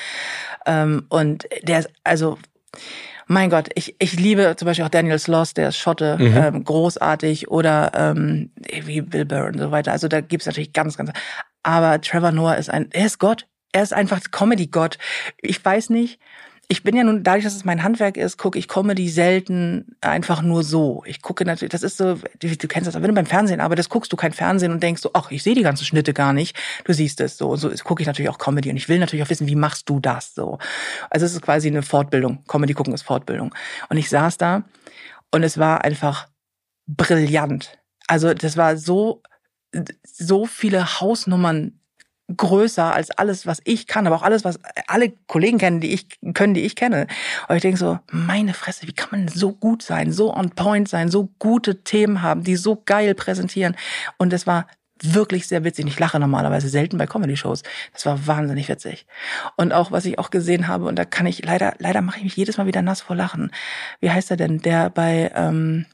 Ähm, 0.67 1.07
und 1.09 1.47
der 1.63 1.81
ist, 1.81 1.89
also 2.05 2.39
mein 3.27 3.51
Gott, 3.51 3.69
ich, 3.75 3.97
ich 3.99 4.15
liebe 4.15 4.55
zum 4.57 4.67
Beispiel 4.67 4.85
auch 4.85 4.91
Daniel 4.91 5.19
Sloss, 5.19 5.55
der 5.55 5.69
ist 5.69 5.77
Schotte, 5.77 6.17
mhm. 6.19 6.37
ähm, 6.37 6.65
großartig, 6.65 7.49
oder 7.49 7.93
ähm, 7.95 8.51
wie 8.85 9.01
Bill 9.01 9.25
Burr 9.25 9.47
und 9.47 9.59
so 9.59 9.71
weiter. 9.71 9.93
Also 9.93 10.09
da 10.09 10.21
gibt's 10.21 10.47
natürlich 10.47 10.73
ganz, 10.73 10.97
ganz. 10.97 11.11
Aber 11.63 12.01
Trevor 12.01 12.33
Noah 12.33 12.57
ist 12.57 12.71
ein, 12.71 12.89
er 12.93 13.07
ist 13.07 13.19
Gott. 13.19 13.47
Er 13.73 13.83
ist 13.83 13.95
einfach 13.95 14.21
Comedy-Gott. 14.31 14.99
Ich 15.41 15.65
weiß 15.65 15.89
nicht, 15.91 16.21
ich 16.73 16.83
bin 16.83 16.97
ja 16.97 17.05
nun, 17.05 17.23
dadurch, 17.23 17.45
dass 17.45 17.55
es 17.55 17.67
mein 17.67 17.83
Handwerk 17.83 18.17
ist, 18.17 18.39
gucke 18.39 18.59
ich 18.59 18.67
Comedy 18.67 19.11
selten 19.11 19.95
einfach 20.01 20.41
nur 20.41 20.65
so. 20.65 21.03
Ich 21.05 21.21
gucke 21.21 21.45
natürlich, 21.45 21.71
das 21.71 21.83
ist 21.83 21.99
so, 21.99 22.15
du, 22.15 22.57
du 22.57 22.67
kennst 22.67 22.89
das, 22.89 22.95
wenn 22.95 23.03
du 23.03 23.13
beim 23.13 23.27
Fernsehen 23.27 23.61
arbeitest, 23.61 23.91
guckst 23.91 24.11
du 24.11 24.17
kein 24.17 24.33
Fernsehen 24.33 24.73
und 24.73 24.83
denkst 24.83 25.03
so, 25.03 25.11
ach, 25.13 25.31
ich 25.31 25.43
sehe 25.43 25.55
die 25.55 25.65
ganzen 25.65 25.85
Schnitte 25.85 26.15
gar 26.15 26.33
nicht. 26.33 26.57
Du 26.85 26.95
siehst 26.95 27.21
es 27.21 27.37
so. 27.37 27.51
Und 27.51 27.59
so 27.59 27.69
gucke 27.85 28.01
ich 28.01 28.07
natürlich 28.07 28.31
auch 28.31 28.39
Comedy 28.39 28.71
und 28.71 28.79
ich 28.79 28.89
will 28.89 28.99
natürlich 28.99 29.23
auch 29.23 29.29
wissen, 29.29 29.49
wie 29.49 29.55
machst 29.55 29.87
du 29.91 30.01
das 30.01 30.35
so. 30.35 30.59
Also 31.11 31.27
es 31.27 31.35
ist 31.35 31.43
quasi 31.43 31.69
eine 31.69 31.83
Fortbildung. 31.83 32.43
Comedy 32.49 32.73
gucken 32.73 32.95
ist 32.95 33.03
Fortbildung. 33.03 33.55
Und 33.91 33.99
ich 33.99 34.09
saß 34.09 34.39
da 34.39 34.65
und 35.31 35.43
es 35.43 35.59
war 35.59 35.85
einfach 35.85 36.29
brillant. 36.87 37.79
Also 38.07 38.33
das 38.33 38.57
war 38.57 38.79
so, 38.79 39.23
so 40.05 40.47
viele 40.47 41.01
Hausnummern 41.03 41.82
größer 42.37 42.93
als 42.93 43.11
alles, 43.11 43.47
was 43.47 43.61
ich 43.65 43.87
kann, 43.87 44.07
aber 44.07 44.17
auch 44.17 44.23
alles, 44.23 44.45
was 44.45 44.61
alle 44.87 45.13
Kollegen 45.27 45.59
kennen, 45.59 45.81
die 45.81 45.93
ich 45.93 46.07
können, 46.35 46.55
die 46.55 46.63
ich 46.63 46.77
kenne. 46.77 47.07
Und 47.49 47.57
ich 47.57 47.63
denke 47.63 47.79
so, 47.79 47.99
meine 48.11 48.55
Fresse, 48.55 48.87
wie 48.87 48.93
kann 48.93 49.09
man 49.13 49.29
so 49.29 49.53
gut 49.53 49.83
sein, 49.83 50.13
so 50.13 50.35
on 50.35 50.51
point 50.51 50.89
sein, 50.89 51.11
so 51.11 51.29
gute 51.39 51.83
Themen 51.83 52.23
haben, 52.23 52.45
die 52.45 52.57
so 52.57 52.83
geil 52.85 53.15
präsentieren. 53.15 53.77
Und 54.19 54.33
es 54.33 54.47
war 54.47 54.67
wirklich 55.03 55.49
sehr 55.49 55.65
witzig. 55.65 55.87
Ich 55.87 55.99
lache 55.99 56.19
normalerweise 56.19 56.69
selten 56.69 56.97
bei 56.97 57.07
Comedy-Shows. 57.07 57.63
Das 57.93 58.07
war 58.07 58.27
wahnsinnig 58.27 58.69
witzig. 58.69 59.07
Und 59.57 59.73
auch, 59.73 59.91
was 59.91 60.05
ich 60.05 60.19
auch 60.19 60.31
gesehen 60.31 60.69
habe, 60.69 60.85
und 60.85 60.97
da 60.97 61.05
kann 61.05 61.27
ich 61.27 61.45
leider, 61.45 61.75
leider 61.79 62.01
mache 62.03 62.19
ich 62.19 62.25
mich 62.25 62.37
jedes 62.37 62.57
Mal 62.57 62.67
wieder 62.67 62.83
nass 62.83 63.01
vor 63.01 63.17
Lachen. 63.17 63.51
Wie 64.01 64.11
heißt 64.11 64.31
er 64.31 64.37
denn? 64.37 64.59
Der 64.59 64.91
bei 64.91 65.33
ähm, 65.35 65.87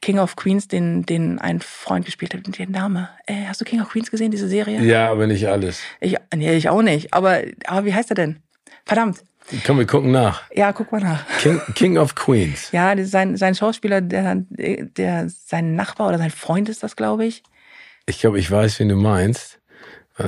King 0.00 0.18
of 0.18 0.36
Queens, 0.36 0.68
den, 0.68 1.04
den 1.04 1.38
ein 1.38 1.60
Freund 1.60 2.06
gespielt 2.06 2.34
hat. 2.34 2.58
Den 2.58 2.70
Name. 2.70 3.08
Äh, 3.26 3.46
hast 3.46 3.60
du 3.60 3.64
King 3.64 3.80
of 3.80 3.88
Queens 3.88 4.10
gesehen, 4.10 4.30
diese 4.30 4.48
Serie? 4.48 4.80
Ja, 4.82 5.10
aber 5.10 5.26
nicht 5.26 5.46
alles. 5.48 5.80
Ich, 6.00 6.16
nee, 6.34 6.56
ich 6.56 6.68
auch 6.68 6.82
nicht. 6.82 7.12
Aber, 7.14 7.40
aber 7.66 7.84
wie 7.84 7.94
heißt 7.94 8.10
er 8.10 8.14
denn? 8.14 8.42
Verdammt. 8.84 9.22
Komm, 9.66 9.78
wir 9.78 9.86
gucken 9.86 10.10
nach. 10.10 10.42
Ja, 10.54 10.72
guck 10.72 10.92
mal 10.92 11.00
nach. 11.00 11.24
King, 11.38 11.60
King 11.74 11.98
of 11.98 12.14
Queens. 12.14 12.70
ja, 12.72 12.94
sein, 13.04 13.36
sein 13.36 13.54
Schauspieler, 13.54 14.00
der, 14.00 14.44
der, 14.50 15.28
sein 15.28 15.74
Nachbar 15.74 16.08
oder 16.08 16.18
sein 16.18 16.30
Freund 16.30 16.68
ist 16.68 16.82
das, 16.82 16.96
glaube 16.96 17.24
ich. 17.24 17.42
Ich 18.06 18.20
glaube, 18.20 18.38
ich 18.38 18.50
weiß, 18.50 18.78
wen 18.80 18.88
du 18.88 18.96
meinst. 18.96 19.58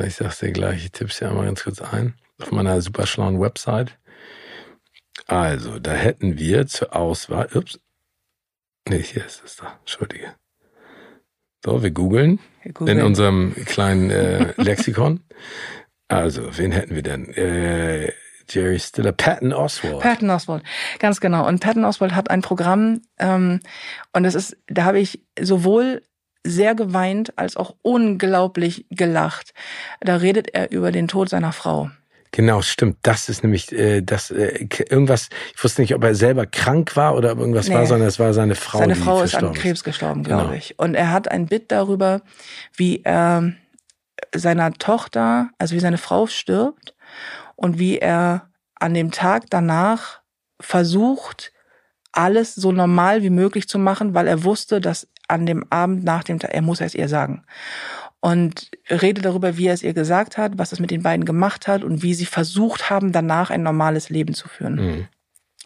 Ich 0.07 0.17
sag's 0.17 0.39
dir 0.39 0.53
gleich, 0.53 0.85
ich 0.85 0.93
tipp's 0.93 1.21
ja 1.21 1.33
mal 1.33 1.45
ganz 1.45 1.65
kurz 1.65 1.81
ein. 1.83 2.15
Auf 2.41 2.53
meiner 2.53 2.81
super 2.81 3.07
schlauen 3.07 3.41
Website. 3.41 3.99
Also, 5.27 5.79
da 5.79 5.93
hätten 5.93 6.39
wir 6.39 6.67
zur 6.67 6.97
Auswahl, 6.97 7.49
ups, 7.55 7.79
Nee, 8.91 9.05
hier 9.05 9.25
ist 9.25 9.41
es 9.45 9.55
da. 9.55 9.79
Entschuldige. 9.79 10.35
So, 11.65 11.81
wir 11.81 11.93
googeln 11.93 12.41
in 12.65 13.01
unserem 13.03 13.55
kleinen 13.67 14.11
äh, 14.11 14.53
Lexikon. 14.61 15.21
Also, 16.09 16.59
wen 16.59 16.73
hätten 16.73 16.97
wir 16.97 17.03
denn? 17.03 17.33
Äh, 17.35 18.13
Jerry 18.49 18.81
Stiller, 18.81 19.13
Patton 19.13 19.53
Oswald. 19.53 20.01
Patton 20.01 20.29
Oswald, 20.31 20.65
ganz 20.99 21.21
genau. 21.21 21.47
Und 21.47 21.61
Patton 21.61 21.85
Oswald 21.85 22.17
hat 22.17 22.31
ein 22.31 22.43
Programm 22.43 23.03
ähm, 23.21 23.61
und 24.13 24.25
das 24.25 24.35
ist, 24.35 24.57
da 24.67 24.87
habe 24.87 24.99
ich 24.99 25.25
sowohl 25.41 26.03
sehr 26.43 26.75
geweint 26.75 27.39
als 27.39 27.57
auch 27.57 27.77
unglaublich 27.83 28.87
gelacht. 28.91 29.55
Da 30.01 30.17
redet 30.17 30.53
er 30.53 30.73
über 30.73 30.91
den 30.91 31.07
Tod 31.07 31.29
seiner 31.29 31.53
Frau. 31.53 31.91
Genau, 32.33 32.63
stimmt. 32.63 32.99
Das 33.03 33.29
ist 33.29 33.43
nämlich 33.43 33.73
äh, 33.73 34.03
das 34.03 34.31
äh, 34.31 34.69
irgendwas. 34.89 35.29
Ich 35.55 35.65
wusste 35.65 35.83
nicht, 35.83 35.95
ob 35.95 36.05
er 36.05 36.15
selber 36.15 36.47
krank 36.47 36.97
war 36.97 37.17
oder 37.17 37.33
ob 37.33 37.39
irgendwas 37.39 37.69
nee. 37.69 37.75
war, 37.75 37.87
sondern 37.87 38.09
es 38.09 38.19
war 38.19 38.33
seine 38.33 38.55
Frau. 38.55 38.79
Seine 38.79 38.95
Frau 38.95 39.23
ist 39.23 39.35
an 39.35 39.53
Krebs 39.53 39.83
gestorben, 39.83 40.23
glaube 40.23 40.45
genau. 40.45 40.55
ich. 40.55 40.79
Und 40.79 40.95
er 40.95 41.11
hat 41.11 41.31
ein 41.31 41.47
Bit 41.47 41.73
darüber, 41.73 42.23
wie 42.77 43.03
er 43.03 43.53
seiner 44.35 44.73
Tochter, 44.75 45.51
also 45.59 45.75
wie 45.75 45.81
seine 45.81 45.99
Frau 45.99 46.27
stirbt 46.27 46.95
und 47.57 47.79
wie 47.79 47.99
er 47.99 48.49
an 48.77 48.95
dem 48.95 49.11
Tag 49.11 49.45
danach 49.51 50.21
versucht, 50.61 51.53
alles 52.13 52.55
so 52.55 52.73
normal 52.73 53.23
wie 53.23 53.31
möglich 53.31 53.69
zu 53.69 53.79
machen, 53.79 54.15
weil 54.15 54.27
er 54.27 54.45
wusste, 54.45 54.81
dass 54.81 55.09
an 55.29 55.47
dem 55.47 55.65
Abend 55.71 56.05
nach 56.05 56.25
dem 56.25 56.39
Tag, 56.39 56.53
er 56.53 56.63
muss 56.63 56.81
es 56.81 56.95
ihr 56.95 57.09
sagen. 57.09 57.45
Und 58.21 58.71
rede 58.91 59.23
darüber, 59.23 59.57
wie 59.57 59.67
er 59.67 59.75
es 59.75 59.83
ihr 59.83 59.95
gesagt 59.95 60.37
hat, 60.37 60.59
was 60.59 60.73
es 60.73 60.81
mit 60.81 60.91
den 60.91 61.03
beiden 61.03 61.25
gemacht 61.25 61.67
hat 61.67 61.83
und 61.83 62.03
wie 62.03 62.15
sie 62.15 62.27
versucht 62.27 62.91
haben, 62.91 63.13
danach 63.13 63.51
ein 63.51 63.63
normales 63.63 64.11
Leben 64.11 64.35
zu 64.35 64.47
führen. 64.47 64.75
Mhm. 64.75 65.09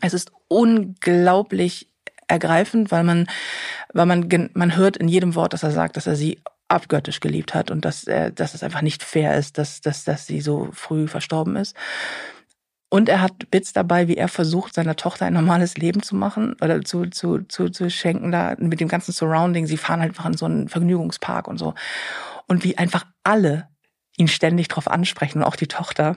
Es 0.00 0.14
ist 0.14 0.30
unglaublich 0.48 1.88
ergreifend, 2.28 2.90
weil 2.92 3.04
man, 3.04 3.26
weil 3.92 4.06
man, 4.06 4.50
man 4.54 4.76
hört 4.76 4.96
in 4.96 5.08
jedem 5.08 5.34
Wort, 5.34 5.52
dass 5.52 5.62
er 5.62 5.72
sagt, 5.72 5.96
dass 5.96 6.06
er 6.06 6.16
sie 6.16 6.40
abgöttisch 6.68 7.20
geliebt 7.20 7.54
hat 7.54 7.70
und 7.70 7.84
dass 7.84 8.04
er, 8.04 8.30
dass 8.30 8.54
es 8.54 8.62
einfach 8.62 8.82
nicht 8.82 9.02
fair 9.02 9.36
ist, 9.36 9.58
dass, 9.58 9.80
dass, 9.80 10.04
dass 10.04 10.26
sie 10.26 10.40
so 10.40 10.68
früh 10.72 11.08
verstorben 11.08 11.56
ist. 11.56 11.76
Und 12.88 13.08
er 13.08 13.20
hat 13.20 13.50
Bits 13.50 13.72
dabei, 13.72 14.06
wie 14.06 14.16
er 14.16 14.28
versucht, 14.28 14.74
seiner 14.74 14.94
Tochter 14.94 15.26
ein 15.26 15.32
normales 15.32 15.76
Leben 15.76 16.02
zu 16.02 16.14
machen 16.14 16.54
oder 16.62 16.80
zu, 16.82 17.06
zu, 17.06 17.40
zu, 17.48 17.68
zu 17.68 17.90
schenken, 17.90 18.30
da 18.30 18.54
mit 18.58 18.78
dem 18.78 18.86
ganzen 18.86 19.10
Surrounding. 19.10 19.66
Sie 19.66 19.76
fahren 19.76 20.00
halt 20.00 20.10
einfach 20.10 20.26
in 20.26 20.36
so 20.36 20.44
einen 20.44 20.68
Vergnügungspark 20.68 21.48
und 21.48 21.58
so. 21.58 21.74
Und 22.46 22.64
wie 22.64 22.78
einfach 22.78 23.06
alle 23.22 23.68
ihn 24.16 24.28
ständig 24.28 24.68
drauf 24.68 24.88
ansprechen 24.88 25.38
und 25.38 25.44
auch 25.44 25.56
die 25.56 25.66
Tochter. 25.66 26.16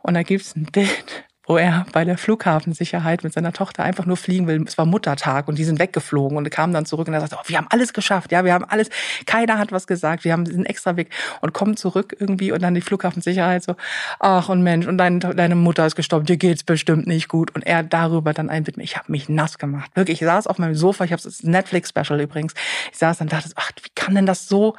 Und 0.00 0.14
da 0.14 0.22
gibt's 0.22 0.56
ein 0.56 0.64
Bild, 0.64 1.24
wo 1.50 1.56
er 1.56 1.84
bei 1.92 2.04
der 2.04 2.18
Flughafensicherheit 2.18 3.24
mit 3.24 3.32
seiner 3.32 3.52
Tochter 3.52 3.82
einfach 3.82 4.06
nur 4.06 4.16
fliegen 4.16 4.46
will. 4.46 4.62
Es 4.66 4.78
war 4.78 4.86
Muttertag 4.86 5.48
und 5.48 5.58
die 5.58 5.64
sind 5.64 5.80
weggeflogen 5.80 6.36
und 6.36 6.48
kamen 6.50 6.72
dann 6.72 6.86
zurück 6.86 7.08
und 7.08 7.14
er 7.14 7.20
sagte, 7.20 7.36
oh, 7.40 7.42
wir 7.46 7.56
haben 7.56 7.66
alles 7.70 7.92
geschafft, 7.92 8.30
ja, 8.30 8.44
wir 8.44 8.52
haben 8.52 8.64
alles, 8.64 8.88
keiner 9.26 9.58
hat 9.58 9.72
was 9.72 9.86
gesagt, 9.86 10.24
wir 10.24 10.32
haben 10.32 10.44
diesen 10.44 10.64
extra 10.64 10.96
Weg 10.96 11.10
und 11.40 11.52
kommen 11.52 11.76
zurück 11.76 12.16
irgendwie 12.18 12.52
und 12.52 12.62
dann 12.62 12.74
die 12.74 12.80
Flughafensicherheit 12.80 13.64
so, 13.64 13.74
ach 14.20 14.48
und 14.48 14.62
Mensch, 14.62 14.86
und 14.86 14.98
dein, 14.98 15.20
deine 15.20 15.54
Mutter 15.56 15.86
ist 15.86 15.96
gestorben, 15.96 16.26
dir 16.26 16.36
geht's 16.36 16.62
bestimmt 16.62 17.06
nicht 17.06 17.28
gut. 17.28 17.52
Und 17.54 17.66
er 17.66 17.82
darüber 17.82 18.32
dann 18.32 18.48
ein 18.48 18.64
ich 18.76 18.96
habe 18.96 19.10
mich 19.10 19.28
nass 19.28 19.58
gemacht. 19.58 19.90
Wirklich, 19.94 20.20
ich 20.20 20.26
saß 20.26 20.46
auf 20.46 20.58
meinem 20.58 20.76
Sofa, 20.76 21.04
ich 21.04 21.12
habe 21.12 21.22
das 21.22 21.42
Netflix-Special 21.42 22.20
übrigens, 22.20 22.54
ich 22.92 22.98
saß 22.98 23.18
dann 23.18 23.26
und 23.26 23.32
dachte, 23.32 23.50
ach, 23.56 23.72
wie 23.82 23.90
kann 23.94 24.14
denn 24.14 24.26
das 24.26 24.46
so 24.46 24.76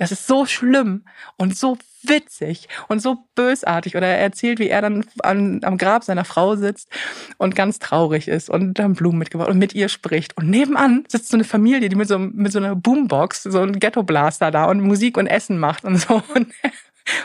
das 0.00 0.12
ist 0.12 0.26
so 0.26 0.46
schlimm 0.46 1.04
und 1.36 1.58
so 1.58 1.76
witzig 2.02 2.68
und 2.88 3.02
so 3.02 3.26
bösartig. 3.34 3.96
Oder 3.98 4.06
er 4.06 4.18
erzählt, 4.18 4.58
wie 4.58 4.70
er 4.70 4.80
dann 4.80 5.04
an, 5.22 5.60
am 5.62 5.76
Grab 5.76 6.04
seiner 6.04 6.24
Frau 6.24 6.56
sitzt 6.56 6.88
und 7.36 7.54
ganz 7.54 7.80
traurig 7.80 8.26
ist 8.26 8.48
und 8.48 8.78
dann 8.78 8.94
Blumen 8.94 9.18
mitgebracht 9.18 9.50
und 9.50 9.58
mit 9.58 9.74
ihr 9.74 9.90
spricht. 9.90 10.38
Und 10.38 10.48
nebenan 10.48 11.04
sitzt 11.06 11.28
so 11.28 11.36
eine 11.36 11.44
Familie, 11.44 11.90
die 11.90 11.96
mit 11.96 12.08
so, 12.08 12.18
mit 12.18 12.50
so 12.50 12.60
einer 12.60 12.74
Boombox, 12.76 13.42
so 13.42 13.60
ein 13.60 13.78
Ghetto-Blaster 13.78 14.50
da 14.50 14.64
und 14.64 14.80
Musik 14.80 15.18
und 15.18 15.26
Essen 15.26 15.58
macht 15.58 15.84
und 15.84 15.98
so. 15.98 16.22
Und 16.34 16.48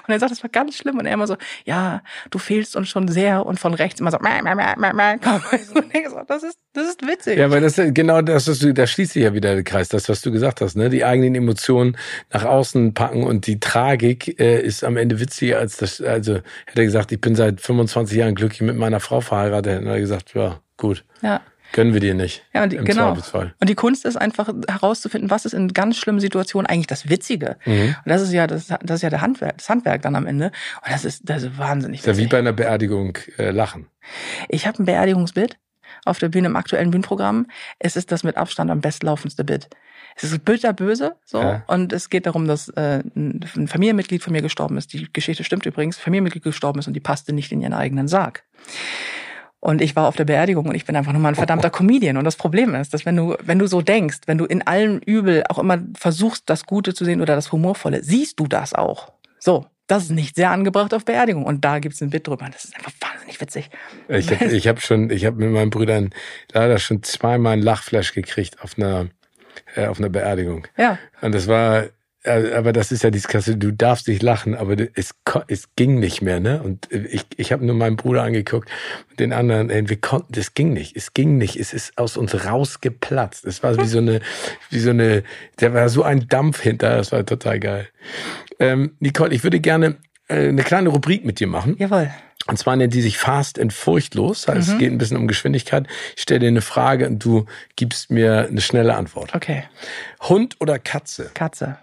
und 0.07 0.13
er 0.13 0.19
sagt, 0.19 0.31
das 0.31 0.43
war 0.43 0.49
ganz 0.49 0.77
schlimm. 0.77 0.97
Und 0.97 1.05
er 1.05 1.13
immer 1.13 1.27
so, 1.27 1.37
ja, 1.65 2.01
du 2.29 2.39
fehlst 2.39 2.75
uns 2.75 2.89
schon 2.89 3.07
sehr. 3.07 3.45
Und 3.45 3.59
von 3.59 3.73
rechts 3.73 3.99
immer 3.99 4.11
so, 4.11 4.19
mäh, 4.19 4.41
mäh, 4.41 4.55
mäh, 4.55 4.75
mäh, 4.77 4.93
mäh. 4.93 5.13
Und 5.75 5.93
ich 5.93 6.09
so, 6.09 6.21
das 6.27 6.43
ist, 6.43 6.59
das 6.73 6.89
ist 6.89 7.07
witzig. 7.07 7.37
Ja, 7.37 7.49
weil 7.51 7.61
das 7.61 7.75
genau 7.75 8.21
das, 8.21 8.47
was 8.47 8.59
du, 8.59 8.73
da 8.73 8.87
schließt 8.87 9.13
sich 9.13 9.23
ja 9.23 9.33
wieder 9.33 9.53
der 9.53 9.63
Kreis, 9.63 9.89
das, 9.89 10.09
was 10.09 10.21
du 10.21 10.31
gesagt 10.31 10.61
hast, 10.61 10.75
ne? 10.75 10.89
Die 10.89 11.03
eigenen 11.03 11.35
Emotionen 11.35 11.97
nach 12.31 12.45
außen 12.45 12.93
packen 12.93 13.23
und 13.23 13.47
die 13.47 13.59
Tragik 13.59 14.39
äh, 14.39 14.61
ist 14.61 14.83
am 14.83 14.97
Ende 14.97 15.19
witziger 15.19 15.59
als 15.59 15.77
das, 15.77 16.01
also 16.01 16.35
hätte 16.65 16.81
er 16.81 16.85
gesagt, 16.85 17.11
ich 17.11 17.21
bin 17.21 17.35
seit 17.35 17.61
25 17.61 18.17
Jahren 18.17 18.35
glücklich 18.35 18.61
mit 18.61 18.75
meiner 18.75 18.99
Frau 18.99 19.21
verheiratet, 19.21 19.81
hätte 19.81 19.89
er 19.89 19.99
gesagt, 19.99 20.33
ja, 20.33 20.59
gut. 20.77 21.03
Ja. 21.21 21.41
Gönnen 21.75 21.93
wir 21.93 21.99
dir 21.99 22.13
nicht. 22.13 22.41
Ja, 22.53 22.63
und 22.63 22.71
die, 22.71 22.77
genau. 22.77 23.11
Und 23.11 23.69
die 23.69 23.75
Kunst 23.75 24.05
ist 24.05 24.15
einfach 24.15 24.47
herauszufinden, 24.69 25.29
was 25.29 25.43
ist 25.43 25.51
in 25.51 25.73
ganz 25.73 25.97
schlimmen 25.97 26.21
Situationen 26.21 26.65
eigentlich 26.67 26.87
das 26.87 27.09
Witzige. 27.09 27.57
Mhm. 27.65 27.97
Und 28.05 28.09
das 28.09 28.21
ist 28.21 28.31
ja 28.31 28.47
das, 28.47 28.67
das 28.67 28.95
ist 28.95 29.01
ja 29.01 29.09
der 29.09 29.19
Handwerk, 29.19 29.57
das 29.57 29.67
Handwerk 29.67 30.01
dann 30.01 30.15
am 30.15 30.25
Ende. 30.25 30.53
Und 30.85 30.93
das 30.93 31.03
ist, 31.03 31.29
das 31.29 31.43
ist 31.43 31.57
wahnsinnig. 31.57 32.01
Das 32.01 32.13
ist 32.13 32.17
ja 32.17 32.23
wie 32.23 32.29
bei 32.29 32.39
einer 32.39 32.53
Beerdigung 32.53 33.17
äh, 33.37 33.51
lachen. 33.51 33.87
Ich 34.47 34.65
habe 34.67 34.81
ein 34.81 34.85
Beerdigungsbild 34.85 35.57
auf 36.05 36.17
der 36.17 36.29
Bühne 36.29 36.47
im 36.47 36.55
aktuellen 36.55 36.91
Bühnenprogramm. 36.91 37.47
Es 37.77 37.97
ist 37.97 38.09
das 38.09 38.23
mit 38.23 38.37
Abstand 38.37 38.71
am 38.71 38.79
bestlaufendste 38.79 39.43
Bild. 39.43 39.67
Es 40.15 40.23
ist 40.23 40.45
bitterböse, 40.45 41.17
so. 41.25 41.41
Ja. 41.41 41.63
Und 41.67 41.91
es 41.91 42.09
geht 42.09 42.25
darum, 42.25 42.47
dass 42.47 42.69
äh, 42.69 43.03
ein 43.17 43.67
Familienmitglied 43.67 44.23
von 44.23 44.31
mir 44.31 44.41
gestorben 44.41 44.77
ist. 44.77 44.93
Die 44.93 45.11
Geschichte 45.11 45.43
stimmt 45.43 45.65
übrigens. 45.65 45.97
Familienmitglied 45.97 46.45
gestorben 46.45 46.79
ist 46.79 46.87
und 46.87 46.93
die 46.93 47.01
passte 47.01 47.33
nicht 47.33 47.51
in 47.51 47.59
ihren 47.59 47.73
eigenen 47.73 48.07
Sarg. 48.07 48.45
Und 49.65 49.81
ich 49.81 49.95
war 49.95 50.07
auf 50.07 50.15
der 50.15 50.25
Beerdigung 50.25 50.67
und 50.67 50.75
ich 50.75 50.85
bin 50.85 50.95
einfach 50.95 51.11
nur 51.11 51.19
mal 51.19 51.29
ein 51.29 51.35
verdammter 51.35 51.71
Comedian. 51.71 52.17
Und 52.17 52.23
das 52.23 52.35
Problem 52.35 52.75
ist, 52.75 52.93
dass 52.93 53.03
wenn 53.03 53.15
du, 53.15 53.35
wenn 53.41 53.57
du 53.57 53.65
so 53.65 53.81
denkst, 53.81 54.19
wenn 54.27 54.37
du 54.37 54.45
in 54.45 54.61
allem 54.61 54.99
Übel 54.99 55.43
auch 55.49 55.57
immer 55.57 55.79
versuchst, 55.97 56.43
das 56.51 56.67
Gute 56.67 56.93
zu 56.93 57.03
sehen 57.03 57.19
oder 57.19 57.33
das 57.33 57.51
Humorvolle, 57.51 58.03
siehst 58.03 58.39
du 58.39 58.45
das 58.45 58.75
auch. 58.75 59.13
So. 59.39 59.65
Das 59.87 60.03
ist 60.03 60.11
nicht 60.11 60.35
sehr 60.35 60.51
angebracht 60.51 60.93
auf 60.93 61.03
Beerdigung. 61.03 61.45
Und 61.45 61.65
da 61.65 61.79
gibt's 61.79 61.99
ein 62.01 62.11
Bit 62.11 62.27
drüber. 62.27 62.47
Das 62.51 62.65
ist 62.65 62.75
einfach 62.75 62.91
wahnsinnig 63.01 63.41
witzig. 63.41 63.71
Ich 64.07 64.29
habe 64.31 64.45
ich 64.45 64.67
hab 64.67 64.81
schon, 64.83 65.09
ich 65.09 65.25
habe 65.25 65.37
mit 65.37 65.49
meinen 65.49 65.71
Brüdern 65.71 66.11
leider 66.51 66.77
schon 66.77 67.01
zweimal 67.01 67.53
ein 67.53 67.63
Lachflash 67.63 68.13
gekriegt 68.13 68.61
auf 68.61 68.77
einer, 68.77 69.07
äh, 69.75 69.87
auf 69.87 69.97
einer 69.97 70.09
Beerdigung. 70.09 70.67
Ja. 70.77 70.99
Und 71.21 71.33
das 71.33 71.47
war, 71.47 71.85
aber 72.25 72.73
das 72.73 72.91
ist 72.91 73.03
ja 73.03 73.11
dieses 73.11 73.27
Klasse, 73.27 73.57
du 73.57 73.71
darfst 73.71 74.07
nicht 74.07 74.23
lachen, 74.23 74.55
aber 74.55 74.75
es, 74.95 75.13
es 75.47 75.69
ging 75.75 75.99
nicht 75.99 76.21
mehr, 76.21 76.39
ne? 76.39 76.61
Und 76.63 76.91
ich, 76.91 77.25
ich 77.37 77.51
habe 77.51 77.65
nur 77.65 77.75
meinen 77.75 77.95
Bruder 77.95 78.23
angeguckt 78.23 78.69
und 79.09 79.19
den 79.19 79.33
anderen, 79.33 79.69
ey, 79.69 79.87
wir 79.89 79.99
konnten, 79.99 80.33
das 80.33 80.53
ging 80.53 80.73
nicht, 80.73 80.95
es 80.95 81.13
ging 81.13 81.37
nicht, 81.37 81.55
es 81.55 81.73
ist 81.73 81.97
aus 81.97 82.17
uns 82.17 82.45
rausgeplatzt. 82.45 83.45
Es 83.45 83.63
war 83.63 83.77
wie 83.77 83.87
so 83.87 83.99
eine, 83.99 84.21
wie 84.69 84.79
so 84.79 84.89
eine, 84.89 85.23
der 85.59 85.73
war 85.73 85.89
so 85.89 86.03
ein 86.03 86.27
Dampf 86.27 86.61
hinter, 86.61 86.97
das 86.97 87.11
war 87.11 87.25
total 87.25 87.59
geil. 87.59 87.87
Ähm, 88.59 88.95
Nicole, 88.99 89.33
ich 89.33 89.43
würde 89.43 89.59
gerne 89.59 89.97
äh, 90.27 90.49
eine 90.49 90.63
kleine 90.63 90.89
Rubrik 90.89 91.25
mit 91.25 91.39
dir 91.39 91.47
machen. 91.47 91.75
Jawohl. 91.77 92.11
Und 92.47 92.57
zwar 92.57 92.75
nennt 92.75 92.93
die 92.93 93.01
sich 93.01 93.17
Fast 93.17 93.59
and 93.59 93.73
Furchtlos. 93.73 94.47
Also 94.47 94.71
mhm. 94.71 94.75
Es 94.75 94.79
geht 94.79 94.91
ein 94.91 94.97
bisschen 94.97 95.17
um 95.17 95.27
Geschwindigkeit. 95.27 95.87
Ich 96.15 96.21
stelle 96.21 96.41
dir 96.41 96.47
eine 96.47 96.61
Frage 96.61 97.07
und 97.07 97.23
du 97.23 97.45
gibst 97.75 98.11
mir 98.11 98.47
eine 98.47 98.61
schnelle 98.61 98.95
Antwort. 98.95 99.33
Okay. 99.33 99.63
Hund 100.21 100.55
oder 100.59 100.77
Katze? 100.77 101.31
Katze. 101.33 101.77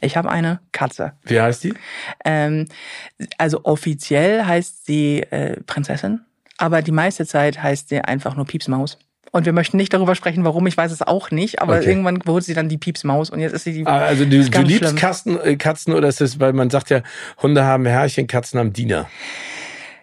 Ich 0.00 0.16
habe 0.16 0.30
eine 0.30 0.60
Katze. 0.72 1.12
Wie 1.24 1.40
heißt 1.40 1.64
die? 1.64 1.74
Ähm, 2.24 2.66
also 3.38 3.60
offiziell 3.64 4.44
heißt 4.44 4.86
sie 4.86 5.22
äh, 5.22 5.60
Prinzessin, 5.62 6.20
aber 6.58 6.82
die 6.82 6.92
meiste 6.92 7.26
Zeit 7.26 7.62
heißt 7.62 7.88
sie 7.88 8.00
einfach 8.00 8.36
nur 8.36 8.46
Piepsmaus. 8.46 8.98
Und 9.32 9.44
wir 9.44 9.52
möchten 9.52 9.76
nicht 9.76 9.92
darüber 9.92 10.14
sprechen, 10.14 10.44
warum, 10.44 10.66
ich 10.66 10.76
weiß 10.76 10.92
es 10.92 11.02
auch 11.02 11.30
nicht, 11.30 11.60
aber 11.60 11.76
okay. 11.76 11.88
irgendwann 11.88 12.24
wurde 12.24 12.44
sie 12.44 12.54
dann 12.54 12.68
die 12.68 12.78
Piepsmaus 12.78 13.28
und 13.28 13.40
jetzt 13.40 13.52
ist 13.52 13.64
sie 13.64 13.72
die. 13.72 13.86
Ah, 13.86 13.98
also 13.98 14.24
du, 14.24 14.42
du 14.48 14.62
liebst 14.62 14.96
Katzen, 14.96 15.38
äh, 15.40 15.56
Katzen 15.56 15.92
oder 15.92 16.08
ist 16.08 16.20
das, 16.20 16.40
weil 16.40 16.52
man 16.52 16.70
sagt 16.70 16.90
ja, 16.90 17.02
Hunde 17.42 17.64
haben 17.64 17.84
Herrchen, 17.84 18.26
Katzen 18.28 18.58
haben 18.58 18.72
Diener. 18.72 19.10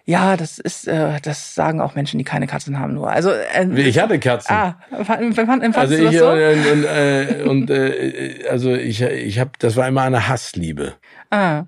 Ja, 0.06 0.36
das 0.36 0.58
ist, 0.58 0.86
äh, 0.86 1.18
das 1.22 1.54
sagen 1.54 1.80
auch 1.80 1.94
Menschen, 1.94 2.18
die 2.18 2.24
keine 2.24 2.46
Katzen 2.46 2.78
haben. 2.78 2.92
Nur, 2.92 3.10
also 3.10 3.30
äh, 3.30 3.66
ich 3.74 3.98
hatte 3.98 4.18
Katzen. 4.18 4.54
Ah, 4.54 4.76
empfandest 4.90 5.76
also 5.76 5.96
du 5.96 6.04
das 6.04 6.12
ich, 6.12 6.18
so? 6.20 6.28
Und, 6.28 6.72
und, 6.72 6.84
äh, 6.84 7.44
und 7.48 7.70
äh, 7.70 8.46
also 8.50 8.74
ich, 8.74 9.00
ich 9.00 9.38
habe, 9.38 9.52
das 9.58 9.76
war 9.76 9.88
immer 9.88 10.02
eine 10.02 10.28
Hassliebe. 10.28 10.94
Ah, 11.30 11.64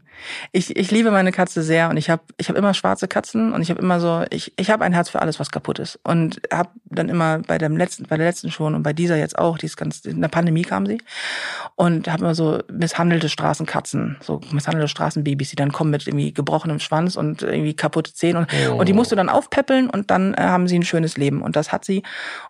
ich, 0.53 0.77
ich 0.77 0.91
liebe 0.91 1.11
meine 1.11 1.33
Katze 1.33 1.63
sehr 1.63 1.89
und 1.89 1.97
ich 1.97 2.11
habe 2.11 2.23
ich 2.37 2.49
hab 2.49 2.57
immer 2.57 2.75
schwarze 2.75 3.09
Katzen 3.09 3.53
und 3.53 3.63
ich 3.63 3.71
habe 3.71 3.81
immer 3.81 4.01
so, 4.01 4.25
ich, 4.31 4.53
ich 4.57 4.71
habe 4.71 4.85
ein 4.85 4.93
Herz 4.93 5.09
für 5.09 5.23
alles, 5.23 5.41
was 5.41 5.51
kaputt 5.51 5.79
ist. 5.79 5.99
Und 6.05 6.41
habe 6.53 6.71
dann 6.85 7.09
immer 7.09 7.39
bei 7.39 7.57
dem 7.59 7.77
letzten, 7.77 8.05
bei 8.05 8.17
der 8.17 8.27
letzten 8.27 8.51
schon 8.51 8.75
und 8.75 8.83
bei 8.83 8.93
dieser 8.93 9.17
jetzt 9.17 9.39
auch, 9.39 9.57
die 9.57 9.67
ist 9.67 9.77
ganz, 9.77 10.05
in 10.05 10.21
der 10.21 10.29
Pandemie 10.29 10.63
kam 10.63 10.87
sie 10.87 10.99
und 11.77 12.09
habe 12.09 12.25
immer 12.25 12.35
so 12.35 12.63
misshandelte 12.73 13.29
Straßenkatzen, 13.29 14.17
so 14.21 14.41
misshandelte 14.51 14.89
Straßenbabys, 14.89 15.51
die 15.51 15.57
dann 15.57 15.73
kommen 15.73 15.91
mit 15.91 16.07
irgendwie 16.07 16.33
gebrochenem 16.33 16.81
Schwanz 16.81 17.17
und 17.17 17.43
irgendwie 17.43 17.75
kaputte 17.75 18.15
Zähne 18.15 18.41
und, 18.41 18.49
oh. 18.71 18.77
und 18.77 18.89
die 18.89 18.95
musst 18.95 19.13
du 19.13 19.17
dann 19.17 19.29
aufpäppeln 19.29 19.91
und 19.91 20.11
dann 20.11 20.33
äh, 20.35 20.39
haben 20.39 20.69
sie 20.69 20.79
ein 20.79 20.85
schönes 20.85 21.19
Leben 21.19 21.43
und 21.43 21.55
das 21.55 21.73
hat 21.73 21.85
sie 21.85 22.03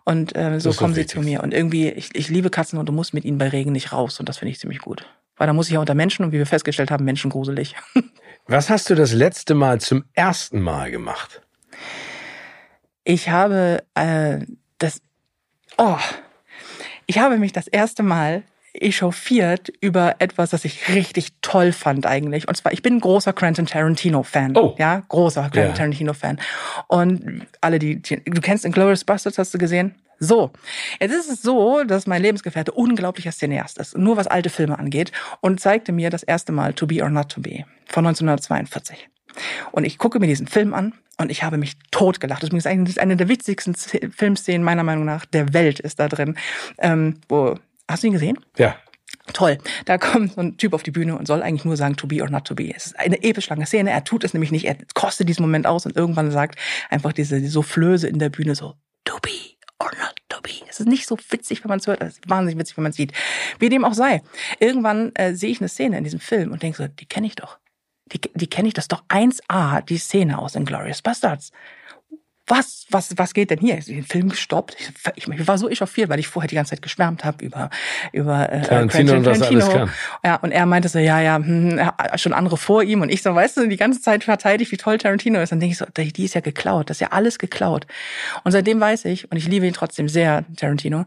und 0.05 0.35
äh, 0.35 0.61
so 0.61 0.71
kommen 0.71 0.93
sie 0.93 1.05
zu 1.05 1.19
mir 1.19 1.43
und 1.43 1.53
irgendwie, 1.53 1.89
ich, 1.89 2.15
ich 2.15 2.29
liebe 2.29 2.49
Katzen 2.49 2.79
und 2.79 2.87
du 2.87 2.93
musst 2.93 3.13
mit 3.13 3.25
ihnen 3.25 3.37
bei 3.37 3.49
Regen 3.49 3.73
nicht 3.73 3.91
raus 3.91 4.17
und 4.19 4.29
das 4.29 4.37
finde 4.37 4.51
ich 4.51 4.59
ziemlich 4.59 4.79
gut. 4.79 5.05
Weil 5.35 5.47
da 5.47 5.53
muss 5.53 5.67
ich 5.67 5.73
ja 5.73 5.79
unter 5.81 5.93
Menschen 5.93 6.23
und 6.23 6.31
wie 6.31 6.37
wir 6.37 6.47
festgestellt 6.47 6.89
haben, 6.89 7.03
Menschen 7.03 7.29
gruselig. 7.29 7.75
Was 8.47 8.69
hast 8.69 8.89
du 8.89 8.95
das 8.95 9.11
letzte 9.11 9.55
Mal 9.55 9.81
zum 9.81 10.05
ersten 10.13 10.61
Mal 10.61 10.89
gemacht? 10.89 11.41
Ich 13.03 13.29
habe 13.29 13.83
äh, 13.93 14.39
das. 14.79 15.01
Oh, 15.77 15.97
ich 17.05 17.19
habe 17.19 17.37
mich 17.37 17.51
das 17.51 17.67
erste 17.67 18.03
Mal 18.03 18.43
echauffiert 18.81 19.69
über 19.81 20.15
etwas, 20.19 20.51
das 20.51 20.65
ich 20.65 20.89
richtig 20.89 21.33
toll 21.41 21.71
fand 21.71 22.05
eigentlich. 22.05 22.47
Und 22.47 22.55
zwar, 22.55 22.73
ich 22.73 22.81
bin 22.81 22.95
ein 22.95 22.99
großer 22.99 23.33
Quentin 23.33 23.65
Tarantino-Fan. 23.65 24.55
Oh. 24.57 24.75
Ja, 24.77 25.03
großer 25.07 25.43
Quentin 25.49 25.71
ja. 25.71 25.73
Tarantino-Fan. 25.73 26.39
Und 26.87 27.47
alle, 27.61 27.79
die, 27.79 28.01
die, 28.01 28.23
du 28.23 28.41
kennst 28.41 28.65
Inglourious 28.65 29.03
Bastards, 29.03 29.37
hast 29.37 29.53
du 29.53 29.57
gesehen? 29.57 29.95
So, 30.19 30.51
jetzt 30.99 31.13
ist 31.13 31.29
es 31.29 31.41
so, 31.43 31.83
dass 31.83 32.07
mein 32.07 32.21
Lebensgefährte 32.21 32.71
unglaublicher 32.71 33.31
Cineast 33.31 33.77
ist, 33.77 33.97
nur 33.97 34.17
was 34.17 34.25
alte 34.25 34.49
Filme 34.49 34.79
angeht, 34.79 35.11
und 35.41 35.59
zeigte 35.59 35.91
mir 35.91 36.09
das 36.09 36.23
erste 36.23 36.51
Mal 36.51 36.73
To 36.73 36.87
Be 36.87 37.03
or 37.03 37.09
Not 37.09 37.29
To 37.29 37.41
Be 37.41 37.65
von 37.85 38.05
1942. 38.05 39.09
Und 39.71 39.83
ich 39.83 39.99
gucke 39.99 40.19
mir 40.19 40.27
diesen 40.27 40.47
Film 40.47 40.73
an 40.73 40.93
und 41.17 41.31
ich 41.31 41.43
habe 41.43 41.57
mich 41.57 41.73
totgelacht. 41.91 42.41
Das 42.41 42.49
ist 42.49 42.67
eigentlich 42.67 42.99
eine 42.99 43.15
der 43.15 43.29
witzigsten 43.29 43.75
Filmszenen 43.75 44.63
meiner 44.63 44.83
Meinung 44.83 45.05
nach 45.05 45.25
der 45.25 45.53
Welt 45.53 45.79
ist 45.79 45.99
da 45.99 46.07
drin. 46.07 46.35
Ähm, 46.79 47.19
wo, 47.29 47.55
hast 47.87 48.03
du 48.03 48.07
ihn 48.07 48.13
gesehen? 48.13 48.39
Ja. 48.57 48.75
Toll. 49.33 49.57
Da 49.85 49.97
kommt 49.97 50.33
so 50.33 50.41
ein 50.41 50.57
Typ 50.57 50.73
auf 50.73 50.83
die 50.83 50.91
Bühne 50.91 51.17
und 51.17 51.27
soll 51.27 51.43
eigentlich 51.43 51.65
nur 51.65 51.75
sagen, 51.75 51.95
to 51.97 52.07
be 52.07 52.21
or 52.21 52.29
not 52.29 52.45
to 52.45 52.55
be. 52.55 52.73
Es 52.73 52.87
ist 52.87 52.99
eine 52.99 53.21
episch 53.23 53.49
lange 53.49 53.65
Szene. 53.65 53.91
Er 53.91 54.03
tut 54.03 54.23
es 54.23 54.33
nämlich 54.33 54.51
nicht. 54.51 54.65
Er 54.65 54.77
kostet 54.93 55.27
diesen 55.27 55.41
Moment 55.41 55.67
aus 55.67 55.85
und 55.85 55.95
irgendwann 55.95 56.31
sagt 56.31 56.57
einfach 56.89 57.13
diese, 57.13 57.45
Soufflöse 57.47 58.07
in 58.07 58.19
der 58.19 58.29
Bühne 58.29 58.55
so, 58.55 58.75
to 59.03 59.17
be 59.21 59.55
or 59.79 59.91
not 59.99 60.15
to 60.29 60.41
be. 60.41 60.65
Es 60.69 60.79
ist 60.79 60.87
nicht 60.87 61.07
so 61.07 61.17
witzig, 61.29 61.63
wenn 61.63 61.69
man 61.69 61.79
es 61.79 61.87
hört. 61.87 62.01
Es 62.01 62.13
ist 62.13 62.29
wahnsinnig 62.29 62.57
witzig, 62.57 62.77
wenn 62.77 62.83
man 62.83 62.91
es 62.91 62.95
sieht. 62.95 63.11
Wie 63.59 63.69
dem 63.69 63.83
auch 63.83 63.93
sei. 63.93 64.21
Irgendwann 64.59 65.13
äh, 65.15 65.33
sehe 65.33 65.49
ich 65.49 65.59
eine 65.59 65.69
Szene 65.69 65.97
in 65.97 66.03
diesem 66.03 66.19
Film 66.19 66.51
und 66.51 66.63
denke 66.63 66.77
so, 66.77 66.87
die 66.87 67.05
kenne 67.05 67.27
ich 67.27 67.35
doch 67.35 67.59
die, 68.13 68.21
die 68.33 68.47
kenne 68.47 68.67
ich 68.67 68.73
das 68.73 68.87
doch 68.87 69.03
1A, 69.07 69.81
die 69.81 69.97
Szene 69.97 70.39
aus 70.39 70.55
Inglourious 70.55 71.01
Bastards. 71.01 71.51
Was, 72.47 72.85
was, 72.89 73.17
was 73.17 73.33
geht 73.33 73.51
denn 73.51 73.59
hier? 73.59 73.77
Ist 73.77 73.89
den 73.89 74.03
Film 74.03 74.29
gestoppt? 74.29 74.77
Ich, 75.15 75.27
ich, 75.27 75.47
war 75.47 75.57
so 75.57 75.69
echauffiert, 75.69 76.09
weil 76.09 76.19
ich 76.19 76.27
vorher 76.27 76.47
die 76.47 76.55
ganze 76.55 76.71
Zeit 76.71 76.81
geschwärmt 76.81 77.25
habe 77.25 77.43
über 77.43 77.69
über 78.13 78.51
äh, 78.51 78.61
Tarantino, 78.61 79.15
und 79.15 79.23
das 79.25 79.41
alles 79.41 79.69
kann. 79.69 79.89
Ja, 80.23 80.35
und 80.37 80.51
er 80.51 80.65
meinte 80.65 80.87
so, 80.87 80.97
ja, 80.97 81.19
ja, 81.19 81.35
hm, 81.35 81.79
schon 82.15 82.33
andere 82.33 82.57
vor 82.57 82.83
ihm 82.83 83.01
und 83.01 83.09
ich 83.09 83.21
so, 83.21 83.35
weißt 83.35 83.57
du, 83.57 83.67
die 83.67 83.77
ganze 83.77 84.01
Zeit 84.01 84.23
verteidigt, 84.23 84.71
wie 84.71 84.77
toll 84.77 84.97
Tarantino 84.97 85.41
ist. 85.41 85.51
Dann 85.51 85.59
denke 85.59 85.73
ich 85.73 85.77
so, 85.77 85.85
die 85.95 86.23
ist 86.23 86.35
ja 86.35 86.41
geklaut, 86.41 86.89
das 86.89 86.97
ist 86.97 87.01
ja 87.01 87.11
alles 87.11 87.37
geklaut. 87.37 87.85
Und 88.43 88.53
seitdem 88.53 88.79
weiß 88.79 89.05
ich, 89.05 89.29
und 89.29 89.37
ich 89.37 89.47
liebe 89.47 89.67
ihn 89.67 89.73
trotzdem 89.73 90.07
sehr, 90.07 90.45
Tarantino, 90.55 91.05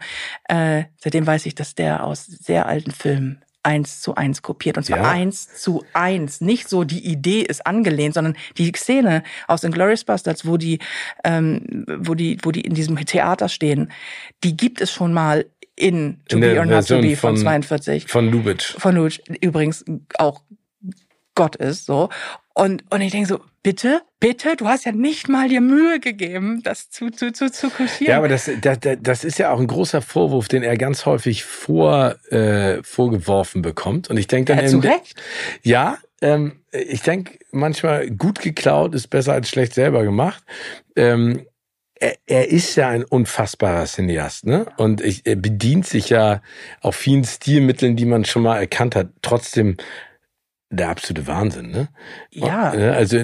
äh, 0.48 0.84
seitdem 0.98 1.26
weiß 1.26 1.46
ich, 1.46 1.54
dass 1.54 1.74
der 1.74 2.04
aus 2.04 2.26
sehr 2.26 2.66
alten 2.66 2.90
Filmen 2.90 3.42
eins 3.62 4.00
zu 4.00 4.14
eins 4.14 4.42
kopiert. 4.42 4.76
Und 4.76 4.84
zwar 4.84 4.98
ja. 4.98 5.10
eins 5.10 5.60
zu 5.60 5.84
eins. 5.92 6.40
Nicht 6.40 6.68
so, 6.68 6.84
die 6.84 7.06
Idee 7.06 7.42
ist 7.42 7.66
angelehnt, 7.66 8.14
sondern 8.14 8.36
die 8.56 8.72
Szene 8.74 9.22
aus 9.48 9.60
den 9.60 9.72
Glorious 9.72 10.04
Bastards, 10.04 10.46
wo 10.46 10.56
die, 10.56 10.78
ähm, 11.24 11.84
wo 11.98 12.14
die, 12.14 12.38
wo 12.42 12.50
die 12.50 12.62
in 12.62 12.74
diesem 12.74 12.96
Theater 13.04 13.48
stehen, 13.48 13.90
die 14.44 14.56
gibt 14.56 14.80
es 14.80 14.90
schon 14.90 15.12
mal 15.12 15.46
in 15.76 16.20
To 16.28 16.36
in 16.36 16.40
Be 16.40 16.58
or 16.58 16.66
Not 16.66 16.86
To 16.88 17.00
Be 17.00 17.16
von, 17.16 17.36
von 17.36 17.42
42. 17.42 18.06
Von 18.08 18.30
Lubitsch. 18.30 18.74
Von 18.78 18.96
Lubitsch. 18.96 19.20
Übrigens 19.40 19.84
auch 20.18 20.42
Gott 21.34 21.56
ist, 21.56 21.86
so. 21.86 22.10
Und, 22.54 22.84
und 22.90 23.00
ich 23.00 23.12
denke 23.12 23.28
so, 23.28 23.40
bitte, 23.62 24.02
bitte, 24.18 24.56
du 24.56 24.66
hast 24.66 24.84
ja 24.84 24.92
nicht 24.92 25.28
mal 25.28 25.48
dir 25.48 25.60
Mühe 25.60 26.00
gegeben, 26.00 26.62
das 26.62 26.90
zu, 26.90 27.10
zu, 27.10 27.32
zu, 27.32 27.50
zu 27.50 27.68
kopieren. 27.70 28.06
Ja, 28.06 28.18
aber 28.18 28.28
das, 28.28 28.50
das, 28.60 28.78
das 29.00 29.24
ist 29.24 29.38
ja 29.38 29.52
auch 29.52 29.60
ein 29.60 29.66
großer 29.66 30.02
Vorwurf, 30.02 30.48
den 30.48 30.62
er 30.62 30.76
ganz 30.76 31.06
häufig 31.06 31.44
vor, 31.44 32.16
äh, 32.30 32.82
vorgeworfen 32.82 33.62
bekommt. 33.62 34.10
Und 34.10 34.16
ich 34.16 34.26
denke 34.26 34.54
dann. 34.54 34.64
Ja, 34.64 34.70
zu 34.70 34.78
Recht. 34.78 35.20
Ja, 35.62 35.98
ähm, 36.20 36.60
ich 36.72 37.02
denke 37.02 37.38
manchmal, 37.50 38.10
gut 38.10 38.40
geklaut 38.40 38.94
ist 38.94 39.08
besser 39.08 39.32
als 39.32 39.48
schlecht 39.48 39.74
selber 39.74 40.02
gemacht. 40.02 40.42
Ähm, 40.96 41.46
er, 41.94 42.16
er 42.26 42.48
ist 42.48 42.76
ja 42.76 42.88
ein 42.88 43.04
unfassbarer 43.04 43.84
Cineast, 43.84 44.46
ne? 44.46 44.66
Und 44.76 45.02
ich, 45.02 45.26
er 45.26 45.36
bedient 45.36 45.86
sich 45.86 46.08
ja 46.08 46.42
auf 46.80 46.96
vielen 46.96 47.24
Stilmitteln, 47.24 47.96
die 47.96 48.06
man 48.06 48.24
schon 48.24 48.42
mal 48.42 48.58
erkannt 48.58 48.96
hat. 48.96 49.08
Trotzdem 49.22 49.76
der 50.70 50.88
absolute 50.88 51.26
Wahnsinn, 51.26 51.70
ne? 51.70 51.88
Ja. 52.30 52.70
Also, 52.70 53.18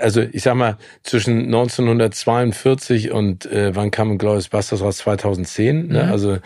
also 0.00 0.22
ich 0.22 0.42
sag 0.42 0.54
mal, 0.54 0.78
zwischen 1.02 1.44
1942 1.44 3.10
und 3.10 3.44
äh, 3.46 3.76
wann 3.76 3.90
kam 3.90 4.16
Glorious 4.16 4.48
Bastards 4.48 4.82
raus? 4.82 4.96
2010, 4.98 5.88
ne? 5.88 6.04
Mhm. 6.04 6.10
Also, 6.10 6.38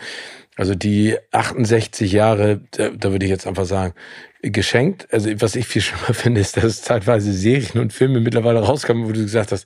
also 0.57 0.75
die 0.75 1.17
68 1.31 2.11
Jahre, 2.11 2.59
da, 2.71 2.89
da 2.89 3.11
würde 3.11 3.25
ich 3.25 3.31
jetzt 3.31 3.47
einfach 3.47 3.65
sagen, 3.65 3.93
geschenkt. 4.41 5.07
Also 5.11 5.29
was 5.39 5.55
ich 5.55 5.65
viel 5.65 5.81
schlimmer 5.81 6.13
finde, 6.13 6.41
ist, 6.41 6.57
dass 6.57 6.81
zeitweise 6.81 7.31
Serien 7.31 7.81
und 7.81 7.93
Filme 7.93 8.19
mittlerweile 8.19 8.59
rauskamen, 8.59 9.05
wo 9.05 9.13
du 9.13 9.21
gesagt 9.21 9.53
hast, 9.53 9.65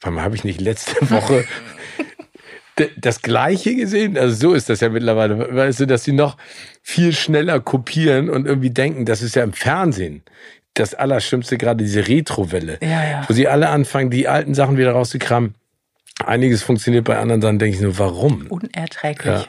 warum 0.00 0.20
habe 0.20 0.34
ich 0.34 0.42
nicht 0.42 0.60
letzte 0.60 1.08
Woche 1.10 1.44
das 2.96 3.22
Gleiche 3.22 3.74
gesehen? 3.74 4.18
Also 4.18 4.48
so 4.48 4.54
ist 4.54 4.68
das 4.68 4.80
ja 4.80 4.88
mittlerweile. 4.88 5.54
Weißt 5.54 5.80
du, 5.80 5.86
dass 5.86 6.04
sie 6.04 6.12
noch 6.12 6.36
viel 6.82 7.12
schneller 7.12 7.60
kopieren 7.60 8.28
und 8.28 8.46
irgendwie 8.46 8.70
denken, 8.70 9.04
das 9.04 9.22
ist 9.22 9.36
ja 9.36 9.42
im 9.44 9.52
Fernsehen 9.52 10.22
das 10.74 10.92
Allerschlimmste, 10.94 11.56
gerade 11.56 11.84
diese 11.84 12.06
Retrowelle. 12.08 12.78
Ja, 12.82 13.04
ja. 13.04 13.24
Wo 13.28 13.32
sie 13.32 13.48
alle 13.48 13.68
anfangen, 13.68 14.10
die 14.10 14.28
alten 14.28 14.54
Sachen 14.54 14.76
wieder 14.76 14.92
rauszukramen. 14.92 15.54
Einiges 16.24 16.62
funktioniert 16.62 17.04
bei 17.04 17.16
anderen, 17.16 17.40
dann 17.40 17.58
denke 17.58 17.76
ich 17.76 17.82
nur, 17.82 17.98
warum? 17.98 18.46
Unerträglich. 18.48 19.24
Ja. 19.24 19.46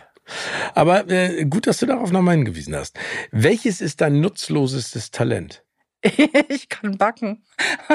Aber 0.73 1.09
äh, 1.09 1.45
gut, 1.45 1.67
dass 1.67 1.77
du 1.77 1.85
darauf 1.85 2.11
nochmal 2.11 2.35
hingewiesen 2.35 2.75
hast. 2.75 2.97
Welches 3.31 3.81
ist 3.81 4.01
dein 4.01 4.21
nutzlosestes 4.21 5.11
Talent? 5.11 5.63
ich 6.49 6.69
kann 6.69 6.97
backen. 6.97 7.43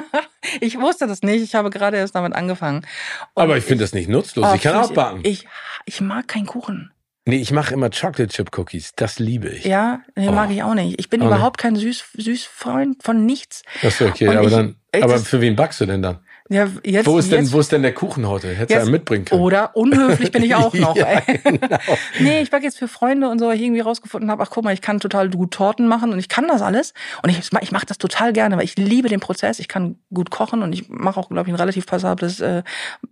ich 0.60 0.78
wusste 0.78 1.06
das 1.06 1.22
nicht. 1.22 1.42
Ich 1.42 1.54
habe 1.54 1.70
gerade 1.70 1.96
erst 1.96 2.14
damit 2.14 2.34
angefangen. 2.34 2.86
Und 3.34 3.42
Aber 3.42 3.56
ich 3.56 3.64
finde 3.64 3.84
das 3.84 3.92
nicht 3.92 4.08
nutzlos. 4.08 4.46
Oh, 4.50 4.54
ich 4.54 4.62
kann 4.62 4.76
auch 4.76 4.92
backen. 4.92 5.20
Ich, 5.22 5.46
ich 5.86 6.00
mag 6.00 6.28
keinen 6.28 6.46
Kuchen. 6.46 6.92
Nee, 7.26 7.36
ich 7.36 7.52
mache 7.52 7.74
immer 7.74 7.90
Chocolate 7.90 8.28
Chip 8.28 8.56
Cookies. 8.58 8.92
Das 8.96 9.18
liebe 9.18 9.50
ich. 9.50 9.64
Ja, 9.64 10.00
nee, 10.16 10.28
oh. 10.28 10.32
mag 10.32 10.50
ich 10.50 10.62
auch 10.62 10.74
nicht. 10.74 10.98
Ich 10.98 11.10
bin 11.10 11.22
oh, 11.22 11.26
überhaupt 11.26 11.58
kein 11.58 11.76
Süß, 11.76 12.04
Süßfreund 12.14 13.02
von 13.02 13.26
nichts. 13.26 13.62
Achso, 13.82 14.06
okay. 14.06 14.28
Und 14.28 14.36
aber 14.36 14.46
ich, 14.46 14.52
dann, 14.52 14.76
aber 15.00 15.18
für 15.18 15.40
wen 15.40 15.54
backst 15.54 15.80
du 15.80 15.86
denn 15.86 16.02
dann? 16.02 16.20
Ja, 16.52 16.66
jetzt, 16.82 17.06
wo, 17.06 17.16
ist 17.16 17.30
denn, 17.30 17.44
jetzt, 17.44 17.52
wo 17.52 17.60
ist 17.60 17.70
denn 17.70 17.82
der 17.82 17.94
Kuchen 17.94 18.26
heute? 18.26 18.48
Hättest 18.48 18.80
du 18.80 18.84
ja 18.84 18.90
mitbringen 18.90 19.24
können. 19.24 19.40
Oder 19.40 19.76
unhöflich 19.76 20.32
bin 20.32 20.42
ich 20.42 20.56
auch 20.56 20.74
noch. 20.74 20.96
ja, 20.96 21.20
genau. 21.20 21.78
nee, 22.18 22.40
ich 22.42 22.50
backe 22.50 22.64
jetzt 22.64 22.76
für 22.76 22.88
Freunde 22.88 23.28
und 23.28 23.38
so, 23.38 23.46
weil 23.46 23.54
ich 23.54 23.62
irgendwie 23.62 23.80
rausgefunden 23.80 24.28
habe, 24.32 24.42
ach 24.42 24.50
guck 24.50 24.64
mal, 24.64 24.74
ich 24.74 24.80
kann 24.80 24.98
total 24.98 25.30
gut 25.30 25.52
Torten 25.52 25.86
machen 25.86 26.12
und 26.12 26.18
ich 26.18 26.28
kann 26.28 26.48
das 26.48 26.60
alles. 26.60 26.92
Und 27.22 27.30
ich, 27.30 27.38
ich 27.60 27.70
mache 27.70 27.86
das 27.86 27.98
total 27.98 28.32
gerne, 28.32 28.56
weil 28.56 28.64
ich 28.64 28.76
liebe 28.76 29.08
den 29.08 29.20
Prozess. 29.20 29.60
Ich 29.60 29.68
kann 29.68 29.96
gut 30.12 30.32
kochen 30.32 30.62
und 30.64 30.72
ich 30.72 30.88
mache 30.88 31.20
auch, 31.20 31.28
glaube 31.28 31.48
ich, 31.48 31.54
ein 31.54 31.60
relativ 31.60 31.86
passables, 31.86 32.40
äh, 32.40 32.64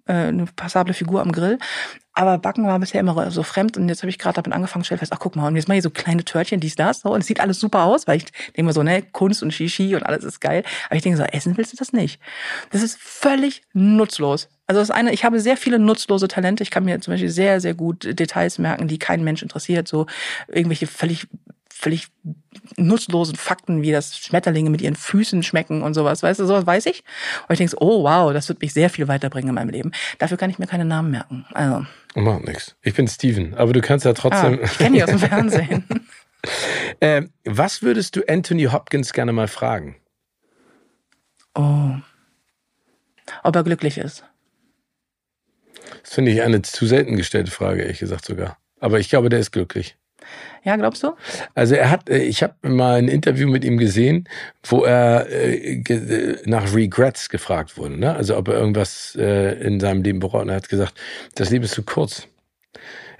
äh, 0.06 0.12
eine 0.12 0.46
passable 0.56 0.92
Figur 0.92 1.22
am 1.22 1.30
Grill. 1.30 1.58
Aber 2.18 2.36
Backen 2.36 2.66
war 2.66 2.80
bisher 2.80 2.98
immer 3.00 3.30
so 3.30 3.44
fremd 3.44 3.76
und 3.76 3.88
jetzt 3.88 4.02
habe 4.02 4.10
ich 4.10 4.18
gerade 4.18 4.42
damit 4.42 4.52
angefangen, 4.52 4.84
stell 4.84 4.98
fest, 4.98 5.12
ach 5.14 5.20
guck 5.20 5.36
mal, 5.36 5.46
und 5.46 5.54
jetzt 5.54 5.68
mache 5.68 5.78
ich 5.78 5.84
so 5.84 5.90
kleine 5.90 6.24
Törtchen, 6.24 6.58
dies, 6.58 6.74
das, 6.74 7.02
so, 7.02 7.12
und 7.12 7.20
es 7.20 7.28
sieht 7.28 7.38
alles 7.38 7.60
super 7.60 7.84
aus, 7.84 8.08
weil 8.08 8.16
ich 8.16 8.24
denke 8.56 8.64
mir 8.64 8.72
so, 8.72 8.82
ne, 8.82 9.02
Kunst 9.02 9.40
und 9.44 9.54
Shishi 9.54 9.94
und 9.94 10.02
alles 10.02 10.24
ist 10.24 10.40
geil. 10.40 10.64
Aber 10.86 10.96
ich 10.96 11.02
denke 11.02 11.16
so, 11.16 11.22
essen 11.22 11.56
willst 11.56 11.74
du 11.74 11.76
das 11.76 11.92
nicht? 11.92 12.20
Das 12.70 12.82
ist 12.82 12.98
völlig 12.98 13.62
nutzlos. 13.72 14.48
Also 14.66 14.80
das 14.80 14.90
eine, 14.90 15.12
ich 15.12 15.24
habe 15.24 15.38
sehr 15.38 15.56
viele 15.56 15.78
nutzlose 15.78 16.26
Talente. 16.26 16.64
Ich 16.64 16.72
kann 16.72 16.84
mir 16.84 17.00
zum 17.00 17.14
Beispiel 17.14 17.30
sehr, 17.30 17.60
sehr 17.60 17.74
gut 17.74 18.02
Details 18.18 18.58
merken, 18.58 18.88
die 18.88 18.98
keinen 18.98 19.22
Mensch 19.22 19.42
interessiert. 19.42 19.86
So 19.86 20.06
irgendwelche 20.48 20.88
völlig 20.88 21.28
völlig 21.78 22.08
nutzlosen 22.76 23.36
Fakten, 23.36 23.82
wie 23.82 23.92
das 23.92 24.16
Schmetterlinge 24.18 24.68
mit 24.68 24.82
ihren 24.82 24.96
Füßen 24.96 25.44
schmecken 25.44 25.82
und 25.82 25.94
sowas. 25.94 26.24
Weißt 26.24 26.40
du, 26.40 26.46
sowas 26.46 26.66
weiß 26.66 26.86
ich. 26.86 27.04
Und 27.46 27.52
ich 27.52 27.58
denke 27.58 27.70
so, 27.70 27.78
oh 27.80 28.02
wow, 28.02 28.32
das 28.32 28.48
wird 28.48 28.60
mich 28.60 28.72
sehr 28.72 28.90
viel 28.90 29.06
weiterbringen 29.06 29.50
in 29.50 29.54
meinem 29.54 29.70
Leben. 29.70 29.92
Dafür 30.18 30.36
kann 30.36 30.50
ich 30.50 30.58
mir 30.58 30.66
keine 30.66 30.84
Namen 30.84 31.12
merken. 31.12 31.46
Also. 31.52 31.86
Macht 32.16 32.46
nichts. 32.46 32.74
Ich 32.82 32.94
bin 32.94 33.06
Steven, 33.06 33.54
aber 33.54 33.72
du 33.72 33.80
kannst 33.80 34.04
ja 34.04 34.12
trotzdem. 34.12 34.58
Ah, 34.60 34.64
ich 34.64 34.78
kenne 34.78 34.96
dich 34.96 35.04
aus 35.04 35.10
dem 35.10 35.18
Fernsehen. 35.20 35.84
äh, 37.00 37.22
was 37.44 37.82
würdest 37.82 38.16
du 38.16 38.22
Anthony 38.28 38.64
Hopkins 38.64 39.12
gerne 39.12 39.32
mal 39.32 39.48
fragen? 39.48 39.96
Oh. 41.54 41.94
Ob 43.44 43.56
er 43.56 43.62
glücklich 43.62 43.98
ist. 43.98 44.24
Das 46.02 46.14
finde 46.14 46.32
ich 46.32 46.42
eine 46.42 46.62
zu 46.62 46.86
selten 46.86 47.16
gestellte 47.16 47.50
Frage, 47.50 47.82
ehrlich 47.82 48.00
gesagt 48.00 48.24
sogar. 48.24 48.58
Aber 48.80 48.98
ich 48.98 49.08
glaube, 49.08 49.28
der 49.28 49.40
ist 49.40 49.52
glücklich. 49.52 49.96
Ja, 50.64 50.76
glaubst 50.76 51.02
du? 51.02 51.12
Also 51.54 51.74
er 51.74 51.90
hat, 51.90 52.08
äh, 52.08 52.18
ich 52.18 52.42
habe 52.42 52.54
mal 52.62 52.98
ein 52.98 53.08
Interview 53.08 53.48
mit 53.48 53.64
ihm 53.64 53.78
gesehen, 53.78 54.28
wo 54.64 54.84
er 54.84 55.26
äh, 55.30 56.36
nach 56.44 56.74
Regrets 56.74 57.28
gefragt 57.28 57.76
wurde. 57.76 57.98
Ne? 57.98 58.14
Also 58.14 58.36
ob 58.36 58.48
er 58.48 58.54
irgendwas 58.54 59.16
äh, 59.18 59.54
in 59.60 59.80
seinem 59.80 60.02
Leben 60.02 60.18
bereut. 60.18 60.42
Und 60.42 60.50
er 60.50 60.56
hat 60.56 60.68
gesagt, 60.68 60.94
das 61.34 61.50
Leben 61.50 61.64
ist 61.64 61.74
zu 61.74 61.82
kurz. 61.82 62.28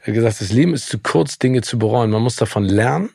Er 0.03 0.09
hat 0.09 0.15
gesagt, 0.15 0.41
das 0.41 0.53
Leben 0.53 0.75
ist 0.75 0.89
zu 0.89 0.99
kurz, 0.99 1.39
Dinge 1.39 1.63
zu 1.63 1.79
bereuen. 1.79 2.11
Man 2.11 2.23
muss 2.23 2.37
davon 2.37 2.65
lernen 2.65 3.11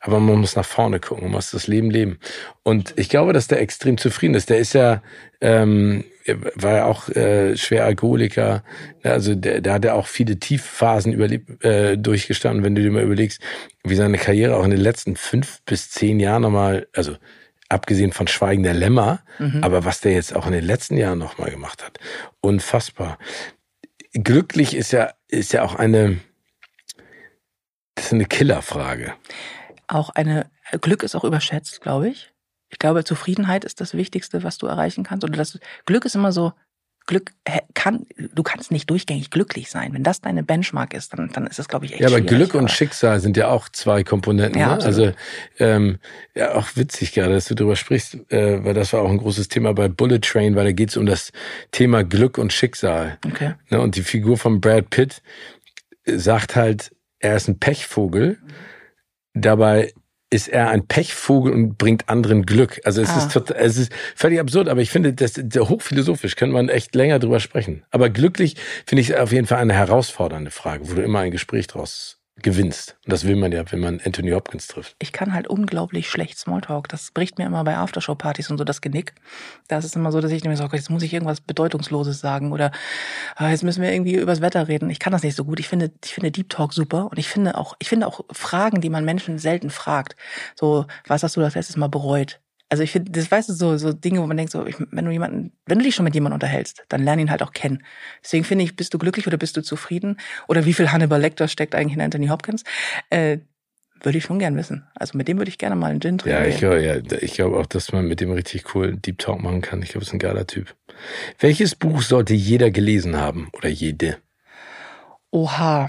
aber 0.00 0.20
man 0.20 0.40
muss 0.40 0.56
nach 0.56 0.64
vorne 0.64 1.00
gucken, 1.00 1.24
man 1.24 1.32
muss 1.32 1.50
das 1.50 1.66
Leben 1.66 1.90
leben. 1.90 2.18
Und 2.62 2.94
ich 2.96 3.08
glaube, 3.08 3.32
dass 3.32 3.48
der 3.48 3.60
extrem 3.60 3.98
zufrieden 3.98 4.34
ist. 4.34 4.50
Der 4.50 4.58
ist 4.58 4.72
ja, 4.72 5.02
ähm, 5.40 6.04
war 6.54 6.74
ja 6.74 6.84
auch 6.86 7.08
äh, 7.08 7.56
schwer 7.56 7.84
Alkoholiker. 7.84 8.64
Also 9.02 9.34
der, 9.34 9.60
der 9.60 9.72
hat 9.74 9.84
ja 9.84 9.94
auch 9.94 10.06
viele 10.06 10.38
Tiefphasen 10.38 11.12
überlebt, 11.12 11.64
äh, 11.64 11.96
durchgestanden. 11.96 12.64
Wenn 12.64 12.74
du 12.74 12.82
dir 12.82 12.90
mal 12.90 13.02
überlegst, 13.02 13.40
wie 13.84 13.94
seine 13.94 14.18
Karriere 14.18 14.56
auch 14.56 14.64
in 14.64 14.70
den 14.70 14.80
letzten 14.80 15.16
fünf 15.16 15.62
bis 15.64 15.90
zehn 15.90 16.20
Jahren 16.20 16.42
nochmal, 16.42 16.88
also 16.94 17.16
abgesehen 17.68 18.12
von 18.12 18.28
Schweigen 18.28 18.62
der 18.62 18.74
Lämmer, 18.74 19.20
mhm. 19.38 19.62
aber 19.62 19.84
was 19.84 20.00
der 20.00 20.12
jetzt 20.12 20.34
auch 20.34 20.46
in 20.46 20.52
den 20.52 20.64
letzten 20.64 20.96
Jahren 20.96 21.18
nochmal 21.18 21.50
gemacht 21.50 21.84
hat. 21.84 21.98
Unfassbar. 22.40 23.18
Glücklich 24.12 24.74
ist 24.74 24.92
ja, 24.92 25.12
ist 25.28 25.52
ja 25.52 25.62
auch 25.62 25.74
eine, 25.74 26.18
Das 27.94 28.06
ist 28.06 28.12
eine 28.12 28.26
Killerfrage. 28.26 29.14
Auch 29.88 30.10
eine, 30.10 30.50
Glück 30.80 31.02
ist 31.02 31.14
auch 31.14 31.24
überschätzt, 31.24 31.80
glaube 31.80 32.08
ich. 32.08 32.32
Ich 32.76 32.78
glaube, 32.78 33.04
Zufriedenheit 33.04 33.64
ist 33.64 33.80
das 33.80 33.94
Wichtigste, 33.94 34.42
was 34.42 34.58
du 34.58 34.66
erreichen 34.66 35.02
kannst. 35.02 35.24
Oder 35.24 35.38
das 35.38 35.58
Glück 35.86 36.04
ist 36.04 36.14
immer 36.14 36.30
so, 36.30 36.52
Glück 37.06 37.30
kann, 37.72 38.04
du 38.34 38.42
kannst 38.42 38.70
nicht 38.70 38.90
durchgängig 38.90 39.30
glücklich 39.30 39.70
sein. 39.70 39.94
Wenn 39.94 40.02
das 40.02 40.20
deine 40.20 40.42
Benchmark 40.42 40.92
ist, 40.92 41.14
dann, 41.14 41.30
dann 41.32 41.46
ist 41.46 41.58
das, 41.58 41.68
glaube 41.68 41.86
ich, 41.86 41.92
echt 41.92 42.02
Ja, 42.02 42.08
aber 42.08 42.20
Glück 42.20 42.52
und 42.54 42.70
Schicksal 42.70 43.20
sind 43.20 43.38
ja 43.38 43.48
auch 43.48 43.70
zwei 43.70 44.04
Komponenten. 44.04 44.60
Ja, 44.60 44.76
ne? 44.76 44.84
Also 44.84 45.12
ähm, 45.58 45.96
ja, 46.34 46.54
auch 46.54 46.68
witzig 46.74 47.14
gerade, 47.14 47.32
dass 47.32 47.46
du 47.46 47.54
darüber 47.54 47.76
sprichst, 47.76 48.30
äh, 48.30 48.62
weil 48.62 48.74
das 48.74 48.92
war 48.92 49.00
auch 49.00 49.08
ein 49.08 49.16
großes 49.16 49.48
Thema 49.48 49.72
bei 49.72 49.88
Bullet 49.88 50.18
Train, 50.18 50.54
weil 50.54 50.66
da 50.66 50.72
geht 50.72 50.90
es 50.90 50.98
um 50.98 51.06
das 51.06 51.32
Thema 51.70 52.04
Glück 52.04 52.36
und 52.36 52.52
Schicksal. 52.52 53.16
Okay. 53.24 53.54
Ne? 53.70 53.80
Und 53.80 53.96
die 53.96 54.02
Figur 54.02 54.36
von 54.36 54.60
Brad 54.60 54.90
Pitt 54.90 55.22
sagt 56.04 56.56
halt, 56.56 56.94
er 57.20 57.36
ist 57.36 57.48
ein 57.48 57.58
Pechvogel. 57.58 58.36
Dabei 59.32 59.94
ist 60.30 60.48
er 60.48 60.70
ein 60.70 60.86
Pechvogel 60.86 61.52
und 61.52 61.78
bringt 61.78 62.08
anderen 62.08 62.44
Glück. 62.46 62.80
Also 62.84 63.00
es 63.00 63.10
ah. 63.10 63.18
ist 63.18 63.32
total, 63.32 63.56
es 63.58 63.76
ist 63.76 63.92
völlig 64.14 64.40
absurd, 64.40 64.68
aber 64.68 64.80
ich 64.80 64.90
finde, 64.90 65.12
das, 65.12 65.34
hochphilosophisch 65.36 66.36
könnte 66.36 66.54
man 66.54 66.68
echt 66.68 66.94
länger 66.94 67.18
drüber 67.18 67.40
sprechen. 67.40 67.84
Aber 67.90 68.10
glücklich 68.10 68.56
finde 68.86 69.02
ich 69.02 69.16
auf 69.16 69.32
jeden 69.32 69.46
Fall 69.46 69.58
eine 69.58 69.74
herausfordernde 69.74 70.50
Frage, 70.50 70.90
wo 70.90 70.94
du 70.94 71.02
immer 71.02 71.20
ein 71.20 71.30
Gespräch 71.30 71.68
draus 71.68 72.15
gewinnst. 72.42 72.96
Und 73.04 73.12
das 73.12 73.24
will 73.24 73.36
man 73.36 73.50
ja, 73.50 73.64
wenn 73.72 73.80
man 73.80 74.00
Anthony 74.04 74.30
Hopkins 74.30 74.66
trifft. 74.66 74.94
Ich 74.98 75.12
kann 75.12 75.32
halt 75.32 75.48
unglaublich 75.48 76.10
schlecht 76.10 76.38
Smalltalk. 76.38 76.88
Das 76.88 77.10
bricht 77.10 77.38
mir 77.38 77.46
immer 77.46 77.64
bei 77.64 77.76
Aftershow-Partys 77.76 78.50
und 78.50 78.58
so 78.58 78.64
das 78.64 78.82
Genick. 78.82 79.14
Da 79.68 79.78
ist 79.78 79.86
es 79.86 79.96
immer 79.96 80.12
so, 80.12 80.20
dass 80.20 80.30
ich 80.30 80.44
mir 80.44 80.56
sage, 80.56 80.76
jetzt 80.76 80.90
muss 80.90 81.02
ich 81.02 81.14
irgendwas 81.14 81.40
Bedeutungsloses 81.40 82.20
sagen 82.20 82.52
oder 82.52 82.72
ah, 83.36 83.50
jetzt 83.50 83.62
müssen 83.62 83.82
wir 83.82 83.92
irgendwie 83.92 84.16
übers 84.16 84.42
Wetter 84.42 84.68
reden. 84.68 84.90
Ich 84.90 84.98
kann 84.98 85.12
das 85.12 85.22
nicht 85.22 85.36
so 85.36 85.44
gut. 85.44 85.60
Ich 85.60 85.68
finde, 85.68 85.90
ich 86.04 86.12
finde 86.12 86.30
Deep 86.30 86.50
Talk 86.50 86.74
super 86.74 87.10
und 87.10 87.18
ich 87.18 87.28
finde 87.28 87.56
auch, 87.56 87.74
ich 87.78 87.88
finde 87.88 88.06
auch 88.06 88.20
Fragen, 88.30 88.80
die 88.80 88.90
man 88.90 89.04
Menschen 89.04 89.38
selten 89.38 89.70
fragt. 89.70 90.14
So, 90.56 90.86
was 91.06 91.22
hast 91.22 91.36
du 91.36 91.40
das 91.40 91.54
letztes 91.54 91.76
Mal 91.76 91.88
bereut? 91.88 92.40
Also 92.68 92.82
ich 92.82 92.90
finde, 92.90 93.12
das 93.12 93.30
weißt 93.30 93.48
du, 93.48 93.52
so, 93.52 93.76
so 93.76 93.92
Dinge, 93.92 94.20
wo 94.20 94.26
man 94.26 94.36
denkt, 94.36 94.50
so, 94.50 94.66
ich, 94.66 94.76
wenn 94.90 95.04
du 95.04 95.12
jemanden, 95.12 95.52
wenn 95.66 95.78
du 95.78 95.84
dich 95.84 95.94
schon 95.94 96.04
mit 96.04 96.14
jemandem 96.14 96.36
unterhältst, 96.36 96.84
dann 96.88 97.04
lern 97.04 97.20
ihn 97.20 97.30
halt 97.30 97.42
auch 97.42 97.52
kennen. 97.52 97.84
Deswegen 98.24 98.44
finde 98.44 98.64
ich, 98.64 98.74
bist 98.74 98.92
du 98.92 98.98
glücklich 98.98 99.26
oder 99.26 99.36
bist 99.36 99.56
du 99.56 99.62
zufrieden? 99.62 100.18
Oder 100.48 100.64
wie 100.64 100.72
viel 100.72 100.90
Hannibal 100.90 101.20
Lecter 101.20 101.46
steckt 101.46 101.74
eigentlich 101.74 101.94
in 101.94 102.00
Anthony 102.00 102.26
Hopkins? 102.26 102.64
Äh, 103.10 103.38
würde 104.02 104.18
ich 104.18 104.24
schon 104.24 104.38
gern 104.38 104.56
wissen. 104.56 104.86
Also 104.94 105.16
mit 105.16 105.28
dem 105.28 105.38
würde 105.38 105.48
ich 105.48 105.58
gerne 105.58 105.76
mal 105.76 105.90
einen 105.90 106.00
Gin 106.00 106.18
trinken. 106.18 106.38
Ja, 106.38 106.46
ich 106.46 106.58
glaube, 106.58 106.82
ja, 106.82 106.96
ich 107.20 107.34
glaube 107.34 107.56
auch, 107.58 107.66
dass 107.66 107.92
man 107.92 108.06
mit 108.06 108.20
dem 108.20 108.30
richtig 108.30 108.74
cool 108.74 108.96
Deep 108.96 109.18
Talk 109.18 109.40
machen 109.42 109.62
kann. 109.62 109.82
Ich 109.82 109.90
glaube, 109.90 110.02
es 110.02 110.08
ist 110.08 110.14
ein 110.14 110.18
geiler 110.18 110.46
Typ. 110.46 110.74
Welches 111.38 111.74
Buch 111.74 112.02
sollte 112.02 112.34
jeder 112.34 112.70
gelesen 112.70 113.16
haben 113.16 113.48
oder 113.52 113.68
jede? 113.68 114.18
Oha. 115.30 115.88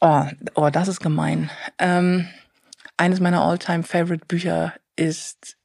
Oh, 0.00 0.24
oh 0.54 0.70
das 0.70 0.88
ist 0.88 1.00
gemein. 1.00 1.50
Ähm, 1.78 2.28
eines 2.96 3.20
meiner 3.20 3.42
all-time 3.42 3.82
favorite 3.82 4.26
Bücher 4.26 4.74
ist, 4.96 5.56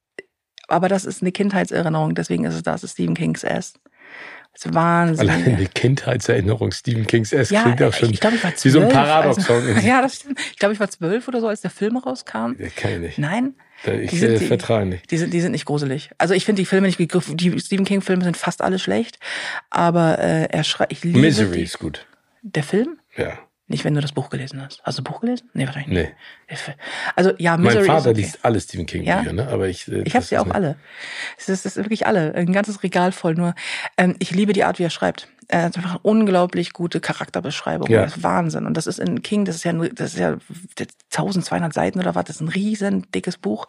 aber 0.68 0.90
das 0.90 1.06
ist 1.06 1.22
eine 1.22 1.32
Kindheitserinnerung, 1.32 2.16
deswegen 2.16 2.46
ist 2.46 2.56
es 2.56 2.64
das, 2.64 2.84
ist 2.84 2.94
Stephen 2.94 3.16
King's 3.16 3.44
S. 3.44 3.74
Das 4.54 4.66
ist 4.66 4.74
Wahnsinn. 4.74 5.30
Allein 5.30 5.46
eine 5.46 5.68
Kindheitserinnerung, 5.68 6.72
Stephen 6.72 7.06
King's 7.06 7.32
S 7.32 7.50
ja, 7.50 7.64
klingt 7.64 7.82
auch 7.84 7.94
schon 7.94 8.12
ich 8.12 8.20
glaub, 8.20 8.34
ich 8.34 8.44
war 8.44 8.56
zwölf, 8.56 8.66
wie 8.66 8.80
so 8.80 8.82
ein 8.82 8.90
Paradoxon. 8.90 9.68
Also, 9.68 9.80
ja, 9.88 10.02
das 10.02 10.16
stimmt. 10.16 10.40
Ich 10.52 10.58
glaube, 10.58 10.74
ich 10.74 10.80
war 10.80 10.90
zwölf 10.90 11.28
oder 11.28 11.40
so, 11.40 11.48
als 11.48 11.62
der 11.62 11.72
Film 11.72 11.98
rauskam. 11.98 12.54
Ja, 12.58 12.68
kann 12.76 12.94
ich 12.94 13.00
nicht. 13.00 13.18
Nein. 13.20 13.56
Ich 13.86 14.10
die 14.10 14.18
sind, 14.18 14.34
äh, 14.34 14.40
vertraue 14.40 14.86
nicht. 14.86 15.10
Die 15.10 15.18
sind, 15.18 15.34
die 15.34 15.40
sind 15.40 15.54
nicht 15.54 15.66
gruselig. 15.66 16.10
Also 16.18 16.34
ich 16.34 16.44
finde 16.44 16.62
die 16.62 16.66
Filme 16.66 16.88
nicht, 16.88 17.00
die 17.00 17.60
Stephen 17.60 17.86
King 17.86 18.02
Filme 18.02 18.24
sind 18.26 18.36
fast 18.36 18.62
alle 18.62 18.78
schlecht, 18.78 19.20
aber 19.70 20.20
äh, 20.20 20.50
er 20.52 20.66
liebe 21.02 21.20
Misery 21.20 21.58
die, 21.60 21.64
ist 21.64 21.80
gut. 21.80 22.06
Der 22.42 22.64
Film? 22.64 23.00
Ja. 23.16 23.40
Nicht, 23.70 23.86
wenn 23.86 23.94
du 23.94 24.02
das 24.02 24.14
Buch 24.14 24.32
gelesen 24.32 24.64
hast. 24.64 24.82
Hast 24.84 24.98
du 24.98 25.02
ein 25.02 25.04
Buch 25.04 25.22
gelesen? 25.22 25.48
Nee, 25.54 25.68
wahrscheinlich 25.68 25.96
nicht. 25.96 26.16
Nee. 26.68 26.74
Also 27.16 27.34
ja, 27.38 27.56
Misery 27.56 27.88
Mein 27.88 27.98
Vater 27.98 28.10
okay. 28.10 28.22
liest 28.22 28.40
alle 28.42 28.60
Stephen 28.60 28.88
King 28.88 29.04
Bücher, 29.04 29.24
ja? 29.24 29.32
ne? 29.32 29.48
Aber 29.48 29.68
ich 29.68 29.88
äh, 29.88 30.02
Ich 30.06 30.16
habe 30.16 30.26
sie 30.26 30.40
auch 30.40 30.46
nicht. 30.46 30.56
alle. 30.56 30.76
Es 31.38 31.50
ist, 31.50 31.68
es 31.68 31.78
ist 31.78 31.86
wirklich 31.86 32.08
alle, 32.08 32.34
ein 32.34 32.52
ganzes 32.52 32.82
Regal 32.82 33.12
voll 33.12 33.36
nur. 33.36 33.54
Ähm, 33.96 34.16
ich 34.18 34.32
liebe 34.32 34.54
die 34.54 34.64
Art, 34.64 34.80
wie 34.80 34.84
er 34.84 34.90
schreibt. 34.90 35.28
Er 35.50 35.64
hat 35.64 35.78
einfach 35.78 35.92
eine 35.92 36.00
unglaublich 36.00 36.74
gute 36.74 37.00
Charakterbeschreibung. 37.00 37.88
Ja. 37.90 38.02
Das 38.02 38.18
ist 38.18 38.24
Wahnsinn. 38.24 38.66
Und 38.66 38.76
das 38.76 38.88
ist 38.88 39.00
in 39.00 39.22
King, 39.22 39.46
das 39.46 39.58
ist 39.58 39.66
ja, 39.66 39.74
das 39.74 40.14
ist 40.14 40.20
ja 40.20 40.38
1200 41.12 41.72
Seiten 41.72 42.00
oder 42.00 42.16
was. 42.16 42.26
Das 42.26 42.38
ist 42.38 42.42
ein 42.42 42.50
riesen 42.50 43.06
dickes 43.14 43.38
Buch. 43.38 43.68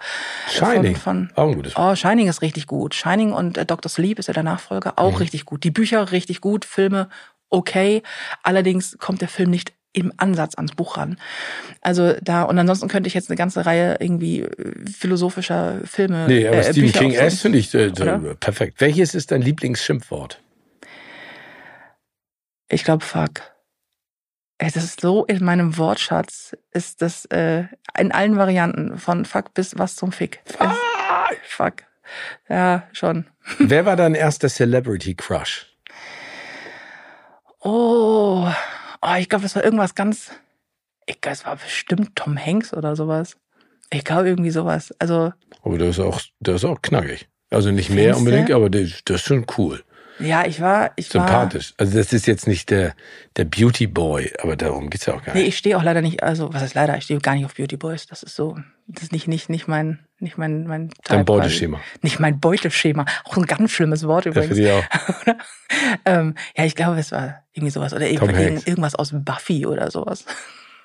Shining. 0.48 0.96
Von, 0.96 1.28
von, 1.28 1.36
auch 1.36 1.48
ein 1.50 1.56
gutes 1.56 1.74
Buch. 1.74 1.90
Oh, 1.90 1.94
Shining 1.94 2.26
ist 2.26 2.40
richtig 2.40 2.66
gut. 2.66 2.94
Shining 2.94 3.32
und 3.32 3.58
äh, 3.58 3.66
Dr. 3.66 3.90
Sleep 3.90 4.18
ist 4.18 4.28
ja 4.28 4.34
der 4.34 4.44
Nachfolger. 4.44 4.94
Auch 4.96 5.12
mhm. 5.12 5.18
richtig 5.18 5.44
gut. 5.44 5.62
Die 5.62 5.70
Bücher 5.70 6.10
richtig 6.10 6.40
gut. 6.40 6.64
Filme 6.64 7.10
okay. 7.50 8.02
Allerdings 8.42 8.96
kommt 8.98 9.20
der 9.20 9.28
Film 9.28 9.50
nicht 9.50 9.72
im 9.92 10.12
Ansatz 10.16 10.54
ans 10.54 10.72
Buch 10.72 10.96
ran. 10.96 11.18
Also 11.80 12.14
da, 12.22 12.42
und 12.42 12.58
ansonsten 12.58 12.88
könnte 12.88 13.08
ich 13.08 13.14
jetzt 13.14 13.28
eine 13.28 13.36
ganze 13.36 13.66
Reihe 13.66 13.96
irgendwie 14.00 14.42
äh, 14.42 14.90
philosophischer 14.90 15.80
Filme. 15.84 16.26
Nee, 16.28 16.46
aber 16.46 16.58
äh, 16.58 16.72
Stephen 16.72 16.92
King 16.92 17.12
S 17.12 17.40
finde 17.40 17.58
ich 17.58 17.74
äh, 17.74 17.90
perfekt. 17.90 18.80
Welches 18.80 19.14
ist 19.14 19.30
dein 19.32 19.42
Lieblingsschimpfwort? 19.42 20.40
Ich 22.68 22.84
glaube, 22.84 23.04
fuck. 23.04 23.42
Es 24.58 24.76
ist 24.76 25.00
so 25.00 25.24
in 25.24 25.42
meinem 25.42 25.78
Wortschatz, 25.78 26.54
ist 26.72 27.00
das 27.02 27.24
äh, 27.26 27.64
in 27.98 28.12
allen 28.12 28.36
Varianten, 28.36 28.98
von 28.98 29.24
fuck 29.24 29.54
bis 29.54 29.78
was 29.78 29.96
zum 29.96 30.12
Fick. 30.12 30.40
Ah! 30.58 30.76
fuck. 31.42 31.84
Ja, 32.48 32.84
schon. 32.92 33.26
Wer 33.58 33.86
war 33.86 33.96
dein 33.96 34.14
erster 34.14 34.48
Celebrity 34.48 35.14
Crush? 35.14 35.66
Oh, 37.60 38.50
Oh, 39.02 39.14
ich 39.18 39.28
glaube, 39.28 39.46
es 39.46 39.56
war 39.56 39.64
irgendwas 39.64 39.94
ganz. 39.94 40.30
Ich 41.06 41.20
glaube, 41.20 41.34
es 41.34 41.46
war 41.46 41.56
bestimmt 41.56 42.14
Tom 42.16 42.38
Hanks 42.38 42.74
oder 42.74 42.96
sowas. 42.96 43.36
Ich 43.92 44.04
glaube 44.04 44.28
irgendwie 44.28 44.50
sowas. 44.50 44.94
Also. 44.98 45.32
Aber 45.62 45.78
der 45.78 45.88
ist 45.88 46.00
auch, 46.00 46.20
der 46.40 46.54
ist 46.56 46.64
auch 46.64 46.80
knackig. 46.82 47.28
Also 47.50 47.72
nicht 47.72 47.90
mehr 47.90 48.16
unbedingt, 48.16 48.50
aber 48.52 48.70
der, 48.70 48.86
der 49.08 49.16
ist 49.16 49.24
schon 49.24 49.44
cool. 49.58 49.82
Ja, 50.20 50.44
ich 50.46 50.60
war, 50.60 50.92
ich 50.96 51.08
Sympathisch. 51.08 51.72
War, 51.76 51.86
also 51.86 51.98
das 51.98 52.12
ist 52.12 52.26
jetzt 52.26 52.46
nicht 52.46 52.70
der, 52.70 52.94
der 53.36 53.44
Beauty 53.44 53.86
Boy, 53.86 54.32
aber 54.42 54.56
darum 54.56 54.90
geht's 54.90 55.06
ja 55.06 55.14
auch 55.14 55.24
gar 55.24 55.34
nicht. 55.34 55.42
Nee, 55.42 55.48
ich 55.48 55.58
stehe 55.58 55.76
auch 55.76 55.82
leider 55.82 56.02
nicht, 56.02 56.22
also 56.22 56.52
was 56.52 56.62
heißt 56.62 56.74
leider, 56.74 56.96
ich 56.96 57.04
stehe 57.04 57.20
gar 57.20 57.34
nicht 57.34 57.44
auf 57.44 57.54
Beauty 57.54 57.76
Boys. 57.76 58.06
Das 58.06 58.22
ist 58.22 58.36
so, 58.36 58.58
das 58.86 59.04
ist 59.04 59.12
nicht, 59.12 59.28
nicht, 59.28 59.48
nicht 59.48 59.68
mein, 59.68 60.00
nicht 60.18 60.36
mein, 60.36 60.66
mein 60.66 60.90
Type 60.90 61.02
Dein 61.04 61.24
Beuteschema. 61.24 61.78
Quasi. 61.78 61.98
Nicht 62.02 62.20
mein 62.20 62.40
Beuteschema. 62.40 63.06
Auch 63.24 63.36
ein 63.36 63.46
ganz 63.46 63.70
schlimmes 63.70 64.06
Wort 64.06 64.26
übrigens. 64.26 64.58
Ja, 64.58 64.82
für 64.82 65.32
auch. 65.32 65.36
ähm, 66.04 66.34
ja, 66.56 66.64
ich 66.64 66.74
glaube, 66.74 66.98
es 66.98 67.12
war 67.12 67.42
irgendwie 67.52 67.70
sowas. 67.70 67.94
Oder 67.94 68.12
Tom 68.14 68.30
irgendwas 68.30 68.94
aus 68.94 69.12
Buffy 69.12 69.66
oder 69.66 69.90
sowas. 69.90 70.24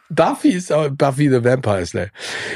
Buffy 0.10 0.50
ist 0.50 0.72
auch 0.72 0.90
Buffy 0.90 1.30
the 1.30 1.44
Vampire 1.44 1.86
Slayer. 1.86 2.10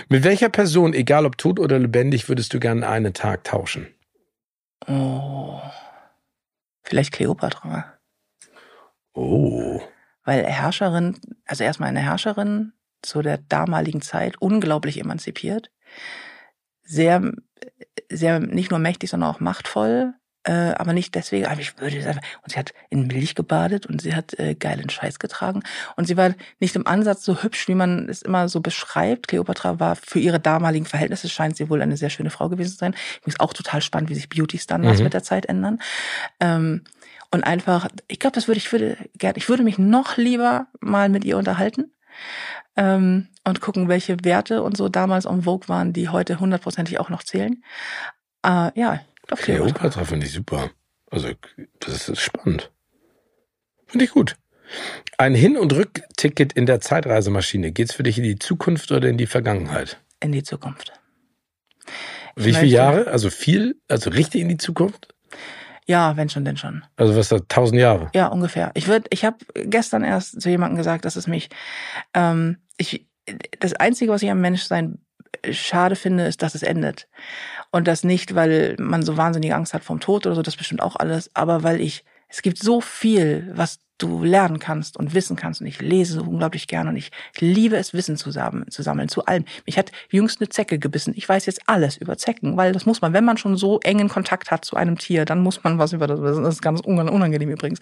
Mit 0.08 0.24
welcher 0.24 0.50
Person, 0.50 0.94
egal 0.94 1.26
ob 1.26 1.38
tot 1.38 1.60
oder 1.60 1.80
lebendig, 1.80 2.30
würdest 2.30 2.54
du 2.54 2.60
gerne 2.60 2.88
einen 2.88 3.14
Tag 3.14 3.44
tauschen? 3.44 3.88
Oh. 4.88 5.60
Vielleicht 6.90 7.14
Kleopatra. 7.14 7.86
Oh. 9.14 9.80
Weil 10.24 10.44
Herrscherin, 10.44 11.20
also 11.46 11.64
erstmal 11.64 11.90
eine 11.90 12.00
Herrscherin 12.00 12.74
zu 13.04 13.22
der 13.22 13.38
damaligen 13.38 14.02
Zeit, 14.02 14.42
unglaublich 14.42 15.00
emanzipiert, 15.00 15.70
sehr, 16.82 17.32
sehr 18.10 18.40
nicht 18.40 18.72
nur 18.72 18.80
mächtig, 18.80 19.12
sondern 19.12 19.30
auch 19.30 19.40
machtvoll, 19.40 20.16
äh, 20.44 20.52
aber 20.52 20.94
nicht 20.94 21.16
deswegen, 21.16 21.46
aber 21.46 21.60
ich 21.60 21.78
würde 21.80 22.02
sagen, 22.02 22.22
und 22.44 22.52
sie 22.52 22.60
hat 22.60 22.74
in 22.90 23.08
Milch 23.08 23.36
gebadet 23.36 23.86
und 23.86 24.02
sie 24.02 24.16
hat 24.16 24.38
äh, 24.40 24.56
geilen 24.56 24.90
Scheiß 24.90 25.20
getragen 25.20 25.64
und 25.96 26.06
sie 26.06 26.18
war 26.18 26.34
nicht 26.60 26.76
im 26.76 26.88
Ansatz 26.88 27.24
so 27.24 27.44
hübsch, 27.44 27.68
wie 27.68 27.76
man 27.76 28.08
es 28.08 28.22
immer 28.22 28.48
so 28.48 28.62
beschreibt. 28.62 29.28
Cleopatra 29.28 29.80
war 29.80 29.96
für 29.96 30.20
ihre 30.20 30.40
damaligen 30.40 30.86
Verhältnisse, 30.86 31.30
scheint 31.30 31.58
sie 31.58 31.70
wohl 31.70 31.82
eine 31.82 31.98
sehr 31.98 32.10
schöne 32.10 32.30
Frau 32.30 32.50
gewesen 32.50 32.72
zu 32.72 32.78
sein. 32.78 32.96
Übrigens 33.20 33.40
auch 33.40 33.54
total 33.54 33.82
spannend, 33.82 34.10
wie 34.10 34.16
sich 34.16 34.30
Beauty-Standards 34.30 35.00
mhm. 35.00 35.04
mit 35.04 35.14
der 35.14 35.24
Zeit 35.24 35.46
ändern. 35.46 35.80
Ähm, 36.40 36.84
und 37.32 37.44
einfach, 37.44 37.88
ich 38.08 38.20
glaube, 38.20 38.36
das 38.36 38.48
würde 38.48 38.60
ich 38.60 38.72
würde 38.72 38.98
gerne, 39.16 39.38
ich 39.38 39.50
würde 39.50 39.64
mich 39.64 39.78
noch 39.78 40.18
lieber 40.18 40.68
mal 40.80 41.10
mit 41.10 41.26
ihr 41.26 41.38
unterhalten 41.38 41.92
ähm, 42.76 43.28
und 43.44 43.62
gucken, 43.62 43.88
welche 43.88 44.24
Werte 44.24 44.64
und 44.64 44.78
so 44.78 44.90
damals 44.90 45.26
en 45.26 45.44
vogue 45.44 45.68
waren, 45.68 45.94
die 45.94 46.10
heute 46.10 46.40
hundertprozentig 46.40 47.00
auch 47.00 47.10
noch 47.10 47.24
zählen. 47.24 47.64
Äh, 48.44 48.72
ja, 48.80 49.02
doch, 49.30 49.38
Kleopatra 49.38 50.06
finde 50.06 50.26
ich 50.26 50.34
super. 50.34 50.72
Also, 51.12 51.30
das 51.80 52.10
ist 52.10 52.20
spannend. 52.20 52.72
Finde 53.86 54.06
ich 54.06 54.12
gut. 54.12 54.36
Ein 55.18 55.36
Hin- 55.36 55.58
und 55.58 55.74
Rückticket 55.74 56.54
in 56.54 56.66
der 56.66 56.80
Zeitreisemaschine. 56.80 57.72
Geht's 57.72 57.94
für 57.94 58.04
dich 58.04 58.18
in 58.18 58.24
die 58.24 58.40
Zukunft 58.40 58.92
oder 58.92 59.08
in 59.08 59.18
die 59.18 59.28
Vergangenheit? 59.28 60.00
In 60.20 60.32
die 60.32 60.44
Zukunft. 60.44 60.94
Ich 62.36 62.46
Wie 62.46 62.54
viele 62.54 62.68
Jahre? 62.68 63.08
Also 63.08 63.30
viel? 63.30 63.80
Also 63.88 64.10
richtig 64.10 64.42
in 64.42 64.50
die 64.50 64.58
Zukunft? 64.58 65.14
Ja, 65.86 66.18
wenn 66.18 66.30
schon, 66.30 66.46
denn 66.46 66.58
schon. 66.58 66.84
Also 66.98 67.16
was 67.16 67.30
da 67.30 67.40
tausend 67.48 67.80
Jahre? 67.80 68.10
Ja, 68.14 68.28
ungefähr. 68.28 68.72
Ich 68.76 68.88
würde, 68.88 69.08
ich 69.12 69.26
habe 69.26 69.38
gestern 69.56 70.04
erst 70.04 70.40
zu 70.42 70.50
jemandem 70.50 70.78
gesagt, 70.78 71.06
dass 71.06 71.16
es 71.16 71.28
mich, 71.28 71.50
ähm, 72.14 72.58
ich, 72.78 73.08
das 73.60 73.74
Einzige, 73.74 74.12
was 74.12 74.22
ich 74.22 74.30
am 74.30 74.42
Menschsein 74.42 75.00
schade 75.52 75.96
finde, 75.96 76.26
ist, 76.26 76.42
dass 76.42 76.56
es 76.56 76.64
endet. 76.64 77.08
Und 77.72 77.88
das 77.88 78.04
nicht, 78.04 78.36
weil 78.36 78.76
man 78.80 79.04
so 79.04 79.18
wahnsinnige 79.18 79.56
Angst 79.56 79.74
hat 79.74 79.84
vom 79.84 80.00
Tod 80.00 80.26
oder 80.26 80.36
so, 80.36 80.42
das 80.42 80.56
bestimmt 80.56 80.82
auch 80.82 80.96
alles, 80.96 81.30
aber 81.36 81.64
weil 81.64 81.82
ich, 81.82 82.04
es 82.28 82.42
gibt 82.42 82.58
so 82.60 82.82
viel, 82.82 83.52
was 83.54 83.80
du 84.00 84.24
lernen 84.24 84.60
kannst 84.60 84.98
und 84.98 85.14
wissen 85.14 85.36
kannst. 85.36 85.62
Und 85.62 85.68
ich 85.68 85.82
lese 85.82 86.14
so 86.14 86.22
unglaublich 86.22 86.68
gerne 86.68 86.90
und 86.90 86.96
ich 86.96 87.12
liebe 87.38 87.76
es, 87.76 87.94
Wissen 87.94 88.18
zu 88.18 88.32
sammeln, 88.32 88.72
zu 88.72 88.82
sammeln, 88.82 89.10
zu 89.10 89.26
allem. 89.26 89.46
Mich 89.66 89.78
hat 89.78 89.92
jüngst 90.10 90.42
eine 90.42 90.50
Zecke 90.50 90.80
gebissen. 90.80 91.14
Ich 91.16 91.28
weiß 91.28 91.46
jetzt 91.46 91.62
alles 91.68 91.98
über 91.98 92.18
Zecken, 92.18 92.58
weil 92.58 92.72
das 92.72 92.86
muss 92.86 93.02
man, 93.02 93.14
wenn 93.14 93.26
man 93.26 93.38
schon 93.38 93.58
so 93.58 93.80
engen 93.82 94.10
Kontakt 94.10 94.52
hat 94.52 94.66
zu 94.66 94.76
einem 94.76 94.98
Tier, 94.98 95.26
dann 95.26 95.42
muss 95.42 95.64
man 95.64 95.78
was 95.78 95.94
über 95.94 96.08
das 96.08 96.22
wissen. 96.22 96.44
Das 96.44 96.56
ist 96.56 96.62
ganz 96.62 96.80
unangenehm 96.82 97.50
übrigens. 97.50 97.80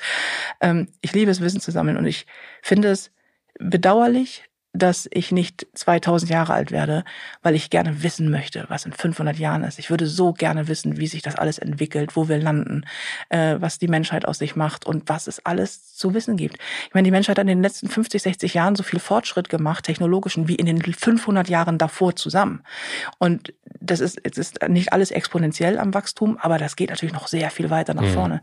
Ähm, 0.59 0.88
ich 1.01 1.13
liebe 1.13 1.31
es, 1.31 1.39
Wissen 1.39 1.61
zu 1.61 1.71
sammeln 1.71 1.97
und 1.97 2.05
ich 2.05 2.25
finde 2.61 2.89
es 2.89 3.11
bedauerlich, 3.59 4.43
dass 4.73 5.07
ich 5.11 5.31
nicht 5.31 5.65
2000 5.73 6.30
Jahre 6.30 6.53
alt 6.53 6.72
werde, 6.72 7.03
weil 7.41 7.56
ich 7.56 7.69
gerne 7.69 8.03
wissen 8.03 8.30
möchte, 8.30 8.65
was 8.69 8.85
in 8.85 8.94
500 8.94 9.38
Jahren 9.38 9.64
ist. 9.64 9.80
Ich 9.80 9.89
würde 9.89 10.07
so 10.07 10.34
gerne 10.34 10.68
wissen, 10.68 10.98
wie 10.98 11.07
sich 11.07 11.22
das 11.22 11.35
alles 11.35 11.57
entwickelt, 11.57 12.15
wo 12.15 12.27
wir 12.27 12.38
landen, 12.38 12.85
äh, 13.30 13.56
was 13.60 13.80
die 13.80 13.88
Menschheit 13.88 14.26
aus 14.26 14.38
sich 14.38 14.56
macht 14.56 14.85
und 14.85 15.10
was 15.10 15.27
es 15.27 15.45
alles 15.45 15.95
zu 15.95 16.14
wissen 16.14 16.38
gibt. 16.38 16.57
Ich 16.88 16.94
meine, 16.94 17.06
die 17.06 17.11
Menschheit 17.11 17.38
hat 17.38 17.44
in 17.44 17.48
den 17.48 17.64
letzten 17.64 17.88
50, 17.88 18.22
60 18.22 18.53
Jahren 18.53 18.76
so 18.76 18.84
viel 18.84 18.99
Fortschritt 18.99 19.49
gemacht, 19.49 19.85
technologischen, 19.85 20.48
wie 20.48 20.56
in 20.56 20.65
den 20.65 20.81
500 20.81 21.49
Jahren 21.49 21.77
davor 21.77 22.15
zusammen. 22.15 22.64
Und 23.18 23.53
das 23.80 23.99
ist, 23.99 24.19
es 24.23 24.38
ist 24.38 24.68
nicht 24.68 24.94
alles 24.94 25.11
exponentiell 25.11 25.80
am 25.80 25.94
Wachstum, 25.94 26.38
aber 26.39 26.57
das 26.57 26.76
geht 26.76 26.89
natürlich 26.89 27.14
noch 27.14 27.27
sehr 27.27 27.49
viel 27.49 27.69
weiter 27.69 27.94
nach 27.94 28.03
mhm. 28.03 28.14
vorne. 28.14 28.41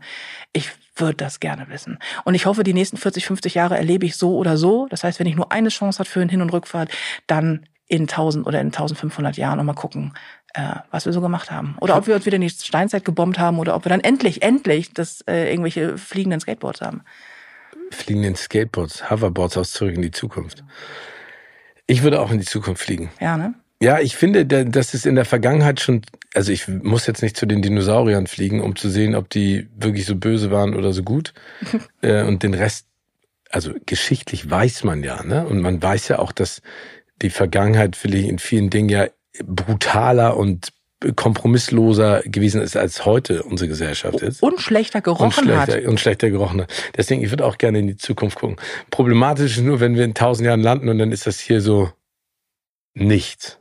Ich 0.53 0.71
würde 0.95 1.15
das 1.15 1.39
gerne 1.39 1.67
wissen. 1.69 1.99
Und 2.23 2.35
ich 2.35 2.45
hoffe, 2.45 2.63
die 2.63 2.73
nächsten 2.73 2.97
40, 2.97 3.25
50 3.25 3.55
Jahre 3.55 3.77
erlebe 3.77 4.05
ich 4.05 4.15
so 4.15 4.35
oder 4.37 4.57
so. 4.57 4.87
Das 4.89 5.03
heißt, 5.03 5.19
wenn 5.19 5.27
ich 5.27 5.35
nur 5.35 5.51
eine 5.51 5.69
Chance 5.69 5.99
hat 5.99 6.07
für 6.07 6.21
ein 6.21 6.29
Hin- 6.29 6.41
und 6.41 6.53
Rückfahrt, 6.53 6.89
dann 7.27 7.65
in 7.87 8.03
1000 8.03 8.47
oder 8.47 8.61
in 8.61 8.67
1500 8.67 9.37
Jahren 9.37 9.59
und 9.59 9.65
mal 9.65 9.73
gucken, 9.73 10.13
äh, 10.53 10.75
was 10.89 11.05
wir 11.05 11.13
so 11.13 11.21
gemacht 11.21 11.51
haben. 11.51 11.75
Oder 11.81 11.97
ob 11.97 12.07
wir 12.07 12.15
uns 12.15 12.25
wieder 12.25 12.35
in 12.35 12.41
die 12.41 12.49
Steinzeit 12.49 13.05
gebombt 13.05 13.37
haben 13.37 13.59
oder 13.59 13.75
ob 13.75 13.85
wir 13.85 13.89
dann 13.89 14.01
endlich, 14.01 14.41
endlich 14.41 14.93
das 14.93 15.21
äh, 15.27 15.51
irgendwelche 15.51 15.97
fliegenden 15.97 16.39
Skateboards 16.39 16.81
haben. 16.81 17.03
Fliegenden 17.91 18.35
Skateboards, 18.35 19.11
Hoverboards 19.11 19.57
aus 19.57 19.71
zurück 19.71 19.95
in 19.95 20.01
die 20.01 20.11
Zukunft. 20.11 20.63
Ich 21.87 22.01
würde 22.01 22.19
auch 22.19 22.31
in 22.31 22.39
die 22.39 22.45
Zukunft 22.45 22.81
fliegen. 22.81 23.11
Ja, 23.19 23.37
ne? 23.37 23.53
Ja, 23.81 23.99
ich 23.99 24.15
finde, 24.15 24.45
dass 24.45 24.93
es 24.93 25.05
in 25.05 25.15
der 25.15 25.25
Vergangenheit 25.25 25.81
schon, 25.81 26.01
also 26.33 26.51
ich 26.51 26.67
muss 26.67 27.07
jetzt 27.07 27.21
nicht 27.21 27.35
zu 27.35 27.45
den 27.45 27.61
Dinosauriern 27.61 28.25
fliegen, 28.25 28.61
um 28.61 28.75
zu 28.75 28.89
sehen, 28.89 29.15
ob 29.15 29.29
die 29.29 29.67
wirklich 29.75 30.05
so 30.05 30.15
böse 30.15 30.49
waren 30.49 30.75
oder 30.75 30.93
so 30.93 31.03
gut. 31.03 31.33
äh, 32.01 32.23
und 32.23 32.43
den 32.43 32.53
Rest, 32.53 32.87
also 33.49 33.73
geschichtlich 33.85 34.49
weiß 34.49 34.85
man 34.85 35.03
ja, 35.03 35.23
ne? 35.23 35.45
Und 35.45 35.61
man 35.61 35.81
weiß 35.81 36.07
ja 36.07 36.19
auch, 36.19 36.31
dass 36.31 36.61
die 37.21 37.29
Vergangenheit 37.29 37.95
vielleicht 37.95 38.29
in 38.29 38.39
vielen 38.39 38.69
Dingen 38.69 38.89
ja 38.89 39.07
brutaler 39.43 40.37
und 40.37 40.71
kompromissloser 41.15 42.21
gewesen 42.23 42.61
ist, 42.61 42.77
als 42.77 43.05
heute 43.05 43.43
unsere 43.43 43.67
Gesellschaft 43.67 44.21
ist. 44.21 44.41
Und 44.41 44.61
schlechter 44.61 45.01
gerochen 45.01 45.25
und 45.25 45.33
schlechter, 45.33 45.75
hat. 45.75 45.85
Und 45.85 45.99
schlechter 45.99 46.29
gerochen 46.29 46.61
hat. 46.61 46.73
Deswegen, 46.95 47.21
ich 47.23 47.29
würde 47.29 47.45
auch 47.45 47.57
gerne 47.57 47.79
in 47.79 47.87
die 47.87 47.97
Zukunft 47.97 48.39
gucken. 48.39 48.55
Problematisch 48.89 49.57
ist 49.57 49.63
nur, 49.63 49.79
wenn 49.79 49.95
wir 49.95 50.05
in 50.05 50.13
tausend 50.13 50.47
Jahren 50.47 50.61
landen 50.61 50.89
und 50.89 50.97
dann 50.97 51.11
ist 51.11 51.27
das 51.27 51.39
hier 51.39 51.61
so 51.61 51.91
nichts. 52.93 53.59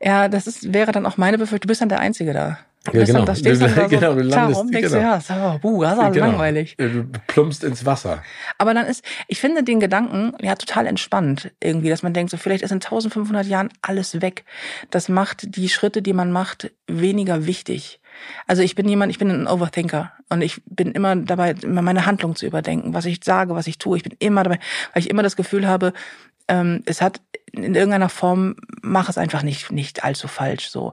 Ja, 0.00 0.28
das 0.28 0.46
ist, 0.46 0.72
wäre 0.72 0.92
dann 0.92 1.06
auch 1.06 1.16
meine 1.16 1.38
Befürchtung. 1.38 1.66
Du 1.66 1.68
bist 1.68 1.80
dann 1.80 1.88
der 1.88 2.00
Einzige 2.00 2.32
da. 2.32 2.58
Ja, 2.92 3.04
genau. 3.04 3.18
Dann, 3.18 3.26
da 3.26 3.34
stehst 3.34 3.62
du 3.62 3.68
da 3.68 3.86
genau, 3.86 4.14
du 4.14 4.22
landest, 4.22 4.60
rum, 4.60 4.70
denkst 4.70 4.92
genau. 4.92 5.00
du, 5.00 5.06
ja, 5.06 5.20
so, 5.20 5.58
buh, 5.58 5.82
das 5.82 5.98
ist 5.98 6.12
genau. 6.12 6.26
langweilig. 6.26 6.76
Du 6.76 7.04
plumpst 7.26 7.64
ins 7.64 7.84
Wasser. 7.84 8.22
Aber 8.58 8.74
dann 8.74 8.86
ist, 8.86 9.04
ich 9.28 9.40
finde 9.40 9.62
den 9.62 9.80
Gedanken 9.80 10.32
ja 10.40 10.54
total 10.54 10.86
entspannt 10.86 11.50
irgendwie, 11.60 11.88
dass 11.88 12.02
man 12.02 12.12
denkt, 12.12 12.30
so 12.30 12.36
vielleicht 12.36 12.62
ist 12.62 12.70
in 12.70 12.76
1500 12.76 13.46
Jahren 13.46 13.70
alles 13.82 14.20
weg. 14.20 14.44
Das 14.90 15.08
macht 15.08 15.56
die 15.56 15.68
Schritte, 15.68 16.02
die 16.02 16.12
man 16.12 16.30
macht, 16.30 16.70
weniger 16.86 17.46
wichtig. 17.46 18.00
Also 18.46 18.62
ich 18.62 18.74
bin 18.74 18.88
jemand, 18.88 19.10
ich 19.10 19.18
bin 19.18 19.30
ein 19.30 19.46
Overthinker 19.46 20.12
und 20.30 20.40
ich 20.40 20.62
bin 20.64 20.92
immer 20.92 21.16
dabei, 21.16 21.54
immer 21.62 21.82
meine 21.82 22.06
Handlung 22.06 22.34
zu 22.34 22.46
überdenken, 22.46 22.94
was 22.94 23.04
ich 23.04 23.20
sage, 23.22 23.54
was 23.54 23.66
ich 23.66 23.78
tue. 23.78 23.98
Ich 23.98 24.04
bin 24.04 24.14
immer 24.18 24.42
dabei, 24.42 24.58
weil 24.92 25.02
ich 25.02 25.10
immer 25.10 25.22
das 25.22 25.36
Gefühl 25.36 25.66
habe, 25.66 25.92
ähm, 26.48 26.82
es 26.86 27.02
hat 27.02 27.20
in 27.56 27.74
irgendeiner 27.74 28.08
Form, 28.08 28.56
mach 28.82 29.08
es 29.08 29.18
einfach 29.18 29.42
nicht, 29.42 29.70
nicht 29.72 30.04
allzu 30.04 30.28
falsch 30.28 30.68
so. 30.68 30.92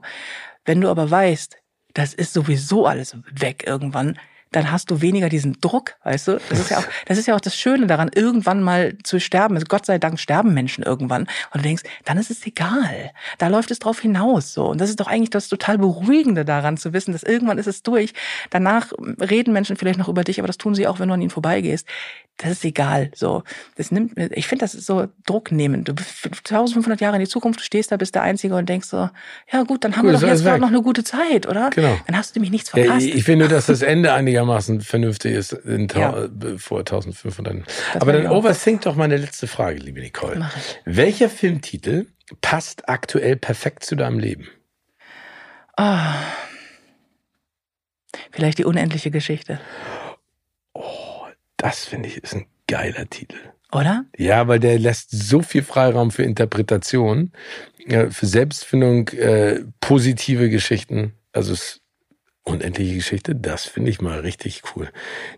Wenn 0.64 0.80
du 0.80 0.88
aber 0.88 1.10
weißt, 1.10 1.56
das 1.94 2.14
ist 2.14 2.32
sowieso 2.32 2.86
alles 2.86 3.16
weg 3.30 3.64
irgendwann, 3.66 4.18
dann 4.54 4.70
hast 4.70 4.90
du 4.90 5.00
weniger 5.00 5.28
diesen 5.28 5.60
Druck, 5.60 5.96
weißt 6.04 6.28
du? 6.28 6.40
Das 6.48 6.60
ist 6.60 6.70
ja 6.70 6.78
auch, 6.78 6.84
das 7.06 7.18
ist 7.18 7.26
ja 7.26 7.34
auch 7.34 7.40
das 7.40 7.56
Schöne 7.56 7.88
daran, 7.88 8.10
irgendwann 8.14 8.62
mal 8.62 8.96
zu 9.02 9.18
sterben. 9.18 9.56
Also 9.56 9.66
Gott 9.68 9.84
sei 9.84 9.98
Dank 9.98 10.20
sterben 10.20 10.54
Menschen 10.54 10.84
irgendwann. 10.84 11.22
Und 11.22 11.56
du 11.56 11.62
denkst, 11.62 11.82
dann 12.04 12.18
ist 12.18 12.30
es 12.30 12.46
egal. 12.46 13.10
Da 13.38 13.48
läuft 13.48 13.72
es 13.72 13.80
drauf 13.80 13.98
hinaus, 13.98 14.54
so. 14.54 14.66
Und 14.66 14.80
das 14.80 14.90
ist 14.90 15.00
doch 15.00 15.08
eigentlich 15.08 15.30
das 15.30 15.48
total 15.48 15.78
Beruhigende 15.78 16.44
daran 16.44 16.76
zu 16.76 16.92
wissen, 16.92 17.12
dass 17.12 17.24
irgendwann 17.24 17.58
ist 17.58 17.66
es 17.66 17.82
durch. 17.82 18.12
Danach 18.50 18.92
reden 19.20 19.52
Menschen 19.52 19.76
vielleicht 19.76 19.98
noch 19.98 20.08
über 20.08 20.22
dich, 20.22 20.38
aber 20.38 20.46
das 20.46 20.58
tun 20.58 20.76
sie 20.76 20.86
auch, 20.86 21.00
wenn 21.00 21.08
du 21.08 21.14
an 21.14 21.20
ihnen 21.20 21.30
vorbeigehst 21.30 21.88
das 22.38 22.50
ist 22.52 22.64
egal. 22.64 23.10
So, 23.14 23.44
das 23.76 23.92
nimmt, 23.92 24.18
ich 24.32 24.48
finde, 24.48 24.64
das 24.64 24.74
ist 24.74 24.86
so 24.86 25.06
drucknehmend. 25.24 25.88
Du 25.88 25.94
bist 25.94 26.26
1500 26.26 27.00
Jahre 27.00 27.16
in 27.16 27.20
die 27.20 27.28
Zukunft, 27.28 27.60
du 27.60 27.64
stehst 27.64 27.92
da, 27.92 27.96
bist 27.96 28.14
der 28.14 28.22
Einzige 28.22 28.56
und 28.56 28.68
denkst 28.68 28.88
so, 28.88 29.08
ja 29.52 29.62
gut, 29.62 29.84
dann 29.84 29.96
haben 29.96 30.06
cool, 30.06 30.14
wir 30.14 30.20
doch 30.20 30.28
jetzt 30.28 30.42
gerade 30.42 30.60
noch 30.60 30.68
eine 30.68 30.82
gute 30.82 31.04
Zeit, 31.04 31.46
oder? 31.46 31.70
Genau. 31.70 31.96
Dann 32.06 32.16
hast 32.16 32.34
du 32.34 32.40
nämlich 32.40 32.50
nichts 32.50 32.70
verpasst. 32.70 33.06
Ja, 33.06 33.14
ich 33.14 33.24
finde, 33.24 33.46
dass 33.46 33.66
das 33.66 33.82
Ende 33.82 34.12
einigermaßen 34.12 34.80
vernünftig 34.80 35.34
ist 35.34 35.52
in 35.52 35.86
ja. 35.94 36.28
vor 36.58 36.80
1500. 36.80 37.66
Das 37.92 38.02
Aber 38.02 38.12
dann 38.12 38.26
overthink 38.26 38.82
doch 38.82 38.96
meine 38.96 39.16
letzte 39.16 39.46
Frage, 39.46 39.78
liebe 39.78 40.00
Nicole. 40.00 40.36
Mach 40.38 40.56
ich. 40.56 40.80
Welcher 40.84 41.28
Filmtitel 41.28 42.06
passt 42.40 42.88
aktuell 42.88 43.36
perfekt 43.36 43.84
zu 43.84 43.94
deinem 43.94 44.18
Leben? 44.18 44.48
Oh. 45.76 45.98
Vielleicht 48.32 48.58
die 48.58 48.64
unendliche 48.64 49.10
Geschichte. 49.10 49.60
Das 51.64 51.86
finde 51.86 52.10
ich 52.10 52.18
ist 52.18 52.34
ein 52.34 52.44
geiler 52.66 53.08
Titel. 53.08 53.38
Oder? 53.72 54.04
Ja, 54.18 54.48
weil 54.48 54.60
der 54.60 54.78
lässt 54.78 55.10
so 55.10 55.40
viel 55.40 55.62
Freiraum 55.62 56.10
für 56.10 56.22
Interpretation, 56.22 57.32
für 57.88 58.26
Selbstfindung, 58.26 59.08
äh, 59.08 59.60
positive 59.80 60.50
Geschichten. 60.50 61.14
Also 61.32 61.54
es 61.54 61.80
unendliche 62.42 62.96
Geschichte, 62.96 63.34
das 63.34 63.64
finde 63.64 63.90
ich 63.90 64.02
mal 64.02 64.20
richtig 64.20 64.60
cool. 64.76 64.90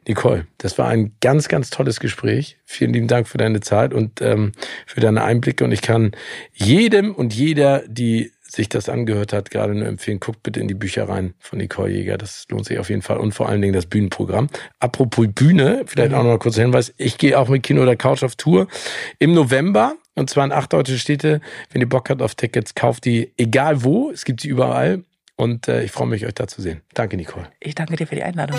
Nicole, 0.09 0.49
das 0.59 0.77
war 0.79 0.89
ein 0.89 1.15
ganz, 1.21 1.47
ganz 1.47 1.71
tolles 1.71 2.01
Gespräch. 2.01 2.59
Vielen 2.65 2.93
lieben 2.93 3.07
Dank 3.07 3.29
für 3.29 3.39
deine 3.39 3.61
Zeit 3.61 3.95
und 3.95 4.21
ähm, 4.21 4.51
für 4.85 5.01
deine 5.01 5.23
Einblicke. 5.23 5.63
Und 5.63 5.71
ich 5.71 5.83
kann 5.83 6.11
jedem 6.53 7.15
und 7.15 7.33
jeder, 7.35 7.85
die 7.87 8.33
sich 8.57 8.69
das 8.69 8.89
angehört 8.89 9.33
hat, 9.33 9.51
gerade 9.51 9.75
nur 9.75 9.87
empfehlen, 9.87 10.19
guckt 10.19 10.43
bitte 10.43 10.61
in 10.61 10.67
die 10.67 10.75
Bücher 10.75 11.09
rein 11.09 11.35
von 11.39 11.59
Nicole 11.59 11.93
Jäger. 11.93 12.19
Das 12.19 12.47
lohnt 12.49 12.65
sich 12.65 12.79
auf 12.79 12.89
jeden 12.89 13.03
Fall. 13.03 13.19
Und 13.19 13.33
vor 13.33 13.49
allen 13.49 13.63
Dingen 13.63 13.75
das 13.75 13.87
Bühnenprogramm. 13.87 14.49
Apropos 14.81 15.27
Bühne, 15.29 15.85
vielleicht 15.87 16.15
auch 16.15 16.23
noch 16.23 16.31
mal 16.31 16.39
kurzer 16.39 16.63
Hinweis. 16.63 16.93
Ich 16.97 17.19
gehe 17.19 17.39
auch 17.39 17.49
mit 17.49 17.63
Kino 17.63 17.83
oder 17.83 17.95
Couch 17.97 18.25
auf 18.25 18.35
Tour 18.35 18.67
im 19.19 19.35
November. 19.35 19.95
Und 20.15 20.31
zwar 20.31 20.47
in 20.47 20.53
acht 20.53 20.73
deutsche 20.73 20.99
Städte. 20.99 21.41
Wenn 21.71 21.83
ihr 21.83 21.89
Bock 21.89 22.09
habt 22.09 22.23
auf 22.23 22.35
Tickets, 22.35 22.75
kauft 22.75 23.05
die 23.05 23.33
egal 23.37 23.85
wo. 23.85 24.11
Es 24.11 24.25
gibt 24.25 24.41
sie 24.41 24.49
überall. 24.49 25.05
Und 25.37 25.69
äh, 25.69 25.83
ich 25.83 25.93
freue 25.93 26.09
mich, 26.09 26.25
euch 26.25 26.35
da 26.35 26.49
zu 26.49 26.63
sehen. 26.63 26.81
Danke, 26.95 27.19
Nicole. 27.19 27.47
Ich 27.61 27.75
danke 27.75 27.97
dir 27.97 28.07
für 28.07 28.15
die 28.15 28.23
Einladung. 28.23 28.59